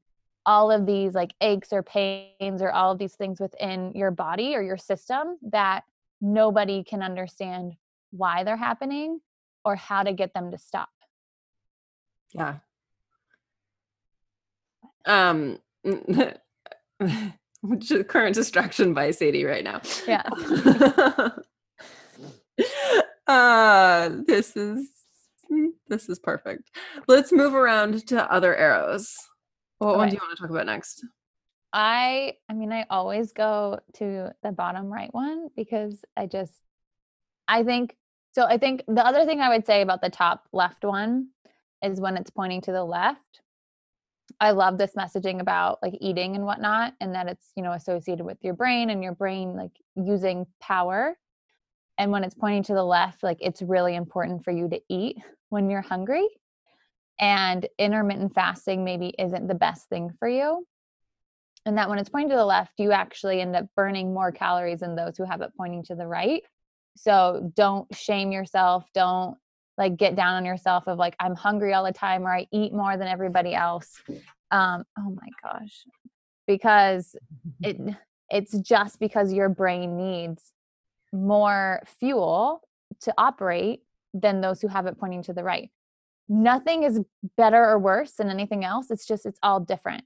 all 0.44 0.70
of 0.70 0.86
these 0.86 1.14
like 1.14 1.34
aches 1.40 1.72
or 1.72 1.82
pains 1.82 2.62
or 2.62 2.70
all 2.72 2.92
of 2.92 2.98
these 2.98 3.14
things 3.14 3.40
within 3.40 3.92
your 3.94 4.10
body 4.10 4.54
or 4.54 4.62
your 4.62 4.76
system 4.76 5.38
that 5.42 5.84
nobody 6.20 6.82
can 6.82 7.02
understand 7.02 7.74
why 8.10 8.44
they're 8.44 8.56
happening 8.56 9.20
or 9.64 9.76
how 9.76 10.02
to 10.02 10.12
get 10.12 10.34
them 10.34 10.50
to 10.50 10.58
stop. 10.58 10.90
Yeah. 12.32 12.56
Um 15.04 15.58
which 17.62 17.90
is 17.90 18.04
current 18.08 18.34
distraction 18.34 18.94
by 18.94 19.10
Sadie 19.10 19.44
right 19.44 19.64
now. 19.64 19.80
Yeah. 20.06 20.22
uh 23.26 24.10
this 24.26 24.56
is 24.56 24.88
this 25.88 26.08
is 26.08 26.18
perfect. 26.18 26.70
Let's 27.06 27.32
move 27.32 27.54
around 27.54 28.06
to 28.08 28.32
other 28.32 28.56
arrows. 28.56 29.14
What 29.84 29.96
one 29.98 30.08
do 30.08 30.14
you 30.14 30.20
want 30.22 30.36
to 30.36 30.40
talk 30.40 30.50
about 30.50 30.66
next? 30.66 31.04
I 31.72 32.34
I 32.48 32.52
mean 32.52 32.72
I 32.72 32.86
always 32.90 33.32
go 33.32 33.80
to 33.94 34.30
the 34.42 34.52
bottom 34.52 34.92
right 34.92 35.12
one 35.12 35.48
because 35.56 36.04
I 36.16 36.26
just 36.26 36.52
I 37.48 37.62
think 37.64 37.96
so 38.32 38.44
I 38.44 38.58
think 38.58 38.84
the 38.86 39.04
other 39.04 39.24
thing 39.24 39.40
I 39.40 39.48
would 39.48 39.66
say 39.66 39.82
about 39.82 40.02
the 40.02 40.10
top 40.10 40.46
left 40.52 40.84
one 40.84 41.28
is 41.82 42.00
when 42.00 42.16
it's 42.16 42.30
pointing 42.30 42.60
to 42.62 42.72
the 42.72 42.84
left. 42.84 43.40
I 44.40 44.52
love 44.52 44.78
this 44.78 44.92
messaging 44.96 45.40
about 45.40 45.78
like 45.82 45.94
eating 46.00 46.36
and 46.36 46.44
whatnot 46.44 46.94
and 47.00 47.14
that 47.14 47.28
it's, 47.28 47.52
you 47.54 47.62
know, 47.62 47.72
associated 47.72 48.24
with 48.24 48.38
your 48.42 48.54
brain 48.54 48.90
and 48.90 49.02
your 49.02 49.14
brain 49.14 49.54
like 49.54 49.72
using 49.94 50.46
power 50.60 51.16
and 51.98 52.10
when 52.10 52.24
it's 52.24 52.34
pointing 52.34 52.62
to 52.64 52.74
the 52.74 52.84
left 52.84 53.22
like 53.22 53.38
it's 53.40 53.62
really 53.62 53.94
important 53.94 54.44
for 54.44 54.50
you 54.50 54.68
to 54.68 54.80
eat 54.88 55.16
when 55.50 55.68
you're 55.68 55.82
hungry 55.82 56.26
and 57.20 57.66
intermittent 57.78 58.34
fasting 58.34 58.84
maybe 58.84 59.14
isn't 59.18 59.46
the 59.46 59.54
best 59.54 59.88
thing 59.88 60.10
for 60.18 60.28
you. 60.28 60.66
And 61.64 61.78
that 61.78 61.88
when 61.88 61.98
it's 61.98 62.08
pointing 62.08 62.30
to 62.30 62.36
the 62.36 62.44
left 62.44 62.72
you 62.78 62.92
actually 62.92 63.40
end 63.40 63.54
up 63.54 63.66
burning 63.76 64.12
more 64.12 64.32
calories 64.32 64.80
than 64.80 64.96
those 64.96 65.16
who 65.16 65.24
have 65.24 65.40
it 65.42 65.52
pointing 65.56 65.84
to 65.84 65.94
the 65.94 66.06
right. 66.06 66.42
So 66.96 67.52
don't 67.54 67.94
shame 67.94 68.32
yourself. 68.32 68.84
Don't 68.94 69.36
like 69.78 69.96
get 69.96 70.16
down 70.16 70.34
on 70.34 70.44
yourself 70.44 70.86
of 70.86 70.98
like 70.98 71.16
i'm 71.18 71.34
hungry 71.34 71.72
all 71.72 71.84
the 71.84 71.92
time 71.92 72.26
or 72.26 72.36
i 72.36 72.46
eat 72.52 72.72
more 72.72 72.96
than 72.96 73.08
everybody 73.08 73.54
else. 73.54 74.02
Um 74.50 74.84
oh 74.98 75.10
my 75.10 75.28
gosh. 75.42 75.84
Because 76.46 77.16
it 77.62 77.78
it's 78.30 78.56
just 78.58 78.98
because 78.98 79.32
your 79.32 79.48
brain 79.48 79.96
needs 79.96 80.52
more 81.12 81.82
fuel 81.98 82.62
to 83.02 83.12
operate 83.18 83.80
than 84.14 84.40
those 84.40 84.60
who 84.60 84.68
have 84.68 84.86
it 84.86 84.98
pointing 84.98 85.22
to 85.22 85.32
the 85.32 85.44
right 85.44 85.70
nothing 86.32 86.82
is 86.84 87.00
better 87.36 87.62
or 87.64 87.78
worse 87.78 88.12
than 88.12 88.30
anything 88.30 88.64
else 88.64 88.90
it's 88.90 89.06
just 89.06 89.26
it's 89.26 89.38
all 89.42 89.60
different 89.60 90.04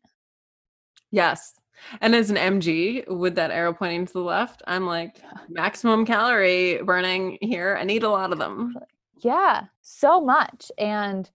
Yes. 1.13 1.55
And 2.01 2.15
as 2.17 2.31
an 2.31 2.37
MG 2.37 3.07
with 3.09 3.37
that 3.37 3.51
arrow 3.53 3.73
pointing 3.73 4.07
to 4.07 4.13
the 4.13 4.21
left, 4.21 4.63
I'm 4.67 4.87
like 4.87 5.23
maximum 5.49 6.05
calorie 6.05 6.83
burning 6.83 7.39
here. 7.41 7.77
I 7.81 7.85
need 7.85 8.03
a 8.03 8.11
lot 8.11 8.33
of 8.33 8.39
them. 8.39 8.75
yeah 9.23 9.65
so 9.83 10.21
much 10.21 10.71
and 10.79 11.31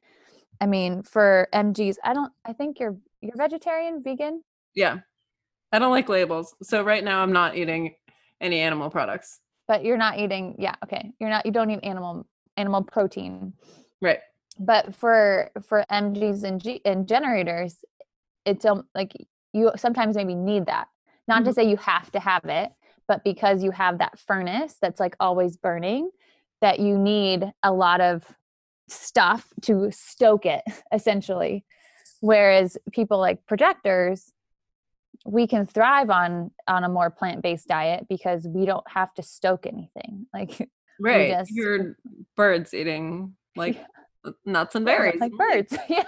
i 0.60 0.66
mean 0.66 1.02
for 1.04 1.48
mgs 1.54 1.96
i 2.04 2.14
don't 2.14 2.32
i 2.46 2.54
think 2.54 2.80
you're 2.80 2.98
you're 3.22 3.36
vegetarian 3.38 4.04
vegan 4.04 4.44
Yeah. 4.76 4.98
I 5.74 5.80
don't 5.80 5.92
like 5.92 6.10
labels. 6.10 6.54
So 6.64 6.84
right 6.84 7.04
now 7.04 7.24
I'm 7.24 7.32
not 7.32 7.56
eating 7.56 7.96
any 8.42 8.60
animal 8.60 8.89
products. 8.89 9.39
but 9.70 9.86
you're 9.86 9.98
not 10.06 10.20
eating 10.20 10.56
yeah 10.60 10.76
okay 10.84 11.12
you're 11.20 11.30
not 11.30 11.46
you 11.46 11.52
don't 11.54 11.72
eat 11.72 11.80
animal 11.84 12.28
animal 12.58 12.84
protein 12.84 13.54
Right. 14.02 14.20
But 14.66 14.95
for 14.95 15.51
for 15.68 15.84
mgs 15.91 16.43
and 16.43 16.62
G, 16.62 16.82
and 16.86 17.07
generators 17.07 17.76
it's 18.45 18.66
um, 18.66 18.88
like 18.95 19.14
you 19.53 19.72
sometimes 19.76 20.16
maybe 20.16 20.36
need 20.36 20.66
that. 20.68 20.88
Not 21.28 21.45
to 21.45 21.53
say 21.53 21.64
you 21.70 21.78
have 21.78 22.12
to 22.12 22.20
have 22.20 22.45
it 22.45 22.72
but 23.07 23.24
because 23.26 23.62
you 23.62 23.72
have 23.72 23.97
that 23.97 24.18
furnace 24.20 24.78
that's 24.82 24.99
like 24.99 25.16
always 25.20 25.57
burning 25.57 26.09
that 26.62 26.80
you 26.80 26.97
need 26.97 27.51
a 27.64 27.74
lot 27.74 27.99
of 27.99 28.24
stuff 28.88 29.47
to 29.64 29.89
stoke 29.91 30.45
it 30.45 30.62
essentially. 30.93 31.66
Whereas 32.22 32.78
people 32.91 33.20
like 33.20 33.45
projectors 33.45 34.32
we 35.26 35.45
can 35.45 35.66
thrive 35.68 36.09
on 36.09 36.51
on 36.68 36.84
a 36.84 36.89
more 36.89 37.09
plant-based 37.09 37.68
diet 37.68 38.07
because 38.09 38.47
we 38.47 38.66
don't 38.66 38.89
have 38.89 39.14
to 39.16 39.24
stoke 39.24 39.66
anything. 39.66 40.28
Like 40.34 40.70
Right. 40.99 41.32
just- 41.32 41.51
You're 41.51 41.97
birds 42.38 42.74
eating 42.74 43.36
like 43.55 43.84
nuts 44.46 44.76
and 44.76 44.86
berries. 44.86 45.20
like 45.20 45.32
mm-hmm. 45.32 45.60
birds 45.60 45.76
yeah 45.90 46.04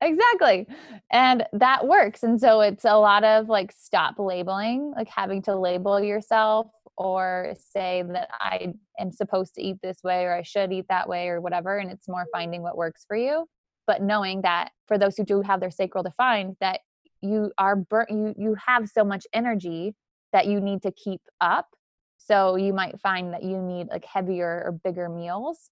exactly 0.00 0.66
and 1.10 1.44
that 1.52 1.86
works 1.86 2.22
and 2.22 2.40
so 2.40 2.60
it's 2.60 2.84
a 2.84 2.96
lot 2.96 3.24
of 3.24 3.48
like 3.48 3.72
stop 3.76 4.14
labeling 4.18 4.92
like 4.96 5.08
having 5.08 5.42
to 5.42 5.56
label 5.56 6.00
yourself 6.00 6.68
or 6.96 7.54
say 7.58 8.04
that 8.08 8.28
i 8.40 8.72
am 8.98 9.10
supposed 9.10 9.54
to 9.54 9.62
eat 9.62 9.76
this 9.82 9.98
way 10.04 10.24
or 10.24 10.32
i 10.32 10.42
should 10.42 10.72
eat 10.72 10.86
that 10.88 11.08
way 11.08 11.28
or 11.28 11.40
whatever 11.40 11.78
and 11.78 11.90
it's 11.90 12.08
more 12.08 12.26
finding 12.32 12.62
what 12.62 12.76
works 12.76 13.04
for 13.06 13.16
you 13.16 13.46
but 13.86 14.02
knowing 14.02 14.42
that 14.42 14.70
for 14.86 14.96
those 14.96 15.16
who 15.16 15.24
do 15.24 15.42
have 15.42 15.60
their 15.60 15.70
sacral 15.70 16.04
defined 16.04 16.56
that 16.60 16.80
you 17.20 17.50
are 17.58 17.74
burnt 17.74 18.10
you 18.10 18.34
you 18.36 18.54
have 18.64 18.88
so 18.88 19.04
much 19.04 19.26
energy 19.32 19.94
that 20.32 20.46
you 20.46 20.60
need 20.60 20.82
to 20.82 20.92
keep 20.92 21.20
up 21.40 21.68
so 22.16 22.56
you 22.56 22.72
might 22.72 23.00
find 23.00 23.32
that 23.32 23.42
you 23.42 23.60
need 23.60 23.88
like 23.88 24.04
heavier 24.04 24.62
or 24.64 24.72
bigger 24.72 25.08
meals 25.08 25.70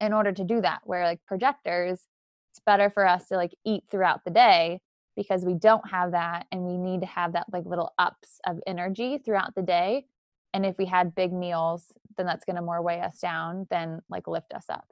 in 0.00 0.12
order 0.12 0.32
to 0.32 0.44
do 0.44 0.60
that 0.60 0.80
where 0.84 1.04
like 1.04 1.20
projectors 1.26 2.06
it's 2.50 2.60
better 2.64 2.90
for 2.90 3.06
us 3.06 3.28
to 3.28 3.36
like 3.36 3.54
eat 3.64 3.84
throughout 3.90 4.24
the 4.24 4.30
day 4.30 4.80
because 5.16 5.44
we 5.44 5.54
don't 5.54 5.88
have 5.88 6.12
that 6.12 6.46
and 6.52 6.62
we 6.62 6.76
need 6.76 7.00
to 7.00 7.06
have 7.06 7.32
that 7.32 7.46
like 7.52 7.64
little 7.66 7.92
ups 7.98 8.40
of 8.46 8.60
energy 8.66 9.18
throughout 9.18 9.54
the 9.54 9.62
day 9.62 10.06
and 10.54 10.64
if 10.64 10.76
we 10.78 10.86
had 10.86 11.14
big 11.14 11.32
meals 11.32 11.92
then 12.16 12.26
that's 12.26 12.44
going 12.44 12.56
to 12.56 12.62
more 12.62 12.82
weigh 12.82 13.00
us 13.00 13.18
down 13.20 13.66
than 13.70 14.00
like 14.08 14.26
lift 14.26 14.52
us 14.54 14.64
up 14.68 14.86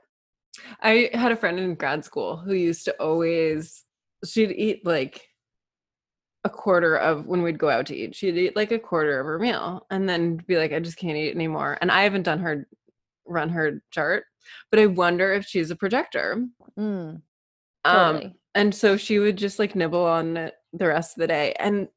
I 0.82 1.11
had 1.12 1.32
a 1.32 1.36
friend 1.36 1.59
in 1.59 1.74
grad 1.74 2.04
school 2.04 2.36
who 2.36 2.54
used 2.54 2.84
to 2.86 2.92
always 3.00 3.84
she'd 4.24 4.52
eat 4.52 4.84
like 4.84 5.22
a 6.46 6.48
quarter 6.48 6.96
of 6.96 7.26
when 7.26 7.42
we'd 7.42 7.59
go 7.59 7.68
out 7.68 7.86
to 7.86 7.96
eat. 7.96 8.14
She'd 8.14 8.38
eat 8.38 8.54
like 8.54 8.70
a 8.70 8.78
quarter 8.78 9.18
of 9.18 9.26
her 9.26 9.38
meal 9.38 9.84
and 9.90 10.09
then 10.09 10.36
be 10.36 10.57
like, 10.57 10.72
I 10.72 10.78
just 10.78 10.96
can't 10.96 11.16
eat 11.16 11.34
anymore. 11.34 11.76
And 11.80 11.90
I 11.90 12.04
haven't 12.04 12.22
done 12.22 12.38
her 12.38 12.68
run 13.26 13.48
her 13.48 13.82
chart, 13.90 14.24
but 14.70 14.80
I 14.80 14.86
wonder 14.86 15.32
if 15.32 15.47
she's 15.47 15.70
a 15.70 15.76
projector. 15.76 16.47
mm, 16.78 17.20
Um 17.84 18.34
and 18.55 18.74
so 18.74 18.97
she 18.97 19.18
would 19.18 19.36
just 19.36 19.59
like 19.59 19.76
nibble 19.76 20.05
on 20.05 20.36
it 20.36 20.55
the 20.72 20.86
rest 20.86 21.16
of 21.16 21.20
the 21.20 21.26
day. 21.26 21.55
And 21.59 21.88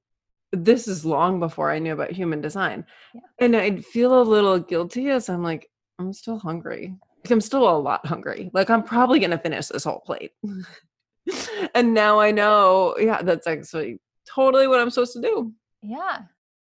this 0.51 0.87
is 0.87 1.05
long 1.05 1.39
before 1.39 1.71
I 1.71 1.79
knew 1.79 1.93
about 1.93 2.11
human 2.11 2.41
design. 2.41 2.85
Yeah. 3.13 3.21
And 3.39 3.55
I'd 3.55 3.85
feel 3.85 4.21
a 4.21 4.23
little 4.23 4.59
guilty 4.59 5.09
as 5.09 5.29
I'm 5.29 5.43
like, 5.43 5.69
I'm 5.99 6.11
still 6.11 6.37
hungry. 6.39 6.95
Like 7.23 7.31
I'm 7.31 7.41
still 7.41 7.69
a 7.69 7.77
lot 7.77 8.05
hungry. 8.05 8.49
Like 8.53 8.69
I'm 8.69 8.83
probably 8.83 9.19
gonna 9.19 9.37
finish 9.37 9.67
this 9.67 9.83
whole 9.83 9.99
plate. 10.01 10.31
and 11.75 11.93
now 11.93 12.19
I 12.19 12.31
know, 12.31 12.95
yeah, 12.99 13.21
that's 13.21 13.47
actually 13.47 13.99
totally 14.27 14.67
what 14.67 14.79
I'm 14.79 14.89
supposed 14.89 15.13
to 15.13 15.21
do. 15.21 15.53
Yeah. 15.81 16.19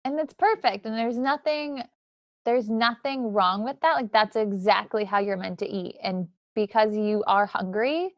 And 0.04 0.18
it's 0.20 0.34
perfect. 0.34 0.86
And 0.86 0.96
there's 0.96 1.18
nothing 1.18 1.82
there's 2.46 2.70
nothing 2.70 3.34
wrong 3.34 3.62
with 3.64 3.78
that. 3.82 3.94
Like 3.94 4.12
that's 4.12 4.36
exactly 4.36 5.04
how 5.04 5.18
you're 5.18 5.36
meant 5.36 5.58
to 5.58 5.68
eat. 5.68 5.96
And 6.02 6.28
because 6.54 6.96
you 6.96 7.22
are 7.26 7.44
hungry, 7.44 8.14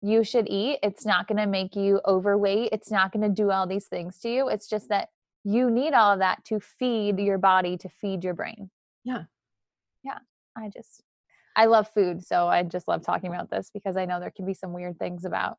you 0.00 0.22
should 0.22 0.48
eat. 0.48 0.78
It's 0.84 1.04
not 1.04 1.26
going 1.26 1.38
to 1.38 1.46
make 1.46 1.74
you 1.74 2.00
overweight. 2.06 2.68
It's 2.72 2.90
not 2.90 3.12
going 3.12 3.22
to 3.22 3.34
do 3.34 3.50
all 3.50 3.66
these 3.66 3.86
things 3.86 4.20
to 4.20 4.28
you. 4.30 4.48
It's 4.48 4.68
just 4.68 4.88
that 4.90 5.08
you 5.42 5.70
need 5.70 5.94
all 5.94 6.12
of 6.12 6.20
that 6.20 6.44
to 6.44 6.60
feed 6.60 7.18
your 7.18 7.38
body, 7.38 7.76
to 7.78 7.88
feed 7.88 8.22
your 8.22 8.34
brain. 8.34 8.70
Yeah. 9.02 9.24
Yeah. 10.04 10.18
I 10.56 10.68
just 10.68 11.02
I 11.56 11.66
love 11.66 11.88
food, 11.92 12.24
so 12.24 12.46
I 12.46 12.62
just 12.62 12.86
love 12.86 13.02
talking 13.04 13.32
about 13.32 13.50
this 13.50 13.70
because 13.74 13.96
I 13.96 14.04
know 14.04 14.20
there 14.20 14.30
can 14.30 14.46
be 14.46 14.54
some 14.54 14.72
weird 14.72 14.98
things 14.98 15.24
about 15.24 15.58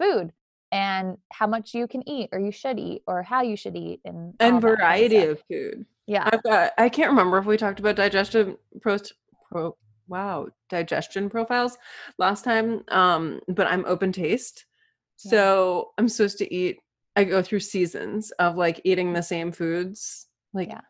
food 0.00 0.32
and 0.72 1.16
how 1.32 1.46
much 1.46 1.74
you 1.74 1.86
can 1.86 2.06
eat 2.08 2.28
or 2.32 2.38
you 2.38 2.52
should 2.52 2.78
eat 2.78 3.02
or 3.06 3.22
how 3.22 3.42
you 3.42 3.56
should 3.56 3.76
eat 3.76 4.00
and 4.04 4.34
And 4.40 4.56
that 4.56 4.62
kind 4.62 4.64
of 4.64 4.78
variety 4.78 5.22
of 5.24 5.42
food. 5.50 5.86
yeah 6.06 6.28
I've 6.30 6.42
got 6.42 6.72
I 6.78 6.88
can't 6.88 7.10
remember 7.10 7.38
if 7.38 7.46
we 7.46 7.56
talked 7.56 7.80
about 7.80 7.96
digestion 7.96 8.56
pros 8.80 9.12
pro 9.50 9.76
wow, 10.08 10.48
digestion 10.70 11.28
profiles 11.28 11.76
last 12.18 12.42
time. 12.42 12.82
Um, 12.88 13.40
but 13.48 13.66
I'm 13.66 13.84
open 13.86 14.10
taste. 14.10 14.64
Yeah. 15.24 15.30
So 15.30 15.90
I'm 15.98 16.08
supposed 16.08 16.38
to 16.38 16.54
eat 16.54 16.78
I 17.16 17.24
go 17.24 17.42
through 17.42 17.60
seasons 17.60 18.30
of 18.38 18.56
like 18.56 18.80
eating 18.84 19.12
the 19.12 19.22
same 19.22 19.52
foods, 19.52 20.28
like 20.54 20.68
Yeah. 20.68 20.80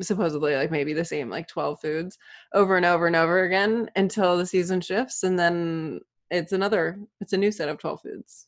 supposedly 0.00 0.56
like 0.56 0.70
maybe 0.70 0.92
the 0.92 1.04
same 1.04 1.30
like 1.30 1.46
12 1.48 1.80
foods 1.80 2.18
over 2.54 2.76
and 2.76 2.84
over 2.84 3.06
and 3.06 3.16
over 3.16 3.44
again 3.44 3.88
until 3.96 4.36
the 4.36 4.46
season 4.46 4.80
shifts 4.80 5.22
and 5.22 5.38
then 5.38 6.00
it's 6.30 6.52
another 6.52 6.98
it's 7.20 7.32
a 7.32 7.36
new 7.38 7.50
set 7.52 7.68
of 7.68 7.78
12 7.78 8.00
foods. 8.02 8.47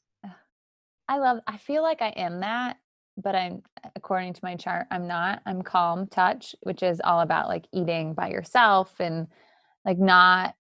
I 1.11 1.19
love 1.19 1.41
I 1.45 1.57
feel 1.57 1.83
like 1.83 2.03
I 2.03 2.11
am 2.11 2.41
that, 2.41 2.77
but 3.17 3.35
I'm 3.35 3.63
according 3.97 4.35
to 4.35 4.41
my 4.45 4.55
chart, 4.55 4.87
I'm 4.93 5.09
not. 5.09 5.43
I'm 5.45 5.61
calm 5.63 6.07
touch, 6.07 6.55
which 6.63 6.85
is 6.85 7.01
all 7.03 7.21
about 7.21 7.49
like 7.49 7.67
eating 7.73 8.15
by 8.15 8.31
yourself 8.31 8.95
and 9.01 9.27
like 9.85 9.99
not 9.99 10.55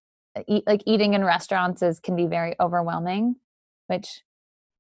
eat 0.48 0.64
like 0.66 0.82
eating 0.86 1.14
in 1.14 1.24
restaurants 1.24 1.82
is 1.82 2.00
can 2.00 2.16
be 2.16 2.26
very 2.26 2.56
overwhelming, 2.58 3.36
which 3.86 4.22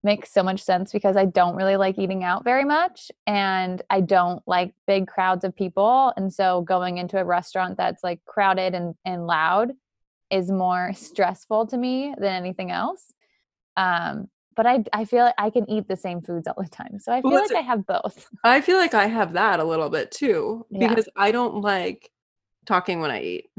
makes 0.02 0.32
so 0.32 0.42
much 0.42 0.60
sense 0.60 0.90
because 0.90 1.16
I 1.16 1.26
don't 1.26 1.54
really 1.54 1.76
like 1.76 1.98
eating 2.00 2.24
out 2.24 2.42
very 2.42 2.64
much 2.64 3.12
and 3.28 3.80
I 3.90 4.00
don't 4.00 4.42
like 4.48 4.74
big 4.88 5.06
crowds 5.06 5.44
of 5.44 5.54
people. 5.54 6.12
And 6.16 6.32
so 6.32 6.62
going 6.62 6.98
into 6.98 7.20
a 7.20 7.24
restaurant 7.24 7.76
that's 7.76 8.02
like 8.02 8.24
crowded 8.24 8.74
and, 8.74 8.96
and 9.04 9.26
loud 9.26 9.72
is 10.30 10.50
more 10.50 10.92
stressful 10.94 11.68
to 11.68 11.76
me 11.76 12.12
than 12.18 12.32
anything 12.34 12.72
else. 12.72 13.12
Um, 13.76 14.28
but 14.56 14.66
I 14.66 14.84
I 14.92 15.04
feel 15.04 15.24
like 15.24 15.34
I 15.38 15.50
can 15.50 15.68
eat 15.70 15.88
the 15.88 15.96
same 15.96 16.20
foods 16.22 16.46
all 16.46 16.62
the 16.62 16.68
time. 16.68 16.98
So 16.98 17.12
I 17.12 17.22
feel 17.22 17.30
Well, 17.30 17.42
like 17.42 17.56
I 17.56 17.60
have 17.60 17.86
both. 17.86 18.28
I 18.44 18.60
feel 18.60 18.78
like 18.78 18.94
I 18.94 19.06
have 19.06 19.32
that 19.34 19.60
a 19.60 19.64
little 19.64 19.90
bit 19.90 20.10
too 20.10 20.66
Yeah. 20.70 20.88
because 20.88 21.08
I 21.16 21.32
don't 21.32 21.60
like 21.62 22.10
talking 22.66 23.00
when 23.00 23.10
I 23.10 23.22
eat. 23.22 23.50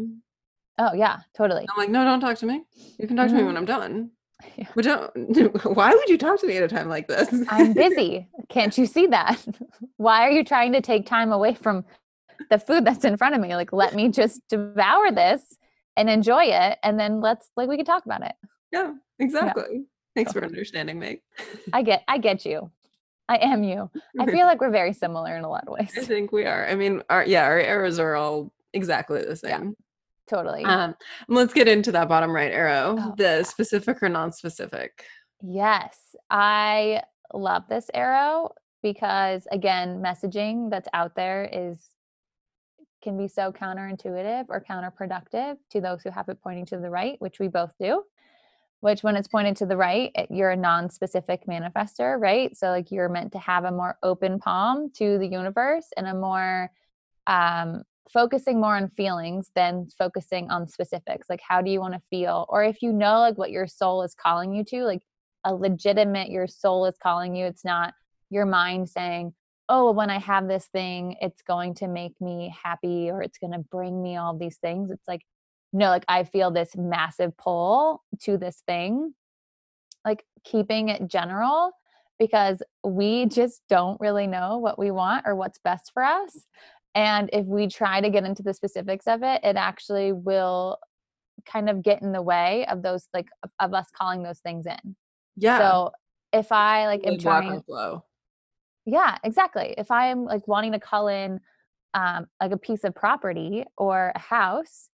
Oh 0.78 0.94
yeah, 0.94 1.20
totally. 1.36 1.66
I'm 1.70 1.78
like, 1.78 1.90
no, 1.90 2.04
don't 2.04 2.20
talk 2.22 2.38
to 2.40 2.46
me. 2.46 2.64
You 2.98 3.08
can 3.08 3.16
talk 3.18 3.30
to 3.30 3.36
me 3.36 3.44
when 3.44 3.56
Mhm. 3.56 3.58
I'm 3.58 3.66
done. 3.66 4.12
Yeah. 4.58 4.68
But 4.76 4.86
don't. 4.86 5.66
Why 5.76 5.94
would 5.94 6.10
you 6.10 6.18
talk 6.18 6.40
to 6.40 6.48
me 6.48 6.58
at 6.58 6.64
a 6.64 6.68
time 6.68 6.90
like 6.90 7.08
this? 7.08 7.30
I'm 7.50 7.74
busy. 7.74 8.28
Can't 8.50 8.76
you 8.76 8.88
see 8.88 9.06
that? 9.08 9.38
Why 9.98 10.22
are 10.24 10.32
you 10.32 10.44
trying 10.44 10.74
to 10.74 10.82
take 10.82 11.06
time 11.06 11.32
away 11.32 11.54
from 11.54 11.86
the 12.50 12.58
food 12.58 12.84
that's 12.84 13.06
in 13.06 13.18
front 13.18 13.36
of 13.36 13.42
me? 13.42 13.56
Like 13.56 13.72
let 13.72 13.94
me 13.94 14.10
just 14.10 14.42
devour 14.50 15.12
this 15.12 15.44
and 15.96 16.10
enjoy 16.10 16.46
it 16.46 16.80
and 16.82 17.00
then 17.00 17.22
let's 17.22 17.52
like 17.56 17.70
we 17.70 17.78
can 17.78 17.86
talk 17.86 18.04
about 18.06 18.24
it. 18.24 18.34
yeah, 18.72 18.94
exactly. 19.20 19.86
Thanks 20.16 20.34
for 20.34 20.44
understanding, 20.44 21.00
Meg. 21.00 21.22
I 21.74 21.84
get 21.84 22.04
I 22.08 22.18
get 22.18 22.46
you. 22.46 22.70
I 23.30 23.38
am 23.38 23.64
you. 23.64 23.90
I 24.20 24.26
feel 24.32 24.46
like 24.46 24.60
we're 24.60 24.72
very 24.72 24.94
similar 24.94 25.36
in 25.38 25.44
a 25.44 25.50
lot 25.50 25.64
of 25.68 25.74
ways. 25.74 25.92
I 25.98 26.02
think 26.02 26.32
we 26.32 26.46
are. 26.46 26.68
I 26.68 26.76
mean, 26.76 27.02
our 27.10 27.26
yeah, 27.26 27.44
our 27.46 27.60
arrows 27.60 28.00
are 28.00 28.16
all 28.16 28.52
exactly 28.74 29.24
the 29.24 29.36
same. 29.36 29.50
Yeah. 29.50 29.72
Totally. 30.28 30.64
Um, 30.64 30.96
let's 31.28 31.54
get 31.54 31.68
into 31.68 31.92
that 31.92 32.08
bottom 32.08 32.32
right 32.32 32.52
arrow, 32.52 32.96
Oh, 32.98 33.14
the 33.18 33.24
yeah. 33.24 33.44
specific 33.44 34.02
or 34.02 34.08
non-specific. 34.08 35.04
Yes, 35.42 35.98
I 36.30 37.04
love 37.34 37.64
this 37.68 37.90
arrow 37.94 38.54
because 38.82 39.46
again, 39.52 40.02
messaging 40.02 40.70
that's 40.70 40.88
out 40.94 41.16
there 41.16 41.50
is 41.52 41.80
can 43.02 43.18
be 43.18 43.28
so 43.28 43.52
counterintuitive 43.52 44.46
or 44.50 44.64
counterproductive 44.64 45.58
to 45.72 45.82
those 45.82 46.02
who 46.04 46.12
have 46.12 46.30
it 46.30 46.38
pointing 46.42 46.66
to 46.68 46.78
the 46.78 46.90
right, 46.90 47.20
which 47.20 47.40
we 47.40 47.48
both 47.48 47.74
do. 47.80 48.04
Which 48.82 49.04
when 49.04 49.16
it's 49.16 49.28
pointed 49.28 49.58
to 49.58 49.66
the 49.66 49.78
right, 49.78 50.12
you're 50.30 50.52
a 50.52 50.58
non-specific 50.58 51.46
manifester, 51.48 52.20
right? 52.20 52.56
So 52.58 52.68
like 52.68 52.92
you're 52.92 53.10
meant 53.10 53.32
to 53.34 53.40
have 53.40 53.64
a 53.64 53.72
more 53.72 53.98
open 54.04 54.40
palm 54.40 54.92
to 54.98 55.18
the 55.18 55.28
universe 55.28 55.88
and 55.96 56.08
a 56.08 56.14
more 56.14 56.72
um 57.28 57.84
focusing 58.12 58.60
more 58.60 58.76
on 58.76 58.90
feelings 58.90 59.52
than 59.56 59.88
focusing 59.98 60.50
on 60.52 60.68
specifics. 60.68 61.30
Like 61.30 61.42
how 61.48 61.62
do 61.62 61.72
you 61.72 61.80
want 61.80 61.94
to 61.94 62.02
feel? 62.10 62.46
Or 62.50 62.64
if 62.64 62.82
you 62.82 62.92
know 62.92 63.20
like 63.20 63.38
what 63.38 63.52
your 63.52 63.68
soul 63.68 64.04
is 64.04 64.16
calling 64.16 64.54
you 64.54 64.64
to 64.66 64.84
like 64.84 65.04
a 65.44 65.54
legitimate 65.54 66.30
your 66.30 66.48
soul 66.48 66.86
is 66.86 66.96
calling 67.02 67.36
you 67.36 67.46
it's 67.46 67.66
not 67.66 67.94
your 68.30 68.46
mind 68.46 68.90
saying 68.90 69.34
oh 69.70 69.92
when 69.92 70.10
i 70.10 70.20
have 70.20 70.48
this 70.48 70.66
thing 70.68 71.16
it's 71.22 71.42
going 71.42 71.74
to 71.74 71.88
make 71.88 72.20
me 72.22 72.54
happy 72.64 73.10
or 73.10 73.22
it's 73.22 73.38
going 73.38 73.54
to 73.54 73.60
bring 73.60 74.02
me 74.02 74.18
all 74.18 74.38
these 74.38 74.58
things. 74.58 74.92
It's 74.92 75.08
like 75.08 75.22
no 75.74 75.90
like 75.90 76.06
i 76.08 76.24
feel 76.24 76.52
this 76.52 76.76
massive 76.76 77.36
pull 77.38 78.04
to 78.20 78.38
this 78.38 78.64
thing 78.66 79.14
like 80.06 80.24
keeping 80.44 80.90
it 80.90 81.08
general 81.08 81.72
because 82.20 82.62
we 82.84 83.26
just 83.26 83.62
don't 83.70 84.00
really 84.00 84.28
know 84.28 84.58
what 84.58 84.78
we 84.78 84.92
want 84.92 85.24
or 85.26 85.36
what's 85.36 85.60
best 85.64 85.92
for 85.94 86.04
us 86.04 86.46
and 86.94 87.30
if 87.32 87.46
we 87.46 87.68
try 87.68 88.02
to 88.02 88.10
get 88.10 88.24
into 88.26 88.44
the 88.44 88.54
specifics 88.54 89.08
of 89.08 89.24
it 89.24 89.40
it 89.44 89.56
actually 89.56 90.12
will 90.12 90.78
kind 91.46 91.70
of 91.70 91.82
get 91.82 92.02
in 92.02 92.12
the 92.12 92.22
way 92.22 92.66
of 92.68 92.84
those 92.84 93.08
like 93.14 93.28
of, 93.60 93.74
us 93.74 93.88
calling 93.98 94.22
those 94.22 94.40
things 94.40 94.66
in 94.66 94.96
Yeah. 95.38 95.58
so 95.58 95.92
if 96.34 96.52
I 96.52 96.86
like 96.86 97.06
am 97.06 97.18
trying, 97.18 97.62
flow. 97.64 98.04
yeah, 98.86 99.18
exactly. 99.24 99.76
If 99.78 99.92
I 99.92 100.08
am 100.08 100.26
like 100.26 100.48
wanting 100.48 100.72
to 100.72 100.80
call 100.80 101.08
in 101.08 101.40
um, 101.94 102.28
like 102.40 102.52
a 102.52 102.58
piece 102.58 102.84
of 102.84 102.96
property 102.96 103.66
or 103.78 104.12
a 104.16 104.20
house, 104.20 104.90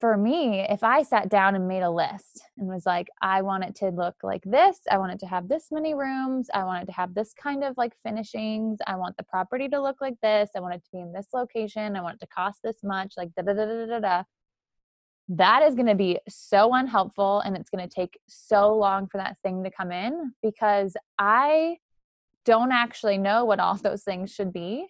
for 0.00 0.16
me, 0.16 0.60
if 0.68 0.82
I 0.82 1.02
sat 1.02 1.28
down 1.28 1.54
and 1.54 1.68
made 1.68 1.82
a 1.82 1.90
list 1.90 2.42
and 2.58 2.68
was 2.68 2.84
like, 2.84 3.08
I 3.22 3.42
want 3.42 3.64
it 3.64 3.74
to 3.76 3.88
look 3.88 4.16
like 4.22 4.42
this, 4.44 4.78
I 4.90 4.98
want 4.98 5.12
it 5.12 5.20
to 5.20 5.26
have 5.26 5.48
this 5.48 5.68
many 5.70 5.94
rooms, 5.94 6.48
I 6.52 6.64
want 6.64 6.82
it 6.82 6.86
to 6.86 6.92
have 6.92 7.14
this 7.14 7.32
kind 7.32 7.64
of 7.64 7.76
like 7.76 7.92
finishings, 8.02 8.78
I 8.86 8.96
want 8.96 9.16
the 9.16 9.22
property 9.22 9.68
to 9.68 9.80
look 9.80 10.00
like 10.00 10.16
this, 10.22 10.50
I 10.56 10.60
want 10.60 10.74
it 10.74 10.84
to 10.84 10.90
be 10.92 11.00
in 11.00 11.12
this 11.12 11.28
location, 11.32 11.96
I 11.96 12.02
want 12.02 12.16
it 12.16 12.20
to 12.20 12.26
cost 12.26 12.60
this 12.62 12.82
much, 12.82 13.14
like 13.16 13.34
da 13.34 13.42
da 13.42 13.52
da 13.52 13.64
da 13.64 13.86
da 13.86 13.98
da. 14.00 14.22
That 15.28 15.62
is 15.62 15.74
going 15.74 15.86
to 15.86 15.94
be 15.94 16.18
so 16.28 16.74
unhelpful 16.74 17.40
and 17.40 17.56
it's 17.56 17.70
going 17.70 17.88
to 17.88 17.94
take 17.94 18.18
so 18.28 18.74
long 18.74 19.06
for 19.06 19.16
that 19.18 19.38
thing 19.42 19.64
to 19.64 19.70
come 19.70 19.90
in 19.90 20.34
because 20.42 20.96
I 21.18 21.78
don't 22.44 22.72
actually 22.72 23.16
know 23.16 23.44
what 23.44 23.60
all 23.60 23.74
those 23.82 24.02
things 24.02 24.32
should 24.32 24.52
be. 24.52 24.88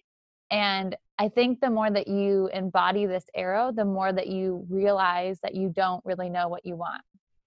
And 0.51 0.95
I 1.17 1.29
think 1.29 1.61
the 1.61 1.69
more 1.69 1.89
that 1.89 2.07
you 2.07 2.49
embody 2.53 3.05
this 3.05 3.25
arrow, 3.33 3.71
the 3.71 3.85
more 3.85 4.11
that 4.11 4.27
you 4.27 4.65
realize 4.69 5.39
that 5.41 5.55
you 5.55 5.69
don't 5.69 6.03
really 6.05 6.29
know 6.29 6.47
what 6.49 6.65
you 6.65 6.75
want. 6.75 7.01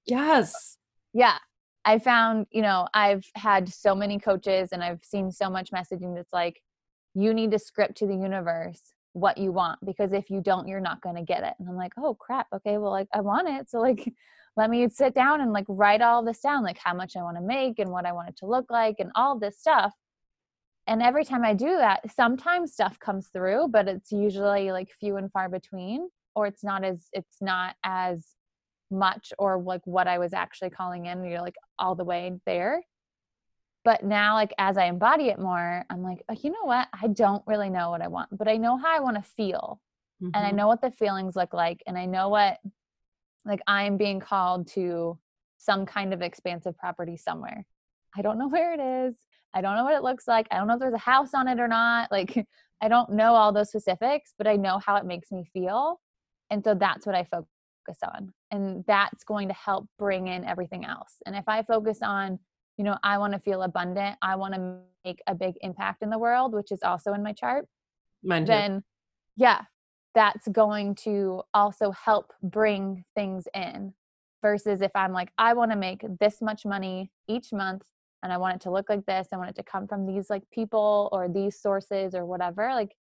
Yes. 0.07 0.79
Yeah. 1.13 1.37
I 1.85 1.99
found, 1.99 2.47
you 2.51 2.63
know, 2.63 2.89
I've 2.95 3.27
had 3.35 3.69
so 3.69 3.95
many 3.95 4.19
coaches 4.19 4.71
and 4.73 4.83
I've 4.83 5.05
seen 5.05 5.31
so 5.31 5.51
much 5.51 5.71
messaging 5.71 6.15
that's 6.15 6.33
like, 6.33 6.61
you 7.15 7.35
need 7.35 7.51
to 7.51 7.59
script 7.59 7.97
to 7.99 8.07
the 8.07 8.15
universe 8.15 8.81
what 9.13 9.39
you 9.39 9.53
want 9.53 9.79
because 9.85 10.13
if 10.13 10.31
you 10.31 10.41
don't, 10.41 10.69
you're 10.69 10.81
not 10.81 11.01
going 11.01 11.17
to 11.17 11.23
get 11.23 11.43
it. 11.43 11.55
And 11.59 11.69
I'm 11.69 11.77
like, 11.77 11.93
oh 11.99 12.15
crap. 12.15 12.47
Okay. 12.55 12.79
Well, 12.79 12.91
like, 12.91 13.09
I 13.15 13.21
want 13.21 13.49
it. 13.49 13.69
So, 13.69 13.81
like, 13.81 14.13
let 14.57 14.71
me 14.71 14.89
sit 14.89 15.15
down 15.15 15.41
and 15.41 15.53
like 15.53 15.67
write 15.69 16.03
all 16.03 16.25
this 16.25 16.41
down, 16.41 16.65
like 16.65 16.79
how 16.83 16.93
much 16.93 17.17
I 17.17 17.23
want 17.23 17.37
to 17.37 17.43
make 17.43 17.79
and 17.79 17.91
what 17.91 18.05
I 18.05 18.13
want 18.13 18.31
it 18.31 18.37
to 18.39 18.47
look 18.47 18.71
like 18.71 18.97
and 18.99 19.11
all 19.15 19.39
this 19.39 19.59
stuff. 19.59 19.93
And 20.89 21.03
every 21.03 21.25
time 21.25 21.45
I 21.45 21.53
do 21.53 21.77
that, 21.77 22.01
sometimes 22.17 22.73
stuff 22.73 22.99
comes 22.99 23.29
through, 23.29 23.69
but 23.69 23.89
it's 23.89 24.11
usually 24.11 24.73
like 24.73 24.91
few 24.99 25.17
and 25.17 25.31
far 25.31 25.51
between, 25.51 26.09
or 26.35 26.47
it's 26.47 26.65
not 26.65 26.83
as, 26.83 27.09
it's 27.13 27.37
not 27.43 27.77
as 27.85 28.27
much 28.91 29.35
or 29.39 29.61
like 29.61 29.83
what 29.87 30.09
I 30.09 30.19
was 30.19 30.33
actually 30.33 30.71
calling 30.71 31.05
in, 31.05 31.25
you're 31.25 31.43
like 31.43 31.57
all 31.79 31.95
the 31.95 32.05
way 32.05 32.33
there. 32.47 32.83
But 33.85 34.03
now, 34.03 34.35
like 34.35 34.55
as 34.59 34.79
I 34.79 34.87
embody 34.87 35.29
it 35.29 35.39
more, 35.39 35.85
I'm 35.91 36.03
like, 36.03 36.25
oh, 36.31 36.37
you 36.43 36.51
know 36.51 36.65
what? 36.65 36.89
I 36.99 37.09
don't 37.09 37.43
really 37.47 37.69
know 37.71 37.91
what 37.91 38.01
I 38.03 38.09
want, 38.09 38.37
but 38.37 38.49
I 38.49 38.57
know 38.57 38.79
how 38.79 38.97
I 38.97 39.01
want 39.01 39.17
to 39.17 39.23
feel. 39.23 39.81
And 40.33 40.45
I 40.45 40.51
Mhm. 40.51 40.57
know 40.57 40.69
what 40.69 40.81
the 40.81 40.91
feelings 40.91 41.37
look 41.37 41.53
like. 41.53 41.83
And 41.87 41.99
I 41.99 42.07
know 42.07 42.31
what, 42.31 42.59
like, 43.45 43.61
I'm 43.67 43.99
being 43.99 44.21
called 44.21 44.69
to 44.69 45.19
some 45.59 45.85
kind 45.85 46.15
of 46.15 46.23
expansive 46.23 46.79
property 46.79 47.17
somewhere. 47.19 47.67
I 48.17 48.23
don't 48.23 48.39
know 48.39 48.49
where 48.57 48.73
it 48.73 48.81
is. 48.81 49.15
I 49.55 49.61
don't 49.61 49.77
know 49.77 49.85
what 49.85 49.95
it 49.95 50.03
looks 50.03 50.29
like. 50.29 50.47
I 50.51 50.57
don't 50.57 50.67
know 50.67 50.75
if 50.75 50.81
there's 50.81 50.95
a 50.95 50.99
house 50.99 51.35
on 51.35 51.49
it 51.49 51.61
or 51.61 51.69
not. 51.69 52.11
Like, 52.19 52.47
I 52.81 52.89
don't 52.89 53.11
know 53.11 53.35
all 53.35 53.53
those 53.53 53.69
specifics, 53.71 54.35
but 54.39 54.47
I 54.47 54.57
know 54.57 54.79
how 54.79 54.97
it 54.97 55.05
makes 55.05 55.33
me 55.33 55.45
feel. 55.53 56.01
And 56.51 56.63
so 56.63 56.75
that's 56.75 57.07
what 57.07 57.17
I 57.17 57.25
focus 57.25 57.99
on. 58.03 58.33
And 58.51 58.85
that's 58.87 59.25
going 59.25 59.49
to 59.49 59.55
help 59.55 59.87
bring 59.99 60.29
in 60.29 60.45
everything 60.45 60.85
else. 60.85 61.15
And 61.27 61.35
if 61.35 61.45
I 61.49 61.63
focus 61.65 61.99
on, 62.03 62.39
you 62.77 62.85
know, 62.85 62.97
I 63.03 63.19
want 63.19 63.33
to 63.33 63.41
feel 63.41 63.63
abundant, 63.63 64.17
I 64.23 64.37
want 64.37 64.55
to 64.55 64.79
make 65.05 65.21
a 65.27 65.35
big 65.35 65.55
impact 65.63 66.03
in 66.03 66.11
the 66.11 66.19
world, 66.19 66.55
which 66.55 66.71
is 66.71 66.83
also 66.85 67.13
in 67.15 67.23
my 67.23 67.33
chart, 67.33 67.67
Mine 68.23 68.45
too. 68.45 68.53
then 68.53 68.85
yeah, 69.37 69.63
that's 70.15 70.49
going 70.49 70.95
to 70.97 71.43
also 71.55 71.93
help 71.93 72.33
bring 72.43 73.05
things 73.15 73.47
in 73.55 73.95
versus 74.43 74.83
if 74.83 74.91
I'm 74.95 75.13
like, 75.13 75.31
I 75.39 75.55
want 75.55 75.71
to 75.71 75.77
make 75.77 76.05
this 76.21 76.41
much 76.41 76.65
money 76.65 77.11
each 77.29 77.53
month 77.53 77.83
and 78.23 78.33
I 78.33 78.37
want 78.39 78.57
it 78.57 78.61
to 78.63 78.71
look 78.71 78.89
like 78.89 79.07
this, 79.07 79.29
I 79.33 79.37
want 79.37 79.51
it 79.51 79.57
to 79.57 79.63
come 79.63 79.87
from 79.87 80.07
these 80.07 80.29
like 80.31 80.43
people 80.51 81.09
or 81.13 81.29
these 81.29 81.61
sources 81.61 82.15
or 82.15 82.25
whatever, 82.27 82.71
like 82.75 82.95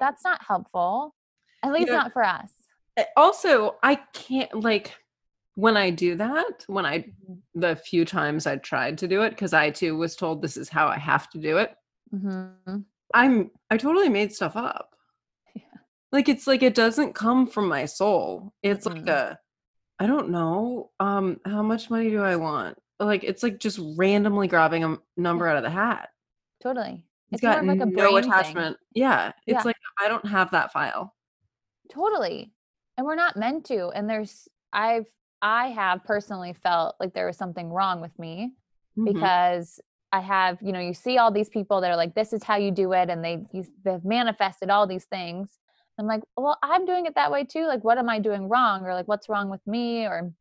that's 0.00 0.24
not 0.24 0.40
helpful. 0.46 1.14
At 1.62 1.72
least 1.72 1.88
Yeah. 1.88 1.96
not 1.96 2.12
for 2.12 2.24
us. 2.24 2.52
Uh, 2.96 3.04
also 3.16 3.76
i 3.82 3.94
can't 4.12 4.52
like 4.62 4.94
when 5.54 5.76
i 5.76 5.88
do 5.90 6.16
that 6.16 6.64
when 6.66 6.84
i 6.86 7.04
the 7.54 7.76
few 7.76 8.04
times 8.04 8.46
i 8.46 8.56
tried 8.56 8.98
to 8.98 9.06
do 9.06 9.22
it 9.22 9.30
because 9.30 9.52
i 9.52 9.70
too 9.70 9.96
was 9.96 10.16
told 10.16 10.42
this 10.42 10.56
is 10.56 10.68
how 10.68 10.86
i 10.88 10.98
have 10.98 11.28
to 11.30 11.38
do 11.38 11.58
it 11.58 11.74
Mm-hmm. 12.14 12.78
i'm 13.14 13.50
i 13.70 13.76
totally 13.76 14.08
made 14.08 14.32
stuff 14.32 14.56
up 14.56 14.96
Yeah. 15.54 15.62
like 16.10 16.28
it's 16.28 16.46
like 16.48 16.62
it 16.64 16.74
doesn't 16.74 17.14
come 17.14 17.46
from 17.46 17.68
my 17.68 17.84
soul 17.84 18.52
it's 18.62 18.86
like 18.86 19.04
Mm-mm. 19.04 19.08
a 19.08 19.38
i 20.00 20.06
don't 20.06 20.30
know 20.30 20.90
um 20.98 21.38
how 21.44 21.62
much 21.62 21.90
money 21.90 22.10
do 22.10 22.20
i 22.22 22.34
want 22.36 22.76
like 23.00 23.24
it's 23.24 23.42
like 23.42 23.58
just 23.58 23.78
randomly 23.96 24.48
grabbing 24.48 24.84
a 24.84 24.96
number 25.16 25.46
out 25.46 25.56
of 25.56 25.62
the 25.62 25.70
hat 25.70 26.08
Totally. 26.62 27.04
it's 27.32 27.34
It's 27.34 27.42
got 27.42 27.60
of 27.60 27.66
like 27.66 27.80
a 27.80 27.86
no 27.86 27.92
brain 27.96 28.22
thing. 28.22 28.30
attachment 28.32 28.76
yeah 28.94 29.32
it's 29.46 29.58
Yeah. 29.58 29.62
like 29.64 29.76
i 30.00 30.08
don't 30.08 30.26
have 30.26 30.50
that 30.52 30.72
file 30.72 31.14
Totally. 31.90 32.52
And 32.98 33.06
we're 33.06 33.14
not 33.14 33.36
meant 33.38 33.64
to. 33.66 33.88
And 33.88 34.10
there's 34.10 34.46
I've 34.72 35.06
I 35.40 35.68
have 35.68 36.04
personally 36.04 36.52
felt 36.52 36.96
like 37.00 37.14
there 37.14 37.26
was 37.26 37.36
something 37.38 37.70
wrong 37.70 38.00
with 38.02 38.16
me 38.18 38.52
Mhm. 38.98 39.12
because 39.14 39.80
I 40.12 40.20
have, 40.20 40.58
you 40.60 40.72
know, 40.72 40.80
you 40.80 40.92
see 40.92 41.16
all 41.16 41.30
these 41.30 41.48
people 41.48 41.80
that 41.80 41.90
are 41.90 41.96
like, 41.96 42.14
this 42.14 42.32
is 42.34 42.42
how 42.42 42.56
you 42.56 42.70
do 42.72 42.92
it, 42.92 43.08
and 43.08 43.24
they 43.24 43.46
they've 43.84 44.04
manifested 44.04 44.68
all 44.68 44.86
these 44.86 45.04
things. 45.06 45.58
I'm 45.98 46.06
like, 46.06 46.22
well, 46.36 46.58
I'm 46.62 46.84
doing 46.84 47.06
it 47.06 47.14
that 47.14 47.32
way 47.32 47.44
too. 47.44 47.66
Like, 47.66 47.84
what 47.84 47.96
am 47.98 48.08
I 48.10 48.18
doing 48.18 48.48
wrong? 48.50 48.84
Or 48.84 48.92
like, 48.92 49.08
what's 49.08 49.28
wrong 49.30 49.48
with 49.48 49.66
me? 49.66 50.04
Or 50.04 50.32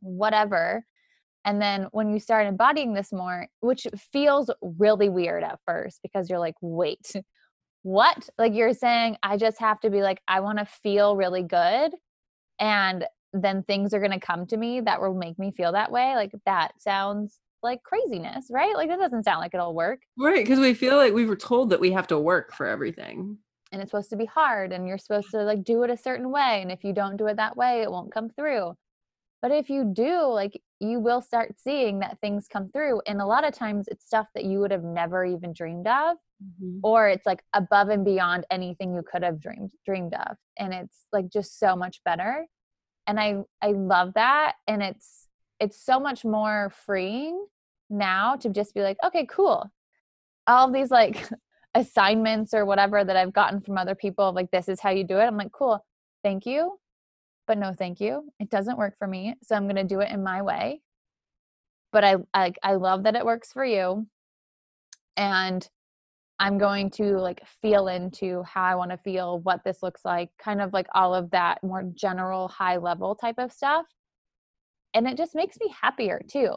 whatever. 0.00 0.84
And 1.44 1.60
then 1.60 1.88
when 1.92 2.10
you 2.10 2.18
start 2.20 2.46
embodying 2.46 2.94
this 2.94 3.12
more, 3.12 3.48
which 3.60 3.86
feels 4.12 4.50
really 4.62 5.08
weird 5.08 5.42
at 5.44 5.60
first 5.66 6.00
because 6.02 6.30
you're 6.30 6.38
like, 6.38 6.54
wait, 6.60 7.12
what? 7.82 8.28
Like 8.38 8.54
you're 8.54 8.72
saying, 8.74 9.16
I 9.22 9.36
just 9.36 9.60
have 9.60 9.80
to 9.80 9.90
be 9.90 10.00
like, 10.02 10.20
I 10.26 10.40
want 10.40 10.58
to 10.58 10.64
feel 10.64 11.16
really 11.16 11.42
good. 11.42 11.92
And 12.58 13.04
then 13.32 13.62
things 13.64 13.92
are 13.92 14.00
going 14.00 14.12
to 14.12 14.20
come 14.20 14.46
to 14.46 14.56
me 14.56 14.80
that 14.80 15.00
will 15.00 15.14
make 15.14 15.38
me 15.38 15.52
feel 15.52 15.72
that 15.72 15.90
way. 15.92 16.14
Like 16.14 16.32
that 16.46 16.80
sounds 16.80 17.40
like 17.62 17.82
craziness, 17.82 18.46
right? 18.50 18.74
Like 18.74 18.88
that 18.88 18.98
doesn't 19.00 19.24
sound 19.24 19.40
like 19.40 19.54
it'll 19.54 19.74
work. 19.74 20.00
right 20.18 20.44
because 20.44 20.60
we 20.60 20.74
feel 20.74 20.96
like 20.96 21.12
we 21.12 21.26
were 21.26 21.36
told 21.36 21.70
that 21.70 21.80
we 21.80 21.90
have 21.92 22.06
to 22.08 22.18
work 22.18 22.52
for 22.54 22.66
everything 22.66 23.38
And 23.72 23.82
it's 23.82 23.90
supposed 23.90 24.10
to 24.10 24.16
be 24.16 24.26
hard 24.26 24.72
and 24.72 24.86
you're 24.86 24.98
supposed 24.98 25.30
to 25.32 25.42
like 25.42 25.64
do 25.64 25.82
it 25.82 25.90
a 25.90 25.96
certain 25.96 26.30
way. 26.30 26.60
And 26.62 26.70
if 26.70 26.84
you 26.84 26.92
don't 26.92 27.16
do 27.16 27.26
it 27.26 27.36
that 27.36 27.56
way, 27.56 27.82
it 27.82 27.90
won't 27.90 28.12
come 28.12 28.28
through. 28.30 28.74
But 29.44 29.52
if 29.52 29.68
you 29.68 29.84
do, 29.84 30.22
like 30.22 30.58
you 30.80 31.00
will 31.00 31.20
start 31.20 31.54
seeing 31.60 31.98
that 31.98 32.18
things 32.22 32.46
come 32.50 32.70
through. 32.70 33.02
And 33.06 33.20
a 33.20 33.26
lot 33.26 33.46
of 33.46 33.52
times 33.52 33.88
it's 33.88 34.06
stuff 34.06 34.26
that 34.34 34.44
you 34.44 34.58
would 34.60 34.70
have 34.70 34.84
never 34.84 35.22
even 35.26 35.52
dreamed 35.52 35.86
of. 35.86 36.16
Mm-hmm. 36.42 36.80
or 36.82 37.08
it's 37.08 37.24
like 37.24 37.44
above 37.54 37.90
and 37.90 38.04
beyond 38.04 38.44
anything 38.50 38.92
you 38.92 39.02
could 39.10 39.22
have 39.22 39.40
dreamed 39.40 39.70
dreamed 39.86 40.14
of 40.14 40.36
and 40.58 40.74
it's 40.74 41.06
like 41.12 41.30
just 41.30 41.60
so 41.60 41.76
much 41.76 42.02
better 42.04 42.44
and 43.06 43.20
i 43.20 43.36
i 43.62 43.68
love 43.68 44.12
that 44.14 44.54
and 44.66 44.82
it's 44.82 45.28
it's 45.60 45.80
so 45.80 46.00
much 46.00 46.24
more 46.24 46.72
freeing 46.84 47.46
now 47.88 48.34
to 48.34 48.48
just 48.48 48.74
be 48.74 48.80
like 48.80 48.96
okay 49.06 49.24
cool 49.30 49.70
all 50.48 50.70
these 50.70 50.90
like 50.90 51.24
assignments 51.74 52.54
or 52.54 52.64
whatever 52.64 53.04
that 53.04 53.16
I've 53.16 53.32
gotten 53.32 53.60
from 53.60 53.76
other 53.76 53.94
people 53.94 54.32
like 54.32 54.50
this 54.50 54.68
is 54.68 54.80
how 54.80 54.90
you 54.90 55.04
do 55.04 55.18
it. 55.18 55.24
I'm 55.24 55.36
like, 55.36 55.52
cool, 55.52 55.84
thank 56.22 56.46
you. 56.46 56.78
But 57.46 57.58
no, 57.58 57.72
thank 57.72 58.00
you. 58.00 58.30
It 58.40 58.50
doesn't 58.50 58.78
work 58.78 58.96
for 58.98 59.06
me. 59.06 59.34
So 59.42 59.54
I'm 59.54 59.66
gonna 59.66 59.84
do 59.84 60.00
it 60.00 60.10
in 60.10 60.22
my 60.22 60.42
way. 60.42 60.80
But 61.92 62.04
I 62.04 62.16
I, 62.32 62.52
I 62.62 62.74
love 62.74 63.04
that 63.04 63.16
it 63.16 63.24
works 63.24 63.52
for 63.52 63.64
you. 63.64 64.06
And 65.16 65.68
I'm 66.40 66.58
going 66.58 66.90
to 66.92 67.18
like 67.18 67.42
feel 67.62 67.86
into 67.88 68.42
how 68.42 68.64
I 68.64 68.74
want 68.74 68.90
to 68.90 68.96
feel, 68.98 69.38
what 69.40 69.62
this 69.64 69.82
looks 69.82 70.04
like, 70.04 70.30
kind 70.38 70.60
of 70.60 70.72
like 70.72 70.86
all 70.94 71.14
of 71.14 71.30
that 71.30 71.62
more 71.62 71.84
general 71.94 72.48
high 72.48 72.76
level 72.78 73.14
type 73.14 73.36
of 73.38 73.52
stuff. 73.52 73.86
And 74.94 75.06
it 75.06 75.16
just 75.16 75.34
makes 75.34 75.58
me 75.60 75.72
happier 75.80 76.20
too 76.28 76.54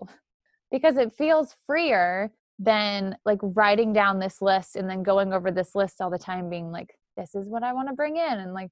because 0.72 0.98
it 0.98 1.14
feels 1.18 1.56
freer 1.66 2.32
than 2.60 3.16
like 3.26 3.40
writing 3.42 3.94
down 3.94 4.20
this 4.20 4.42
list 4.42 4.76
and 4.76 4.90
then 4.90 5.04
going 5.04 5.32
over 5.34 5.52
this 5.52 5.76
list 5.76 6.02
all 6.02 6.10
the 6.10 6.18
time 6.18 6.50
being 6.50 6.72
like 6.72 6.90
this 7.16 7.36
is 7.36 7.48
what 7.48 7.64
I 7.64 7.74
want 7.74 7.88
to 7.90 7.94
bring 7.96 8.18
in 8.18 8.40
and 8.40 8.54
like 8.54 8.70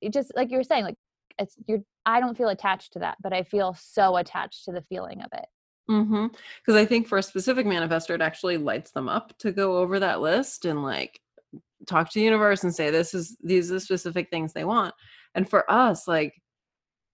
it 0.00 0.12
just 0.12 0.32
like 0.36 0.50
you 0.50 0.58
were 0.58 0.64
saying 0.64 0.84
like 0.84 0.96
it's 1.38 1.56
you're 1.66 1.80
I 2.06 2.20
don't 2.20 2.36
feel 2.36 2.48
attached 2.48 2.92
to 2.94 2.98
that 3.00 3.16
but 3.22 3.32
I 3.32 3.42
feel 3.42 3.76
so 3.78 4.16
attached 4.16 4.64
to 4.64 4.72
the 4.72 4.82
feeling 4.82 5.22
of 5.22 5.28
it. 5.32 5.46
Mm-hmm. 5.90 6.26
Cuz 6.64 6.74
I 6.74 6.84
think 6.84 7.06
for 7.06 7.18
a 7.18 7.22
specific 7.22 7.66
manifestor 7.66 8.14
it 8.14 8.22
actually 8.22 8.56
lights 8.56 8.92
them 8.92 9.08
up 9.08 9.36
to 9.38 9.52
go 9.52 9.78
over 9.78 10.00
that 10.00 10.20
list 10.20 10.64
and 10.64 10.82
like 10.82 11.20
talk 11.86 12.10
to 12.10 12.18
the 12.18 12.24
universe 12.24 12.64
and 12.64 12.74
say 12.74 12.90
this 12.90 13.14
is 13.14 13.36
these 13.42 13.70
are 13.70 13.74
the 13.74 13.80
specific 13.80 14.30
things 14.30 14.52
they 14.52 14.64
want. 14.64 14.94
And 15.34 15.48
for 15.48 15.70
us 15.70 16.08
like 16.08 16.34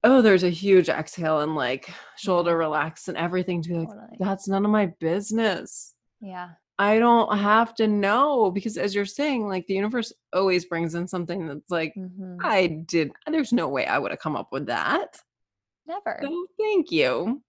oh 0.05 0.23
there's 0.23 0.45
a 0.45 0.51
huge 0.51 0.89
exhale 0.89 1.41
and 1.41 1.55
like 1.55 1.91
shoulder 2.17 2.57
relax 2.57 3.09
and 3.09 3.17
everything 3.17 3.63
to 3.63 3.69
be 3.69 3.75
like 3.75 3.89
Totally. 3.89 4.17
that's 4.19 4.49
none 4.49 4.65
of 4.65 4.71
my 4.71 4.87
business. 5.01 5.95
Yeah. 6.21 6.51
I 6.81 6.99
don't 6.99 7.37
have 7.39 7.75
to 7.75 7.87
know 7.87 8.51
because 8.51 8.79
as 8.79 8.95
you're 8.95 9.05
saying 9.05 9.47
like 9.47 9.67
the 9.67 9.75
universe 9.75 10.15
always 10.33 10.65
brings 10.65 10.95
in 10.95 11.07
something 11.07 11.47
that's 11.47 11.71
like 11.71 11.95
Mhm. 11.95 12.39
I 12.43 12.67
did 12.87 13.13
there's 13.31 13.53
no 13.53 13.69
way 13.69 13.85
I 13.87 13.99
would 13.99 14.11
have 14.13 14.21
come 14.21 14.35
up 14.35 14.49
with 14.51 14.67
that. 14.67 15.21
Never. 15.87 16.19
So 16.23 16.47
thank 16.59 16.91
you. 16.91 17.43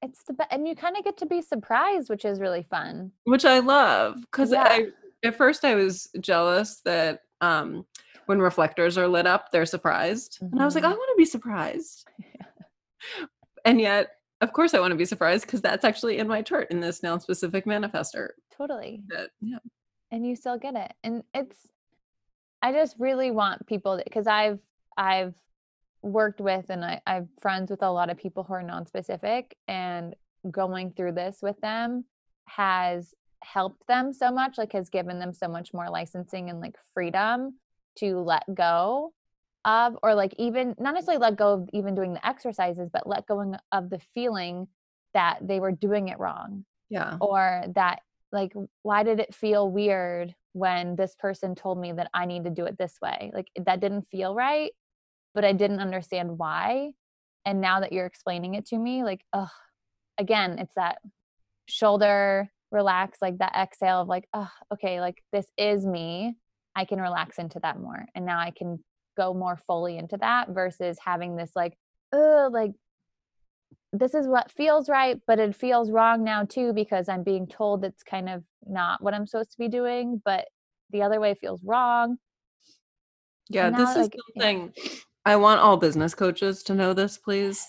It's 0.00 0.24
the 0.24 0.32
be- 0.32 0.44
and 0.50 0.66
you 0.66 0.74
kind 0.74 0.96
of 0.96 1.04
get 1.04 1.18
to 1.18 1.26
be 1.26 1.42
surprised, 1.42 2.08
which 2.08 2.24
is 2.24 2.40
really 2.40 2.62
fun. 2.70 3.12
Which 3.24 3.44
I 3.44 3.58
love 3.58 4.20
because 4.22 4.50
Yeah. 4.50 4.64
I 4.66 4.86
at 5.22 5.36
first 5.36 5.62
I 5.64 5.74
was 5.74 6.08
jealous 6.18 6.80
that 6.86 7.20
um 7.42 7.84
when 8.26 8.40
reflectors 8.40 8.96
are 8.96 9.08
lit 9.08 9.26
up, 9.26 9.50
they're 9.52 9.66
surprised. 9.66 10.38
And 10.40 10.62
I 10.62 10.64
was 10.64 10.74
like, 10.74 10.84
I 10.84 10.88
Mhm. 10.92 10.96
want 10.96 11.10
to 11.12 11.18
be 11.18 11.24
surprised. 11.26 12.08
and 13.66 13.78
yet, 13.78 14.16
of 14.42 14.52
course 14.52 14.74
I 14.74 14.80
want 14.80 14.90
to 14.90 14.96
be 14.96 15.04
surprised 15.04 15.46
because 15.46 15.62
that's 15.62 15.84
actually 15.84 16.18
in 16.18 16.28
my 16.28 16.42
chart 16.42 16.70
in 16.70 16.80
this 16.80 17.02
non 17.02 17.20
specific 17.20 17.64
manifestor. 17.64 18.28
Totally. 18.56 19.02
That 19.08 19.30
yeah. 19.40 19.58
and 20.10 20.26
you 20.26 20.36
still 20.36 20.58
get 20.58 20.74
it 20.76 20.92
and 21.02 21.22
it's 21.34 21.66
i 22.60 22.70
just 22.70 22.94
really 22.98 23.30
want 23.30 23.66
people 23.66 23.96
that 23.96 24.04
because 24.04 24.26
i've 24.26 24.60
i've 24.96 25.34
worked 26.02 26.40
with 26.40 26.66
and 26.68 26.84
I, 26.84 27.00
i'm 27.06 27.28
friends 27.40 27.70
with 27.70 27.82
a 27.82 27.90
lot 27.90 28.10
of 28.10 28.18
people 28.18 28.44
who 28.44 28.54
are 28.54 28.62
non-specific 28.62 29.56
and 29.66 30.14
going 30.50 30.92
through 30.92 31.12
this 31.12 31.38
with 31.42 31.60
them 31.60 32.04
has 32.46 33.14
helped 33.42 33.86
them 33.88 34.12
so 34.12 34.30
much 34.30 34.58
like 34.58 34.72
has 34.72 34.88
given 34.88 35.18
them 35.18 35.32
so 35.32 35.48
much 35.48 35.72
more 35.72 35.88
licensing 35.88 36.50
and 36.50 36.60
like 36.60 36.76
freedom 36.94 37.54
to 37.98 38.18
let 38.18 38.42
go 38.54 39.12
of 39.64 39.96
or 40.02 40.14
like 40.14 40.34
even 40.38 40.74
not 40.78 40.94
necessarily 40.94 41.20
let 41.20 41.36
go 41.36 41.54
of 41.54 41.68
even 41.72 41.94
doing 41.94 42.12
the 42.12 42.26
exercises 42.26 42.88
but 42.92 43.06
let 43.06 43.26
go 43.26 43.54
of 43.70 43.90
the 43.90 44.00
feeling 44.14 44.66
that 45.14 45.38
they 45.42 45.60
were 45.60 45.72
doing 45.72 46.08
it 46.08 46.18
wrong 46.18 46.64
Yeah. 46.90 47.16
or 47.20 47.64
that 47.74 48.00
like 48.32 48.52
why 48.82 49.02
did 49.02 49.20
it 49.20 49.34
feel 49.34 49.70
weird 49.70 50.34
when 50.54 50.96
this 50.96 51.14
person 51.18 51.54
told 51.54 51.78
me 51.78 51.92
that 51.92 52.10
i 52.12 52.26
need 52.26 52.44
to 52.44 52.50
do 52.50 52.64
it 52.64 52.76
this 52.78 52.96
way 53.00 53.30
like 53.34 53.48
that 53.64 53.80
didn't 53.80 54.08
feel 54.10 54.34
right 54.34 54.72
but 55.34 55.44
i 55.44 55.52
didn't 55.52 55.80
understand 55.80 56.38
why 56.38 56.92
and 57.44 57.60
now 57.60 57.80
that 57.80 57.92
you're 57.92 58.06
explaining 58.06 58.54
it 58.54 58.66
to 58.66 58.78
me 58.78 59.04
like 59.04 59.22
oh 59.32 59.50
again 60.18 60.58
it's 60.58 60.74
that 60.74 60.98
shoulder 61.66 62.50
relax 62.70 63.18
like 63.22 63.38
that 63.38 63.54
exhale 63.56 64.00
of 64.00 64.08
like 64.08 64.26
oh 64.34 64.50
okay 64.72 65.00
like 65.00 65.22
this 65.32 65.46
is 65.56 65.86
me 65.86 66.34
i 66.74 66.84
can 66.84 67.00
relax 67.00 67.38
into 67.38 67.60
that 67.60 67.78
more 67.78 68.06
and 68.14 68.24
now 68.26 68.38
i 68.38 68.50
can 68.50 68.82
go 69.22 69.34
more 69.34 69.58
fully 69.66 69.96
into 69.98 70.16
that 70.16 70.48
versus 70.50 70.98
having 71.04 71.36
this 71.36 71.52
like 71.54 71.76
oh 72.12 72.48
like 72.52 72.72
this 73.94 74.14
is 74.14 74.26
what 74.26 74.50
feels 74.50 74.88
right, 74.88 75.20
but 75.26 75.38
it 75.38 75.54
feels 75.54 75.90
wrong 75.90 76.24
now 76.24 76.44
too 76.44 76.72
because 76.72 77.08
I'm 77.10 77.22
being 77.22 77.46
told 77.46 77.84
it's 77.84 78.02
kind 78.02 78.28
of 78.28 78.42
not 78.66 79.02
what 79.02 79.12
I'm 79.12 79.26
supposed 79.26 79.52
to 79.52 79.58
be 79.58 79.68
doing, 79.68 80.22
but 80.24 80.46
the 80.90 81.02
other 81.02 81.20
way 81.20 81.34
feels 81.34 81.62
wrong. 81.62 82.16
Yeah, 83.50 83.66
And 83.66 83.74
this 83.76 83.90
now, 83.90 83.90
is 83.90 83.96
like, 84.04 84.16
yeah. 84.34 84.42
something 84.42 84.72
I 85.26 85.36
want 85.36 85.60
all 85.60 85.76
business 85.76 86.14
coaches 86.14 86.62
to 86.64 86.74
know 86.74 86.94
this, 86.94 87.18
please, 87.18 87.62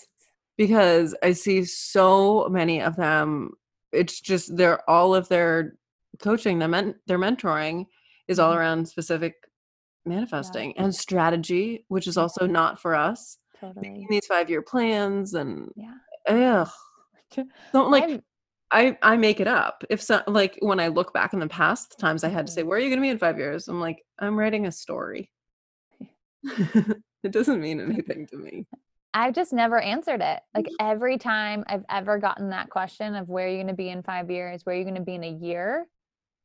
because 0.56 1.14
I 1.22 1.32
see 1.32 1.64
so 1.64 2.48
many 2.50 2.80
of 2.80 2.96
them. 2.96 3.50
It's 3.92 4.20
just 4.20 4.56
they're 4.56 4.88
all 4.88 5.14
of 5.14 5.28
their 5.28 5.76
coaching, 6.20 6.58
their 6.58 6.68
men, 6.68 6.94
their 7.06 7.18
mentoring 7.18 7.86
is 8.28 8.38
all 8.38 8.52
Mhm. 8.52 8.56
around 8.56 8.88
specific 8.88 9.34
manifesting 10.06 10.76
and 10.78 10.94
strategy, 10.94 11.84
which 11.88 12.06
is 12.06 12.16
Mhm. 12.16 12.22
also 12.22 12.46
not 12.46 12.80
for 12.80 12.94
us. 12.94 13.38
Totally. 13.60 13.88
Making 13.90 14.06
these 14.10 14.26
five 14.26 14.50
year 14.50 14.62
plans 14.62 15.34
and 15.34 15.70
Yeah. 15.76 15.94
ugh, 16.28 16.68
don't 17.72 17.90
like 17.90 18.04
I'm- 18.04 18.22
I 18.70 18.98
I 19.02 19.16
make 19.16 19.40
it 19.40 19.46
up. 19.46 19.84
If 19.88 20.02
so, 20.02 20.22
like 20.26 20.58
when 20.60 20.80
I 20.80 20.88
look 20.88 21.12
back 21.12 21.32
in 21.32 21.38
the 21.38 21.48
past, 21.48 21.90
the 21.90 22.00
times 22.02 22.24
I 22.24 22.28
had 22.28 22.46
to 22.46 22.52
say, 22.52 22.62
Mhm. 22.62 22.66
"Where 22.66 22.78
are 22.78 22.80
you 22.80 22.88
going 22.88 22.98
to 22.98 23.02
be 23.02 23.08
in 23.10 23.18
five 23.18 23.38
years?" 23.38 23.68
I'm 23.68 23.80
like, 23.80 24.04
I'm 24.18 24.36
writing 24.38 24.66
a 24.66 24.72
story. 24.72 25.30
it 27.22 27.30
doesn't 27.32 27.60
mean 27.60 27.80
anything 27.80 28.26
to 28.28 28.36
me. 28.36 28.66
I've 29.16 29.34
just 29.34 29.52
never 29.52 29.78
answered 29.80 30.20
it. 30.22 30.40
Like 30.54 30.68
every 30.80 31.18
time 31.18 31.62
I've 31.68 31.84
ever 31.88 32.18
gotten 32.18 32.50
that 32.50 32.68
question 32.68 33.14
of 33.14 33.28
where 33.28 33.46
are 33.46 33.48
you 33.48 33.56
going 33.58 33.68
to 33.68 33.74
be 33.74 33.88
in 33.88 34.02
five 34.02 34.28
years, 34.30 34.66
where 34.66 34.74
are 34.74 34.78
you 34.78 34.84
going 34.84 34.96
to 34.96 35.02
be 35.02 35.14
in 35.14 35.22
a 35.24 35.30
year, 35.30 35.86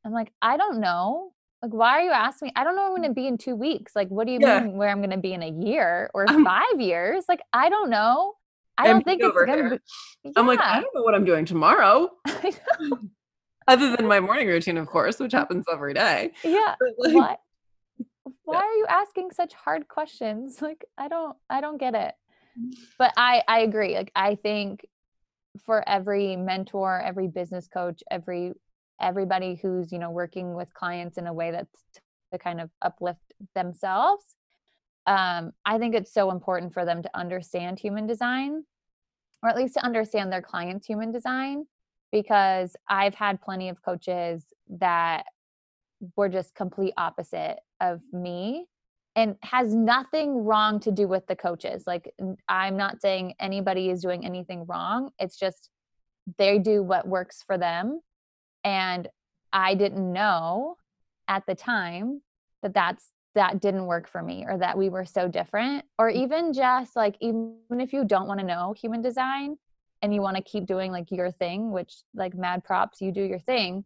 I'm 0.04 0.12
like, 0.12 0.32
I 0.40 0.56
don't 0.56 0.78
know. 0.78 1.32
Like, 1.62 1.74
why 1.74 1.98
are 1.98 2.02
you 2.02 2.10
asking 2.10 2.46
me? 2.46 2.52
I 2.56 2.64
don't 2.64 2.74
know 2.74 2.82
where 2.82 2.90
I'm 2.90 2.96
going 2.96 3.08
to 3.14 3.20
mm. 3.20 3.22
be 3.22 3.26
in 3.26 3.36
two 3.36 3.54
weeks. 3.54 3.94
Like, 3.94 4.08
what 4.08 4.26
do 4.26 4.32
you 4.32 4.38
Yeah. 4.40 4.60
mean 4.60 4.76
where 4.76 4.88
I'm 4.88 4.98
going 5.00 5.10
to 5.10 5.18
be 5.18 5.32
in 5.32 5.42
a 5.42 5.50
year 5.50 6.10
or 6.14 6.28
I'm- 6.28 6.44
five 6.44 6.80
years? 6.80 7.24
Like, 7.28 7.42
I 7.52 7.68
don't 7.68 7.90
know. 7.90 8.34
I 8.78 8.86
don't 8.86 9.04
think 9.04 9.20
it's 9.22 9.34
going 9.34 9.70
to 9.70 9.80
be. 10.24 10.32
I'm 10.36 10.46
like, 10.46 10.58
I 10.60 10.80
don't 10.80 10.94
know 10.94 11.02
what 11.02 11.14
I'm 11.14 11.26
doing 11.26 11.44
tomorrow, 11.44 12.12
other 13.68 13.94
than 13.94 14.06
my 14.06 14.20
morning 14.20 14.48
routine, 14.48 14.78
of 14.78 14.86
course, 14.86 15.18
which 15.18 15.32
happens 15.32 15.66
every 15.70 15.92
day. 15.92 16.32
yeah. 16.42 16.76
Like, 16.98 17.14
What? 17.14 17.40
Why 18.44 18.56
are 18.56 18.74
you 18.74 18.86
asking 18.88 19.32
such 19.32 19.52
hard 19.52 19.86
questions? 19.86 20.60
Like, 20.62 20.84
I 20.96 21.08
don't, 21.08 21.36
I 21.50 21.60
don't 21.60 21.78
get 21.78 21.94
it. 21.94 22.14
Mm. 22.58 22.72
But 22.98 23.12
I, 23.18 23.42
I 23.46 23.60
agree. 23.60 23.94
Like, 23.94 24.12
I 24.16 24.34
think 24.36 24.86
for 25.66 25.86
every 25.88 26.36
mentor, 26.36 27.00
every 27.00 27.28
business 27.28 27.68
coach, 27.68 28.02
every 28.10 28.52
everybody 29.00 29.58
who's 29.60 29.92
you 29.92 29.98
know 29.98 30.10
working 30.10 30.54
with 30.54 30.72
clients 30.74 31.18
in 31.18 31.26
a 31.26 31.32
way 31.32 31.50
that's 31.50 31.82
to 32.32 32.38
kind 32.38 32.60
of 32.60 32.70
uplift 32.82 33.34
themselves. 33.54 34.24
Um, 35.06 35.52
i 35.64 35.78
think 35.78 35.94
it's 35.94 36.12
so 36.12 36.30
important 36.30 36.74
for 36.74 36.84
them 36.84 37.02
to 37.02 37.10
understand 37.14 37.78
human 37.80 38.06
design 38.06 38.64
or 39.42 39.48
at 39.48 39.56
least 39.56 39.74
to 39.74 39.84
understand 39.84 40.30
their 40.30 40.42
clients 40.42 40.86
human 40.86 41.10
design 41.10 41.64
because 42.12 42.76
i've 42.86 43.14
had 43.14 43.40
plenty 43.40 43.70
of 43.70 43.82
coaches 43.82 44.44
that 44.68 45.24
were 46.16 46.28
just 46.28 46.54
complete 46.54 46.92
opposite 46.96 47.58
of 47.80 48.00
me 48.12 48.66
and 49.16 49.36
has 49.42 49.74
nothing 49.74 50.44
wrong 50.44 50.80
to 50.80 50.92
do 50.92 51.08
with 51.08 51.26
the 51.26 51.36
coaches. 51.36 51.84
Like 51.86 52.12
i'm 52.48 52.76
not 52.76 53.00
saying 53.00 53.34
anybody 53.40 53.90
is 53.90 54.02
doing 54.02 54.24
anything 54.24 54.66
wrong. 54.66 55.10
It's 55.18 55.36
just 55.36 55.70
they 56.38 56.58
do 56.58 56.82
what 56.82 57.08
works 57.08 57.42
for 57.46 57.58
them 57.58 58.00
and 58.64 59.08
i 59.52 59.74
didn't 59.74 60.12
know 60.12 60.76
at 61.28 61.44
the 61.46 61.54
time 61.54 62.20
that 62.62 62.74
that's 62.74 63.12
that 63.34 63.60
didn't 63.60 63.86
work 63.86 64.08
for 64.08 64.22
me 64.22 64.44
or 64.46 64.58
that 64.58 64.76
we 64.76 64.88
were 64.88 65.04
so 65.04 65.28
different 65.28 65.84
or 65.98 66.10
mm. 66.10 66.16
even 66.16 66.52
just 66.52 66.96
like 66.96 67.16
even 67.20 67.56
if 67.78 67.92
you 67.92 68.04
don't 68.04 68.26
want 68.26 68.40
to 68.40 68.46
know 68.46 68.72
human 68.72 69.02
design 69.02 69.56
and 70.02 70.14
you 70.14 70.20
want 70.20 70.36
to 70.36 70.42
keep 70.42 70.66
doing 70.66 70.90
like 70.90 71.10
your 71.10 71.30
thing 71.30 71.70
which 71.70 71.94
like 72.14 72.34
mad 72.34 72.64
props 72.64 73.00
you 73.00 73.12
do 73.12 73.22
your 73.22 73.38
thing 73.38 73.84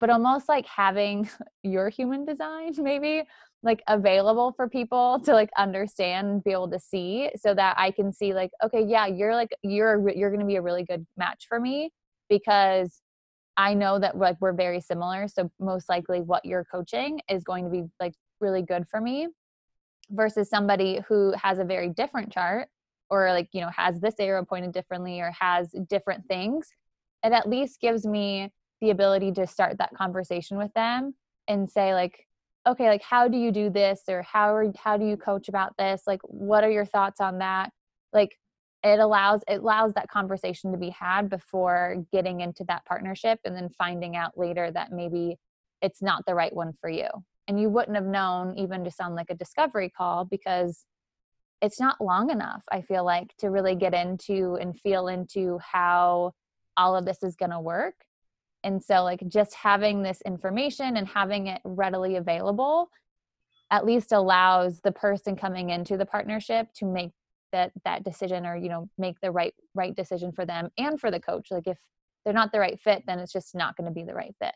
but 0.00 0.10
almost 0.10 0.48
like 0.48 0.66
having 0.66 1.28
your 1.62 1.88
human 1.88 2.24
design 2.24 2.72
maybe 2.78 3.22
like 3.62 3.82
available 3.88 4.52
for 4.52 4.68
people 4.68 5.18
to 5.20 5.32
like 5.32 5.48
understand 5.56 6.28
and 6.28 6.44
be 6.44 6.50
able 6.50 6.68
to 6.68 6.78
see 6.78 7.30
so 7.34 7.54
that 7.54 7.74
I 7.78 7.90
can 7.90 8.12
see 8.12 8.34
like 8.34 8.50
okay 8.62 8.82
yeah 8.82 9.06
you're 9.06 9.34
like 9.34 9.50
you're 9.62 10.10
you're 10.10 10.30
going 10.30 10.40
to 10.40 10.46
be 10.46 10.56
a 10.56 10.62
really 10.62 10.84
good 10.84 11.06
match 11.16 11.46
for 11.48 11.58
me 11.58 11.90
because 12.28 13.00
I 13.56 13.74
know 13.74 13.98
that 13.98 14.16
like 14.16 14.36
we're 14.40 14.52
very 14.52 14.80
similar 14.80 15.28
so 15.28 15.50
most 15.60 15.88
likely 15.88 16.20
what 16.20 16.44
you're 16.44 16.64
coaching 16.64 17.20
is 17.28 17.44
going 17.44 17.64
to 17.64 17.70
be 17.70 17.84
like 18.00 18.14
really 18.40 18.62
good 18.62 18.86
for 18.88 19.00
me 19.00 19.28
versus 20.10 20.50
somebody 20.50 21.00
who 21.08 21.32
has 21.40 21.58
a 21.58 21.64
very 21.64 21.88
different 21.88 22.32
chart 22.32 22.68
or 23.10 23.30
like 23.30 23.48
you 23.52 23.60
know 23.60 23.70
has 23.70 24.00
this 24.00 24.14
arrow 24.18 24.44
pointed 24.44 24.72
differently 24.72 25.20
or 25.20 25.32
has 25.38 25.74
different 25.88 26.26
things 26.26 26.68
it 27.24 27.32
at 27.32 27.48
least 27.48 27.80
gives 27.80 28.06
me 28.06 28.50
the 28.80 28.90
ability 28.90 29.32
to 29.32 29.46
start 29.46 29.78
that 29.78 29.94
conversation 29.94 30.58
with 30.58 30.72
them 30.74 31.14
and 31.48 31.70
say 31.70 31.94
like 31.94 32.26
okay 32.66 32.88
like 32.88 33.02
how 33.02 33.28
do 33.28 33.36
you 33.38 33.50
do 33.50 33.70
this? 33.70 34.02
Or 34.08 34.22
how 34.22 34.54
are 34.54 34.72
how 34.76 34.96
do 34.96 35.06
you 35.06 35.16
coach 35.16 35.48
about 35.48 35.76
this? 35.78 36.02
Like 36.06 36.20
what 36.22 36.64
are 36.64 36.70
your 36.70 36.86
thoughts 36.86 37.20
on 37.20 37.38
that? 37.38 37.70
Like 38.12 38.36
it 38.84 39.00
allows 39.00 39.42
it 39.48 39.60
allows 39.60 39.94
that 39.94 40.08
conversation 40.08 40.70
to 40.72 40.78
be 40.78 40.90
had 40.90 41.28
before 41.28 42.04
getting 42.12 42.40
into 42.40 42.64
that 42.64 42.84
partnership 42.84 43.40
and 43.44 43.56
then 43.56 43.70
finding 43.70 44.14
out 44.14 44.38
later 44.38 44.70
that 44.70 44.92
maybe 44.92 45.36
it's 45.82 46.02
not 46.02 46.24
the 46.26 46.34
right 46.34 46.54
one 46.54 46.72
for 46.80 46.88
you. 46.88 47.08
And 47.48 47.60
you 47.60 47.68
wouldn't 47.68 47.96
have 47.96 48.06
known 48.06 48.56
even 48.56 48.84
just 48.84 49.00
on 49.00 49.14
like 49.14 49.30
a 49.30 49.34
discovery 49.34 49.90
call 49.90 50.24
because 50.24 50.84
it's 51.60 51.80
not 51.80 52.00
long 52.00 52.30
enough 52.30 52.62
i 52.70 52.82
feel 52.82 53.04
like 53.04 53.34
to 53.38 53.48
really 53.48 53.74
get 53.74 53.94
into 53.94 54.56
and 54.60 54.78
feel 54.78 55.06
into 55.08 55.58
how 55.58 56.32
all 56.76 56.96
of 56.96 57.04
this 57.04 57.22
is 57.22 57.36
going 57.36 57.50
to 57.50 57.60
work. 57.60 57.94
And 58.62 58.82
so 58.82 59.02
like 59.02 59.22
just 59.28 59.54
having 59.54 60.02
this 60.02 60.22
information 60.22 60.96
and 60.96 61.06
having 61.06 61.48
it 61.48 61.60
readily 61.64 62.16
available 62.16 62.90
at 63.70 63.84
least 63.84 64.12
allows 64.12 64.80
the 64.80 64.92
person 64.92 65.36
coming 65.36 65.70
into 65.70 65.96
the 65.96 66.06
partnership 66.06 66.68
to 66.74 66.86
make 66.86 67.10
that 67.54 67.70
that 67.84 68.02
decision 68.02 68.44
or 68.44 68.56
you 68.56 68.68
know 68.68 68.88
make 68.98 69.18
the 69.20 69.30
right 69.30 69.54
right 69.74 69.94
decision 69.94 70.32
for 70.32 70.44
them 70.44 70.68
and 70.76 71.00
for 71.00 71.10
the 71.10 71.20
coach 71.20 71.48
like 71.52 71.68
if 71.68 71.78
they're 72.24 72.34
not 72.34 72.50
the 72.52 72.58
right 72.58 72.80
fit 72.80 73.04
then 73.06 73.20
it's 73.20 73.32
just 73.32 73.54
not 73.54 73.76
going 73.76 73.86
to 73.86 73.94
be 73.94 74.02
the 74.02 74.12
right 74.12 74.34
fit. 74.42 74.54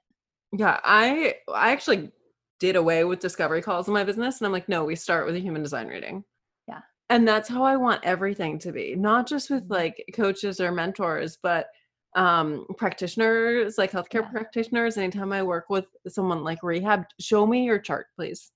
Yeah 0.52 0.80
i 0.82 1.36
i 1.54 1.70
actually 1.70 2.10
did 2.58 2.74
away 2.74 3.04
with 3.04 3.20
discovery 3.20 3.62
calls 3.62 3.86
in 3.86 3.94
my 3.94 4.02
business 4.02 4.38
and 4.38 4.46
i'm 4.46 4.52
like 4.52 4.68
no 4.68 4.84
we 4.84 4.96
start 4.96 5.26
with 5.26 5.36
a 5.36 5.40
human 5.40 5.62
design 5.62 5.86
reading. 5.86 6.24
Yeah. 6.66 6.80
And 7.08 7.26
that's 7.26 7.48
how 7.48 7.62
i 7.62 7.76
want 7.76 8.04
everything 8.04 8.58
to 8.60 8.72
be 8.72 8.96
not 8.96 9.28
just 9.28 9.48
with 9.48 9.64
mm-hmm. 9.64 9.74
like 9.74 10.04
coaches 10.12 10.60
or 10.60 10.72
mentors 10.72 11.38
but 11.40 11.68
um 12.16 12.66
practitioners 12.76 13.78
like 13.78 13.92
healthcare 13.92 14.22
yeah. 14.22 14.30
practitioners 14.30 14.96
anytime 14.96 15.32
i 15.32 15.42
work 15.42 15.66
with 15.70 15.86
someone 16.08 16.42
like 16.42 16.62
rehab 16.64 17.04
show 17.20 17.46
me 17.46 17.64
your 17.64 17.78
chart 17.78 18.06
please. 18.16 18.50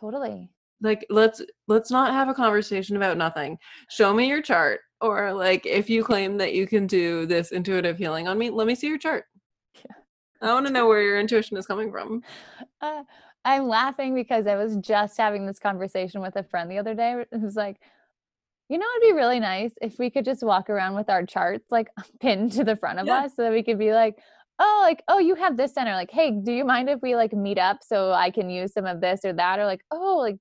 Totally 0.00 0.50
like 0.80 1.06
let's 1.10 1.42
let's 1.68 1.90
not 1.90 2.12
have 2.12 2.28
a 2.28 2.34
conversation 2.34 2.96
about 2.96 3.16
nothing 3.16 3.58
show 3.88 4.12
me 4.12 4.28
your 4.28 4.42
chart 4.42 4.80
or 5.00 5.32
like 5.32 5.64
if 5.66 5.88
you 5.88 6.04
claim 6.04 6.36
that 6.36 6.54
you 6.54 6.66
can 6.66 6.86
do 6.86 7.26
this 7.26 7.52
intuitive 7.52 7.96
healing 7.96 8.28
on 8.28 8.38
me 8.38 8.50
let 8.50 8.66
me 8.66 8.74
see 8.74 8.88
your 8.88 8.98
chart 8.98 9.24
yeah. 9.74 9.94
i 10.42 10.52
want 10.52 10.66
to 10.66 10.72
know 10.72 10.86
where 10.86 11.02
your 11.02 11.18
intuition 11.18 11.56
is 11.56 11.66
coming 11.66 11.90
from 11.90 12.22
uh, 12.82 13.02
i'm 13.44 13.66
laughing 13.68 14.14
because 14.14 14.46
i 14.46 14.54
was 14.54 14.76
just 14.76 15.16
having 15.16 15.46
this 15.46 15.58
conversation 15.58 16.20
with 16.20 16.36
a 16.36 16.42
friend 16.42 16.70
the 16.70 16.78
other 16.78 16.94
day 16.94 17.24
it 17.30 17.40
was 17.40 17.56
like 17.56 17.78
you 18.68 18.78
know 18.78 18.86
it'd 18.96 19.08
be 19.08 19.16
really 19.16 19.40
nice 19.40 19.72
if 19.80 19.98
we 19.98 20.10
could 20.10 20.24
just 20.24 20.42
walk 20.42 20.68
around 20.68 20.94
with 20.94 21.08
our 21.08 21.24
charts 21.24 21.66
like 21.70 21.88
pinned 22.20 22.52
to 22.52 22.64
the 22.64 22.76
front 22.76 22.98
of 22.98 23.06
yeah. 23.06 23.24
us 23.24 23.36
so 23.36 23.42
that 23.42 23.52
we 23.52 23.62
could 23.62 23.78
be 23.78 23.92
like 23.92 24.16
oh 24.58 24.80
like 24.82 25.02
oh 25.08 25.18
you 25.18 25.34
have 25.34 25.56
this 25.56 25.74
center 25.74 25.92
like 25.92 26.10
hey 26.10 26.30
do 26.30 26.52
you 26.52 26.64
mind 26.64 26.88
if 26.88 27.00
we 27.02 27.14
like 27.14 27.32
meet 27.32 27.58
up 27.58 27.78
so 27.82 28.12
i 28.12 28.30
can 28.30 28.48
use 28.48 28.72
some 28.72 28.86
of 28.86 29.00
this 29.00 29.20
or 29.24 29.32
that 29.32 29.58
or 29.58 29.66
like 29.66 29.82
oh 29.90 30.16
like 30.18 30.38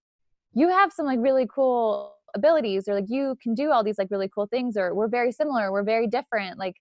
you 0.55 0.69
have 0.69 0.91
some 0.91 1.05
like 1.05 1.19
really 1.21 1.47
cool 1.53 2.15
abilities 2.33 2.87
or 2.87 2.95
like 2.95 3.09
you 3.09 3.37
can 3.41 3.53
do 3.53 3.71
all 3.71 3.83
these 3.83 3.97
like 3.97 4.09
really 4.09 4.29
cool 4.33 4.47
things 4.47 4.75
or 4.75 4.93
we're 4.95 5.07
very 5.07 5.31
similar 5.31 5.71
we're 5.71 5.83
very 5.83 6.07
different 6.07 6.57
like 6.57 6.75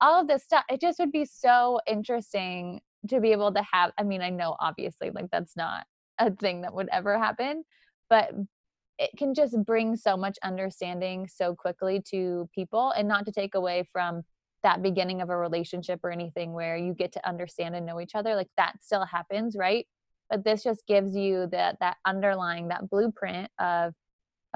all 0.00 0.20
of 0.20 0.28
this 0.28 0.44
stuff 0.44 0.64
it 0.70 0.80
just 0.80 0.98
would 0.98 1.12
be 1.12 1.24
so 1.24 1.80
interesting 1.86 2.80
to 3.08 3.20
be 3.20 3.32
able 3.32 3.52
to 3.52 3.62
have 3.72 3.92
i 3.98 4.02
mean 4.02 4.22
i 4.22 4.30
know 4.30 4.56
obviously 4.60 5.10
like 5.10 5.26
that's 5.30 5.56
not 5.56 5.84
a 6.18 6.30
thing 6.30 6.62
that 6.62 6.72
would 6.72 6.88
ever 6.92 7.18
happen 7.18 7.62
but 8.08 8.30
it 8.98 9.10
can 9.18 9.34
just 9.34 9.54
bring 9.64 9.96
so 9.96 10.16
much 10.16 10.38
understanding 10.42 11.28
so 11.28 11.54
quickly 11.54 12.02
to 12.10 12.48
people 12.54 12.90
and 12.92 13.06
not 13.06 13.26
to 13.26 13.32
take 13.32 13.54
away 13.54 13.86
from 13.92 14.22
that 14.62 14.82
beginning 14.82 15.20
of 15.20 15.28
a 15.28 15.36
relationship 15.36 16.00
or 16.02 16.10
anything 16.10 16.52
where 16.52 16.76
you 16.76 16.94
get 16.94 17.12
to 17.12 17.28
understand 17.28 17.76
and 17.76 17.84
know 17.84 18.00
each 18.00 18.14
other 18.14 18.34
like 18.34 18.48
that 18.56 18.72
still 18.82 19.04
happens 19.04 19.56
right 19.58 19.86
but 20.30 20.44
this 20.44 20.62
just 20.62 20.86
gives 20.86 21.14
you 21.14 21.46
that 21.52 21.76
that 21.80 21.96
underlying 22.06 22.68
that 22.68 22.88
blueprint 22.90 23.50
of 23.58 23.94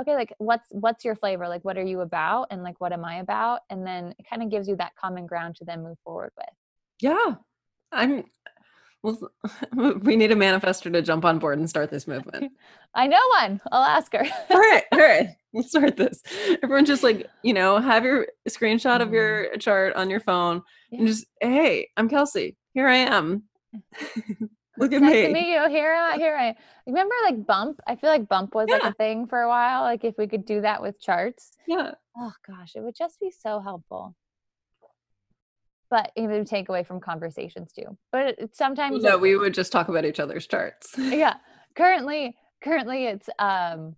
okay 0.01 0.15
like 0.15 0.35
what's 0.39 0.69
what's 0.71 1.05
your 1.05 1.15
flavor? 1.15 1.49
Like 1.49 1.65
what 1.65 1.77
are 1.77 1.85
you 1.85 2.01
about? 2.01 2.49
And 2.51 2.63
like 2.63 2.81
what 2.81 2.93
am 2.93 3.05
i 3.05 3.17
about? 3.17 3.61
And 3.71 3.87
then 3.87 4.15
it 4.19 4.27
kind 4.29 4.43
of 4.43 4.51
gives 4.51 4.69
you 4.69 4.77
that 4.77 4.97
common 4.97 5.27
ground 5.27 5.57
to 5.57 5.65
then 5.65 5.83
move 5.83 5.99
forward 6.05 6.33
with. 6.37 6.55
Yeah. 7.01 7.35
I'm 7.93 8.25
well 9.03 9.19
we 10.03 10.17
need 10.17 10.33
a 10.33 10.37
manifester 10.37 10.93
to 10.93 11.03
jump 11.03 11.25
on 11.25 11.39
board 11.39 11.59
and 11.59 11.69
start 11.69 11.91
this 11.91 12.07
movement. 12.07 12.53
I 12.95 13.07
know 13.07 13.21
one. 13.41 13.61
I'll 13.71 13.85
ask 13.85 14.13
her. 14.13 14.27
All 14.51 14.59
right 14.59 14.85
all 14.93 14.99
right. 14.99 15.29
Let's 15.53 15.71
start 15.71 15.97
this. 15.97 16.23
Everyone 16.63 16.85
just 16.85 17.03
like 17.03 17.27
you 17.43 17.53
know 17.53 17.79
have 17.79 18.05
your 18.05 18.27
screenshot 18.49 18.99
mm-hmm. 18.99 19.03
of 19.03 19.13
your 19.13 19.57
chart 19.59 19.95
on 19.97 20.11
your 20.11 20.21
phone 20.21 20.63
yeah. 20.91 20.99
and 20.99 21.09
just 21.09 21.27
hey 21.41 21.89
i'm 21.97 22.09
kelsey. 22.09 22.57
Here 22.73 22.89
i 22.89 22.97
am 22.97 23.45
Look 24.81 24.93
at 24.93 25.03
nice 25.03 25.13
me. 25.13 25.23
to 25.27 25.33
meet 25.33 25.53
you. 25.53 25.69
Here, 25.69 25.93
I, 25.93 26.17
here 26.17 26.37
I. 26.37 26.57
Remember, 26.87 27.15
like 27.25 27.47
bump. 27.47 27.81
I 27.87 27.97
feel 27.97 28.11
like 28.11 28.29
bump 28.29 28.55
was 28.55 28.67
yeah. 28.69 28.77
like 28.77 28.85
a 28.85 28.95
thing 28.95 29.27
for 29.27 29.41
a 29.41 29.49
while. 29.49 29.83
Like 29.83 30.05
if 30.05 30.17
we 30.17 30.27
could 30.27 30.47
do 30.47 30.63
that 30.63 30.81
with 30.81 31.01
charts. 31.01 31.53
Yeah. 31.69 31.93
Oh 32.17 32.33
gosh, 32.47 32.73
it 32.75 32.81
would 32.81 32.97
just 32.97 33.21
be 33.21 33.31
so 33.31 33.61
helpful. 33.61 34.17
But 35.91 36.13
it 36.17 36.29
would 36.29 36.47
take 36.47 36.69
away 36.69 36.85
from 36.85 37.01
conversations 37.01 37.73
too. 37.73 37.97
But 38.11 38.39
it, 38.39 38.57
sometimes. 38.57 39.03
No, 39.03 39.19
we 39.19 39.37
would 39.37 39.55
just 39.55 39.71
talk 39.71 39.89
about 39.89 40.05
each 40.05 40.21
other's 40.21 40.47
charts. 40.47 40.95
yeah. 40.99 41.35
Currently, 41.77 42.37
currently, 42.63 43.07
it's 43.07 43.29
um 43.39 43.97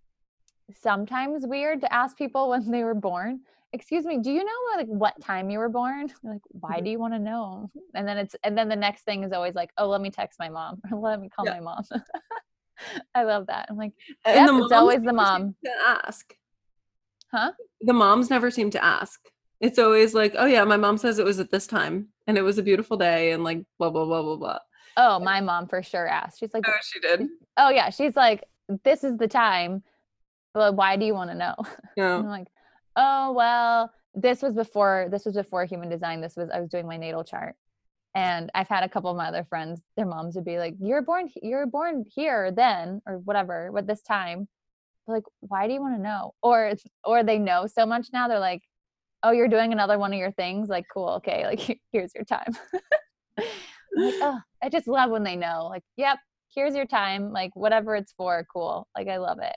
sometimes 0.80 1.46
weird 1.46 1.80
to 1.82 1.92
ask 1.92 2.16
people 2.16 2.48
when 2.50 2.70
they 2.70 2.82
were 2.82 2.94
born 2.94 3.40
excuse 3.72 4.04
me 4.04 4.18
do 4.18 4.30
you 4.30 4.44
know 4.44 4.76
like 4.76 4.86
what 4.86 5.20
time 5.20 5.50
you 5.50 5.58
were 5.58 5.68
born? 5.68 6.12
Like 6.22 6.42
why 6.48 6.76
mm-hmm. 6.76 6.84
do 6.84 6.90
you 6.90 6.98
want 6.98 7.14
to 7.14 7.18
know? 7.18 7.70
And 7.94 8.06
then 8.06 8.18
it's 8.18 8.36
and 8.42 8.56
then 8.56 8.68
the 8.68 8.76
next 8.76 9.02
thing 9.02 9.24
is 9.24 9.32
always 9.32 9.54
like 9.54 9.70
oh 9.78 9.88
let 9.88 10.00
me 10.00 10.10
text 10.10 10.38
my 10.38 10.48
mom. 10.48 10.80
Or 10.90 10.98
let 11.10 11.20
me 11.20 11.28
call 11.28 11.46
yeah. 11.46 11.54
my 11.54 11.60
mom. 11.60 11.84
I 13.14 13.24
love 13.24 13.46
that. 13.46 13.66
I'm 13.70 13.76
like 13.76 13.92
yeah 14.26 14.46
it's 14.50 14.72
always 14.72 15.02
the 15.02 15.12
mom. 15.12 15.54
to 15.64 15.70
ask. 15.86 16.34
Huh? 17.30 17.52
The 17.80 17.92
moms 17.92 18.30
never 18.30 18.50
seem 18.50 18.70
to 18.70 18.84
ask. 18.84 19.20
It's 19.60 19.78
always 19.78 20.14
like 20.14 20.34
oh 20.36 20.46
yeah 20.46 20.64
my 20.64 20.76
mom 20.76 20.98
says 20.98 21.18
it 21.18 21.24
was 21.24 21.40
at 21.40 21.50
this 21.50 21.66
time 21.66 22.08
and 22.26 22.38
it 22.38 22.42
was 22.42 22.58
a 22.58 22.62
beautiful 22.62 22.96
day 22.96 23.32
and 23.32 23.42
like 23.44 23.62
blah 23.78 23.90
blah 23.90 24.04
blah 24.04 24.22
blah 24.22 24.36
blah. 24.36 24.58
Oh 24.96 25.18
my 25.18 25.40
mom 25.40 25.68
for 25.68 25.82
sure 25.82 26.06
asked. 26.06 26.40
She's 26.40 26.52
like 26.52 26.64
oh 26.66 26.72
she 26.82 27.00
did. 27.00 27.28
Oh 27.56 27.70
yeah 27.70 27.90
she's 27.90 28.16
like 28.16 28.44
this 28.84 29.04
is 29.04 29.16
the 29.16 29.28
time 29.28 29.82
but 30.54 30.74
why 30.74 30.96
do 30.96 31.04
you 31.04 31.14
want 31.14 31.30
to 31.30 31.36
know? 31.36 31.54
Yeah. 31.96 32.16
i'm 32.16 32.28
like 32.28 32.48
oh 32.96 33.32
well 33.32 33.90
this 34.14 34.42
was 34.42 34.54
before 34.54 35.08
this 35.10 35.24
was 35.24 35.34
before 35.34 35.64
human 35.64 35.88
design 35.88 36.20
this 36.20 36.36
was 36.36 36.50
i 36.50 36.60
was 36.60 36.68
doing 36.68 36.86
my 36.86 36.96
natal 36.96 37.24
chart. 37.24 37.54
And 38.14 38.50
i've 38.54 38.68
had 38.68 38.84
a 38.84 38.88
couple 38.88 39.10
of 39.10 39.16
my 39.16 39.28
other 39.28 39.44
friends 39.44 39.80
their 39.96 40.06
moms 40.06 40.34
would 40.36 40.44
be 40.44 40.58
like 40.58 40.74
you're 40.80 41.02
born 41.02 41.28
you're 41.42 41.66
born 41.66 42.04
here 42.14 42.52
then 42.52 43.00
or 43.06 43.18
whatever 43.18 43.70
but 43.72 43.86
this 43.86 44.02
time. 44.02 44.48
Like 45.08 45.24
why 45.40 45.66
do 45.66 45.74
you 45.74 45.80
want 45.80 45.96
to 45.96 46.02
know? 46.02 46.34
Or 46.42 46.74
or 47.04 47.24
they 47.24 47.38
know 47.38 47.66
so 47.66 47.86
much 47.86 48.08
now 48.12 48.28
they're 48.28 48.38
like 48.38 48.62
oh 49.22 49.30
you're 49.32 49.48
doing 49.48 49.72
another 49.72 49.98
one 49.98 50.12
of 50.12 50.18
your 50.18 50.32
things? 50.32 50.68
Like 50.68 50.86
cool 50.92 51.08
okay 51.16 51.46
like 51.50 51.80
here's 51.92 52.14
your 52.14 52.24
time. 52.24 52.52
Like 53.38 54.14
oh 54.22 54.38
i 54.62 54.68
just 54.68 54.88
love 54.88 55.10
when 55.10 55.22
they 55.22 55.36
know 55.36 55.66
like 55.70 55.82
yep 55.96 56.18
here's 56.54 56.74
your 56.74 56.86
time 56.86 57.30
like 57.32 57.50
whatever 57.54 57.94
it's 57.94 58.12
for 58.12 58.46
cool 58.52 58.88
like 58.96 59.08
i 59.08 59.18
love 59.18 59.38
it 59.40 59.56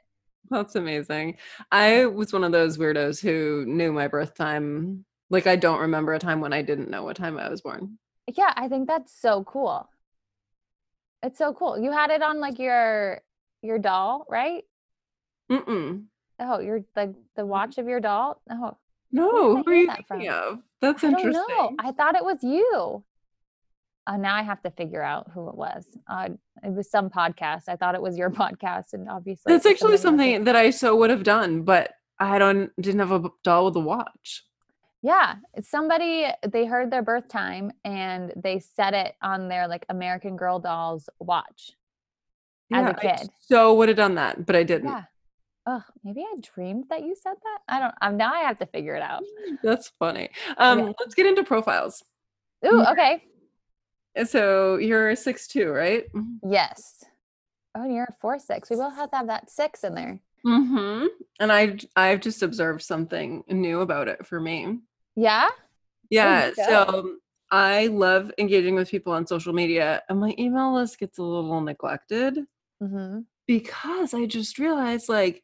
that's 0.50 0.76
amazing. 0.76 1.38
I 1.72 2.06
was 2.06 2.34
one 2.34 2.44
of 2.44 2.52
those 2.52 2.78
weirdos 2.78 3.22
who 3.22 3.66
knew 3.66 3.92
my 3.92 4.08
birth 4.08 4.36
time. 4.36 5.06
Like 5.30 5.48
I 5.48 5.56
don't 5.56 5.80
remember 5.80 6.14
a 6.14 6.20
time 6.20 6.42
when 6.42 6.54
I 6.54 6.62
didn't 6.62 6.90
know 6.90 7.04
what 7.04 7.18
time 7.18 7.38
I 7.38 7.50
was 7.50 7.62
born. 7.62 7.98
Yeah, 8.34 8.54
I 8.56 8.68
think 8.68 8.88
that's 8.88 9.14
so 9.20 9.44
cool. 9.44 9.90
It's 11.24 11.38
so 11.38 11.54
cool. 11.54 11.80
You 11.80 11.92
had 11.92 12.12
it 12.12 12.22
on 12.22 12.40
like 12.40 12.60
your 12.60 13.22
your 13.62 13.80
doll, 13.80 14.26
right? 14.30 14.64
Mm-mm. 15.52 16.06
Oh, 16.40 16.60
you're 16.60 16.84
like 16.96 17.14
the 17.36 17.42
mm-hmm. 17.42 17.50
watch 17.50 17.78
of 17.78 17.88
your 17.88 18.00
doll? 18.00 18.42
Oh. 18.50 18.78
No, 19.12 19.64
who 19.64 19.72
are 19.72 19.74
you 19.74 19.88
thinking 19.88 20.30
of? 20.30 20.60
That's 20.82 21.04
I 21.04 21.10
interesting. 21.10 21.78
I 21.80 21.92
thought 21.94 22.16
it 22.16 22.26
was 22.26 22.44
you 22.44 23.04
uh, 24.08 24.18
now 24.18 24.36
I 24.36 24.44
have 24.44 24.62
to 24.64 24.72
figure 24.72 25.02
out 25.02 25.32
who 25.34 25.50
it 25.50 25.56
was. 25.56 25.86
Uh, 26.08 26.30
it 26.64 26.74
was 26.74 26.90
some 26.90 27.10
podcast. 27.10 27.64
I 27.68 27.76
thought 27.76 27.96
it 27.96 28.02
was 28.02 28.18
your 28.18 28.30
podcast, 28.42 28.94
and 28.94 29.10
obviously 29.10 29.52
that's 29.52 29.66
actually 29.66 29.98
something 29.98 30.44
that 30.44 30.56
I 30.56 30.70
so 30.70 30.96
would 30.96 31.10
have 31.10 31.24
done, 31.24 31.64
but 31.64 31.92
I 32.20 32.40
don't 32.40 32.72
didn't 32.82 33.00
have 33.00 33.12
a 33.12 33.30
doll 33.44 33.66
with 33.66 33.76
a 33.76 33.80
watch. 33.80 34.44
Yeah, 35.02 35.36
somebody 35.62 36.28
they 36.48 36.66
heard 36.66 36.92
their 36.92 37.04
birth 37.04 37.28
time 37.28 37.72
and 37.84 38.34
they 38.36 38.60
set 38.60 38.94
it 38.94 39.16
on 39.22 39.48
their 39.48 39.68
like 39.68 39.86
American 39.90 40.36
Girl 40.36 40.60
dolls 40.60 41.10
watch 41.20 41.74
yeah, 42.70 42.90
as 42.90 42.90
a 42.90 42.94
kid. 42.96 43.10
I 43.12 43.28
so 43.42 43.74
would 43.76 43.90
have 43.90 43.98
done 43.98 44.16
that, 44.16 44.46
but 44.46 44.56
I 44.56 44.64
didn't. 44.64 44.90
Yeah. 44.90 45.04
Oh, 45.68 45.84
maybe 46.04 46.22
I 46.22 46.36
dreamed 46.42 46.86
that 46.90 47.02
you 47.02 47.16
said 47.16 47.34
that. 47.34 47.60
I 47.68 47.80
don't. 47.80 47.94
I'm 48.02 48.18
now. 48.18 48.34
I 48.34 48.42
have 48.42 48.60
to 48.60 48.66
figure 48.68 48.96
it 48.96 49.02
out. 49.02 49.24
That's 49.64 49.92
funny. 50.00 50.30
Um, 50.58 50.80
yeah. 50.80 50.92
let's 51.00 51.16
get 51.16 51.26
into 51.26 51.44
profiles. 51.44 52.04
Ooh, 52.66 52.84
okay. 52.84 53.24
So 54.26 54.78
you're 54.78 55.16
six 55.16 55.48
two, 55.48 55.70
right? 55.70 56.06
Mm-hmm. 56.14 56.52
Yes. 56.52 57.04
Oh, 57.78 57.86
you're 57.86 58.08
four 58.22 58.40
six. 58.40 58.70
We 58.70 58.78
will 58.78 58.90
have 58.90 59.12
to 59.12 59.18
have 59.18 59.28
that 59.28 59.50
six 59.50 59.84
in 59.84 59.96
there. 59.96 60.20
Mm-hmm. 60.46 61.08
And 61.40 61.52
I 61.52 61.78
I've 61.96 62.22
just 62.22 62.42
observed 62.44 62.82
something 62.82 63.44
new 63.50 63.82
about 63.82 64.08
it 64.08 64.26
for 64.26 64.40
me. 64.40 64.80
Yeah. 65.16 65.50
Yeah. 66.10 66.52
So 66.56 67.16
I 67.52 67.88
love 67.88 68.32
engaging 68.38 68.76
with 68.76 68.90
people 68.90 69.14
on 69.14 69.28
social 69.28 69.54
media, 69.54 70.02
and 70.10 70.20
my 70.20 70.34
email 70.40 70.74
list 70.74 71.00
gets 71.00 71.18
a 71.18 71.24
little 71.24 71.62
neglected 71.62 72.40
Mm-hmm. 72.84 73.20
because 73.48 74.14
I 74.14 74.26
just 74.26 74.60
realized 74.60 75.08
like 75.08 75.42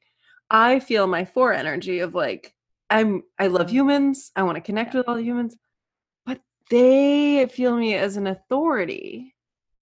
I 0.50 0.80
feel 0.82 1.08
my 1.08 1.24
four 1.24 1.54
energy 1.54 2.00
of 2.00 2.14
like 2.14 2.54
I'm 2.90 3.24
I 3.40 3.48
love 3.48 3.68
Mhm. 3.68 3.72
humans, 3.72 4.32
I 4.36 4.44
want 4.44 4.56
to 4.58 4.62
connect 4.62 4.94
Yeah. 4.94 5.00
with 5.00 5.08
all 5.08 5.16
the 5.16 5.24
humans, 5.24 5.56
but 5.56 5.62
they 6.70 7.46
feel 7.48 7.76
me 7.76 7.96
as 7.96 8.18
an 8.18 8.28
authority. 8.28 9.36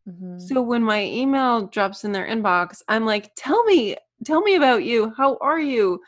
Mm-hmm. 0.07 0.39
So 0.39 0.61
when 0.61 0.84
my 0.84 1.03
email 1.03 1.67
drops 1.67 2.03
in 2.03 2.11
their 2.11 2.27
inbox, 2.27 2.82
I'm 2.88 3.05
like, 3.05 3.32
"Tell 3.36 3.63
me, 3.65 3.95
tell 4.25 4.41
me 4.41 4.55
about 4.55 4.84
you. 4.84 5.13
How 5.15 5.38
are 5.41 5.59
you?" 5.59 6.01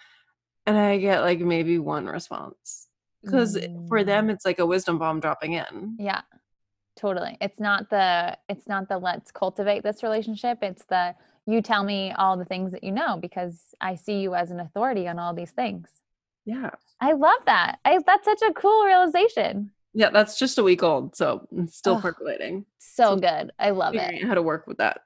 And 0.65 0.77
I 0.77 0.97
get 0.97 1.21
like 1.21 1.39
maybe 1.39 1.77
one 1.77 2.05
response. 2.07 2.87
Cuz 3.29 3.57
for 3.87 4.03
them 4.03 4.27
Mm. 4.27 4.31
it's 4.31 4.45
like 4.45 4.57
a 4.59 4.65
wisdom 4.65 4.97
bomb 4.97 5.19
dropping 5.19 5.53
in. 5.53 5.95
Yeah, 5.99 6.21
totally. 6.95 7.37
It's 7.39 7.59
not 7.59 7.89
the 7.91 8.37
it's 8.49 8.67
not 8.67 8.89
the 8.89 8.97
let's 8.97 9.31
cultivate 9.31 9.83
this 9.83 10.01
relationship. 10.01 10.63
It's 10.63 10.85
the 10.85 11.15
you 11.45 11.61
tell 11.61 11.83
me 11.83 12.11
all 12.13 12.37
the 12.37 12.45
things 12.45 12.71
that 12.71 12.83
you 12.83 12.91
know 12.91 13.17
because 13.17 13.75
I 13.79 13.95
see 13.95 14.21
you 14.21 14.33
as 14.33 14.49
an 14.49 14.59
authority 14.59 15.07
on 15.07 15.19
all 15.19 15.33
these 15.35 15.51
things. 15.51 15.89
Yeah. 16.45 16.71
I 16.99 17.13
love 17.13 17.41
that. 17.45 17.79
I 17.85 17.99
that's 18.03 18.25
such 18.25 18.41
a 18.41 18.53
cool 18.53 18.85
realization. 18.85 19.71
Yeah, 19.93 20.09
that's 20.09 20.39
just 20.39 20.57
a 20.57 20.63
week 20.63 20.83
old, 20.83 21.15
so 21.15 21.47
it's 21.55 21.77
still 21.77 21.95
Ugh. 21.95 22.01
percolating. 22.01 22.65
So 22.79 23.15
So 23.15 23.17
good. 23.17 23.51
I 23.59 23.71
love 23.71 23.95
it. 23.95 24.23
How 24.23 24.33
to 24.33 24.41
work 24.41 24.67
with 24.67 24.77
that. 24.77 25.01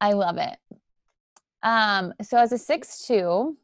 I 0.00 0.12
love 0.12 0.36
it. 0.36 0.58
Um, 1.62 2.12
so 2.22 2.38
as 2.38 2.52
a 2.52 2.58
six 2.58 3.06
two, 3.06 3.56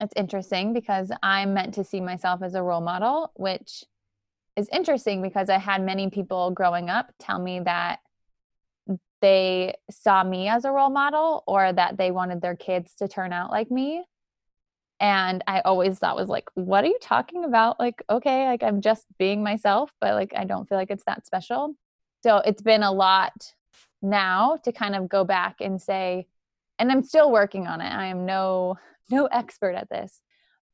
it's 0.00 0.12
interesting 0.16 0.72
because 0.72 1.10
I'm 1.22 1.54
meant 1.54 1.74
to 1.74 1.84
see 1.84 2.00
myself 2.00 2.42
as 2.42 2.54
a 2.54 2.62
role 2.62 2.80
model, 2.80 3.30
which 3.34 3.84
is 4.56 4.68
interesting 4.72 5.22
because 5.22 5.50
I 5.50 5.58
had 5.58 5.82
many 5.82 6.10
people 6.10 6.50
growing 6.50 6.88
up 6.88 7.12
tell 7.18 7.38
me 7.38 7.60
that 7.60 8.00
they 9.20 9.74
saw 9.90 10.24
me 10.24 10.48
as 10.48 10.64
a 10.64 10.70
role 10.70 10.90
model 10.90 11.44
or 11.46 11.72
that 11.72 11.96
they 11.96 12.10
wanted 12.10 12.40
their 12.40 12.56
kids 12.56 12.94
to 12.96 13.08
turn 13.08 13.32
out 13.32 13.50
like 13.50 13.70
me. 13.70 14.04
And 14.98 15.44
I 15.46 15.60
always 15.60 15.98
thought 15.98 16.16
was 16.16 16.28
like, 16.28 16.48
what 16.54 16.84
are 16.84 16.88
you 16.88 16.98
talking 17.02 17.44
about? 17.44 17.78
Like, 17.78 18.02
okay, 18.08 18.46
like 18.46 18.62
I'm 18.62 18.80
just 18.80 19.06
being 19.18 19.42
myself, 19.42 19.92
but 20.00 20.14
like 20.14 20.32
I 20.34 20.44
don't 20.44 20.68
feel 20.68 20.78
like 20.78 20.90
it's 20.90 21.04
that 21.04 21.26
special. 21.26 21.74
So 22.22 22.38
it's 22.38 22.62
been 22.62 22.82
a 22.82 22.92
lot 22.92 23.54
now 24.00 24.58
to 24.64 24.72
kind 24.72 24.94
of 24.94 25.08
go 25.08 25.24
back 25.24 25.56
and 25.60 25.80
say, 25.80 26.26
and 26.78 26.90
I'm 26.90 27.02
still 27.02 27.30
working 27.30 27.66
on 27.66 27.80
it. 27.80 27.92
I 27.92 28.06
am 28.06 28.26
no 28.26 28.78
no 29.10 29.26
expert 29.26 29.74
at 29.74 29.88
this, 29.88 30.22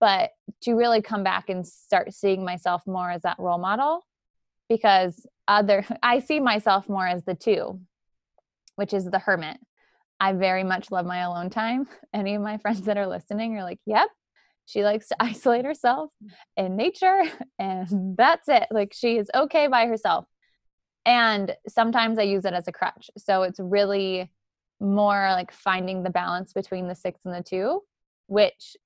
but 0.00 0.30
to 0.62 0.74
really 0.74 1.02
come 1.02 1.22
back 1.22 1.50
and 1.50 1.66
start 1.66 2.14
seeing 2.14 2.44
myself 2.44 2.82
more 2.86 3.10
as 3.10 3.22
that 3.22 3.38
role 3.38 3.58
model 3.58 4.06
because 4.68 5.26
other 5.48 5.84
I 6.02 6.20
see 6.20 6.40
myself 6.40 6.88
more 6.88 7.06
as 7.06 7.24
the 7.24 7.34
two, 7.34 7.80
which 8.76 8.92
is 8.92 9.04
the 9.04 9.18
hermit. 9.18 9.58
I 10.22 10.34
very 10.34 10.62
much 10.62 10.92
love 10.92 11.04
my 11.04 11.18
alone 11.18 11.50
time. 11.50 11.88
Any 12.14 12.36
of 12.36 12.42
my 12.42 12.56
friends 12.58 12.82
that 12.82 12.96
are 12.96 13.08
listening 13.08 13.58
are 13.58 13.64
like, 13.64 13.80
"Yep, 13.86 14.08
she 14.66 14.84
likes 14.84 15.08
to 15.08 15.16
isolate 15.20 15.64
herself 15.64 16.10
in 16.56 16.76
nature 16.76 17.22
and 17.58 18.16
that's 18.16 18.48
it. 18.48 18.68
Like 18.70 18.94
she 18.94 19.18
is 19.18 19.28
okay 19.34 19.66
by 19.66 19.86
herself." 19.86 20.26
And 21.04 21.56
sometimes 21.68 22.20
I 22.20 22.22
use 22.22 22.44
it 22.44 22.52
as 22.52 22.68
a 22.68 22.72
crutch. 22.72 23.10
So 23.18 23.42
it's 23.42 23.58
really 23.58 24.30
more 24.78 25.30
like 25.32 25.50
finding 25.50 26.04
the 26.04 26.10
balance 26.10 26.52
between 26.52 26.86
the 26.86 26.94
6 26.94 27.20
and 27.24 27.34
the 27.34 27.42
2, 27.42 27.80
which 28.28 28.76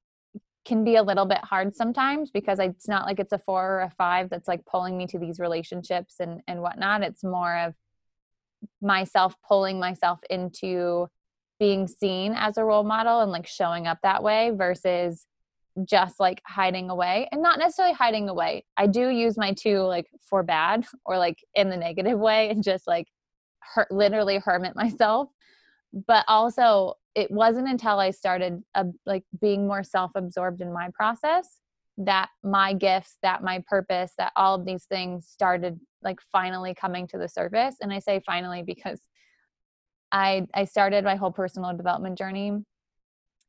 can 0.65 0.85
be 0.85 0.97
a 0.97 1.03
little 1.03 1.27
bit 1.27 1.45
hard 1.45 1.77
sometimes 1.77 2.31
because 2.31 2.59
it's 2.59 2.89
not 2.89 3.05
like 3.05 3.21
it's 3.21 3.35
a 3.35 3.39
four 3.39 3.63
or 3.63 3.81
a 3.83 3.91
five 3.91 4.31
that's 4.31 4.49
like 4.49 4.65
pulling 4.65 4.97
me 4.97 5.07
to 5.07 5.19
these 5.19 5.39
relationships 5.39 6.15
and 6.19 6.41
and 6.49 6.63
whatnot. 6.63 7.03
It's 7.03 7.23
more 7.23 7.59
of 7.59 7.75
myself 8.81 9.35
pulling 9.47 9.79
myself 9.79 10.21
into 10.31 11.09
being 11.59 11.89
seen 11.89 12.35
as 12.37 12.59
a 12.59 12.65
role 12.65 12.85
model 12.85 13.21
and 13.21 13.33
like 13.33 13.47
showing 13.47 13.87
up 13.87 13.99
that 14.03 14.23
way 14.23 14.53
versus 14.55 15.27
just 15.85 16.19
like 16.19 16.41
hiding 16.47 16.89
away 16.91 17.29
and 17.33 17.43
not 17.43 17.59
necessarily 17.59 17.95
hiding 17.95 18.29
away. 18.29 18.65
I 18.77 18.87
do 18.87 19.09
use 19.09 19.37
my 19.37 19.53
two 19.53 19.81
like 19.81 20.07
for 20.29 20.43
bad 20.43 20.87
or 21.05 21.19
like 21.19 21.39
in 21.55 21.69
the 21.69 21.77
negative 21.77 22.19
way 22.19 22.51
and 22.51 22.63
just 22.63 22.87
like 22.87 23.09
hurt, 23.61 23.91
literally 23.91 24.39
hermit 24.39 24.75
myself. 24.75 25.29
But 26.07 26.25
also, 26.29 26.95
it 27.15 27.31
wasn't 27.31 27.69
until 27.69 27.99
I 27.99 28.11
started 28.11 28.63
like 29.07 29.25
being 29.41 29.67
more 29.67 29.83
self-absorbed 29.83 30.61
in 30.61 30.73
my 30.73 30.91
process 30.93 31.61
that 31.99 32.29
my 32.45 32.75
gifts, 32.75 33.17
that 33.23 33.43
my 33.43 33.65
purpose, 33.67 34.13
that 34.19 34.33
all 34.37 34.55
of 34.55 34.67
these 34.67 34.85
things 34.85 35.27
started 35.27 35.81
like 36.03 36.21
finally 36.31 36.75
coming 36.75 37.07
to 37.09 37.19
the 37.19 37.29
surface. 37.29 37.77
And 37.81 37.91
I 37.91 38.01
say 38.01 38.21
finally 38.27 38.63
because 38.63 39.01
I 40.17 40.47
I 40.55 40.65
started 40.65 41.05
my 41.05 41.17
whole 41.17 41.33
personal 41.33 41.77
development 41.77 42.17
journey 42.19 42.53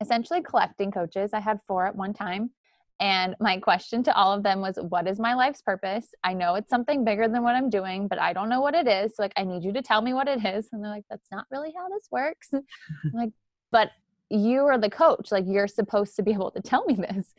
essentially 0.01 0.41
collecting 0.41 0.91
coaches. 0.91 1.31
I 1.33 1.39
had 1.39 1.59
four 1.67 1.87
at 1.87 1.95
one 1.95 2.13
time. 2.13 2.51
And 2.99 3.35
my 3.39 3.57
question 3.57 4.01
to 4.03 4.15
all 4.15 4.33
of 4.33 4.41
them 4.41 4.59
was, 4.59 4.77
What 4.89 5.07
is 5.07 5.19
my 5.19 5.35
life's 5.35 5.61
purpose? 5.61 6.07
I 6.23 6.33
know 6.33 6.55
it's 6.55 6.69
something 6.69 7.03
bigger 7.03 7.27
than 7.27 7.43
what 7.43 7.55
I'm 7.55 7.69
doing, 7.69 8.07
but 8.07 8.19
I 8.19 8.33
don't 8.33 8.49
know 8.49 8.61
what 8.61 8.73
it 8.73 8.87
is. 8.87 9.15
So 9.15 9.23
like, 9.23 9.33
I 9.37 9.43
need 9.43 9.63
you 9.63 9.71
to 9.73 9.83
tell 9.83 10.01
me 10.01 10.13
what 10.13 10.27
it 10.27 10.43
is. 10.43 10.67
And 10.71 10.83
they're 10.83 10.91
like, 10.91 11.05
That's 11.09 11.27
not 11.31 11.45
really 11.51 11.73
how 11.77 11.87
this 11.89 12.07
works. 12.11 12.49
Like, 13.13 13.31
but 13.71 13.91
you 14.29 14.61
are 14.61 14.77
the 14.77 14.89
coach. 14.89 15.31
Like, 15.31 15.45
you're 15.47 15.67
supposed 15.67 16.15
to 16.15 16.23
be 16.23 16.33
able 16.33 16.51
to 16.51 16.61
tell 16.61 16.85
me 16.85 16.95
this. 16.95 17.33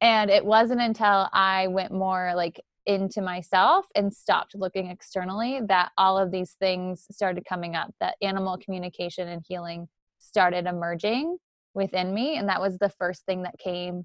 And 0.00 0.30
it 0.30 0.44
wasn't 0.44 0.80
until 0.80 1.28
I 1.32 1.66
went 1.68 1.92
more 1.92 2.32
like 2.36 2.60
into 2.86 3.22
myself 3.22 3.86
and 3.94 4.12
stopped 4.12 4.54
looking 4.54 4.90
externally 4.90 5.60
that 5.68 5.92
all 5.96 6.18
of 6.18 6.30
these 6.30 6.52
things 6.60 7.06
started 7.10 7.44
coming 7.48 7.74
up, 7.74 7.94
that 8.00 8.16
animal 8.22 8.58
communication 8.58 9.28
and 9.28 9.42
healing 9.46 9.88
started 10.18 10.66
emerging 10.66 11.38
within 11.74 12.12
me. 12.12 12.36
And 12.36 12.48
that 12.48 12.60
was 12.60 12.78
the 12.78 12.88
first 12.88 13.24
thing 13.26 13.42
that 13.42 13.58
came 13.58 14.04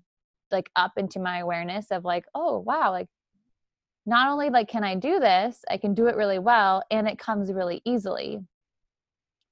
like 0.52 0.70
up 0.76 0.94
into 0.98 1.20
my 1.20 1.40
awareness 1.40 1.88
of 1.92 2.06
like, 2.06 2.26
oh 2.34 2.60
wow, 2.60 2.92
like 2.92 3.08
not 4.06 4.30
only 4.30 4.50
like 4.50 4.70
can 4.70 4.84
I 4.84 4.96
do 4.96 5.20
this, 5.20 5.60
I 5.70 5.78
can 5.78 5.94
do 5.94 6.08
it 6.08 6.16
really 6.16 6.40
well 6.40 6.84
and 6.90 7.08
it 7.08 7.20
comes 7.20 7.52
really 7.52 7.82
easily, 7.86 8.40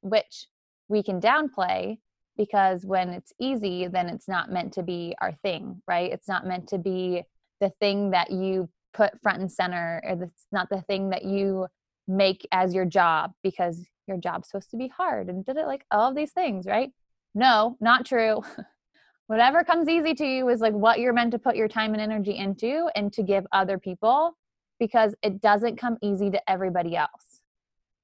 which 0.02 0.48
we 0.88 1.04
can 1.04 1.22
downplay 1.22 1.98
because 2.38 2.86
when 2.86 3.10
it's 3.10 3.34
easy, 3.40 3.88
then 3.88 4.10
it's 4.10 4.28
not 4.28 4.52
meant 4.52 4.74
to 4.74 4.84
be 4.84 5.16
our 5.20 5.34
thing, 5.44 5.82
right? 5.88 6.12
It's 6.12 6.28
not 6.28 6.46
meant 6.46 6.70
to 6.70 6.78
be 6.78 7.24
the 7.60 7.72
thing 7.80 8.12
that 8.12 8.32
you 8.32 8.70
put 8.94 9.22
front 9.22 9.42
and 9.42 9.52
center, 9.52 10.02
or 10.04 10.24
it's 10.24 10.48
not 10.52 10.70
the 10.70 10.82
thing 10.82 11.10
that 11.10 11.24
you 11.24 11.68
make 12.08 12.48
as 12.52 12.74
your 12.74 12.86
job 12.86 13.32
because 13.44 13.86
your 14.08 14.18
job's 14.18 14.50
supposed 14.50 14.72
to 14.72 14.78
be 14.78 14.88
hard 14.88 15.28
and 15.30 15.46
did 15.46 15.58
it 15.58 15.66
like 15.66 15.86
all 15.92 16.10
of 16.10 16.16
these 16.16 16.32
things, 16.32 16.66
right? 16.66 16.92
No, 17.36 17.78
not 17.82 18.06
true. 18.06 18.42
Whatever 19.28 19.66
comes 19.66 19.90
easy 19.90 20.14
to 20.16 20.26
you 20.26 20.48
is 20.48 20.62
like 20.62 20.74
what 20.74 21.00
you're 21.00 21.12
meant 21.12 21.32
to 21.32 21.40
put 21.40 21.58
your 21.58 21.68
time 21.68 21.94
and 21.94 22.02
energy 22.02 22.38
into 22.38 22.88
and 22.96 23.12
to 23.14 23.24
give 23.24 23.46
other 23.52 23.78
people 23.78 24.38
because 24.80 25.16
it 25.22 25.42
doesn't 25.42 25.78
come 25.78 25.98
easy 26.02 26.32
to 26.32 26.50
everybody 26.50 26.96
else 26.96 27.42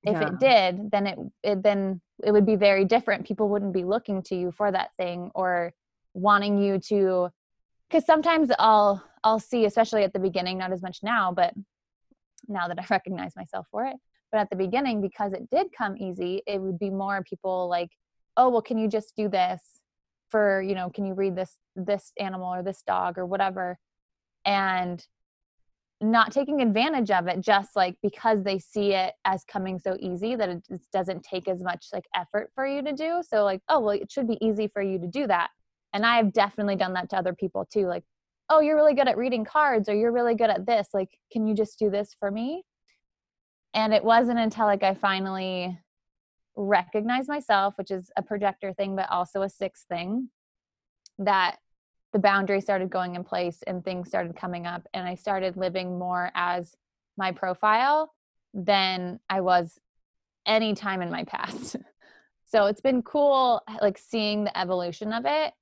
if 0.04 0.20
Yeah. 0.20 0.28
it 0.28 0.40
did 0.40 0.92
then 0.92 1.08
it, 1.08 1.20
it 1.44 1.64
then 1.64 2.02
it 2.24 2.32
would 2.32 2.46
be 2.46 2.56
very 2.56 2.86
different 2.86 3.26
people 3.26 3.50
wouldn't 3.50 3.74
be 3.74 3.84
looking 3.84 4.22
to 4.24 4.36
you 4.36 4.52
for 4.52 4.72
that 4.72 4.90
thing 4.98 5.32
or 5.34 5.74
wanting 6.14 6.62
you 6.62 6.80
to 6.80 7.30
because 7.90 8.06
sometimes 8.06 8.52
i'll 8.60 9.04
i'll 9.24 9.40
see 9.40 9.66
especially 9.66 10.04
at 10.04 10.14
the 10.14 10.20
beginning 10.20 10.58
not 10.58 10.72
as 10.72 10.82
much 10.82 11.00
now 11.04 11.32
but 11.32 11.54
now 12.48 12.68
that 12.68 12.80
i 12.80 12.86
recognize 12.90 13.36
myself 13.36 13.68
for 13.72 13.86
it 13.86 13.96
but 14.32 14.40
at 14.40 14.50
the 14.50 14.56
beginning 14.56 15.02
because 15.02 15.34
it 15.34 15.50
did 15.50 15.68
come 15.78 15.98
easy 15.98 16.42
it 16.48 16.60
would 16.60 16.80
be 16.80 16.90
more 16.90 17.24
people 17.24 17.68
like 17.70 17.90
oh 18.38 18.50
well 18.50 18.62
can 18.62 18.78
you 18.78 18.88
just 18.88 19.16
do 19.16 19.30
this 19.30 19.62
for 20.30 20.64
you 20.64 20.74
know 20.74 20.90
can 20.90 21.06
you 21.06 21.14
read 21.14 21.36
this 21.36 21.60
this 21.76 22.12
animal 22.20 22.54
or 22.54 22.64
this 22.64 22.82
dog 22.86 23.18
or 23.18 23.26
whatever? 23.26 23.78
And 24.46 25.06
not 26.02 26.34
taking 26.34 26.60
advantage 26.62 27.12
of 27.12 27.28
it 27.28 27.40
just 27.40 27.76
like 27.76 27.96
because 28.02 28.44
they 28.44 28.60
see 28.60 28.94
it 28.94 29.14
as 29.24 29.46
coming 29.46 29.80
so 29.80 29.96
easy 30.02 30.36
that 30.36 30.50
it 30.50 30.64
doesn't 30.92 31.24
take 31.24 31.48
as 31.48 31.64
much 31.64 31.86
like 31.94 32.04
effort 32.16 32.52
for 32.56 32.68
you 32.68 32.82
to 32.82 32.94
do. 32.94 33.22
So 33.28 33.44
like 33.44 33.62
oh 33.70 33.80
well 33.80 33.92
it 33.92 34.12
should 34.12 34.28
be 34.28 34.44
easy 34.44 34.68
for 34.68 34.82
you 34.82 35.00
to 35.00 35.08
do 35.08 35.28
that. 35.28 35.50
And 35.94 36.06
i 36.06 36.18
have 36.18 36.34
definitely 36.34 36.76
done 36.76 36.94
that 36.94 37.10
to 37.12 37.18
other 37.18 37.34
people 37.34 37.68
too 37.72 37.86
like 37.86 38.04
oh 38.50 38.60
you're 38.60 38.76
really 38.76 38.94
good 38.94 39.08
at 39.08 39.18
reading 39.18 39.46
cards 39.46 39.90
or 39.90 39.96
you're 39.96 40.12
really 40.12 40.36
good 40.36 40.50
at 40.50 40.66
this 40.66 40.88
like 40.94 41.10
can 41.32 41.48
you 41.48 41.56
just 41.56 41.80
do 41.80 41.90
this 41.90 42.16
for 42.20 42.30
me? 42.30 42.64
And 43.74 43.94
it 43.94 44.04
wasn't 44.04 44.40
until 44.40 44.66
like 44.66 44.84
i 44.84 44.94
finally 44.94 45.78
recognized 46.56 47.28
myself 47.28 47.74
which 47.78 47.90
is 47.90 48.12
a 48.16 48.22
projector 48.22 48.74
thing 48.74 48.96
but 48.96 49.10
also 49.10 49.42
a 49.42 49.50
six 49.50 49.86
thing 49.90 50.30
that 51.18 51.58
the 52.12 52.20
boundary 52.20 52.62
started 52.62 52.92
going 52.92 53.16
in 53.16 53.24
place 53.24 53.64
and 53.66 53.84
things 53.84 54.08
started 54.08 54.36
coming 54.36 54.68
up 54.68 54.88
and 54.94 55.08
i 55.08 55.16
started 55.16 55.58
living 55.58 55.98
more 55.98 56.32
as 56.36 56.76
my 57.18 57.32
profile 57.32 58.14
than 58.54 59.20
i 59.30 59.42
was 59.42 59.80
any 60.46 60.74
time 60.74 61.02
in 61.02 61.12
my 61.12 61.24
past. 61.24 61.76
So 62.46 62.68
it's 62.68 62.82
been 62.82 63.02
cool 63.02 63.64
like 63.82 63.98
seeing 63.98 64.44
the 64.44 64.56
evolution 64.56 65.12
of 65.12 65.24
it 65.26 65.54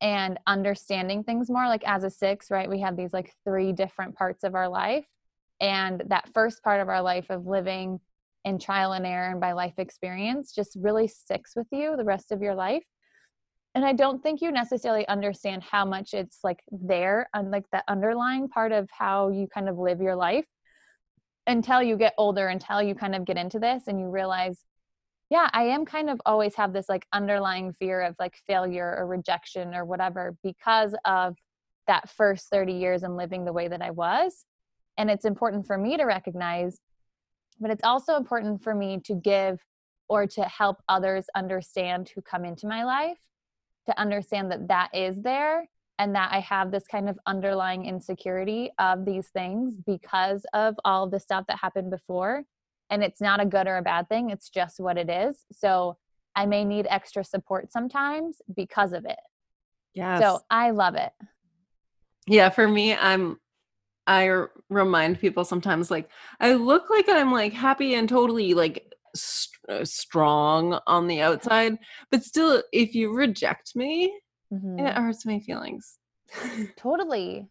and 0.00 0.38
understanding 0.46 1.22
things 1.22 1.50
more 1.50 1.66
like 1.66 1.82
as 1.86 2.04
a 2.04 2.10
six 2.10 2.50
right 2.50 2.70
we 2.70 2.80
have 2.80 2.96
these 2.96 3.12
like 3.12 3.34
three 3.44 3.72
different 3.72 4.14
parts 4.14 4.44
of 4.44 4.54
our 4.54 4.68
life. 4.68 5.06
And 5.60 6.02
that 6.08 6.32
first 6.32 6.62
part 6.62 6.80
of 6.80 6.88
our 6.88 7.02
life 7.02 7.26
of 7.28 7.46
living 7.46 8.00
in 8.46 8.58
trial 8.58 8.92
and 8.92 9.06
error 9.06 9.30
and 9.30 9.40
by 9.40 9.52
life 9.52 9.74
experience 9.76 10.54
just 10.54 10.74
really 10.80 11.06
sticks 11.06 11.52
with 11.54 11.66
you 11.70 11.96
the 11.96 12.04
rest 12.04 12.32
of 12.32 12.40
your 12.40 12.54
life. 12.54 12.84
And 13.74 13.84
i 13.84 13.92
don't 13.92 14.22
think 14.22 14.40
you 14.40 14.50
necessarily 14.50 15.06
understand 15.08 15.62
how 15.62 15.84
much 15.84 16.14
it's 16.14 16.38
like 16.42 16.60
there 16.72 17.28
and 17.34 17.50
like 17.50 17.66
the 17.70 17.84
underlying 17.88 18.48
part 18.48 18.72
of 18.72 18.88
how 18.90 19.28
you 19.28 19.46
kind 19.46 19.68
of 19.68 19.78
live 19.78 20.00
your 20.00 20.16
life 20.16 20.46
until 21.46 21.82
you 21.82 21.96
get 21.96 22.14
older 22.18 22.48
until 22.48 22.82
you 22.82 22.94
kind 22.94 23.14
of 23.14 23.24
get 23.24 23.36
into 23.36 23.58
this 23.58 23.84
and 23.86 23.98
you 24.00 24.08
realize 24.08 24.64
yeah 25.30 25.48
i 25.52 25.62
am 25.62 25.84
kind 25.84 26.10
of 26.10 26.20
always 26.26 26.54
have 26.54 26.72
this 26.72 26.88
like 26.88 27.06
underlying 27.12 27.72
fear 27.72 28.02
of 28.02 28.14
like 28.18 28.36
failure 28.46 28.94
or 28.98 29.06
rejection 29.06 29.74
or 29.74 29.84
whatever 29.84 30.36
because 30.42 30.94
of 31.04 31.36
that 31.86 32.08
first 32.10 32.48
30 32.50 32.72
years 32.74 33.02
and 33.02 33.16
living 33.16 33.44
the 33.44 33.52
way 33.52 33.68
that 33.68 33.82
i 33.82 33.90
was 33.90 34.44
and 34.98 35.10
it's 35.10 35.24
important 35.24 35.66
for 35.66 35.78
me 35.78 35.96
to 35.96 36.04
recognize 36.04 36.80
but 37.60 37.70
it's 37.70 37.84
also 37.84 38.16
important 38.16 38.62
for 38.62 38.74
me 38.74 39.00
to 39.04 39.14
give 39.14 39.60
or 40.08 40.26
to 40.26 40.42
help 40.42 40.78
others 40.88 41.26
understand 41.34 42.10
who 42.14 42.20
come 42.20 42.44
into 42.44 42.66
my 42.66 42.84
life 42.84 43.18
to 43.86 43.98
understand 43.98 44.50
that 44.50 44.68
that 44.68 44.90
is 44.94 45.22
there 45.22 45.68
and 45.98 46.14
that 46.14 46.30
I 46.32 46.40
have 46.40 46.70
this 46.70 46.86
kind 46.86 47.10
of 47.10 47.18
underlying 47.26 47.84
insecurity 47.84 48.70
of 48.78 49.04
these 49.04 49.28
things 49.28 49.74
because 49.86 50.46
of 50.54 50.74
all 50.84 51.08
the 51.08 51.20
stuff 51.20 51.44
that 51.48 51.58
happened 51.58 51.90
before. 51.90 52.44
And 52.90 53.02
it's 53.04 53.20
not 53.20 53.40
a 53.40 53.46
good 53.46 53.66
or 53.66 53.76
a 53.76 53.82
bad 53.82 54.08
thing, 54.08 54.30
it's 54.30 54.48
just 54.48 54.80
what 54.80 54.98
it 54.98 55.08
is. 55.08 55.44
So 55.52 55.96
I 56.34 56.46
may 56.46 56.64
need 56.64 56.86
extra 56.90 57.24
support 57.24 57.72
sometimes 57.72 58.42
because 58.54 58.92
of 58.92 59.04
it. 59.04 59.18
Yeah. 59.94 60.18
So 60.18 60.40
I 60.50 60.70
love 60.70 60.94
it. 60.94 61.12
Yeah, 62.26 62.50
for 62.50 62.68
me, 62.68 62.94
I'm 62.94 63.38
I 64.06 64.44
remind 64.68 65.20
people 65.20 65.44
sometimes 65.44 65.90
like 65.90 66.08
I 66.40 66.54
look 66.54 66.90
like 66.90 67.08
I'm 67.08 67.32
like 67.32 67.52
happy 67.52 67.94
and 67.94 68.08
totally 68.08 68.54
like 68.54 68.92
st- 69.14 69.80
uh, 69.80 69.84
strong 69.84 70.80
on 70.86 71.06
the 71.06 71.20
outside, 71.20 71.78
but 72.10 72.24
still 72.24 72.62
if 72.72 72.94
you 72.94 73.12
reject 73.12 73.76
me, 73.76 74.12
mm-hmm. 74.52 74.80
it 74.80 74.94
hurts 74.94 75.26
my 75.26 75.40
feelings. 75.40 75.98
totally. 76.76 77.48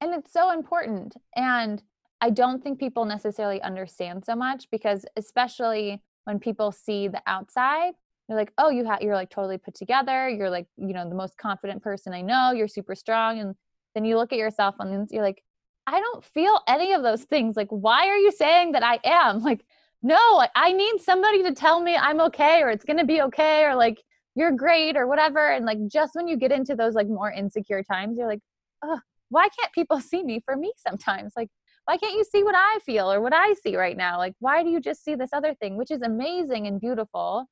And 0.00 0.14
it's 0.14 0.32
so 0.32 0.50
important. 0.50 1.14
And 1.36 1.82
I 2.20 2.30
don't 2.30 2.62
think 2.62 2.78
people 2.78 3.04
necessarily 3.04 3.62
understand 3.62 4.24
so 4.24 4.36
much 4.36 4.68
because 4.70 5.04
especially 5.16 6.02
when 6.24 6.38
people 6.38 6.70
see 6.72 7.08
the 7.08 7.22
outside, 7.26 7.94
they're 8.28 8.36
like, 8.36 8.52
"Oh, 8.58 8.70
you 8.70 8.84
have 8.84 9.02
you're 9.02 9.14
like 9.14 9.30
totally 9.30 9.58
put 9.58 9.74
together. 9.74 10.28
You're 10.28 10.50
like, 10.50 10.66
you 10.76 10.92
know, 10.92 11.08
the 11.08 11.14
most 11.14 11.36
confident 11.38 11.82
person 11.82 12.12
I 12.12 12.22
know. 12.22 12.52
You're 12.52 12.68
super 12.68 12.94
strong." 12.94 13.40
And 13.40 13.54
then 13.94 14.04
you 14.04 14.16
look 14.16 14.32
at 14.32 14.38
yourself 14.38 14.76
and 14.78 15.08
you're 15.10 15.22
like, 15.22 15.42
"I 15.86 16.00
don't 16.00 16.24
feel 16.24 16.60
any 16.68 16.92
of 16.92 17.02
those 17.02 17.24
things. 17.24 17.56
Like, 17.56 17.68
why 17.70 18.06
are 18.08 18.16
you 18.18 18.32
saying 18.32 18.72
that 18.72 18.82
I 18.84 19.00
am?" 19.04 19.42
Like, 19.50 19.64
no, 20.02 20.44
I 20.56 20.72
need 20.72 21.00
somebody 21.00 21.42
to 21.44 21.54
tell 21.54 21.80
me 21.80 21.96
I'm 21.96 22.20
okay 22.20 22.62
or 22.62 22.70
it's 22.70 22.84
going 22.84 22.98
to 22.98 23.04
be 23.04 23.20
okay 23.22 23.64
or 23.64 23.74
like 23.74 24.02
you're 24.34 24.52
great 24.52 24.96
or 24.96 25.06
whatever 25.06 25.50
and 25.50 25.66
like 25.66 25.78
just 25.88 26.14
when 26.14 26.28
you 26.28 26.36
get 26.36 26.52
into 26.52 26.74
those 26.74 26.94
like 26.94 27.08
more 27.08 27.30
insecure 27.30 27.82
times 27.82 28.16
you're 28.16 28.28
like 28.28 28.40
oh 28.82 28.98
why 29.28 29.48
can't 29.48 29.72
people 29.72 30.00
see 30.00 30.22
me 30.22 30.40
for 30.44 30.56
me 30.56 30.72
sometimes 30.76 31.32
like 31.36 31.48
why 31.84 31.96
can't 31.96 32.14
you 32.14 32.24
see 32.24 32.42
what 32.42 32.54
i 32.54 32.78
feel 32.84 33.10
or 33.10 33.20
what 33.20 33.32
i 33.32 33.54
see 33.54 33.76
right 33.76 33.96
now 33.96 34.18
like 34.18 34.34
why 34.38 34.62
do 34.62 34.68
you 34.68 34.80
just 34.80 35.04
see 35.04 35.14
this 35.14 35.30
other 35.32 35.54
thing 35.54 35.76
which 35.76 35.90
is 35.90 36.02
amazing 36.02 36.66
and 36.66 36.80
beautiful 36.80 37.46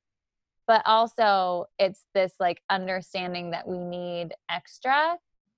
but 0.67 0.81
also 0.85 1.65
it's 1.79 2.05
this 2.13 2.33
like 2.39 2.61
understanding 2.69 3.51
that 3.51 3.67
we 3.67 3.83
need 3.83 4.33
extra 4.49 5.17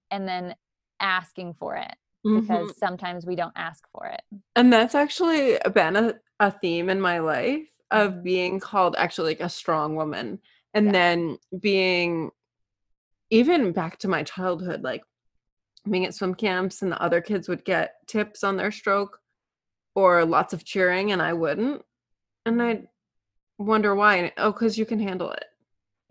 and 0.10 0.28
then 0.28 0.56
asking 1.00 1.54
for 1.54 1.76
it 1.76 1.94
because 2.24 2.46
mm-hmm. 2.46 2.78
sometimes 2.78 3.26
we 3.26 3.36
don't 3.36 3.54
ask 3.56 3.84
for 3.92 4.06
it 4.06 4.22
and 4.56 4.72
that's 4.72 4.96
actually 4.96 5.58
been 5.74 5.96
a, 5.96 6.14
a 6.40 6.52
theme 6.52 6.90
in 6.90 7.02
my 7.02 7.20
life 7.20 7.68
of 7.90 8.12
mm-hmm. 8.12 8.24
being 8.24 8.60
called 8.60 8.96
actually 8.98 9.32
like 9.32 9.42
a 9.42 9.50
strong 9.50 9.96
woman 9.96 10.40
and 10.74 10.88
yeah. 10.88 10.92
then 10.92 11.38
being 11.60 12.30
even 13.30 13.72
back 13.72 13.98
to 13.98 14.08
my 14.08 14.24
childhood 14.24 14.84
like 14.84 15.04
being 15.90 16.06
at 16.06 16.14
swim 16.14 16.36
camps 16.36 16.82
and 16.82 16.92
the 16.92 17.02
other 17.02 17.22
kids 17.22 17.48
would 17.48 17.66
get 17.66 17.96
tips 18.08 18.44
on 18.44 18.58
their 18.58 18.72
stroke 18.72 19.20
or 19.96 20.24
lots 20.26 20.54
of 20.54 20.64
cheering 20.64 21.12
and 21.12 21.22
i 21.22 21.34
wouldn't 21.34 21.82
and 22.46 22.58
mm-hmm. 22.58 22.68
i'd 22.68 22.88
wonder 23.58 23.96
why 23.96 24.32
oh 24.38 24.52
because 24.52 24.78
you 24.78 24.86
can 24.86 25.00
handle 25.00 25.32
it 25.32 25.46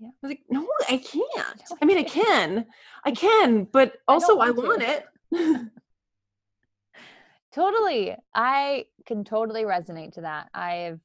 yeah. 0.00 0.08
I 0.08 0.12
was 0.22 0.30
like, 0.30 0.40
no, 0.48 0.66
I 0.88 0.96
can't. 0.96 1.62
No, 1.70 1.76
I, 1.76 1.78
I 1.82 1.84
mean, 1.84 1.98
I 1.98 2.04
can, 2.04 2.66
I 3.04 3.10
can, 3.10 3.64
but 3.64 3.98
also 4.08 4.38
I, 4.38 4.46
I 4.46 4.50
want 4.50 4.82
it. 4.82 5.06
totally. 7.54 8.16
I 8.34 8.86
can 9.06 9.24
totally 9.24 9.64
resonate 9.64 10.12
to 10.12 10.22
that. 10.22 10.48
I've 10.54 11.00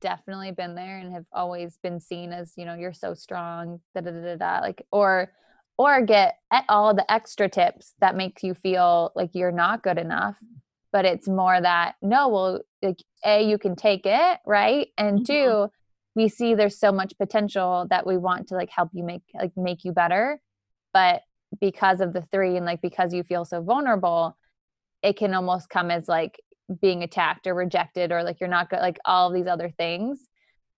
definitely 0.00 0.52
been 0.52 0.74
there 0.74 0.98
and 0.98 1.12
have 1.12 1.26
always 1.32 1.78
been 1.82 2.00
seen 2.00 2.32
as 2.32 2.52
you 2.56 2.64
know 2.64 2.74
you're 2.74 2.94
so 2.94 3.12
strong 3.12 3.78
da 3.94 4.00
da 4.00 4.10
da 4.10 4.36
da 4.36 4.60
like 4.60 4.86
or 4.90 5.30
or 5.78 6.00
get 6.02 6.38
all 6.68 6.94
the 6.94 7.10
extra 7.10 7.48
tips 7.48 7.94
that 8.00 8.16
makes 8.16 8.42
you 8.42 8.54
feel 8.54 9.12
like 9.14 9.30
you're 9.34 9.52
not 9.52 9.82
good 9.82 9.98
enough 9.98 10.36
but 10.96 11.04
it's 11.04 11.28
more 11.28 11.60
that 11.60 11.94
no 12.00 12.28
well 12.28 12.60
like 12.82 13.02
a 13.22 13.46
you 13.46 13.58
can 13.58 13.76
take 13.76 14.06
it 14.06 14.38
right? 14.46 14.88
And 14.96 15.18
mm-hmm. 15.18 15.24
two 15.24 15.70
we 16.14 16.28
see 16.28 16.54
there's 16.54 16.78
so 16.78 16.90
much 16.90 17.12
potential 17.18 17.86
that 17.90 18.06
we 18.06 18.16
want 18.16 18.48
to 18.48 18.54
like 18.54 18.70
help 18.70 18.88
you 18.94 19.04
make 19.04 19.20
like 19.34 19.52
make 19.58 19.84
you 19.84 19.92
better. 19.92 20.40
But 20.94 21.20
because 21.60 22.00
of 22.00 22.14
the 22.14 22.22
three 22.32 22.56
and 22.56 22.64
like 22.64 22.80
because 22.80 23.12
you 23.12 23.22
feel 23.22 23.44
so 23.44 23.60
vulnerable 23.60 24.38
it 25.02 25.18
can 25.18 25.34
almost 25.34 25.68
come 25.68 25.90
as 25.90 26.08
like 26.08 26.40
being 26.80 27.02
attacked 27.02 27.46
or 27.46 27.54
rejected 27.54 28.10
or 28.10 28.22
like 28.22 28.40
you're 28.40 28.48
not 28.48 28.70
good 28.70 28.80
like 28.80 28.98
all 29.04 29.30
these 29.30 29.46
other 29.46 29.68
things. 29.68 30.28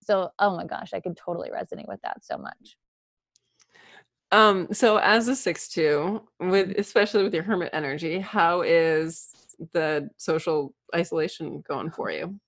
So 0.01 0.31
oh 0.37 0.55
my 0.55 0.65
gosh 0.65 0.93
i 0.93 0.99
can 0.99 1.15
totally 1.15 1.49
resonate 1.49 1.87
with 1.87 2.01
that 2.01 2.25
so 2.25 2.37
much 2.37 2.75
um 4.31 4.67
so 4.71 4.97
as 4.97 5.27
a 5.27 5.35
six 5.35 5.67
two 5.67 6.21
with 6.39 6.71
especially 6.77 7.23
with 7.23 7.33
your 7.33 7.43
hermit 7.43 7.69
energy 7.73 8.19
how 8.19 8.61
is 8.61 9.29
the 9.73 10.09
social 10.17 10.73
isolation 10.95 11.63
going 11.67 11.91
for 11.91 12.11
you? 12.11 12.39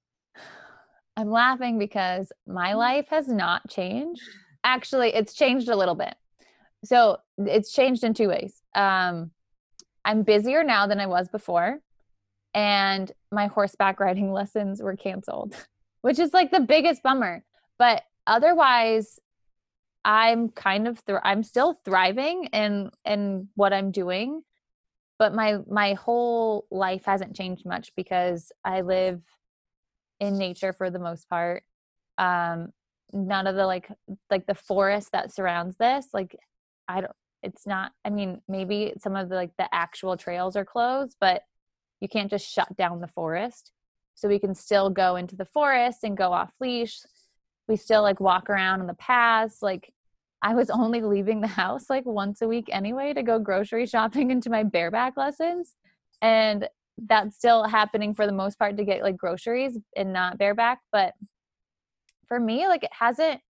I'm 1.18 1.30
laughing 1.30 1.78
because 1.78 2.32
my 2.48 2.74
life 2.74 3.08
has 3.10 3.28
not 3.28 3.70
changed. 3.70 4.22
Actually 4.64 5.14
it's 5.14 5.34
changed 5.34 5.70
a 5.70 5.76
little 5.76 5.96
bit. 5.96 6.16
So 6.84 7.18
it's 7.38 7.74
changed 7.74 8.04
in 8.04 8.14
two 8.14 8.30
ways. 8.30 8.62
Um 8.76 9.32
i'm 10.04 10.24
busier 10.24 10.64
now 10.64 10.88
than 10.88 11.00
i 11.00 11.06
was 11.06 11.30
before 11.30 11.80
and 12.56 13.12
my 13.32 13.48
horseback 13.48 14.00
riding 14.00 14.32
lessons 14.32 14.82
were 14.82 14.96
canceled, 14.96 15.56
which 16.02 16.20
is 16.20 16.34
like 16.34 16.52
the 16.52 16.60
biggest 16.60 17.04
bummer. 17.04 17.44
But 17.78 18.04
otherwise, 18.28 19.20
I'm 20.04 20.49
kind 20.49 20.88
of 20.88 21.02
I'm 21.24 21.43
still 21.43 21.80
thriving 21.86 22.45
in 22.45 22.91
in 23.06 23.49
what 23.56 23.74
I'm 23.74 23.91
doing, 23.91 24.41
but 25.20 25.34
my 25.34 25.60
my 25.70 25.93
whole 25.93 26.66
life 26.72 27.06
hasn't 27.06 27.36
changed 27.36 27.66
much 27.66 27.91
because 27.95 28.52
I 28.66 28.82
live 28.82 29.22
in 30.20 30.38
nature 30.38 30.74
for 30.74 30.89
the 30.89 30.99
most 30.99 31.30
part. 31.30 31.64
Um, 32.18 32.72
none 33.14 33.47
of 33.47 33.56
the 33.56 33.66
like 33.66 33.89
like 34.30 34.47
the 34.47 34.56
forest 34.56 35.12
that 35.12 35.34
surrounds 35.34 35.78
this, 35.78 36.08
like 36.14 36.36
I 36.88 37.02
don't. 37.02 37.16
It's 37.43 37.66
not. 37.66 37.91
I 38.06 38.10
mean, 38.12 38.41
maybe 38.47 38.93
some 38.99 39.16
of 39.16 39.30
the 39.30 39.36
like 39.36 39.52
the 39.58 39.74
actual 39.74 40.18
trails 40.18 40.56
are 40.56 40.66
closed, 40.66 41.16
but 41.20 41.43
you 41.99 42.08
can't 42.08 42.30
just 42.30 42.52
shut 42.52 42.76
down 42.76 43.02
the 43.02 43.08
forest 43.08 43.72
so 44.16 44.28
we 44.28 44.39
can 44.39 44.56
still 44.56 44.89
go 44.89 45.16
into 45.16 45.36
the 45.36 45.45
forest 45.45 45.99
and 46.04 46.18
go 46.18 46.32
off 46.34 46.52
leash 46.60 46.99
we 47.72 47.78
still 47.78 48.01
like 48.01 48.19
walk 48.19 48.49
around 48.49 48.82
in 48.82 48.88
the 48.88 48.93
past 48.95 49.61
like 49.63 49.93
i 50.41 50.53
was 50.53 50.69
only 50.82 51.01
leaving 51.01 51.41
the 51.41 51.47
house 51.47 51.89
like 51.89 52.05
once 52.05 52.41
a 52.41 52.47
week 52.47 52.67
anyway 52.72 53.13
to 53.13 53.24
go 53.24 53.39
grocery 53.39 53.86
shopping 53.86 54.30
into 54.32 54.49
my 54.49 54.63
bareback 54.63 55.17
lessons 55.17 55.76
and 56.22 56.67
that's 57.07 57.36
still 57.36 57.63
happening 57.63 58.13
for 58.13 58.28
the 58.28 58.34
most 58.34 58.59
part 58.59 58.78
to 58.78 58.84
get 58.84 59.01
like 59.01 59.17
groceries 59.17 59.80
and 59.95 60.13
not 60.13 60.38
bareback 60.38 60.80
but 60.91 61.13
for 62.28 62.39
me 62.39 62.67
like 62.67 62.84
it 62.84 62.93
hasn't 62.93 63.41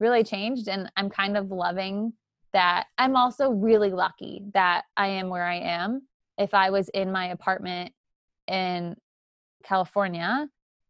really 0.00 0.24
changed 0.24 0.68
and 0.68 0.90
i'm 0.96 1.10
kind 1.10 1.36
of 1.36 1.50
loving 1.50 2.12
that. 2.52 2.86
I'm 2.96 3.16
also 3.16 3.50
really 3.50 3.90
lucky 3.90 4.42
that 4.54 4.84
i 4.96 5.06
am 5.06 5.28
where 5.28 5.44
i 5.44 5.56
am. 5.56 6.02
If 6.36 6.54
I 6.54 6.70
was 6.70 6.88
in 6.90 7.10
my 7.10 7.26
apartment 7.28 7.92
in 8.46 8.96
California, 9.64 10.48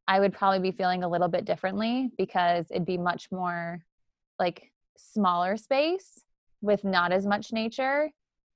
I 0.09 0.19
would 0.19 0.33
probably 0.33 0.59
be 0.59 0.77
feeling 0.77 1.05
a 1.05 1.09
little 1.09 1.29
bit 1.29 1.45
differently 1.45 2.11
because 2.19 2.67
it'd 2.71 2.87
be 2.87 2.99
much 2.99 3.31
more 3.31 3.85
like 4.39 4.73
smaller 4.97 5.57
space 5.57 6.25
with 6.61 6.83
not 6.83 7.13
as 7.13 7.27
much 7.27 7.53
nature 7.53 8.11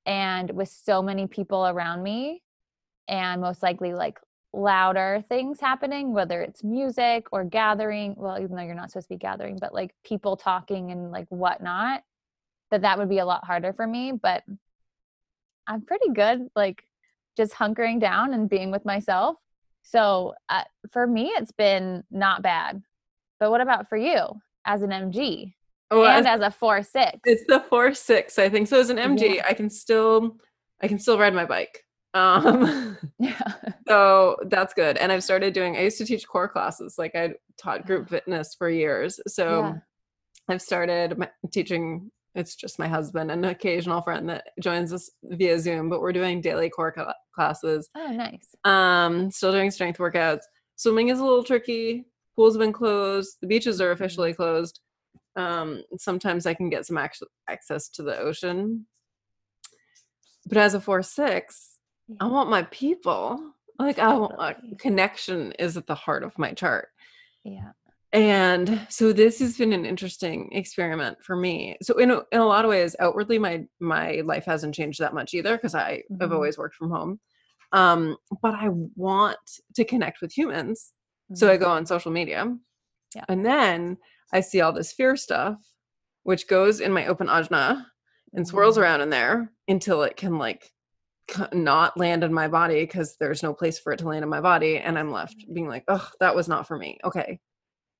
and 0.06 0.50
with 0.50 0.68
so 0.68 1.02
many 1.02 1.28
people 1.28 1.66
around 1.66 2.02
me 2.02 2.42
and 3.06 3.40
most 3.40 3.62
likely 3.62 3.92
like 3.94 4.18
louder 4.52 5.24
things 5.28 5.60
happening 5.60 6.12
whether 6.12 6.42
it's 6.42 6.64
music 6.64 7.26
or 7.32 7.44
gathering 7.44 8.14
well 8.18 8.38
even 8.38 8.56
though 8.56 8.62
you're 8.62 8.74
not 8.74 8.90
supposed 8.90 9.08
to 9.08 9.14
be 9.14 9.18
gathering 9.18 9.56
but 9.60 9.72
like 9.72 9.94
people 10.04 10.36
talking 10.36 10.90
and 10.90 11.10
like 11.12 11.26
whatnot 11.28 12.02
that 12.70 12.82
that 12.82 12.98
would 12.98 13.08
be 13.08 13.18
a 13.18 13.24
lot 13.24 13.46
harder 13.46 13.72
for 13.72 13.86
me 13.86 14.12
but 14.12 14.42
I'm 15.66 15.82
pretty 15.82 16.10
good, 16.10 16.48
like 16.56 16.84
just 17.36 17.52
hunkering 17.52 18.00
down 18.00 18.34
and 18.34 18.48
being 18.48 18.70
with 18.70 18.84
myself. 18.84 19.36
So 19.82 20.34
uh, 20.48 20.64
for 20.92 21.06
me, 21.06 21.26
it's 21.36 21.52
been 21.52 22.04
not 22.10 22.42
bad. 22.42 22.82
But 23.40 23.50
what 23.50 23.60
about 23.60 23.88
for 23.88 23.96
you 23.96 24.26
as 24.64 24.82
an 24.82 24.90
MG 24.90 25.52
Oh, 25.90 26.04
and 26.04 26.26
as- 26.26 26.40
as 26.40 26.46
a 26.46 26.50
four 26.50 26.82
six? 26.82 27.18
it's 27.24 27.44
the 27.48 27.60
four 27.68 27.92
six, 27.94 28.38
I 28.38 28.48
think. 28.48 28.68
So 28.68 28.78
as 28.80 28.90
an 28.90 28.96
MG, 28.98 29.36
Yeah. 29.36 29.44
I 29.48 29.54
can 29.54 29.68
still 29.68 30.36
I 30.80 30.88
can 30.88 30.98
still 30.98 31.18
ride 31.18 31.34
my 31.34 31.44
bike. 31.44 31.84
Um 32.14 32.96
yeah. 33.18 33.40
so 33.88 34.36
that's 34.48 34.74
good. 34.74 34.96
And 34.98 35.10
I've 35.10 35.24
started 35.24 35.52
doing 35.54 35.76
I 35.76 35.82
used 35.82 35.98
to 35.98 36.04
teach 36.04 36.26
core 36.26 36.48
classes. 36.48 36.94
Like 36.98 37.14
I 37.14 37.34
taught 37.60 37.86
group 37.86 38.08
fitness 38.08 38.54
for 38.54 38.70
years. 38.70 39.18
So 39.26 39.60
Yeah. 39.60 39.74
I've 40.48 40.62
started 40.62 41.18
my, 41.18 41.28
teaching 41.52 42.10
it's 42.34 42.54
just 42.56 42.78
my 42.78 42.88
husband 42.88 43.30
and 43.30 43.44
an 43.44 43.50
occasional 43.50 44.00
friend 44.00 44.28
that 44.30 44.44
joins 44.60 44.92
us 44.92 45.10
via 45.24 45.58
Zoom, 45.58 45.88
but 45.88 46.00
we're 46.00 46.12
doing 46.12 46.40
daily 46.40 46.70
core 46.70 46.92
cla- 46.92 47.14
classes. 47.34 47.90
Oh, 47.94 48.10
nice. 48.12 48.54
Um, 48.64 49.30
still 49.30 49.52
doing 49.52 49.70
strength 49.70 49.98
workouts. 49.98 50.42
Swimming 50.76 51.08
is 51.08 51.18
a 51.18 51.24
little 51.24 51.44
tricky. 51.44 52.06
Pools 52.34 52.54
have 52.54 52.60
been 52.60 52.72
closed. 52.72 53.36
The 53.42 53.46
beaches 53.46 53.80
are 53.80 53.90
officially 53.90 54.32
closed. 54.32 54.80
Um, 55.36 55.82
sometimes 55.98 56.46
I 56.46 56.54
can 56.54 56.70
get 56.70 56.86
some 56.86 56.96
actual 56.98 57.28
access 57.48 57.88
to 57.90 58.02
the 58.02 58.18
ocean. 58.18 58.86
But 60.46 60.58
as 60.58 60.74
a 60.74 60.80
four 60.80 61.02
six, 61.02 61.78
I 62.20 62.26
want 62.26 62.50
my 62.50 62.62
people. 62.64 63.52
Like 63.78 63.98
I 63.98 64.14
want 64.14 64.38
Totally. 64.38 64.76
connection 64.78 65.52
is 65.52 65.76
at 65.76 65.86
the 65.86 65.94
heart 65.94 66.22
of 66.22 66.38
my 66.38 66.52
chart. 66.52 66.88
Yeah. 67.44 67.72
And 68.12 68.86
so 68.90 69.12
this 69.12 69.38
has 69.38 69.56
been 69.56 69.72
an 69.72 69.86
interesting 69.86 70.50
experiment 70.52 71.22
for 71.22 71.34
me. 71.34 71.76
So 71.80 71.96
in 71.96 72.10
a, 72.10 72.20
in 72.30 72.40
a 72.40 72.46
lot 72.46 72.64
of 72.64 72.68
ways, 72.68 72.94
outwardly, 72.98 73.38
my 73.38 73.64
my 73.80 74.20
life 74.24 74.44
hasn't 74.44 74.74
changed 74.74 75.00
that 75.00 75.14
much 75.14 75.32
either 75.32 75.56
because 75.56 75.74
I 75.74 76.02
have 76.20 76.30
Mhm. 76.30 76.34
always 76.34 76.58
worked 76.58 76.74
from 76.74 76.90
home. 76.90 77.20
Um, 77.72 78.18
but 78.42 78.54
I 78.54 78.68
want 78.96 79.38
to 79.76 79.84
connect 79.84 80.20
with 80.20 80.36
humans, 80.36 80.92
so 81.32 81.50
I 81.50 81.56
Mhm. 81.56 81.60
go 81.60 81.70
on 81.70 81.86
social 81.86 82.12
media, 82.12 82.54
Yeah. 83.14 83.24
and 83.28 83.46
then 83.46 83.96
I 84.30 84.40
see 84.40 84.60
all 84.60 84.74
this 84.74 84.92
fear 84.92 85.16
stuff, 85.16 85.56
which 86.22 86.48
goes 86.48 86.80
in 86.80 86.92
my 86.92 87.06
open 87.06 87.28
ajna 87.28 87.86
and 88.34 88.46
swirls 88.46 88.76
Mhm. 88.76 88.82
around 88.82 89.00
in 89.00 89.08
there 89.10 89.50
until 89.68 90.02
it 90.02 90.16
can 90.18 90.36
like 90.36 90.70
not 91.54 91.96
land 91.96 92.24
in 92.24 92.32
my 92.34 92.48
body 92.48 92.82
because 92.82 93.16
there's 93.16 93.42
no 93.42 93.54
place 93.54 93.78
for 93.78 93.92
it 93.92 94.00
to 94.00 94.08
land 94.08 94.22
in 94.22 94.28
my 94.28 94.42
body, 94.42 94.76
and 94.76 94.98
I'm 94.98 95.10
left 95.10 95.38
Mm-hmm. 95.38 95.54
being 95.54 95.68
like, 95.68 95.84
oh, 95.88 96.06
that 96.20 96.34
was 96.34 96.46
not 96.46 96.66
for 96.66 96.76
me. 96.76 96.98
Okay, 97.04 97.40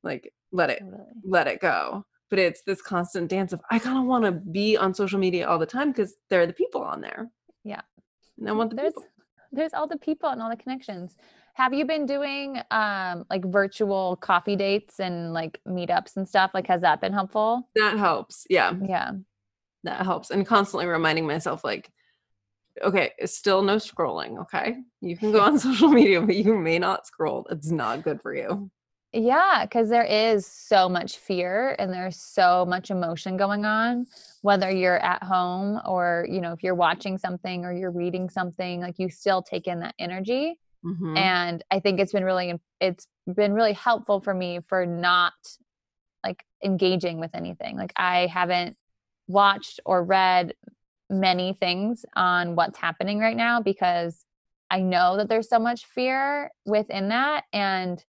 like 0.03 0.32
let 0.53 0.70
it 0.70 0.80
Totally. 0.80 1.03
let 1.24 1.46
it 1.46 1.61
go. 1.61 2.05
But 2.30 2.38
it's 2.38 2.62
this 2.66 2.80
constant 2.80 3.28
dance 3.28 3.53
of 3.53 3.61
I 3.70 3.78
kind 3.78 3.98
of 3.98 4.05
want 4.05 4.24
to 4.24 4.32
be 4.32 4.76
on 4.76 4.94
social 4.94 5.18
media 5.18 5.46
all 5.48 5.59
the 5.59 5.66
time 5.66 5.90
because 5.92 6.14
there 6.30 6.40
are 6.40 6.46
the 6.46 6.53
people 6.55 6.82
on 6.82 7.00
there. 7.00 7.28
Yeah. 7.64 7.82
And 8.38 8.48
I 8.48 8.53
want 8.53 8.70
the 8.70 8.76
there's 8.76 8.92
people. 8.94 9.05
there's 9.53 9.74
all 9.74 9.86
the 9.86 9.98
people 9.98 10.30
and 10.30 10.40
all 10.40 10.48
the 10.50 10.57
connections. 10.57 11.16
Have 11.55 11.74
you 11.74 11.84
been 11.84 12.07
doing 12.07 12.59
um 12.70 13.24
like 13.28 13.44
virtual 13.44 14.16
coffee 14.16 14.57
dates 14.57 14.98
and 15.00 15.32
like 15.34 15.61
meetups 15.68 16.16
and 16.16 16.26
stuff? 16.28 16.53
Like 16.55 16.66
has 16.68 16.80
that 16.80 17.00
been 17.03 17.12
helpful? 17.12 17.68
That 17.74 17.98
helps. 17.98 18.46
Yeah, 18.48 18.72
Yeah. 18.82 19.12
that 19.84 20.05
helps. 20.07 20.30
And 20.30 20.46
constantly 20.46 20.86
reminding 20.86 21.26
myself, 21.26 21.62
like, 21.64 21.90
okay, 22.82 23.11
it's 23.18 23.36
still 23.36 23.61
no 23.62 23.76
scrolling. 23.76 24.40
Okay. 24.42 24.76
You 25.03 25.16
can 25.18 25.30
go 25.32 25.40
on 25.48 25.59
social 25.59 25.88
media, 25.88 26.22
but 26.22 26.34
you 26.36 26.57
may 26.57 26.78
not 26.78 27.07
scroll. 27.07 27.46
It's 27.50 27.70
not 27.70 28.03
good 28.03 28.22
for 28.22 28.34
you. 28.34 28.70
Yeah, 29.14 29.66
because 29.66 29.90
there 29.90 30.04
is 30.04 30.46
so 30.46 30.88
much 30.88 31.18
fear 31.18 31.76
and 31.78 31.92
there's 31.92 32.16
so 32.16 32.64
much 32.64 32.90
emotion 32.90 33.36
going 33.36 33.66
on, 33.66 34.06
whether 34.40 34.70
you're 34.70 34.98
at 34.98 35.22
home 35.22 35.80
or, 35.84 36.26
you 36.30 36.40
know, 36.40 36.52
if 36.52 36.62
you're 36.62 36.74
watching 36.74 37.18
something 37.18 37.66
or 37.66 37.72
you're 37.72 37.90
reading 37.90 38.30
something, 38.30 38.80
like 38.80 38.98
you 38.98 39.10
still 39.10 39.42
take 39.42 39.66
in 39.66 39.80
that 39.80 39.94
energy. 39.98 40.58
Mhm. 40.84 41.18
And 41.18 41.64
I 41.70 41.80
think 41.80 42.00
it's 42.00 42.12
been 42.12 42.24
really, 42.24 42.58
it's 42.80 43.06
been 43.26 43.52
really 43.52 43.74
helpful 43.74 44.20
for 44.20 44.32
me 44.32 44.60
for 44.66 44.86
not 44.86 45.34
like 46.24 46.44
engaging 46.64 47.20
with 47.20 47.34
anything. 47.34 47.76
Like 47.76 47.92
I 47.96 48.26
haven't 48.26 48.78
watched 49.28 49.80
or 49.84 50.02
read 50.02 50.54
many 51.10 51.52
things 51.52 52.06
on 52.16 52.56
what's 52.56 52.78
happening 52.78 53.18
right 53.18 53.36
now 53.36 53.60
because 53.60 54.24
I 54.70 54.80
know 54.80 55.18
that 55.18 55.28
there's 55.28 55.50
so 55.50 55.58
much 55.58 55.84
fear 55.84 56.50
within 56.64 57.10
that. 57.10 57.44
And 57.52 58.02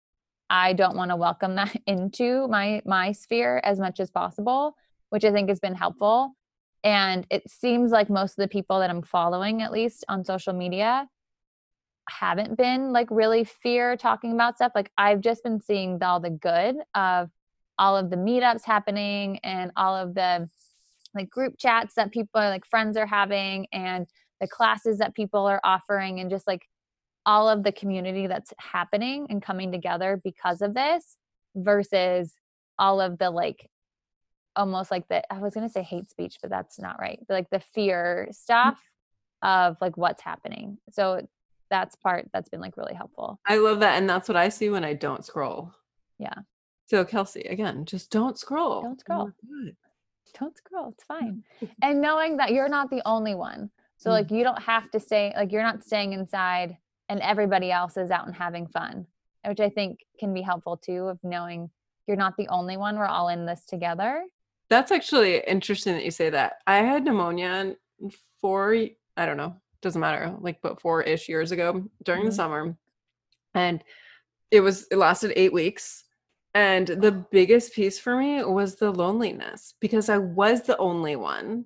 I 0.54 0.74
don't 0.74 0.96
want 0.96 1.10
to 1.10 1.16
welcome 1.16 1.56
that 1.56 1.76
into 1.88 2.48
my 2.48 2.82
my 2.86 3.12
sphere 3.12 3.60
as 3.64 3.80
much 3.80 4.00
as 4.00 4.12
possible, 4.12 4.78
which 5.10 5.26
I 5.26 5.32
think 5.32 5.50
has 5.50 5.60
been 5.60 5.74
helpful. 5.74 6.36
And 6.84 7.26
it 7.32 7.50
seems 7.50 7.92
like 7.92 8.10
most 8.10 8.38
of 8.38 8.44
the 8.44 8.48
people 8.48 8.80
that 8.80 8.90
I'm 8.90 9.02
following, 9.02 9.64
at 9.64 9.72
least 9.72 10.06
on 10.10 10.24
social 10.24 10.54
media, 10.54 11.10
haven't 12.08 12.56
been 12.56 12.92
like 12.94 13.08
really 13.10 13.46
fear 13.46 13.98
talking 13.98 14.34
about 14.34 14.58
stuff. 14.58 14.74
Like 14.76 14.92
I've 14.96 15.22
just 15.22 15.44
been 15.44 15.60
seeing 15.60 16.02
all 16.04 16.20
the 16.20 16.30
good 16.30 16.76
of 16.94 17.32
all 17.80 17.98
of 17.98 18.12
the 18.12 18.18
meetups 18.18 18.64
happening 18.64 19.40
and 19.44 19.72
all 19.76 19.96
of 19.96 20.14
the 20.14 20.48
like 21.16 21.32
group 21.32 21.56
chats 21.58 21.96
that 21.96 22.12
people 22.12 22.40
are 22.40 22.50
like 22.50 22.66
friends 22.66 22.96
are 22.96 23.08
having 23.08 23.66
and 23.74 24.06
the 24.40 24.48
classes 24.48 25.00
that 25.00 25.16
people 25.16 25.48
are 25.48 25.62
offering 25.64 26.20
and 26.20 26.30
just 26.30 26.46
like 26.46 26.68
all 27.26 27.48
of 27.50 27.64
the 27.64 27.72
community 27.72 28.28
that's 28.28 28.54
happening 28.58 29.28
and 29.30 29.42
coming 29.42 29.72
together 29.72 30.20
because 30.24 30.62
of 30.62 30.74
this 30.74 31.18
versus 31.56 32.34
all 32.78 33.00
of 33.00 33.18
the 33.18 33.30
like 33.30 33.70
almost 34.56 34.92
like 34.92 35.08
the 35.08 35.24
I 35.34 35.40
was 35.40 35.54
going 35.54 35.68
to 35.68 35.72
say 35.72 35.82
hate 35.84 36.10
speech 36.10 36.38
but 36.42 36.50
that's 36.52 36.80
not 36.80 37.00
right. 37.00 37.20
But 37.28 37.34
like 37.36 37.50
the 37.50 37.60
fear 37.74 38.28
stuff 38.32 38.80
of 39.42 39.78
like 39.82 39.98
what's 39.98 40.22
happening. 40.22 40.78
So 40.92 41.28
that's 41.70 41.96
part 41.96 42.28
that's 42.34 42.50
been 42.50 42.62
like 42.62 42.78
really 42.78 42.94
helpful. 42.94 43.40
I 43.48 43.58
love 43.58 43.80
that. 43.80 43.98
And 43.98 44.10
that's 44.10 44.28
what 44.28 44.38
I 44.38 44.50
see 44.50 44.70
when 44.70 44.84
I 44.84 44.94
don't 44.94 45.26
scroll. 45.26 45.74
Yeah. 46.20 46.34
So 46.86 47.04
Kelsey, 47.06 47.42
again, 47.44 47.86
just 47.86 48.12
don't 48.12 48.38
scroll. 48.38 48.82
Don't 48.82 49.00
scroll. 49.00 49.32
we're. 49.50 49.72
Don't 50.40 50.56
scroll. 50.58 50.90
It's 50.90 51.04
fine. 51.04 51.44
and 51.82 52.02
knowing 52.02 52.38
that 52.38 52.52
you're 52.52 52.70
not 52.70 52.90
the 52.90 53.02
only 53.06 53.36
one. 53.36 53.70
So 53.98 54.10
Mm. 54.10 54.14
like 54.14 54.32
you 54.32 54.44
don't 54.44 54.62
have 54.62 54.92
to 54.92 55.00
stay 55.00 55.34
like 55.36 55.52
you're 55.52 55.64
not 55.64 55.84
staying 55.84 56.14
inside 56.14 56.78
and 57.10 57.20
everybody 57.22 57.72
else 57.72 57.98
is 57.98 58.12
out 58.12 58.26
and 58.28 58.36
having 58.36 58.68
fun, 58.68 59.06
which 59.46 59.60
I 59.60 59.70
think 59.70 60.00
can 60.20 60.34
be 60.34 60.42
helpful 60.42 60.78
too 60.78 61.08
of 61.08 61.20
knowing 61.24 61.70
you're 62.08 62.18
not 62.18 62.38
the 62.38 62.48
only 62.50 62.78
one. 62.78 62.98
We're 62.98 63.06
all 63.06 63.30
in 63.30 63.46
this 63.46 63.66
together. 63.66 64.24
That's 64.70 64.92
actually 64.92 65.40
interesting 65.48 65.94
that 65.94 66.06
you 66.06 66.12
say 66.12 66.30
that. 66.30 66.54
I 66.68 66.78
had 66.78 67.04
pneumonia 67.04 67.76
four, 68.42 68.76
I 69.18 69.26
don't 69.26 69.38
know, 69.38 69.56
doesn't 69.82 70.00
matter, 70.02 70.36
like 70.40 70.60
but 70.62 70.82
four 70.82 71.02
ish 71.04 71.30
years 71.30 71.52
ago 71.52 71.84
during 72.04 72.26
the 72.26 72.32
Mhm. 72.32 72.36
summer. 72.36 72.78
And 73.54 73.84
it 74.52 74.62
was, 74.62 74.88
it 74.92 74.98
lasted 74.98 75.34
eight 75.36 75.54
weeks. 75.54 76.06
And 76.56 76.88
the 76.88 77.12
biggest 77.32 77.74
piece 77.74 78.00
for 78.00 78.16
me 78.16 78.44
was 78.44 78.76
the 78.76 78.92
loneliness 78.92 79.74
because 79.80 80.10
I 80.10 80.18
was 80.20 80.62
the 80.64 80.78
only 80.78 81.16
one. 81.16 81.66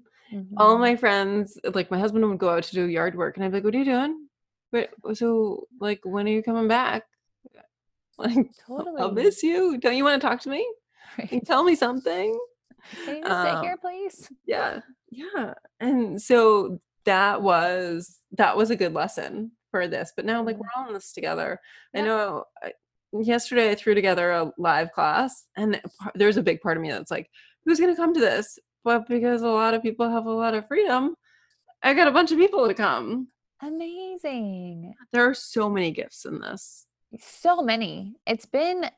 All 0.57 0.76
Mhm. 0.76 0.80
my 0.80 0.95
friends, 0.95 1.57
like 1.74 1.91
my 1.91 1.99
husband 1.99 2.28
would 2.28 2.38
go 2.40 2.49
out 2.49 2.64
to 2.64 2.74
do 2.76 2.86
yard 2.88 3.16
work 3.16 3.36
and 3.38 3.44
I'd 3.45 3.49
be 3.52 3.57
like, 3.57 3.64
What 3.64 3.76
are 3.76 3.80
you 3.80 3.86
doing? 3.86 4.27
But 4.72 4.89
so, 5.14 5.68
like, 5.80 6.02
when 6.03 6.27
are 6.27 6.31
you 6.31 6.44
coming 6.44 6.68
back? 6.68 7.03
Like, 8.19 8.48
totally. 8.68 8.99
I'll 8.99 9.11
miss 9.11 9.44
you. 9.44 9.77
Don't 9.77 9.95
you 9.95 10.03
want 10.03 10.19
to 10.19 10.27
talk 10.27 10.41
to 10.41 10.49
me? 10.49 10.68
Right. 11.19 11.30
Can 11.30 11.38
you 11.38 11.45
tell 11.45 11.64
me 11.64 11.76
something? 11.76 12.35
Can 13.06 13.18
you 13.18 13.23
just 13.23 13.41
sit 13.44 13.52
Um, 13.53 13.64
here, 13.64 13.77
please? 13.77 14.30
yeah 14.45 14.80
yeah 15.11 15.53
and 15.80 16.22
so 16.22 16.80
that 17.06 17.41
was 17.41 18.19
that 18.31 18.57
was 18.57 18.72
a 18.72 18.76
good 18.76 18.94
lesson 18.94 19.52
for 19.72 19.88
this 19.88 20.11
but 20.15 20.26
now 20.26 20.44
like 20.44 20.56
Mhm. 20.57 20.60
we're 20.60 20.68
all 20.76 20.88
in 20.88 20.94
this 20.94 21.14
together 21.14 21.60
i 21.95 22.02
know 22.02 22.44
I, 22.61 22.73
yesterday 23.14 23.69
i 23.72 23.76
threw 23.76 23.94
together 23.95 24.31
a 24.31 24.52
live 24.57 24.91
class 24.91 25.45
and 25.56 25.80
there's 26.15 26.35
a 26.38 26.41
big 26.44 26.60
part 26.60 26.76
of 26.76 26.84
me 26.84 26.89
that's 26.89 27.11
like 27.11 27.30
who's 27.65 27.80
going 27.80 27.94
to 27.94 28.02
come 28.02 28.14
to 28.14 28.19
this 28.19 28.60
but 28.84 29.07
because 29.07 29.44
a 29.44 29.48
lot 29.48 29.73
of 29.73 29.81
people 29.81 30.10
have 30.10 30.26
a 30.26 30.31
lot 30.31 30.53
of 30.56 30.68
freedom 30.68 31.15
i 31.84 31.94
got 31.94 32.07
a 32.10 32.11
bunch 32.11 32.31
of 32.34 32.38
people 32.38 32.68
to 32.68 32.73
come 32.73 33.27
Amazing. 33.62 34.94
there 35.12 35.28
are 35.28 35.34
so 35.34 35.70
many 35.70 35.92
gifts 35.92 36.26
in 36.26 36.40
this. 36.40 36.86
So 37.20 37.62
many. 37.62 38.16
It's 38.26 38.46
been 38.46 38.90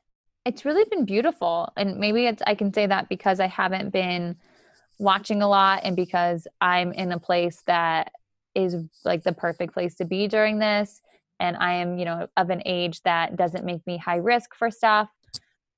it's 0.44 0.64
really 0.64 0.84
been 0.90 1.04
beautiful 1.04 1.70
and 1.76 1.98
maybe 1.98 2.26
it's 2.26 2.42
i 2.46 2.54
can 2.54 2.72
say 2.72 2.86
that 2.86 3.08
because 3.08 3.40
i 3.40 3.46
haven't 3.46 3.90
been 3.90 4.36
watching 4.98 5.42
a 5.42 5.48
lot 5.48 5.80
and 5.84 5.96
because 5.96 6.46
i'm 6.60 6.92
in 6.92 7.12
a 7.12 7.18
place 7.18 7.62
that 7.66 8.12
is 8.54 8.76
like 9.04 9.22
the 9.22 9.32
perfect 9.32 9.72
place 9.72 9.94
to 9.94 10.04
be 10.04 10.26
during 10.26 10.58
this 10.58 11.02
and 11.38 11.56
i 11.58 11.72
am 11.74 11.98
you 11.98 12.04
know 12.04 12.26
of 12.36 12.50
an 12.50 12.62
age 12.64 13.02
that 13.02 13.36
doesn't 13.36 13.64
make 13.64 13.86
me 13.86 13.96
high 13.96 14.16
risk 14.16 14.54
for 14.54 14.70
stuff 14.70 15.08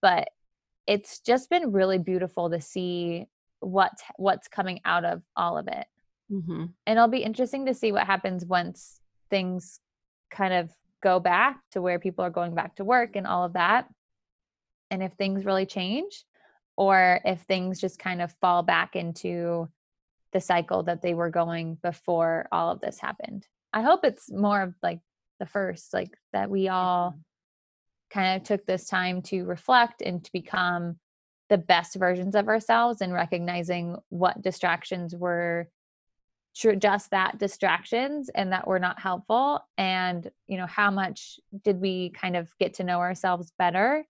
but 0.01 0.29
it's 0.87 1.21
just 1.21 1.51
been 1.51 1.73
really 1.73 1.99
beautiful 1.99 2.51
to 2.51 2.61
see 2.61 3.27
what 3.61 3.93
what's 4.17 4.49
coming 4.49 4.81
out 4.85 5.05
of 5.05 5.23
all 5.37 5.57
of 5.57 5.69
it 5.69 5.87
hmm 6.33 6.65
and 6.87 6.97
it'll 6.99 7.09
be 7.09 7.23
interesting 7.23 7.67
to 7.67 7.75
see 7.75 7.93
what 7.93 8.07
happens 8.07 8.45
once 8.45 9.01
things 9.31 9.81
kind 10.31 10.55
of 10.55 10.71
go 11.03 11.21
back 11.21 11.59
to 11.73 11.83
where 11.83 11.99
people 11.99 12.25
are 12.25 12.31
going 12.31 12.55
back 12.55 12.77
to 12.77 12.85
work 12.85 13.17
and 13.17 13.27
all 13.27 13.45
of 13.45 13.55
that. 13.55 13.87
And 14.91 15.03
if 15.03 15.13
things 15.15 15.45
really 15.45 15.67
change 15.67 16.25
or 16.77 17.21
if 17.25 17.41
things 17.43 17.81
just 17.81 17.99
kind 17.99 18.23
of 18.23 18.33
fall 18.41 18.63
back 18.63 18.97
into 18.97 19.69
the 20.33 20.41
cycle 20.41 20.85
that 20.85 21.03
they 21.03 21.13
were 21.13 21.31
going 21.31 21.77
before 21.83 22.49
all 22.51 22.71
of 22.71 22.81
this 22.81 22.99
happened. 22.99 23.47
I 23.73 23.83
hope 23.83 24.05
it's 24.05 24.31
more 24.31 24.63
of 24.63 24.75
like 24.83 25.01
the 25.41 25.47
first 25.47 25.93
like 25.93 26.17
that 26.33 26.51
we 26.51 26.69
all 26.69 27.19
kind 28.11 28.41
of 28.41 28.47
took 28.47 28.65
this 28.65 28.87
time 28.87 29.23
to 29.23 29.45
reflect 29.45 30.03
and 30.03 30.25
to 30.25 30.33
become 30.33 30.97
the 31.49 31.59
best 31.59 31.97
versions 31.97 32.35
of 32.35 32.49
ourselves 32.49 33.01
and 33.01 33.13
recognizing 33.13 33.97
what 34.09 34.41
distractions 34.41 35.15
were 35.15 35.69
just 36.55 37.11
that 37.11 37.39
distractions 37.39 38.29
and 38.35 38.53
that 38.53 38.67
were 38.67 38.79
not 38.79 39.01
helpful 39.01 39.61
and 39.79 40.31
you 40.47 40.59
know 40.59 40.67
how 40.67 40.91
much 40.91 41.41
did 41.65 41.81
we 41.81 42.11
kind 42.11 42.37
of 42.37 42.49
get 42.59 42.75
to 42.75 42.85
know 42.85 42.99
ourselves 42.99 43.53
better 43.59 44.05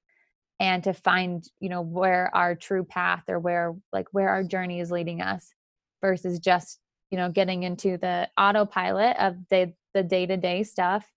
and 0.59 0.85
to 0.85 0.93
find 0.93 1.45
you 1.61 1.69
know 1.69 1.83
where 1.83 2.35
our 2.35 2.55
true 2.55 2.85
path 2.85 3.25
or 3.29 3.39
where 3.39 3.75
like 3.93 4.07
where 4.11 4.29
our 4.29 4.43
journey 4.43 4.81
is 4.81 4.91
leading 4.91 5.23
us 5.23 5.53
versus 6.01 6.41
just 6.41 6.81
you 7.11 7.19
know 7.19 7.31
getting 7.31 7.63
into 7.63 7.97
the 7.99 8.29
autopilot 8.37 9.17
of 9.19 9.37
the 9.49 9.73
the 9.95 10.03
day-to-day 10.03 10.65
stuff 10.65 11.09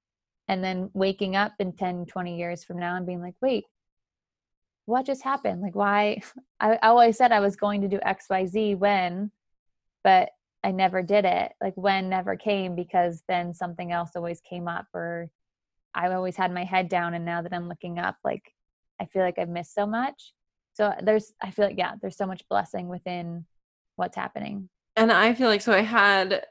and 0.48 0.64
then 0.64 0.92
waking 0.94 1.36
up 1.36 1.54
in 1.60 1.74
10 1.74 2.06
20 2.06 2.38
years 2.38 2.64
from 2.64 2.78
now 2.78 2.96
and 2.96 3.08
being 3.08 3.22
like 3.22 3.36
wait 3.42 3.66
what 4.88 5.04
just 5.04 5.24
happened? 5.24 5.62
Like 5.62 5.74
why 5.74 6.22
I, 6.60 6.70
oh, 6.70 6.78
I 6.82 6.88
always 6.90 7.18
said 7.18 7.32
i 7.32 7.40
was 7.40 7.56
going 7.56 7.82
to 7.82 7.88
do 7.88 8.00
xyz 8.00 8.78
when 8.78 9.32
but 10.04 10.30
i 10.66 10.72
never 10.72 11.02
did 11.02 11.24
it 11.24 11.54
like 11.62 11.74
when 11.76 12.10
never 12.10 12.36
came 12.36 12.76
because 12.76 13.24
then 13.30 13.54
something 13.54 13.92
else 13.92 14.12
always 14.16 14.42
came 14.42 14.68
up 14.68 14.88
or 14.94 15.30
i 15.94 16.12
always 16.12 16.36
had 16.36 16.54
my 16.54 16.64
head 16.64 16.90
down 16.90 17.14
and 17.14 17.24
now 17.24 17.42
that 17.42 17.54
i'm 17.54 17.70
looking 17.70 18.00
up 18.00 18.18
like 18.26 18.52
I 19.00 19.06
feel 19.06 19.22
like 19.22 19.40
I've 19.40 19.50
missed 19.50 19.74
so 19.74 19.86
much. 19.86 20.34
So 20.74 20.94
there's, 21.02 21.34
I 21.42 21.52
feel 21.52 21.66
like, 21.66 21.78
yeah, 21.78 21.94
there's 22.02 22.18
so 22.18 22.26
much 22.26 22.44
blessing 22.50 22.88
within 22.88 23.46
what's 23.96 24.16
happening. 24.16 24.70
And 24.96 25.12
I 25.12 25.34
feel 25.34 25.48
like, 25.48 25.62
so 25.62 25.72
I 25.72 25.82
had 25.82 26.46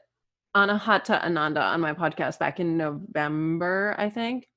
Anahata 0.55 1.23
Ananda 1.23 1.61
on 1.61 1.81
my 1.81 1.93
podcast 1.93 2.39
back 2.39 2.59
in 2.59 2.77
November, 2.77 3.95
I 3.97 4.09
think. 4.09 4.47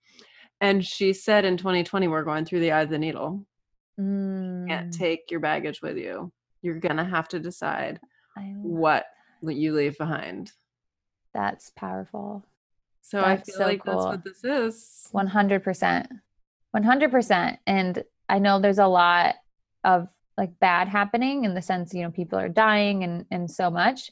And 0.60 0.84
she 0.84 1.12
said 1.12 1.44
in 1.44 1.56
2020, 1.56 2.08
we're 2.08 2.24
going 2.24 2.44
through 2.44 2.60
the 2.60 2.72
eye 2.72 2.82
of 2.82 2.90
the 2.90 2.98
needle. 2.98 3.46
Mm. 4.00 4.62
You 4.62 4.66
can't 4.68 4.92
take 4.92 5.30
your 5.30 5.40
baggage 5.40 5.80
with 5.82 5.96
you. 5.96 6.32
You're 6.62 6.80
going 6.80 6.96
to 6.96 7.04
have 7.04 7.28
to 7.28 7.38
decide 7.38 8.00
what 8.62 9.04
you 9.42 9.72
leave 9.74 9.98
behind. 9.98 10.52
That's 11.34 11.70
powerful. 11.70 12.44
So 13.02 13.20
that's 13.20 13.42
I 13.48 13.52
feel 13.52 13.58
so 13.58 13.64
like 13.64 13.84
cool. 13.84 13.94
that's 13.94 14.04
what 14.04 14.24
this 14.24 14.44
is. 14.44 15.08
100%. 15.14 16.06
100% 16.76 17.58
and 17.66 18.04
i 18.28 18.38
know 18.38 18.60
there's 18.60 18.78
a 18.78 18.86
lot 18.86 19.36
of 19.84 20.08
like 20.36 20.58
bad 20.60 20.88
happening 20.88 21.44
in 21.44 21.54
the 21.54 21.62
sense 21.62 21.94
you 21.94 22.02
know 22.02 22.10
people 22.10 22.38
are 22.38 22.48
dying 22.48 23.04
and 23.04 23.24
and 23.30 23.50
so 23.50 23.70
much 23.70 24.10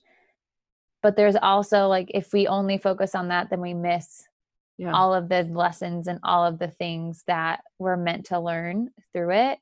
but 1.02 1.16
there's 1.16 1.36
also 1.36 1.86
like 1.86 2.10
if 2.14 2.32
we 2.32 2.46
only 2.46 2.78
focus 2.78 3.14
on 3.14 3.28
that 3.28 3.50
then 3.50 3.60
we 3.60 3.74
miss 3.74 4.26
yeah. 4.78 4.92
all 4.92 5.14
of 5.14 5.28
the 5.28 5.42
lessons 5.44 6.06
and 6.06 6.18
all 6.22 6.44
of 6.44 6.58
the 6.58 6.68
things 6.68 7.22
that 7.26 7.62
we're 7.78 7.96
meant 7.96 8.26
to 8.26 8.40
learn 8.40 8.90
through 9.12 9.32
it 9.32 9.58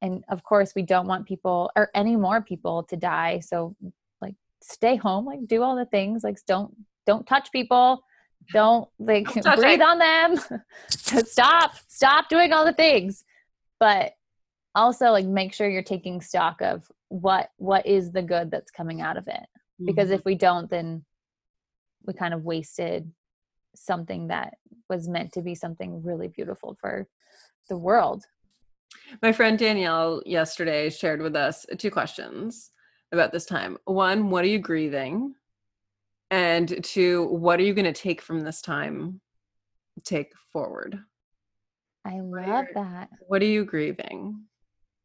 and 0.00 0.24
of 0.28 0.42
course 0.42 0.74
we 0.74 0.82
don't 0.82 1.06
want 1.06 1.26
people 1.26 1.70
or 1.76 1.90
any 1.94 2.16
more 2.16 2.40
people 2.40 2.82
to 2.82 2.96
die 2.96 3.40
so 3.40 3.74
stay 4.62 4.96
home 4.96 5.26
like 5.26 5.46
do 5.46 5.62
all 5.62 5.76
the 5.76 5.86
things 5.86 6.22
like 6.24 6.38
don't 6.46 6.74
don't 7.06 7.26
touch 7.26 7.50
people. 7.52 8.02
Don't 8.52 8.88
like 8.98 9.32
don't 9.32 9.56
breathe 9.60 9.80
it. 9.80 9.82
on 9.82 9.98
them. 9.98 10.62
Stop 10.88 11.72
stop 11.88 12.28
doing 12.28 12.52
all 12.52 12.64
the 12.64 12.72
things. 12.72 13.24
But 13.78 14.12
also 14.74 15.10
like 15.10 15.26
make 15.26 15.52
sure 15.52 15.68
you're 15.68 15.82
taking 15.82 16.20
stock 16.20 16.60
of 16.60 16.90
what 17.08 17.50
what 17.56 17.86
is 17.86 18.10
the 18.10 18.22
good 18.22 18.50
that's 18.50 18.70
coming 18.70 19.00
out 19.00 19.16
of 19.16 19.28
it. 19.28 19.46
Because 19.84 20.06
mm-hmm. 20.06 20.14
if 20.14 20.24
we 20.24 20.34
don't 20.34 20.70
then 20.70 21.04
we 22.04 22.14
kind 22.14 22.34
of 22.34 22.44
wasted 22.44 23.10
something 23.74 24.28
that 24.28 24.54
was 24.88 25.08
meant 25.08 25.32
to 25.32 25.42
be 25.42 25.54
something 25.54 26.02
really 26.02 26.28
beautiful 26.28 26.76
for 26.80 27.06
the 27.68 27.76
world. 27.76 28.24
My 29.22 29.32
friend 29.32 29.58
danielle 29.58 30.22
yesterday 30.26 30.90
shared 30.90 31.22
with 31.22 31.36
us 31.36 31.64
two 31.78 31.90
questions 31.90 32.71
about 33.12 33.32
this 33.32 33.44
time. 33.44 33.78
One 33.84 34.30
what 34.30 34.44
are 34.44 34.48
you 34.48 34.58
grieving? 34.58 35.34
And 36.30 36.82
to 36.84 37.26
what 37.26 37.60
are 37.60 37.62
you 37.62 37.74
going 37.74 37.84
to 37.84 37.92
take 37.92 38.22
from 38.22 38.40
this 38.40 38.62
time 38.62 39.20
take 40.04 40.32
forward? 40.52 40.98
I 42.04 42.20
love 42.20 42.66
that. 42.74 43.10
what 43.28 43.42
are 43.42 43.46
you 43.46 43.64
grieving? 43.64 44.44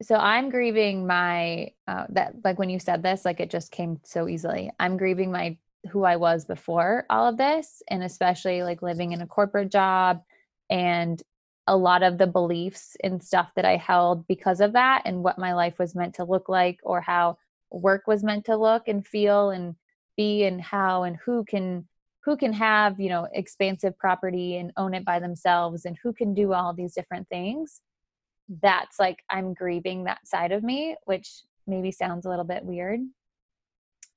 So 0.02 0.16
i'm 0.16 0.50
grieving 0.50 1.08
my 1.08 1.72
uh, 1.88 2.06
that 2.10 2.36
like 2.44 2.60
when 2.60 2.70
you 2.70 2.80
said 2.80 3.02
this 3.02 3.26
like 3.26 3.40
it 3.40 3.50
just 3.50 3.72
came 3.72 4.00
so 4.04 4.28
easily. 4.28 4.72
I'm 4.80 4.98
grieving 4.98 5.32
my 5.32 5.58
who 5.92 6.04
i 6.04 6.16
was 6.16 6.46
before 6.46 7.06
all 7.10 7.28
of 7.28 7.38
this 7.38 7.82
and 7.90 8.04
especially 8.04 8.64
like 8.64 8.82
living 8.82 9.12
in 9.12 9.22
a 9.22 9.28
corporate 9.28 9.72
job 9.72 10.22
and 10.70 11.22
a 11.68 11.76
lot 11.76 12.04
of 12.04 12.18
the 12.18 12.28
beliefs 12.28 12.98
and 13.04 13.24
stuff 13.24 13.52
that 13.56 13.66
i 13.66 13.76
held 13.76 14.28
because 14.28 14.60
of 14.60 14.74
that 14.74 15.02
and 15.06 15.24
what 15.24 15.38
my 15.38 15.54
life 15.54 15.78
was 15.80 15.96
meant 15.96 16.16
to 16.16 16.24
look 16.24 16.50
like 16.50 16.80
or 16.84 17.00
how 17.00 17.38
work 17.72 18.08
was 18.08 18.24
meant 18.24 18.46
to 18.46 18.56
look 18.56 18.88
and 18.88 19.06
feel 19.06 19.50
and 19.50 19.76
be 20.16 20.44
and 20.46 20.62
how 20.62 21.04
and 21.04 21.18
who 21.26 21.44
can 21.44 21.88
who 22.24 22.36
can 22.36 22.54
have 22.54 23.00
you 23.00 23.10
know 23.10 23.28
expansive 23.34 23.98
property 23.98 24.58
and 24.58 24.72
own 24.78 24.94
it 24.94 25.06
by 25.06 25.20
themselves 25.20 25.86
and 25.86 25.98
who 26.02 26.12
can 26.12 26.34
do 26.34 26.54
all 26.54 26.74
these 26.74 26.94
different 26.94 27.28
things 27.30 27.82
that's 28.62 29.00
like 29.00 29.24
i'm 29.30 29.54
grieving 29.54 30.06
that 30.06 30.26
side 30.26 30.52
of 30.52 30.64
me 30.64 30.96
which 31.06 31.42
maybe 31.68 31.92
sounds 31.92 32.26
a 32.26 32.30
little 32.30 32.46
bit 32.46 32.64
weird. 32.64 33.02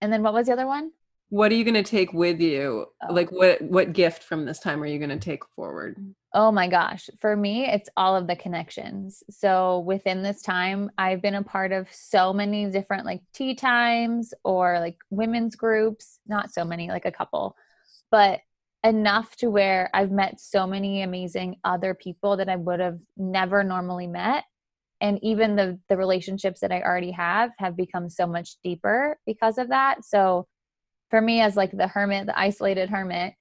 And 0.00 0.12
then 0.12 0.22
what 0.22 0.32
was 0.32 0.46
the 0.46 0.52
other 0.52 0.66
one? 0.66 0.92
What 1.28 1.52
are 1.52 1.56
you 1.56 1.64
going 1.64 1.74
to 1.74 1.82
take 1.82 2.12
with 2.12 2.40
you? 2.40 2.86
Oh. 3.02 3.12
like 3.12 3.30
what 3.30 3.60
what 3.62 3.92
gift 3.92 4.22
from 4.22 4.44
this 4.44 4.60
time 4.60 4.82
are 4.82 4.86
you 4.86 4.98
going 4.98 5.10
to 5.10 5.18
take 5.18 5.44
forward 5.54 6.14
oh 6.32 6.52
my 6.52 6.68
gosh 6.68 7.10
for 7.20 7.36
me 7.36 7.66
it's 7.66 7.88
all 7.96 8.16
of 8.16 8.26
the 8.26 8.36
connections. 8.36 9.22
So 9.30 9.80
within 9.80 10.22
this 10.22 10.42
time 10.42 10.90
i've 10.98 11.22
been 11.22 11.34
a 11.34 11.42
part 11.42 11.72
of 11.72 11.92
so 11.92 12.32
many 12.32 12.70
different 12.70 13.04
like 13.06 13.22
tea 13.32 13.54
times 13.54 14.32
or 14.44 14.78
like 14.80 14.96
women's 15.10 15.56
groups 15.56 16.18
not 16.26 16.52
so 16.52 16.64
many 16.64 16.88
like 16.88 17.04
a 17.06 17.12
couple 17.12 17.56
but 18.10 18.40
enough 18.84 19.36
to 19.36 19.50
where 19.50 19.90
i've 19.92 20.10
met 20.10 20.40
so 20.40 20.66
many 20.66 21.02
amazing 21.02 21.56
other 21.64 21.94
people 21.94 22.36
that 22.36 22.48
i 22.48 22.56
would 22.56 22.80
have 22.80 22.98
never 23.16 23.62
normally 23.64 24.06
met. 24.06 24.44
And 25.02 25.18
even 25.22 25.56
the 25.56 25.78
the 25.88 25.96
relationships 25.96 26.60
that 26.60 26.72
i 26.72 26.80
already 26.82 27.10
have 27.12 27.50
have 27.58 27.76
become 27.76 28.08
so 28.08 28.26
much 28.26 28.56
deeper 28.62 29.18
because 29.26 29.58
of 29.58 29.68
that. 29.68 30.04
So 30.04 30.46
for 31.10 31.20
me 31.20 31.40
as 31.40 31.56
like 31.56 31.72
the 31.76 31.88
hermit 31.88 32.26
the 32.26 32.38
isolated 32.38 32.88
hermit 32.88 33.34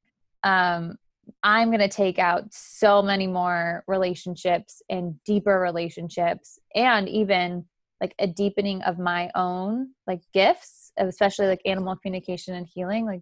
um 0.44 0.98
i'm 1.44 1.70
going 1.70 1.80
to 1.80 1.88
take 1.88 2.20
out 2.20 2.44
so 2.52 3.02
many 3.02 3.28
more 3.28 3.84
relationships 3.88 4.82
and 4.90 5.16
deeper 5.24 5.60
relationships 5.60 6.60
and 6.76 7.08
even 7.10 7.66
like 8.02 8.16
a 8.20 8.28
deepening 8.28 8.82
of 8.84 8.98
my 9.00 9.30
own 9.36 9.90
like 10.08 10.22
gifts 10.34 10.92
especially 10.98 11.48
like 11.48 11.62
animal 11.66 11.96
communication 11.96 12.56
and 12.56 12.68
healing 12.74 13.06
like 13.06 13.22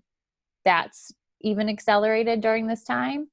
that's 0.65 1.13
even 1.41 1.69
accelerated 1.69 2.41
during 2.41 2.67
this 2.67 2.83
time. 2.83 3.29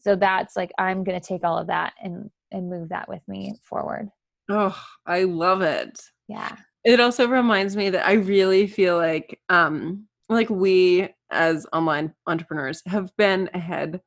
So 0.00 0.14
that's 0.14 0.56
like 0.56 0.72
i'm 0.78 1.04
going 1.04 1.18
to 1.18 1.26
take 1.26 1.42
all 1.42 1.56
of 1.56 1.68
that 1.68 1.94
and 2.02 2.30
and 2.52 2.68
move 2.68 2.90
that 2.90 3.08
with 3.08 3.22
me 3.26 3.54
forward. 3.62 4.10
Oh 4.48 4.78
i 5.06 5.24
love 5.24 5.62
it. 5.62 5.98
Yeah. 6.28 6.54
It 6.84 7.00
also 7.00 7.26
reminds 7.26 7.74
me 7.76 7.90
that 7.90 8.06
i 8.06 8.12
really 8.12 8.66
feel 8.66 8.96
like 8.96 9.40
um 9.48 10.06
like 10.28 10.50
we 10.50 11.08
as 11.30 11.66
online 11.72 12.14
entrepreneurs 12.26 12.82
have 12.86 13.10
been 13.16 13.48
ahead 13.54 14.00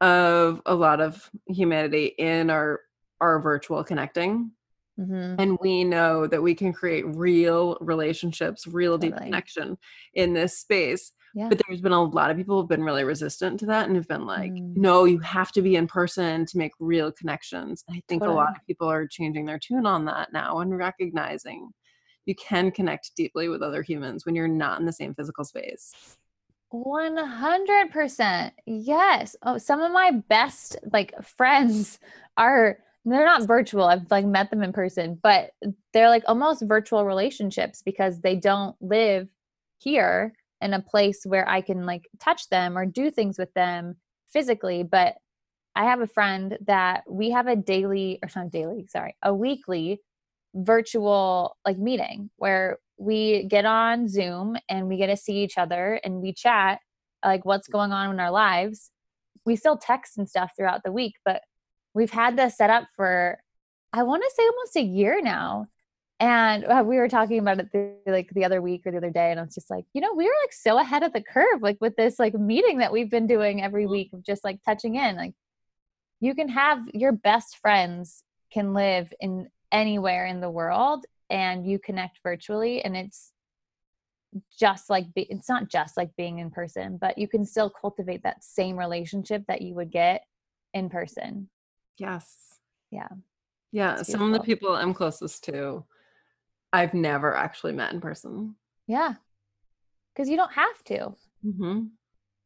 of 0.00 0.60
a 0.66 0.74
lot 0.74 1.00
of 1.00 1.30
humanity 1.46 2.06
in 2.18 2.50
our 2.50 2.80
our 3.20 3.40
virtual 3.40 3.82
connecting 3.82 4.50
mm-hmm. 4.98 5.40
and 5.40 5.58
we 5.60 5.82
know 5.82 6.26
that 6.26 6.42
we 6.42 6.54
can 6.54 6.72
create 6.72 7.04
real 7.06 7.76
relationships 7.80 8.66
real 8.66 8.96
deep 8.96 9.16
connection 9.16 9.76
in 10.14 10.32
this 10.32 10.58
space 10.58 11.12
yeah. 11.34 11.48
but 11.48 11.60
there's 11.66 11.80
been 11.80 11.92
a 11.92 12.02
lot 12.02 12.30
of 12.30 12.36
people 12.36 12.60
who've 12.60 12.68
been 12.68 12.84
really 12.84 13.04
resistant 13.04 13.58
to 13.58 13.66
that 13.66 13.86
and 13.86 13.96
have 13.96 14.08
been 14.08 14.24
like 14.24 14.52
mm. 14.52 14.76
no 14.76 15.04
you 15.04 15.18
have 15.18 15.50
to 15.50 15.62
be 15.62 15.74
in 15.74 15.86
person 15.86 16.46
to 16.46 16.58
make 16.58 16.72
real 16.78 17.10
connections 17.10 17.82
i 17.90 18.00
think 18.08 18.22
totally. 18.22 18.32
a 18.32 18.36
lot 18.36 18.56
of 18.56 18.66
people 18.66 18.88
are 18.88 19.06
changing 19.06 19.44
their 19.46 19.58
tune 19.58 19.84
on 19.84 20.04
that 20.04 20.32
now 20.32 20.60
and 20.60 20.76
recognizing 20.76 21.68
you 22.28 22.34
can 22.34 22.70
connect 22.70 23.16
deeply 23.16 23.48
with 23.48 23.62
other 23.62 23.82
humans 23.82 24.26
when 24.26 24.34
you're 24.34 24.46
not 24.46 24.78
in 24.78 24.84
the 24.84 24.92
same 24.92 25.14
physical 25.14 25.44
space. 25.44 25.94
100%. 26.72 28.52
Yes. 28.66 29.36
Oh, 29.42 29.58
some 29.58 29.80
of 29.80 29.92
my 29.92 30.10
best 30.28 30.76
like 30.92 31.12
friends 31.22 31.98
are 32.36 32.78
they're 33.04 33.24
not 33.24 33.46
virtual. 33.46 33.84
I've 33.84 34.10
like 34.10 34.26
met 34.26 34.50
them 34.50 34.62
in 34.62 34.72
person, 34.72 35.18
but 35.22 35.52
they're 35.92 36.10
like 36.10 36.24
almost 36.26 36.62
virtual 36.66 37.06
relationships 37.06 37.82
because 37.82 38.20
they 38.20 38.36
don't 38.36 38.76
live 38.82 39.28
here 39.78 40.34
in 40.60 40.74
a 40.74 40.82
place 40.82 41.22
where 41.24 41.48
I 41.48 41.60
can 41.62 41.86
like 41.86 42.08
touch 42.20 42.48
them 42.50 42.76
or 42.76 42.84
do 42.84 43.10
things 43.10 43.38
with 43.38 43.52
them 43.54 43.96
physically, 44.30 44.82
but 44.82 45.14
I 45.74 45.84
have 45.84 46.00
a 46.00 46.06
friend 46.06 46.58
that 46.66 47.04
we 47.08 47.30
have 47.30 47.46
a 47.46 47.56
daily 47.56 48.18
or 48.22 48.28
not 48.34 48.50
daily, 48.50 48.86
sorry, 48.88 49.16
a 49.22 49.32
weekly 49.32 50.00
virtual 50.54 51.56
like 51.64 51.78
meeting 51.78 52.30
where 52.36 52.78
we 52.98 53.44
get 53.44 53.64
on 53.64 54.08
Zoom 54.08 54.56
and 54.68 54.88
we 54.88 54.96
get 54.96 55.06
to 55.06 55.16
see 55.16 55.44
each 55.44 55.56
other 55.56 56.00
and 56.04 56.20
we 56.20 56.32
chat 56.32 56.80
like 57.24 57.44
what's 57.44 57.68
going 57.68 57.92
on 57.92 58.10
in 58.10 58.20
our 58.20 58.30
lives 58.30 58.90
we 59.48 59.56
still 59.56 59.76
text 59.76 60.18
and 60.18 60.28
stuff 60.28 60.52
throughout 60.56 60.82
the 60.84 60.92
week, 60.92 61.14
but 61.24 61.42
we've 61.94 62.10
had 62.10 62.36
this 62.36 62.56
set 62.56 62.70
up 62.70 62.84
for 62.94 63.40
I 63.92 64.02
want 64.02 64.22
to 64.22 64.30
say 64.36 64.42
almost 64.42 64.76
a 64.76 64.82
year 64.82 65.22
now. 65.22 65.66
And 66.20 66.64
uh, 66.64 66.84
we 66.84 66.96
were 66.96 67.08
talking 67.08 67.38
about 67.38 67.60
it 67.60 67.72
the, 67.72 67.94
like 68.06 68.28
the 68.34 68.44
other 68.44 68.60
week 68.60 68.82
or 68.84 68.90
the 68.90 68.98
other 68.98 69.10
day, 69.10 69.30
and 69.30 69.40
I 69.40 69.44
was 69.44 69.54
just 69.54 69.70
like, 69.70 69.84
you 69.94 70.00
know, 70.00 70.12
we 70.14 70.24
were 70.24 70.34
like 70.42 70.52
so 70.52 70.78
ahead 70.78 71.04
of 71.04 71.12
the 71.12 71.22
curve, 71.22 71.62
like 71.62 71.78
with 71.80 71.96
this 71.96 72.18
like 72.18 72.34
meeting 72.34 72.78
that 72.78 72.92
we've 72.92 73.10
been 73.10 73.26
doing 73.26 73.62
every 73.62 73.84
mm-hmm. 73.84 73.92
week 73.92 74.10
of 74.12 74.24
just 74.24 74.44
like 74.44 74.58
touching 74.64 74.96
in. 74.96 75.16
Like, 75.16 75.34
you 76.20 76.34
can 76.34 76.48
have 76.48 76.80
your 76.92 77.12
best 77.12 77.58
friends 77.58 78.24
can 78.52 78.74
live 78.74 79.12
in 79.20 79.48
anywhere 79.70 80.26
in 80.26 80.40
the 80.40 80.50
world, 80.50 81.06
and 81.30 81.66
you 81.66 81.78
connect 81.78 82.20
virtually, 82.22 82.82
and 82.82 82.96
it's 82.96 83.32
just 84.58 84.90
like 84.90 85.12
be, 85.14 85.22
it's 85.22 85.48
not 85.48 85.68
just 85.68 85.96
like 85.96 86.14
being 86.16 86.38
in 86.38 86.50
person, 86.50 86.98
but 87.00 87.18
you 87.18 87.28
can 87.28 87.44
still 87.44 87.70
cultivate 87.70 88.22
that 88.22 88.44
same 88.44 88.76
relationship 88.76 89.44
that 89.48 89.62
you 89.62 89.74
would 89.74 89.90
get 89.90 90.22
in 90.74 90.88
person. 90.88 91.48
Yes. 91.96 92.58
Yeah. 92.90 93.08
Yeah. 93.72 94.02
Some 94.02 94.22
of 94.22 94.32
the 94.32 94.44
people 94.44 94.74
I'm 94.74 94.94
closest 94.94 95.44
to 95.44 95.84
I've 96.72 96.94
never 96.94 97.34
actually 97.34 97.72
met 97.72 97.92
in 97.92 98.00
person. 98.00 98.54
Yeah. 98.86 99.14
Cause 100.16 100.28
you 100.28 100.36
don't 100.36 100.52
have 100.52 100.84
to. 100.84 101.14
Mm-hmm. 101.44 101.84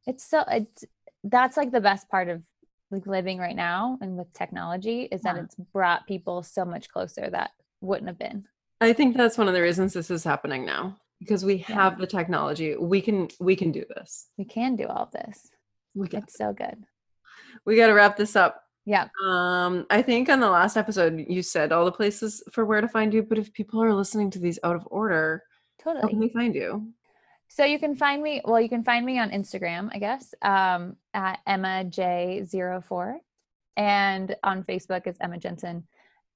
It's 0.07 0.25
so, 0.25 0.45
it's, 0.49 0.85
that's 1.25 1.57
like 1.57 1.73
the 1.73 1.81
best 1.81 2.09
part 2.09 2.29
of 2.29 2.43
like 2.91 3.07
living 3.07 3.39
right 3.39 3.57
now 3.57 3.99
and 4.01 4.17
with 4.17 4.33
technology 4.33 5.03
is 5.11 5.23
yeah. 5.25 5.35
that 5.35 5.45
it's 5.45 5.55
brought 5.73 6.07
people 6.07 6.43
so 6.43 6.65
much 6.65 6.89
closer 6.89 7.29
that 7.31 7.51
wouldn't 7.81 8.09
have 8.09 8.19
been. 8.19 8.45
I 8.83 8.93
think 8.93 9.17
that's 9.17 9.39
one 9.39 9.49
of 9.49 9.55
the 9.55 9.63
reasons 9.63 9.93
this 9.93 10.11
is 10.11 10.25
happening 10.25 10.65
now 10.65 10.99
because 11.21 11.45
we 11.45 11.59
have 11.59 11.95
yeah. 11.95 11.99
the 12.01 12.07
technology. 12.07 12.77
We 12.77 13.01
can 13.01 13.29
we 13.41 13.55
can 13.57 13.71
do 13.71 13.85
this. 13.95 14.29
We 14.37 14.45
can 14.45 14.77
do 14.77 14.87
all 14.87 15.09
this. 15.13 15.49
We 15.95 16.09
can. 16.09 16.23
It's 16.23 16.37
so 16.37 16.53
good. 16.53 16.85
We 17.65 17.77
got 17.77 17.87
to 17.87 17.95
wrap 17.95 18.17
this 18.17 18.35
up. 18.35 18.65
Yeah. 18.85 19.09
Um, 19.25 19.87
I 19.91 20.03
think 20.03 20.29
on 20.29 20.41
the 20.41 20.51
last 20.51 20.77
episode 20.77 21.25
you 21.29 21.43
said 21.43 21.71
all 21.71 21.85
the 21.85 21.93
places 21.93 22.43
for 22.51 22.65
where 22.65 22.81
to 22.81 22.89
find 22.89 23.15
you, 23.15 23.23
but 23.23 23.39
if 23.39 23.53
people 23.53 23.83
are 23.83 23.95
listening 23.95 24.31
to 24.31 24.41
these 24.41 24.59
out 24.65 24.75
of 24.75 24.89
order, 24.91 25.45
totally. 25.81 26.03
how 26.03 26.09
can 26.09 26.19
they 26.19 26.29
find 26.29 26.55
you? 26.55 26.93
So 27.47 27.65
you 27.65 27.79
can 27.79 27.95
find 27.95 28.23
me, 28.23 28.41
well, 28.45 28.61
you 28.61 28.71
can 28.71 28.83
find 28.83 29.05
me 29.05 29.19
on 29.19 29.31
Instagram, 29.31 29.91
I 29.93 29.99
guess, 29.99 30.35
um, 30.41 30.97
at 31.13 31.39
Emma 31.47 31.85
J04. 31.85 33.17
And 33.77 34.35
on 34.43 34.65
Facebook 34.65 35.07
is 35.07 35.17
Emma 35.21 35.39
Jensen. 35.39 35.87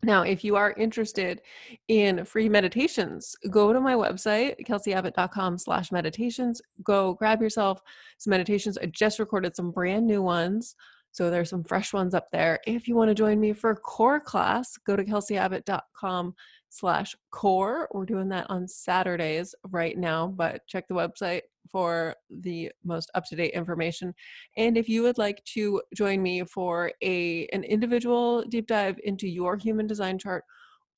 Now, 0.04 0.22
if 0.22 0.42
you 0.42 0.56
are 0.56 0.72
interested 0.72 1.42
in 1.86 2.24
free 2.24 2.48
meditations, 2.48 3.36
go 3.50 3.72
to 3.72 3.80
my 3.80 3.94
website, 3.94 4.56
kelseyabbott.com 4.66 5.58
slash 5.58 5.92
meditations. 5.92 6.60
Go 6.82 7.14
grab 7.14 7.40
yourself 7.40 7.80
some 8.18 8.32
meditations. 8.32 8.76
I 8.78 8.86
just 8.86 9.20
recorded 9.20 9.54
some 9.54 9.70
brand 9.70 10.06
new 10.06 10.20
ones. 10.20 10.74
So 11.12 11.30
there's 11.30 11.50
some 11.50 11.62
fresh 11.62 11.92
ones 11.92 12.14
up 12.14 12.26
there. 12.32 12.58
If 12.66 12.88
you 12.88 12.96
want 12.96 13.10
to 13.10 13.14
join 13.14 13.38
me 13.38 13.52
for 13.52 13.70
a 13.70 13.76
core 13.76 14.18
class, 14.18 14.76
go 14.78 14.96
to 14.96 15.04
kelseyabbott.com 15.04 16.34
slash 16.70 17.14
core. 17.30 17.88
We're 17.92 18.06
doing 18.06 18.28
that 18.30 18.46
on 18.48 18.66
Saturdays 18.66 19.54
right 19.70 19.96
now, 19.96 20.26
but 20.26 20.66
check 20.66 20.88
the 20.88 20.94
website 20.94 21.42
for 21.70 22.14
the 22.30 22.70
most 22.84 23.10
up-to-date 23.14 23.52
information. 23.54 24.14
And 24.56 24.76
if 24.76 24.88
you 24.88 25.02
would 25.02 25.18
like 25.18 25.42
to 25.54 25.80
join 25.94 26.22
me 26.22 26.44
for 26.44 26.92
a 27.02 27.46
an 27.52 27.64
individual 27.64 28.42
deep 28.42 28.66
dive 28.66 28.98
into 29.04 29.28
your 29.28 29.56
human 29.56 29.86
design 29.86 30.18
chart 30.18 30.44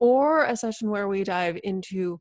or 0.01 0.45
a 0.45 0.57
session 0.57 0.91
where 0.91 1.09
we 1.09 1.25
dive 1.25 1.59
into 1.65 2.21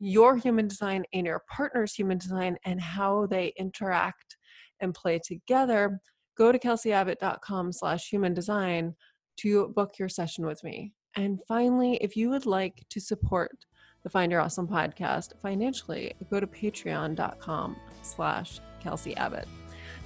your 0.00 0.36
human 0.36 0.68
design 0.68 1.04
and 1.12 1.26
your 1.26 1.42
partner's 1.50 1.94
human 1.94 2.18
design 2.18 2.56
and 2.64 2.80
how 2.80 3.26
they 3.26 3.52
interact 3.58 4.36
and 4.80 4.92
play 4.94 5.18
together, 5.24 6.00
go 6.36 6.52
to 6.52 6.58
kelseyabbott.com 6.58 7.72
slash 7.72 8.08
human 8.08 8.34
design 8.34 8.94
to 9.38 9.68
book 9.68 9.94
your 9.98 10.08
session 10.08 10.44
with 10.44 10.62
me. 10.62 10.92
And 11.16 11.40
finally, 11.46 11.96
if 12.00 12.16
you 12.16 12.28
would 12.30 12.46
like 12.46 12.84
to 12.90 13.00
support 13.00 13.56
the 14.04 14.10
Find 14.10 14.30
Your 14.30 14.40
Awesome 14.40 14.68
podcast 14.68 15.32
financially, 15.42 16.14
go 16.30 16.38
to 16.38 16.46
patreon.com 16.46 17.76
slash 18.02 18.60
Kelsey 18.80 19.16
Abbott. 19.16 19.48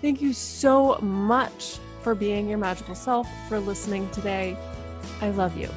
Thank 0.00 0.22
you 0.22 0.32
so 0.32 0.98
much 1.00 1.78
for 2.02 2.14
being 2.14 2.48
your 2.48 2.58
magical 2.58 2.94
self, 2.94 3.28
for 3.48 3.58
listening 3.58 4.08
today. 4.10 4.56
I 5.20 5.30
love 5.30 5.58
you. 5.58 5.68